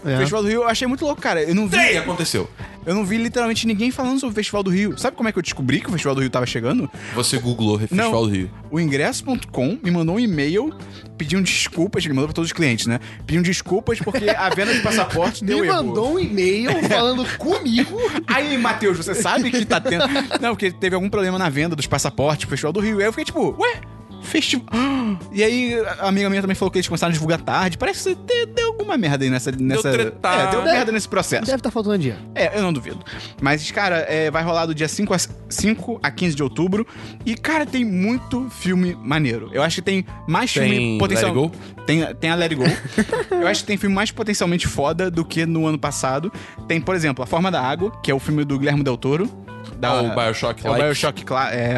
É. 0.05 0.17
Festival 0.17 0.41
do 0.43 0.47
Rio, 0.49 0.61
eu 0.61 0.67
achei 0.67 0.87
muito 0.87 1.03
louco, 1.05 1.21
cara. 1.21 1.41
Eu 1.43 1.55
não 1.55 1.67
vi. 1.67 1.77
E 1.77 1.97
aconteceu. 1.97 2.49
Eu 2.85 2.95
não 2.95 3.05
vi 3.05 3.17
literalmente 3.17 3.67
ninguém 3.67 3.91
falando 3.91 4.19
sobre 4.19 4.31
o 4.31 4.35
Festival 4.35 4.63
do 4.63 4.69
Rio. 4.69 4.97
Sabe 4.97 5.15
como 5.15 5.27
é 5.29 5.31
que 5.31 5.37
eu 5.37 5.43
descobri 5.43 5.79
que 5.79 5.87
o 5.87 5.91
Festival 5.91 6.15
do 6.15 6.21
Rio 6.21 6.29
tava 6.29 6.45
chegando? 6.45 6.89
Você 7.13 7.37
googlou 7.37 7.77
Festival 7.77 8.25
do 8.25 8.31
Rio. 8.31 8.49
O 8.71 8.79
ingresso.com 8.79 9.77
me 9.83 9.91
mandou 9.91 10.15
um 10.15 10.19
e-mail 10.19 10.73
pedindo 11.17 11.43
desculpas, 11.43 12.05
ele 12.05 12.13
mandou 12.13 12.29
pra 12.29 12.33
todos 12.33 12.49
os 12.49 12.53
clientes, 12.53 12.87
né? 12.87 12.99
Pedindo 13.27 13.43
desculpas 13.43 13.99
porque 13.99 14.29
a 14.29 14.49
venda 14.49 14.73
de 14.73 14.79
passaporte 14.81 15.43
deu 15.45 15.59
Me 15.59 15.67
erro. 15.67 15.75
mandou 15.83 16.13
um 16.13 16.19
e-mail 16.19 16.71
falando 16.87 17.25
comigo. 17.37 17.97
Aí, 18.25 18.57
Matheus, 18.57 18.97
você 18.97 19.13
sabe 19.13 19.51
que 19.51 19.65
tá 19.65 19.81
tendo. 19.81 20.05
Não, 20.39 20.51
porque 20.51 20.71
teve 20.71 20.95
algum 20.95 21.09
problema 21.09 21.37
na 21.37 21.49
venda 21.49 21.75
dos 21.75 21.85
passaportes 21.87 22.45
pro 22.45 22.51
Festival 22.51 22.71
do 22.71 22.79
Rio. 22.79 22.99
Aí 22.99 23.05
eu 23.05 23.11
fiquei 23.11 23.25
tipo, 23.25 23.53
ué? 23.59 23.81
Festival. 24.21 24.67
E 25.31 25.43
aí, 25.43 25.75
a 25.99 26.07
amiga 26.07 26.29
minha 26.29 26.41
também 26.41 26.55
falou 26.55 26.71
que 26.71 26.77
eles 26.77 26.87
começaram 26.87 27.09
a 27.09 27.13
divulgar 27.13 27.41
tarde. 27.41 27.77
Parece 27.77 28.09
que 28.09 28.15
deu, 28.15 28.45
deu 28.47 28.67
alguma 28.67 28.95
merda 28.97 29.23
aí 29.23 29.29
nessa. 29.29 29.51
nessa 29.51 29.91
tretar. 29.91 30.39
é, 30.39 30.51
deu 30.51 30.63
merda 30.63 30.91
nesse 30.91 31.07
processo. 31.09 31.45
Deve 31.45 31.57
estar 31.57 31.71
faltando 31.71 31.97
dinheiro. 31.97 32.21
É, 32.35 32.57
eu 32.57 32.61
não 32.61 32.71
duvido. 32.71 32.99
Mas, 33.41 33.69
cara, 33.71 33.97
é, 34.07 34.29
vai 34.29 34.43
rolar 34.43 34.65
do 34.67 34.75
dia 34.75 34.87
5 34.87 35.13
a, 35.13 35.17
5 35.49 35.99
a 36.03 36.11
15 36.11 36.35
de 36.35 36.43
outubro. 36.43 36.85
E, 37.25 37.35
cara, 37.35 37.65
tem 37.65 37.83
muito 37.83 38.49
filme 38.49 38.95
maneiro. 39.01 39.49
Eu 39.51 39.63
acho 39.63 39.77
que 39.77 39.81
tem 39.81 40.05
mais 40.27 40.53
Tem 40.53 40.69
filme 40.69 40.97
potencial. 40.99 41.33
Let 41.33 41.43
It 41.43 41.85
Tem, 41.85 42.15
tem 42.15 42.29
a 42.29 42.35
Let 42.35 42.51
It 42.51 42.55
Go. 42.55 42.63
eu 43.35 43.47
acho 43.47 43.61
que 43.61 43.67
tem 43.67 43.77
filme 43.77 43.95
mais 43.95 44.11
potencialmente 44.11 44.67
foda 44.67 45.09
do 45.09 45.25
que 45.25 45.45
no 45.45 45.65
ano 45.65 45.79
passado. 45.79 46.31
Tem, 46.67 46.79
por 46.79 46.95
exemplo, 46.95 47.23
A 47.23 47.27
Forma 47.27 47.49
da 47.49 47.61
Água, 47.61 47.91
que 48.03 48.11
é 48.11 48.13
o 48.13 48.19
filme 48.19 48.43
do 48.45 48.59
Guilherme 48.59 48.83
Del 48.83 48.97
Toro. 48.97 49.29
Da, 49.77 49.89
Ah, 49.89 50.01
o 50.01 50.15
Bioshock 50.15 50.65
É 50.65 50.69
o. 50.69 50.75
Bioshock 50.75 51.25
é, 51.51 51.75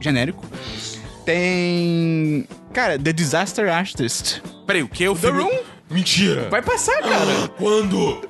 genérico. 0.00 0.44
Tem. 1.24 2.46
Cara, 2.72 2.98
The 2.98 3.12
Disaster 3.12 3.72
Artist. 3.72 4.42
Peraí, 4.66 4.82
o 4.82 4.88
que? 4.88 5.08
O 5.08 5.14
The 5.14 5.20
filme... 5.20 5.42
Room? 5.42 5.74
Mentira! 5.90 6.48
Vai 6.48 6.62
passar, 6.62 6.98
cara. 7.02 7.48
Quando? 7.58 8.26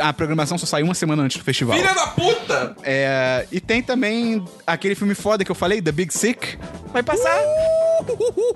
A 0.00 0.12
programação 0.12 0.58
só 0.58 0.66
saiu 0.66 0.84
uma 0.84 0.94
semana 0.94 1.22
antes 1.22 1.38
do 1.38 1.42
festival. 1.42 1.76
Filha 1.76 1.94
da 1.94 2.06
puta! 2.08 2.76
É, 2.82 3.46
e 3.50 3.60
tem 3.60 3.82
também 3.82 4.44
aquele 4.66 4.94
filme 4.94 5.14
foda 5.14 5.44
que 5.44 5.50
eu 5.50 5.54
falei, 5.54 5.80
The 5.80 5.90
Big 5.90 6.12
Sick. 6.12 6.58
Vai 6.92 7.02
passar. 7.02 7.36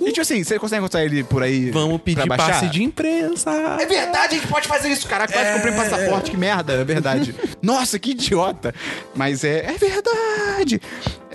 E 0.01 0.07
tipo 0.09 0.21
assim, 0.21 0.45
você 0.45 0.59
consegue 0.59 0.81
encontrar 0.81 1.05
ele 1.05 1.25
por 1.25 1.43
aí? 1.43 1.71
Vamos 1.71 2.01
pedir 2.03 2.27
pra 2.27 2.37
baixar? 2.37 2.61
passe 2.61 2.69
de 2.69 2.83
imprensa. 2.83 3.51
É 3.81 3.87
verdade, 3.87 4.37
a 4.37 4.39
gente 4.39 4.49
pode 4.49 4.69
fazer 4.69 4.89
isso. 4.91 5.09
Caraca, 5.09 5.33
quase 5.33 5.53
comprei 5.55 5.73
um 5.73 5.77
passaporte, 5.77 6.31
que 6.31 6.37
merda, 6.37 6.75
é 6.75 6.85
verdade. 6.85 7.35
Nossa, 7.63 7.99
que 7.99 8.11
idiota. 8.11 8.75
Mas 9.15 9.45
é, 9.45 9.67
é 9.67 9.79
verdade. 9.79 10.81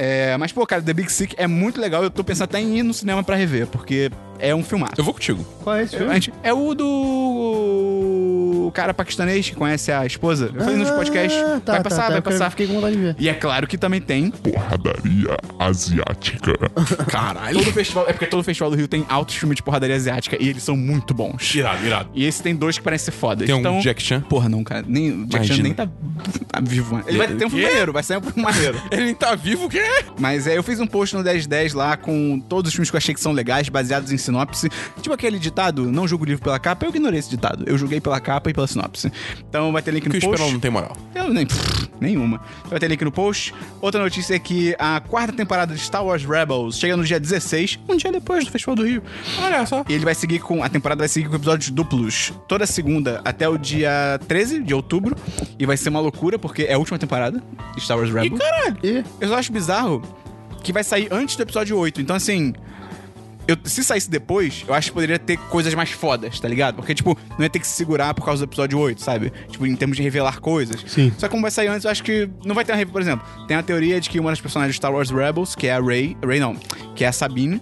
É, 0.03 0.35
mas, 0.37 0.51
pô, 0.51 0.65
cara, 0.65 0.81
The 0.81 0.93
Big 0.93 1.11
Sick 1.11 1.35
é 1.37 1.45
muito 1.45 1.79
legal. 1.79 2.01
Eu 2.03 2.09
tô 2.09 2.23
pensando 2.23 2.45
até 2.45 2.59
em 2.59 2.79
ir 2.79 2.83
no 2.83 2.91
cinema 2.93 3.23
pra 3.23 3.35
rever, 3.35 3.67
porque 3.67 4.09
é 4.39 4.55
um 4.55 4.63
filmaço. 4.63 4.93
Eu 4.97 5.03
vou 5.03 5.13
contigo. 5.13 5.45
Qual 5.63 5.75
é 5.75 5.83
esse 5.83 5.95
A 5.95 5.99
filme? 5.99 6.13
gente- 6.15 6.33
É 6.41 6.51
o 6.51 6.73
do. 6.73 8.65
O 8.67 8.71
cara 8.73 8.93
paquistanês 8.93 9.49
que 9.49 9.55
conhece 9.55 9.91
a 9.91 10.05
esposa. 10.05 10.49
Eu 10.53 10.61
falei 10.61 10.77
nos 10.77 10.89
podcasts. 10.89 11.37
Ah, 11.39 11.61
tá, 11.63 11.73
vai 11.73 11.83
tá, 11.83 11.89
passar, 11.89 12.01
tá, 12.03 12.07
vai 12.09 12.17
eu 12.17 12.21
quero- 12.23 12.35
passar. 12.35 12.49
Fiquei 12.51 12.67
com 12.67 12.73
vontade 12.75 12.95
de 12.95 13.01
ver. 13.01 13.15
E 13.19 13.27
é 13.29 13.33
claro 13.33 13.67
que 13.67 13.77
também 13.77 13.99
tem. 14.01 14.31
Porradaria 14.31 15.37
asiática. 15.59 16.53
Caralho. 17.07 17.59
Todo 17.59 17.71
festival. 17.73 18.05
É 18.07 18.13
porque 18.13 18.25
todo 18.25 18.43
festival 18.43 18.71
do 18.71 18.77
Rio 18.77 18.87
tem 18.87 19.05
altos 19.09 19.35
filmes 19.35 19.57
de 19.57 19.63
porradaria 19.63 19.95
asiática 19.95 20.37
e 20.39 20.47
eles 20.49 20.63
são 20.63 20.75
muito 20.75 21.13
bons. 21.13 21.53
Irado, 21.53 21.85
irado. 21.85 22.09
E 22.13 22.25
esse 22.25 22.41
tem 22.41 22.55
dois 22.55 22.77
que 22.77 22.83
parecem 22.83 23.05
ser 23.05 23.11
fodas. 23.11 23.45
Tem 23.45 23.53
um 23.55 23.59
então, 23.59 23.79
Jack 23.79 24.01
Chan? 24.01 24.21
Porra, 24.21 24.47
não, 24.49 24.63
cara. 24.63 24.83
Nem, 24.87 25.11
o 25.23 25.25
Jack 25.25 25.47
Chan 25.47 25.53
Imagina. 25.55 25.63
nem 25.63 25.73
tá, 25.73 25.87
tá 26.47 26.59
vivo, 26.61 26.93
mano. 26.95 27.05
Ele 27.07 27.17
vai 27.17 27.27
ter 27.27 27.45
um 27.45 27.49
filme 27.49 27.65
maneiro, 27.65 27.93
vai 27.93 28.03
sair 28.03 28.17
um 28.17 28.21
filme 28.21 28.41
maneiro. 28.41 28.81
Ele 28.91 29.05
nem 29.05 29.15
tá 29.15 29.35
vivo, 29.35 29.65
o 29.65 29.69
quê? 29.69 29.81
Mas 30.19 30.45
é, 30.47 30.57
eu 30.57 30.63
fiz 30.63 30.79
um 30.79 30.87
post 30.87 31.15
no 31.15 31.23
1010 31.23 31.73
lá 31.73 31.97
com 31.97 32.39
todos 32.39 32.69
os 32.69 32.75
filmes 32.75 32.89
que 32.89 32.95
eu 32.95 32.99
achei 32.99 33.13
que 33.13 33.21
são 33.21 33.31
legais, 33.31 33.69
baseados 33.69 34.11
em 34.11 34.17
sinopse. 34.17 34.69
Tipo 35.01 35.13
aquele 35.13 35.39
ditado, 35.39 35.91
não 35.91 36.07
julgo 36.07 36.25
o 36.25 36.27
livro 36.27 36.43
pela 36.43 36.59
capa, 36.59 36.85
eu 36.85 36.89
ignorei 36.89 37.19
esse 37.19 37.29
ditado. 37.29 37.63
Eu 37.67 37.77
julguei 37.77 37.99
pela 37.99 38.19
capa 38.19 38.49
e 38.49 38.53
pela 38.53 38.67
sinopse. 38.67 39.11
Então 39.49 39.71
vai 39.71 39.81
ter 39.81 39.91
link 39.91 40.05
no 40.05 40.11
Que 40.11 40.17
o 40.17 40.21
post. 40.21 40.33
Esperão 40.35 40.51
não 40.53 40.59
tem 40.59 40.69
moral. 40.71 40.95
Eu 41.15 41.33
nem. 41.33 41.45
pff, 41.45 41.89
nenhuma. 41.99 42.39
Vai 42.69 42.79
ter 42.79 42.87
link 42.87 43.03
no 43.03 43.11
post. 43.11 43.53
Outra 43.81 44.01
notícia 44.01 44.35
é 44.35 44.39
que 44.39 44.75
a 44.77 44.99
quarta 44.99 45.33
temporada 45.33 45.73
de 45.73 45.79
Star 45.81 46.05
Wars 46.05 46.23
Rebels 46.23 46.77
chega 46.77 46.95
no 46.95 47.03
dia 47.03 47.19
16, 47.19 47.79
um 47.89 47.95
dia 47.97 48.11
depois 48.11 48.45
do 48.45 48.51
Festival 48.51 48.75
do 48.75 48.85
Rio. 48.85 49.01
Olha 49.41 49.65
só. 49.65 49.83
E 49.87 49.93
ele 49.93 50.05
vai 50.05 50.13
seguir 50.15 50.39
com. 50.39 50.63
A 50.63 50.69
temporada 50.69 50.99
vai 50.99 51.07
seguir 51.07 51.29
com 51.29 51.35
episódios 51.35 51.69
duplos 51.69 52.33
toda 52.47 52.65
segunda 52.65 53.21
até 53.25 53.47
o 53.47 53.57
dia 53.57 54.19
13 54.27 54.61
de 54.63 54.73
outubro. 54.73 55.15
E 55.57 55.65
vai 55.65 55.77
ser 55.77 55.89
uma 55.89 55.99
loucura, 55.99 56.37
porque 56.37 56.63
é 56.63 56.73
a 56.73 56.77
última 56.77 56.97
temporada 56.99 57.41
de 57.75 57.81
Star 57.81 57.97
Wars 57.97 58.11
Rebels. 58.11 58.39
caralho. 58.39 58.77
E 58.83 59.03
Eu 59.19 59.27
só 59.29 59.35
acho 59.37 59.51
bizarro 59.51 59.70
que 60.63 60.71
vai 60.71 60.83
sair 60.83 61.07
antes 61.11 61.35
do 61.35 61.43
episódio 61.43 61.77
8. 61.77 62.01
Então, 62.01 62.15
assim. 62.15 62.53
Eu, 63.47 63.57
se 63.63 63.83
saísse 63.83 64.09
depois, 64.09 64.63
eu 64.67 64.73
acho 64.73 64.89
que 64.89 64.93
poderia 64.93 65.17
ter 65.17 65.35
coisas 65.35 65.73
mais 65.73 65.89
fodas, 65.89 66.39
tá 66.39 66.47
ligado? 66.47 66.75
Porque, 66.75 66.93
tipo, 66.93 67.17
não 67.31 67.41
ia 67.41 67.49
ter 67.49 67.59
que 67.59 67.65
se 67.65 67.73
segurar 67.73 68.13
por 68.13 68.23
causa 68.23 68.45
do 68.45 68.49
episódio 68.49 68.77
8, 68.77 69.01
sabe? 69.01 69.33
Tipo, 69.49 69.65
em 69.65 69.75
termos 69.75 69.97
de 69.97 70.03
revelar 70.03 70.39
coisas. 70.39 70.79
Sim. 70.87 71.11
Só 71.17 71.27
que 71.27 71.31
como 71.31 71.41
vai 71.41 71.49
sair 71.49 71.67
antes, 71.67 71.83
eu 71.83 71.91
acho 71.91 72.03
que 72.03 72.29
não 72.45 72.53
vai 72.53 72.63
ter 72.63 72.71
uma. 72.71 72.85
Por 72.85 73.01
exemplo, 73.01 73.27
tem 73.47 73.57
a 73.57 73.63
teoria 73.63 73.99
de 73.99 74.11
que 74.11 74.19
uma 74.19 74.29
das 74.29 74.39
personagens 74.39 74.75
de 74.75 74.77
Star 74.77 74.93
Wars 74.93 75.09
Rebels, 75.09 75.55
que 75.55 75.65
é 75.65 75.73
a 75.73 75.81
Rey. 75.81 76.15
Rey 76.23 76.39
não, 76.39 76.55
que 76.95 77.03
é 77.03 77.07
a 77.07 77.11
Sabine, 77.11 77.59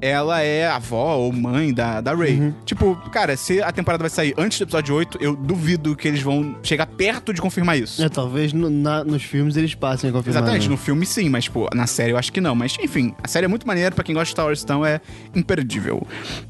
ela 0.00 0.40
é 0.42 0.66
avó 0.68 1.16
ou 1.16 1.32
mãe 1.32 1.72
da, 1.72 2.00
da 2.00 2.14
Rey. 2.14 2.52
Tipo, 2.64 2.96
cara, 3.10 3.36
se 3.36 3.62
a 3.62 3.72
temporada 3.72 4.02
vai 4.02 4.10
sair 4.10 4.34
antes 4.36 4.58
do 4.58 4.64
episódio 4.64 4.94
8, 4.94 5.18
eu 5.20 5.34
duvido 5.34 5.96
que 5.96 6.06
eles 6.06 6.20
vão 6.22 6.56
chegar 6.62 6.86
perto 6.86 7.32
de 7.32 7.40
confirmar 7.40 7.78
isso. 7.78 8.02
é, 8.02 8.08
talvez 8.08 8.52
no- 8.52 8.68
na- 8.70 9.02
nos 9.04 9.22
filmes 9.22 9.56
eles 9.56 9.74
passem 9.74 10.10
a 10.10 10.12
confirmar. 10.12 10.42
Exatamente, 10.42 10.64
né? 10.68 10.70
no 10.72 10.76
filme 10.76 11.06
sim, 11.06 11.28
mas, 11.28 11.44
tipo, 11.44 11.66
na 11.74 11.86
série 11.86 12.12
eu 12.12 12.18
acho 12.18 12.32
que 12.32 12.40
não. 12.40 12.54
Mas, 12.54 12.76
enfim, 12.80 13.14
a 13.22 13.28
série 13.28 13.46
é 13.46 13.48
muito 13.48 13.66
maneira, 13.66 13.90
pra 13.94 14.04
quem 14.04 14.14
gosta 14.14 14.26
de 14.26 14.30
Star 14.32 14.46
Wars, 14.46 14.62
então 14.62 14.84
é 14.84 15.00
imperdível. 15.34 16.06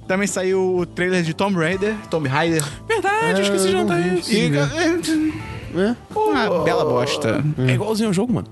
Também 0.09 0.26
saiu 0.26 0.76
o 0.78 0.86
trailer 0.86 1.22
de 1.22 1.32
Tomb 1.34 1.57
Raider, 1.57 1.94
Tomb 2.11 2.28
Raider. 2.28 2.62
Verdade, 2.88 3.40
eu 3.40 3.42
esqueci 3.42 3.66
de 3.66 3.72
jantar 3.72 4.01
vi. 4.03 4.18
isso. 4.18 4.32
E, 4.32 4.51
É? 5.78 5.94
uma 6.14 6.64
bela 6.64 6.84
bosta. 6.84 7.44
É 7.68 7.72
igualzinho 7.74 8.09
ao 8.09 8.12
jogo, 8.12 8.32
mano. 8.32 8.49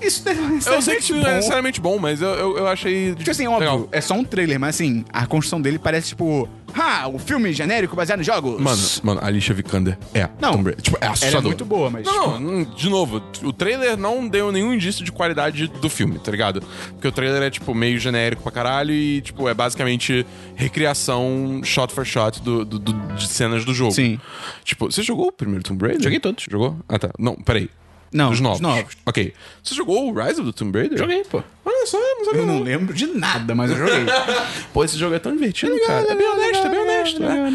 Isso 0.00 0.22
deve 0.24 0.40
Eu 0.66 0.82
sei 0.82 0.96
que 0.96 1.02
isso 1.02 1.14
não 1.14 1.26
é 1.26 1.34
necessariamente 1.36 1.80
bom, 1.80 1.98
mas 1.98 2.20
eu, 2.20 2.28
eu, 2.28 2.58
eu 2.58 2.66
achei. 2.66 3.14
Tipo 3.14 3.30
assim, 3.30 3.46
óbvio, 3.46 3.70
legal. 3.70 3.88
é 3.92 4.00
só 4.00 4.14
um 4.14 4.24
trailer, 4.24 4.58
mas 4.60 4.74
assim, 4.76 5.04
a 5.12 5.26
construção 5.26 5.60
dele 5.60 5.78
parece 5.78 6.08
tipo. 6.08 6.48
Ah, 6.78 7.08
o 7.08 7.18
filme 7.18 7.52
genérico 7.54 7.96
baseado 7.96 8.20
em 8.20 8.24
jogos. 8.24 8.60
Mano, 8.60 8.82
mano, 9.02 9.20
a 9.22 9.26
Alicia 9.26 9.54
Vikander 9.54 9.96
é. 10.12 10.28
Não, 10.38 10.52
Tomb 10.52 10.64
Raider. 10.64 10.82
Tipo, 10.82 10.96
é 10.96 11.04
ela 11.04 11.10
é 11.10 11.12
assustador. 11.12 11.42
muito 11.44 11.64
boa, 11.64 11.88
mas. 11.88 12.06
tipo, 12.06 12.14
Não, 12.18 12.38
não, 12.40 12.64
de 12.64 12.90
novo, 12.90 13.22
o 13.42 13.52
trailer 13.52 13.96
não 13.96 14.28
deu 14.28 14.52
nenhum 14.52 14.74
indício 14.74 15.02
de 15.02 15.10
qualidade 15.10 15.68
do 15.68 15.88
filme, 15.88 16.18
tá 16.18 16.30
ligado? 16.30 16.62
Porque 16.92 17.08
o 17.08 17.12
trailer 17.12 17.42
é, 17.42 17.50
tipo, 17.50 17.74
meio 17.74 17.98
genérico 17.98 18.42
pra 18.42 18.52
caralho 18.52 18.92
e, 18.92 19.22
tipo, 19.22 19.48
é 19.48 19.54
basicamente 19.54 20.26
recriação 20.54 21.60
shot 21.64 21.92
for 21.94 22.04
shot 22.04 22.42
do, 22.42 22.64
do- 22.64 22.78
do- 22.78 23.14
de 23.14 23.26
cenas 23.26 23.64
do 23.64 23.72
jogo. 23.72 23.92
Sim. 23.92 24.20
Tipo, 24.62 24.90
você 24.90 25.02
jogou 25.02 25.28
o 25.28 25.32
primeiro 25.32 25.64
Tomb 25.64 25.82
Raider? 25.82 26.02
Joguei 26.02 26.20
todos. 26.20 26.44
Jogou? 26.50 26.76
Ah, 26.88 26.98
tá. 26.98 27.08
Não, 27.18 27.34
peraí. 27.36 27.70
Não, 28.12 28.30
Os 28.30 28.40
novos. 28.40 28.58
os 28.58 28.62
novos. 28.62 28.96
Ok. 29.04 29.34
Você 29.62 29.74
jogou 29.74 30.10
o 30.10 30.14
Rise 30.14 30.40
of 30.40 30.50
the 30.52 30.56
Tomb 30.58 30.78
Raider? 30.78 30.96
Joguei, 30.98 31.24
pô. 31.24 31.42
Olha 31.64 31.86
só, 31.86 31.98
não 31.98 32.24
sabia 32.24 32.40
Eu 32.40 32.46
não 32.46 32.54
não. 32.58 32.62
lembro 32.62 32.94
de 32.94 33.06
nada, 33.06 33.54
mas 33.54 33.70
eu 33.70 33.76
joguei. 33.76 34.04
Pô, 34.72 34.84
esse 34.84 34.96
jogo 34.96 35.14
é 35.14 35.18
tão 35.18 35.32
divertido, 35.32 35.72
cara. 35.86 36.10
É 36.10 36.14
bem 36.14 36.26
honesto, 36.28 36.66
é 36.66 36.70
bem 36.70 36.80
honesto. 36.80 37.22
é. 37.22 37.50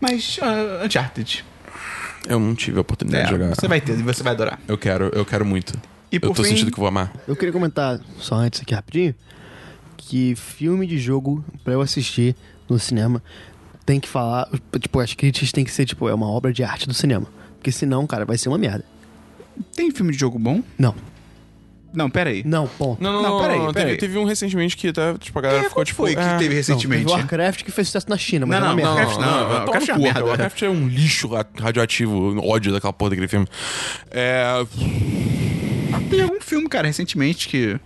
Mas, 0.00 0.38
uh, 0.38 0.84
Uncharted. 0.86 1.44
Eu 2.28 2.38
não 2.40 2.54
tive 2.54 2.78
a 2.78 2.80
oportunidade 2.80 3.24
É, 3.24 3.26
de 3.26 3.32
jogar. 3.32 3.54
você 3.54 3.66
vai 3.68 3.80
ter, 3.80 3.98
e 3.98 4.02
você 4.02 4.22
vai 4.22 4.32
adorar. 4.32 4.60
Eu 4.68 4.78
quero, 4.78 5.10
eu 5.14 5.24
quero 5.24 5.44
muito. 5.44 5.74
E 6.10 6.16
eu 6.16 6.20
tô 6.32 6.42
fim- 6.42 6.50
sentindo 6.50 6.70
que 6.70 6.74
eu 6.78 6.80
vou 6.82 6.86
amar. 6.88 7.12
Eu 7.26 7.34
queria 7.36 7.52
comentar, 7.52 8.00
só 8.18 8.36
antes 8.36 8.60
aqui 8.60 8.74
rapidinho, 8.74 9.14
que 9.96 10.34
filme 10.36 10.86
de 10.86 10.98
jogo, 10.98 11.44
pra 11.64 11.72
eu 11.74 11.80
assistir 11.80 12.36
no 12.68 12.78
cinema, 12.78 13.22
tem 13.84 13.98
que 14.00 14.08
falar. 14.08 14.48
Tipo, 14.80 15.00
as 15.00 15.12
críticas 15.14 15.50
tem 15.52 15.64
que 15.64 15.70
ser, 15.70 15.84
tipo, 15.84 16.08
é 16.08 16.14
uma 16.14 16.28
obra 16.30 16.52
de 16.52 16.62
arte 16.62 16.86
do 16.86 16.94
cinema. 16.94 17.26
Porque 17.56 17.72
senão, 17.72 18.06
cara, 18.06 18.24
vai 18.24 18.38
ser 18.38 18.48
uma 18.48 18.58
merda. 18.58 18.84
Tem 19.74 19.90
filme 19.90 20.12
de 20.12 20.18
jogo 20.18 20.38
bom? 20.38 20.62
Não. 20.78 20.94
Não, 21.94 22.08
peraí. 22.08 22.42
Não, 22.46 22.66
ponto. 22.66 23.02
Não, 23.02 23.12
não, 23.12 23.22
Não, 23.22 23.30
não. 23.32 23.40
peraí, 23.42 23.58
não, 23.58 23.72
peraí. 23.72 23.96
Teve, 23.96 24.12
teve 24.12 24.18
um 24.18 24.24
recentemente 24.24 24.76
que 24.78 24.88
até, 24.88 25.12
tipo, 25.18 25.38
a 25.38 25.42
galera 25.42 25.66
É, 25.66 25.68
ficou 25.68 25.84
tipo. 25.84 25.98
foi 26.02 26.14
que 26.14 26.20
ah, 26.22 26.36
teve 26.38 26.48
Não, 26.48 26.54
recentemente? 26.56 27.04
teve 27.04 27.12
Warcraft 27.18 27.62
que 27.64 27.70
fez 27.70 27.88
sucesso 27.88 28.08
na 28.08 28.16
China, 28.16 28.46
mas 28.46 28.58
Não, 28.60 28.66
é 28.66 28.68
não, 28.70 28.76
merda. 28.76 28.90
Warcraft 28.94 29.20
não, 29.20 29.26
não, 29.26 29.36
Warcraft 29.36 29.66
Warcraft 29.68 29.88
é 29.88 29.92
é 29.92 29.98
merda. 29.98 30.24
Warcraft 30.24 30.62
é 30.62 30.68
um 30.70 30.88
lixo 30.88 31.28
ra- 31.28 31.44
radioativo, 31.60 32.40
ódio 32.48 32.72
daquela 32.72 32.94
porra 32.94 33.10
daquele 33.10 33.28
filme. 33.28 33.46
É. 34.10 34.64
Tem 36.08 36.22
algum 36.22 36.40
filme, 36.40 36.66
cara, 36.68 36.86
recentemente 36.86 37.46
que. 37.48 37.78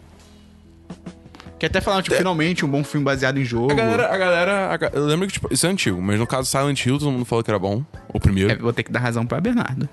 Que 1.58 1.66
até 1.66 1.80
falaram, 1.80 2.02
tipo, 2.02 2.14
finalmente 2.16 2.64
um 2.64 2.68
bom 2.68 2.84
filme 2.84 3.02
baseado 3.04 3.38
em 3.38 3.44
jogo. 3.44 3.72
A 3.72 3.74
galera, 3.74 4.14
a 4.14 4.16
galera. 4.18 4.74
a 4.74 4.96
eu 4.96 5.06
lembro 5.06 5.26
que, 5.26 5.32
tipo, 5.32 5.48
isso 5.52 5.66
é 5.66 5.70
antigo, 5.70 6.00
mas 6.02 6.18
no 6.18 6.26
caso 6.26 6.48
Silent 6.50 6.84
Hill, 6.84 6.98
todo 6.98 7.10
mundo 7.10 7.24
falou 7.24 7.42
que 7.42 7.50
era 7.50 7.58
bom. 7.58 7.82
O 8.12 8.20
primeiro. 8.20 8.52
É, 8.52 8.56
vou 8.56 8.72
ter 8.72 8.82
que 8.82 8.92
dar 8.92 9.00
razão 9.00 9.26
pra 9.26 9.40
Bernardo. 9.40 9.88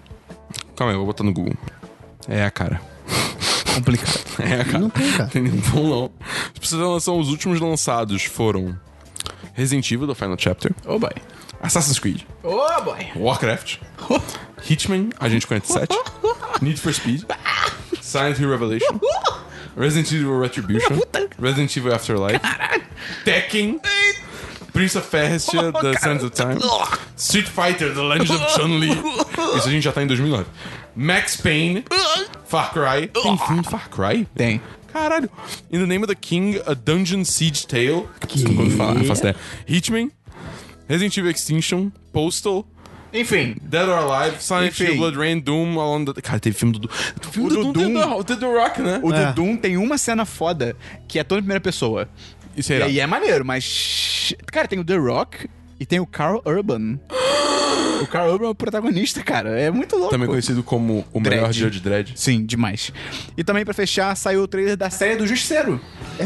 Calma 0.76 0.92
aí, 0.92 0.96
eu 0.96 1.00
vou 1.00 1.08
botar 1.08 1.24
no 1.24 1.34
Google. 1.34 1.54
É, 2.28 2.50
cara. 2.50 2.82
Complicado. 3.76 4.24
É, 4.40 4.64
cara. 4.64 4.80
Não 4.80 4.90
tem, 4.90 5.12
cara. 5.12 5.30
Tem 5.30 5.42
nenhum 5.44 5.62
bom, 5.70 5.88
não. 5.88 6.10
Pra 6.10 6.62
você 6.62 6.76
ter 6.76 6.82
noção, 6.82 7.20
os 7.20 7.30
últimos 7.30 7.60
lançados 7.60 8.24
foram 8.24 8.76
Resident 9.54 9.90
Evil, 9.92 10.08
do 10.08 10.16
Final 10.16 10.36
Chapter, 10.40 10.72
Oh 10.88 10.98
boy. 10.98 11.12
Assassin's 11.62 12.00
Creed, 12.00 12.22
Oh 12.44 12.82
boy. 12.82 13.12
Warcraft, 13.16 13.78
Hitman, 14.68 15.10
Agente 15.20 15.46
47, 15.46 15.96
Need 16.62 16.80
for 16.80 16.92
Speed, 16.94 17.26
Silent 18.02 18.40
Hill 18.40 18.50
Revelation, 18.50 19.00
Resident 19.78 20.12
Evil 20.12 20.40
Retribution, 20.40 21.00
Resident 21.40 21.78
Evil 21.78 21.94
Afterlife, 21.94 22.42
Tekken, 23.24 23.80
Prince 24.74 24.98
of 24.98 25.08
Persia, 25.10 25.72
The 25.82 25.94
Sands 26.00 26.24
of 26.24 26.32
Time, 26.36 26.58
Street 27.16 27.48
Fighter, 27.48 27.94
The 27.94 28.02
Legend 28.02 28.32
of 28.44 28.54
Chun-Li. 28.54 28.90
Isso 29.58 29.68
a 29.68 29.72
gente 29.72 29.84
já 29.84 29.92
tá 29.92 30.02
em 30.04 30.08
2009. 30.08 30.46
Max 30.96 31.38
Payne, 31.38 31.86
Far 32.48 32.74
Cry. 32.74 33.08
Tem 33.08 33.38
filme 33.38 33.62
do 33.62 33.70
Far 33.70 33.90
Cry? 33.90 34.28
Tem. 34.36 34.62
Caralho. 34.92 35.30
In 35.72 35.80
the 35.80 35.86
Name 35.88 36.04
of 36.04 36.08
the 36.08 36.16
King, 36.20 36.60
A 36.68 36.74
Dungeon 36.74 37.24
Siege 37.24 37.66
Tale. 37.68 38.06
Que? 38.28 38.44
Não 38.44 38.70
falar, 38.72 38.94
não 38.96 39.04
faço 39.06 39.22
ideia. 39.22 39.36
Hitman, 39.68 40.12
Resident 40.88 41.18
Evil 41.18 41.32
Extinction, 41.32 41.90
Postal, 42.12 42.66
Enfim. 43.12 43.56
Dead 43.62 43.88
or 43.88 43.98
Alive, 44.12 44.38
Silent. 44.40 44.80
Hill, 44.80 44.98
Blood 44.98 45.18
Rain, 45.18 45.40
Doom, 45.40 45.80
Along 45.80 46.06
the... 46.14 46.22
Cara, 46.22 46.40
teve 46.40 46.56
filme 46.56 46.78
do... 46.78 46.88
O 46.88 47.28
filme 47.32 47.48
O 47.48 47.50
do, 47.50 47.56
do 47.56 47.62
Doom, 47.64 47.74
tem 47.74 47.94
Doom- 47.94 48.40
do 48.40 48.52
Rock, 48.60 48.82
né? 48.82 49.00
O 49.04 49.12
É. 49.14 49.26
do 49.28 49.34
Doom 49.34 49.56
tem 49.58 49.78
uma 49.78 49.98
cena 49.98 50.26
foda 50.26 50.76
que 51.08 51.18
é 51.20 51.24
toda 51.24 51.40
em 51.40 51.44
primeira 51.44 51.62
pessoa. 51.62 52.08
Isso 52.56 52.72
é 52.74 52.80
E 52.80 52.84
aí 52.84 53.00
é 53.00 53.08
maneiro, 53.08 53.44
mas. 53.46 54.34
Cara, 54.52 54.68
tem 54.68 54.80
o 54.80 54.84
The 54.84 54.96
Rock 54.98 55.48
e 55.80 55.86
tem 55.86 56.00
o 56.00 56.06
Carl 56.06 56.42
Urban. 56.46 57.00
o 58.02 58.08
Carl 58.08 58.32
Urban 58.34 58.48
é 58.48 58.50
o 58.50 58.56
protagonista, 58.56 59.24
cara. 59.24 59.60
É 59.60 59.72
muito 59.72 59.96
louco. 59.96 60.12
Também 60.12 60.28
conhecido 60.28 60.62
como 60.64 61.06
o 61.14 61.20
melhor 61.20 61.44
Dredd. 61.50 61.58
Judge 61.60 61.80
Dredd. 61.80 62.12
Sim, 62.16 62.46
demais. 62.46 62.92
E 63.38 63.44
também, 63.44 63.64
pra 63.66 63.74
fechar, 63.74 64.16
saiu 64.16 64.42
o 64.44 64.48
trailer 64.48 64.76
da 64.78 64.90
série 64.90 65.16
do 65.16 65.26
Justiceiro. 65.26 65.80
É, 66.20 66.26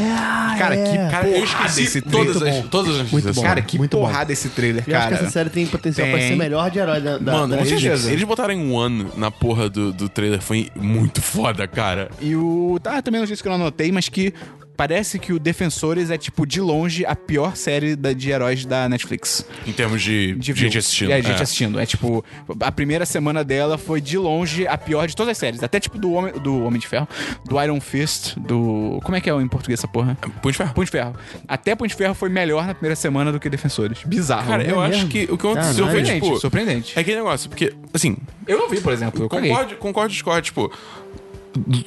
Cara, 0.58 0.76
que 0.76 0.98
Cara, 1.12 1.28
eu 1.30 1.40
porrada 1.40 1.66
esqueci 1.66 1.84
esse 1.84 2.02
todas 2.02 2.38
trailer. 2.38 2.64
as, 2.64 2.70
todas 2.70 3.00
as 3.00 3.12
Muito 3.12 3.34
bom. 3.34 3.42
Cara, 3.42 3.62
que 3.62 3.78
Muito 3.78 3.96
bom. 3.98 4.04
porrada 4.06 4.34
esse 4.34 4.50
trailer, 4.50 4.84
Eu 4.86 4.96
acho 4.98 5.06
cara. 5.06 5.18
que 5.18 5.24
essa 5.24 5.32
série 5.32 5.50
tem 5.50 5.66
potencial 5.68 6.08
pra 6.10 6.18
Tem. 6.18 6.30
ser 6.30 6.36
melhor 6.36 6.70
de 6.70 6.80
herói 6.80 7.00
da, 7.00 7.18
da 7.18 7.32
Mano, 7.32 7.48
da 7.50 7.56
eles, 7.58 7.72
Netflix. 7.72 7.82
certeza. 7.82 8.12
eles 8.12 8.24
botarem 8.26 8.72
One 8.72 9.08
na 9.16 9.32
porra 9.32 9.70
do, 9.70 9.94
do 9.94 10.10
trailer 10.10 10.42
foi 10.42 10.70
muito 10.76 11.22
foda, 11.22 11.66
cara. 11.68 12.10
E 12.20 12.36
o. 12.36 12.78
Tá, 12.84 13.02
também 13.02 13.20
não 13.22 13.28
sei 13.28 13.36
se 13.38 13.42
que 13.42 13.48
eu 13.48 13.52
não 13.52 13.62
anotei, 13.62 13.92
mas 13.92 14.10
que 14.10 14.34
parece 14.78 15.18
que 15.20 15.34
o 15.34 15.40
Defensores 15.40 16.12
é, 16.12 16.18
tipo, 16.18 16.46
de 16.46 16.62
longe, 16.62 17.04
a 17.06 17.16
pior 17.16 17.56
série 17.58 17.96
da, 17.96 18.14
de 18.14 18.30
heróis 18.30 18.64
da 18.66 18.88
Netflix. 18.88 19.46
Em 19.66 19.74
termos 19.74 20.02
de, 20.02 20.36
De 20.36 20.54
gente 20.54 20.54
views. 20.54 20.76
assistindo. 20.78 21.12
É, 21.12 21.16
gente 21.22 21.40
É. 21.40 21.44
assistindo. 21.44 21.80
É 21.80 21.86
tipo, 21.86 22.24
a 22.62 22.72
primeira 22.72 23.06
semana 23.06 23.44
dela 23.44 23.78
foi 23.78 24.00
de 24.00 24.18
longe 24.18 24.68
a 24.68 24.78
pior 24.78 25.08
de 25.08 25.16
todas 25.16 25.32
as 25.32 25.38
séries. 25.38 25.64
Até 25.64 25.80
tipo 25.80 25.98
do 25.98 26.12
Homem, 26.14 26.32
do 26.34 26.64
Homem 26.64 26.80
de 26.80 26.88
Ferro, 26.88 27.08
do 27.46 27.62
Iron 27.62 27.82
Fist, 27.82 28.36
do. 28.38 29.00
Como 29.04 29.16
é 29.18 29.22
que 29.22 29.30
é 29.30 29.34
em 29.34 29.48
português 29.48 29.80
essa 29.80 29.88
porra? 29.88 30.16
Punho 30.42 30.52
de 30.52 30.58
ferro. 30.58 30.74
Punho 30.74 30.86
de 30.86 30.92
Ferro. 30.92 31.16
Até 31.48 31.76
Punho 31.76 31.90
de 31.90 31.96
Ferro 31.96 32.14
foi 32.14 32.30
melhor 32.30 32.66
na 32.68 32.74
primeira 32.76 32.96
semana 32.96 33.32
do 33.32 33.40
que 33.40 33.50
Defensores. 33.50 34.00
Bizarro. 34.06 34.48
Cara, 34.48 34.64
eu 34.64 34.82
É 34.84 34.86
acho 34.88 34.96
mesmo? 34.98 35.10
que 35.10 35.24
o 35.32 35.38
que 35.38 35.48
aconteceu 35.48 35.74
foi, 35.74 35.96
Surpreendente, 35.96 36.22
tipo... 36.26 36.40
surpreendente. 36.40 36.94
É 36.96 37.02
aquele 37.02 37.18
negócio, 37.18 37.50
porque, 37.50 37.74
assim, 37.94 38.16
Eu 38.46 38.58
não 38.60 38.70
vi, 38.70 38.80
por 38.80 38.94
exemplo. 38.94 39.24
Eu 39.24 39.30
concordo, 39.30 39.76
concordo 39.78 40.12
e 40.12 40.14
discordo, 40.14 40.42
tipo... 40.42 40.72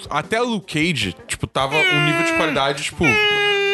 Até 0.09 0.41
o 0.41 0.45
Luke 0.45 0.73
Cage, 0.75 1.14
tipo, 1.27 1.47
tava 1.47 1.75
um 1.77 2.05
nível 2.07 2.25
de 2.25 2.33
qualidade, 2.35 2.83
tipo... 2.85 3.05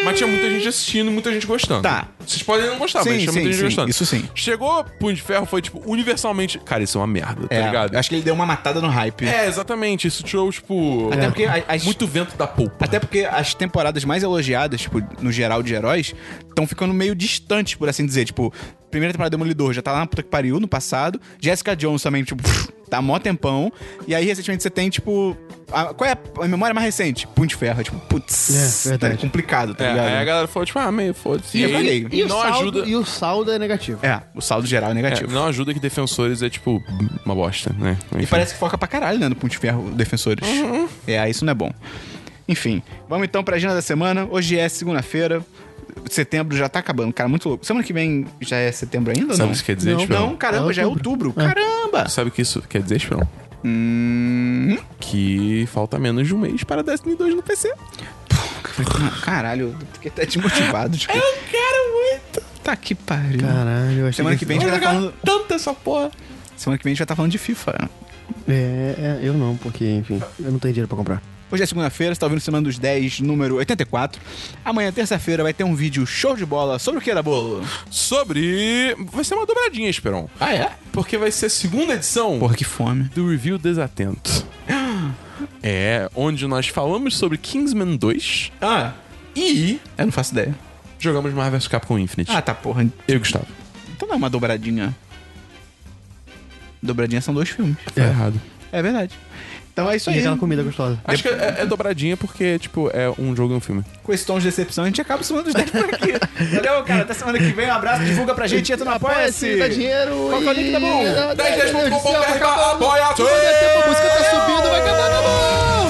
Mas 0.04 0.18
tinha 0.18 0.28
muita 0.28 0.48
gente 0.48 0.68
assistindo 0.68 1.10
e 1.10 1.12
muita 1.12 1.32
gente 1.32 1.44
gostando. 1.48 1.82
Tá. 1.82 2.06
Vocês 2.24 2.40
podem 2.40 2.66
não 2.68 2.78
gostar, 2.78 3.02
Sim, 3.02 3.10
mas 3.10 3.22
tinha 3.22 3.32
muita 3.32 3.46
sim, 3.48 3.52
gente 3.52 3.56
sim, 3.58 3.64
gostando. 3.64 3.90
isso 3.90 4.06
sim. 4.06 4.28
Chegou 4.36 4.84
Punho 5.00 5.16
de 5.16 5.22
Ferro, 5.22 5.46
foi, 5.46 5.60
tipo, 5.60 5.82
universalmente... 5.84 6.60
Cara, 6.60 6.84
isso 6.84 6.96
é 6.96 7.00
uma 7.00 7.06
merda, 7.08 7.48
tá 7.48 7.54
É, 7.56 7.62
ligado? 7.66 7.96
Acho 7.96 8.08
que 8.10 8.14
ele 8.14 8.22
deu 8.22 8.34
uma 8.34 8.46
matada 8.46 8.80
no 8.80 8.86
hype. 8.88 9.26
É, 9.26 9.48
exatamente. 9.48 10.06
Isso 10.06 10.22
tirou, 10.22 10.48
tipo... 10.52 11.10
Até 11.12 11.26
porque 11.26 11.44
as- 11.66 11.82
Muito 11.84 12.06
vento 12.06 12.36
da 12.36 12.46
polpa. 12.46 12.84
Até 12.84 13.00
porque 13.00 13.26
as 13.28 13.52
temporadas 13.54 14.04
mais 14.04 14.22
elogiadas, 14.22 14.82
tipo, 14.82 15.02
no 15.20 15.32
geral 15.32 15.60
de 15.60 15.74
heróis, 15.74 16.14
estão 16.48 16.68
ficando 16.68 16.94
meio 16.94 17.14
distantes, 17.16 17.74
por 17.74 17.88
assim 17.88 18.06
dizer. 18.06 18.26
Tipo, 18.26 18.52
primeira 18.90 19.12
temporada 19.12 19.30
do 19.30 19.38
Demolidor 19.38 19.72
já 19.72 19.82
tá 19.82 19.92
lá 19.92 19.98
na 20.00 20.06
puta 20.06 20.22
que 20.22 20.28
pariu 20.28 20.58
no 20.60 20.68
passado. 20.68 21.20
Jessica 21.40 21.74
Jones 21.76 22.02
também, 22.02 22.22
tipo, 22.24 22.42
tá 22.88 23.00
mó 23.02 23.18
tempão. 23.18 23.72
E 24.06 24.14
aí, 24.14 24.24
recentemente, 24.24 24.62
você 24.62 24.70
tem, 24.70 24.88
tipo. 24.88 25.36
a- 25.72 25.92
qual 25.94 26.08
é 26.08 26.16
a, 26.42 26.48
memória 26.48 26.72
mais 26.74 26.84
recente? 26.84 27.26
Punho 27.26 27.48
de 27.48 27.54
Ferro. 27.56 27.82
Tipo, 27.82 27.98
putz. 28.00 28.84
É, 28.86 28.88
verdade. 28.90 29.14
tá 29.16 29.20
complicado, 29.20 29.74
tá 29.74 29.84
É, 29.84 29.90
ligado? 29.90 30.06
aí 30.08 30.16
a 30.16 30.24
galera 30.24 30.46
falou, 30.46 30.64
tipo, 30.66 30.78
ah, 30.78 30.90
meio 30.92 31.12
foda-se. 31.14 31.58
E 31.58 31.62
eu 31.62 31.70
caguei. 31.72 32.06
E, 32.10 32.22
o 32.22 32.28
não 32.28 32.40
saldo, 32.40 32.58
ajuda... 32.58 32.88
e 32.88 32.96
o 32.96 33.04
saldo 33.04 33.52
é 33.52 33.58
negativo. 33.58 34.04
É, 34.06 34.22
o 34.34 34.40
saldo 34.40 34.66
geral 34.66 34.90
é 34.90 34.92
É, 34.92 34.94
negativo. 34.94 35.32
não 35.32 35.46
ajuda 35.46 35.74
que 35.74 35.80
Defensores 35.80 36.42
é, 36.42 36.48
tipo, 36.48 36.82
uma 37.24 37.34
bosta, 37.34 37.74
né? 37.78 37.96
E 38.12 38.18
Enfim. 38.18 38.26
parece 38.30 38.54
que 38.54 38.60
foca 38.60 38.78
pra 38.78 38.88
caralho, 38.88 39.18
né, 39.18 39.28
no 39.28 39.34
Punho 39.36 39.50
de 39.50 39.58
Ferro 39.58 39.90
Defensores. 39.90 40.46
Uhum. 40.48 40.88
É, 41.06 41.28
isso 41.28 41.44
não 41.44 41.50
é 41.50 41.54
bom. 41.54 41.70
Enfim, 42.48 42.80
vamos 43.08 43.26
então 43.26 43.42
pra 43.42 43.56
agenda 43.56 43.74
da 43.74 43.82
semana. 43.82 44.26
Hoje 44.30 44.56
é 44.56 44.68
segunda-feira. 44.68 45.44
Setembro 46.10 46.56
já 46.56 46.68
tá 46.68 46.78
acabando, 46.78 47.12
cara, 47.12 47.28
muito 47.28 47.48
louco. 47.48 47.64
Semana 47.66 47.84
que 47.84 47.92
vem 47.92 48.26
já 48.40 48.56
é 48.56 48.70
setembro 48.70 49.12
ainda 49.16 49.34
Sabe 49.34 49.38
não? 49.38 49.46
o 49.46 49.48
que 49.50 49.54
isso 49.56 49.64
quer 49.64 49.76
dizer, 49.76 49.92
Não, 49.94 50.00
Esperão? 50.02 50.26
não, 50.28 50.36
caramba, 50.36 50.70
É 50.70 50.74
já 50.74 50.82
é 50.82 50.86
outubro. 50.86 51.28
outubro. 51.28 51.48
Caramba! 51.54 52.08
Sabe 52.08 52.28
o 52.28 52.32
que 52.32 52.42
isso 52.42 52.62
quer 52.68 52.82
dizer, 52.82 52.96
Esperão? 52.96 53.28
Hum, 53.64 54.78
Que 55.00 55.66
falta 55.72 55.98
menos 55.98 56.26
de 56.28 56.34
um 56.34 56.38
mês 56.38 56.62
para 56.62 56.82
Destiny 56.82 57.16
2 57.16 57.34
no 57.34 57.42
PC. 57.42 57.72
caralho, 59.22 59.74
eu 59.80 59.86
fiquei 59.94 60.10
até 60.10 60.26
desmotivado. 60.26 60.96
Tipo, 60.96 61.16
Eu 61.16 61.22
quero 61.50 61.92
muito! 61.92 62.42
tá 62.62 62.76
que 62.76 62.94
pariu. 62.94 63.40
Caralho, 63.40 63.98
eu 64.00 64.06
achei 64.08 64.16
Semana 64.16 64.36
que 64.36 64.44
vem 64.44 64.58
a 64.58 64.60
gente 64.60 64.68
vai 64.70 64.78
estar 64.78 64.92
falando. 64.92 65.14
tanto 65.24 65.54
essa 65.54 65.72
porra. 65.72 66.10
Semana 66.56 66.78
que 66.78 66.84
vem 66.84 66.90
a 66.90 66.94
gente 66.94 66.98
vai 66.98 67.04
estar 67.04 67.16
falando 67.16 67.30
de 67.32 67.38
FIFA. 67.38 67.88
É, 68.48 68.52
é, 68.52 69.20
eu 69.22 69.34
não, 69.34 69.56
porque, 69.56 69.84
enfim, 69.88 70.20
eu 70.40 70.50
não 70.50 70.58
tenho 70.58 70.74
dinheiro 70.74 70.88
pra 70.88 70.96
comprar. 70.96 71.22
Hoje 71.50 71.62
é 71.62 71.66
segunda-feira, 71.66 72.12
você 72.12 72.18
tá 72.18 72.26
ouvindo 72.26 72.40
Semana 72.40 72.64
dos 72.64 72.76
10, 72.76 73.20
número 73.20 73.54
84. 73.56 74.20
Amanhã, 74.64 74.90
terça-feira, 74.90 75.44
vai 75.44 75.54
ter 75.54 75.62
um 75.62 75.76
vídeo 75.76 76.04
show 76.04 76.36
de 76.36 76.44
bola 76.44 76.76
sobre 76.78 76.98
o 76.98 77.02
que 77.02 77.14
da 77.14 77.22
bolo? 77.22 77.64
Sobre. 77.88 78.96
Vai 79.12 79.22
ser 79.22 79.34
uma 79.34 79.46
dobradinha, 79.46 79.88
Esperão. 79.88 80.28
Ah, 80.40 80.52
é? 80.52 80.72
Porque 80.92 81.16
vai 81.16 81.30
ser 81.30 81.46
a 81.46 81.50
segunda 81.50 81.94
edição 81.94 82.38
Porra, 82.40 82.56
que 82.56 82.64
fome. 82.64 83.04
do 83.14 83.30
Review 83.30 83.58
Desatento. 83.58 84.44
É, 85.62 86.10
onde 86.16 86.46
nós 86.48 86.66
falamos 86.68 87.16
sobre 87.16 87.36
Kingsman 87.38 87.96
2 87.96 88.52
Ah, 88.60 88.92
e 89.34 89.80
eu 89.98 90.06
não 90.06 90.12
faço 90.12 90.32
ideia. 90.32 90.54
jogamos 90.98 91.32
Marvel 91.32 91.58
vs 91.60 91.68
Capcom 91.68 91.98
Infinite. 91.98 92.30
Ah, 92.32 92.42
tá, 92.42 92.54
porra. 92.54 92.84
Eu 93.06 93.16
e 93.16 93.18
Gustavo. 93.18 93.46
Então 93.94 94.08
não 94.08 94.14
é 94.14 94.18
uma 94.18 94.30
dobradinha. 94.30 94.96
Dobradinha 96.82 97.20
são 97.20 97.32
dois 97.34 97.48
filmes. 97.50 97.76
Tá 97.94 98.02
errado. 98.02 98.40
É 98.72 98.82
verdade. 98.82 99.14
Então 99.76 99.90
é 99.90 99.96
isso 99.96 100.08
E 100.08 100.14
aí. 100.14 100.20
aquela 100.20 100.38
comida 100.38 100.62
gostosa. 100.62 100.98
Acho 101.04 101.22
que 101.22 101.28
é, 101.28 101.56
é 101.58 101.66
dobradinha 101.66 102.16
porque, 102.16 102.58
tipo, 102.58 102.88
é 102.94 103.10
um 103.18 103.36
jogo 103.36 103.52
e 103.52 103.56
um 103.58 103.60
filme. 103.60 103.84
Com 104.02 104.10
esse 104.10 104.24
tom 104.24 104.38
de 104.38 104.46
decepção, 104.46 104.84
a 104.84 104.86
gente 104.86 105.02
acaba 105.02 105.20
o 105.20 105.24
semana 105.24 105.44
dos 105.44 105.52
10 105.52 105.70
por 105.70 105.84
aqui. 105.84 106.12
Valeu, 106.54 106.82
cara. 106.82 107.02
Até 107.02 107.12
semana 107.12 107.36
que 107.38 107.52
vem. 107.52 107.68
Um 107.68 107.72
abraço, 107.74 108.02
divulga 108.02 108.34
pra 108.34 108.46
gente, 108.46 108.72
entra 108.72 108.86
no 108.86 108.92
Apoia-se. 108.92 109.56
Dá 109.58 109.68
dinheiro 109.68 110.28
Qual 110.30 110.40
que 110.40 110.48
é 110.48 110.50
o 110.50 110.54
link 110.54 110.72
da 110.72 110.80
mão? 110.80 111.02
e... 111.02 111.04
10, 111.04 111.36
10, 111.36 111.72
Meu 111.74 111.90
Deus 111.90 112.02
do 112.02 112.08
céu, 112.08 112.20
vai 112.20 112.38
apoia 112.38 113.04
acabar. 113.04 113.14
Quando 113.16 113.28
der 113.28 113.60
tempo, 113.60 113.84
a 113.84 113.88
música 113.88 114.08
tá 114.08 114.24
subindo, 114.30 114.70
vai 114.70 114.80
acabar 114.80 115.10
na 115.10 115.20
mão! 115.20 115.86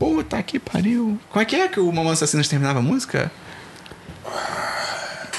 Puta 0.00 0.42
que 0.42 0.58
pariu. 0.58 1.18
Como 1.30 1.42
é 1.42 1.44
que 1.44 1.56
é 1.56 1.68
que 1.68 1.80
o 1.80 1.92
Mamãe 1.92 2.12
Assassinas 2.12 2.48
terminava 2.48 2.80
a 2.80 2.82
música? 2.82 3.30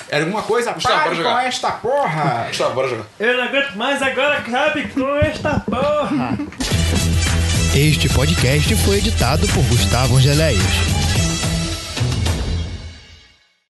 Era 0.09 0.23
alguma 0.23 0.41
coisa? 0.41 0.71
Gustavo, 0.71 0.95
Pare 1.09 1.23
com 1.23 1.39
esta 1.39 1.71
porra! 1.71 2.45
Gustavo, 2.47 2.73
bora 2.73 2.87
jogar. 2.87 3.03
Eu 3.19 3.37
não 3.37 3.43
aguento 3.43 3.75
mais 3.75 4.01
agora, 4.01 4.41
cabe 4.41 4.87
com 4.89 5.15
esta 5.17 5.59
porra. 5.59 6.37
Este 7.75 8.09
podcast 8.09 8.75
foi 8.77 8.97
editado 8.97 9.47
por 9.49 9.63
Gustavo 9.65 10.17
Angeléias. 10.17 10.63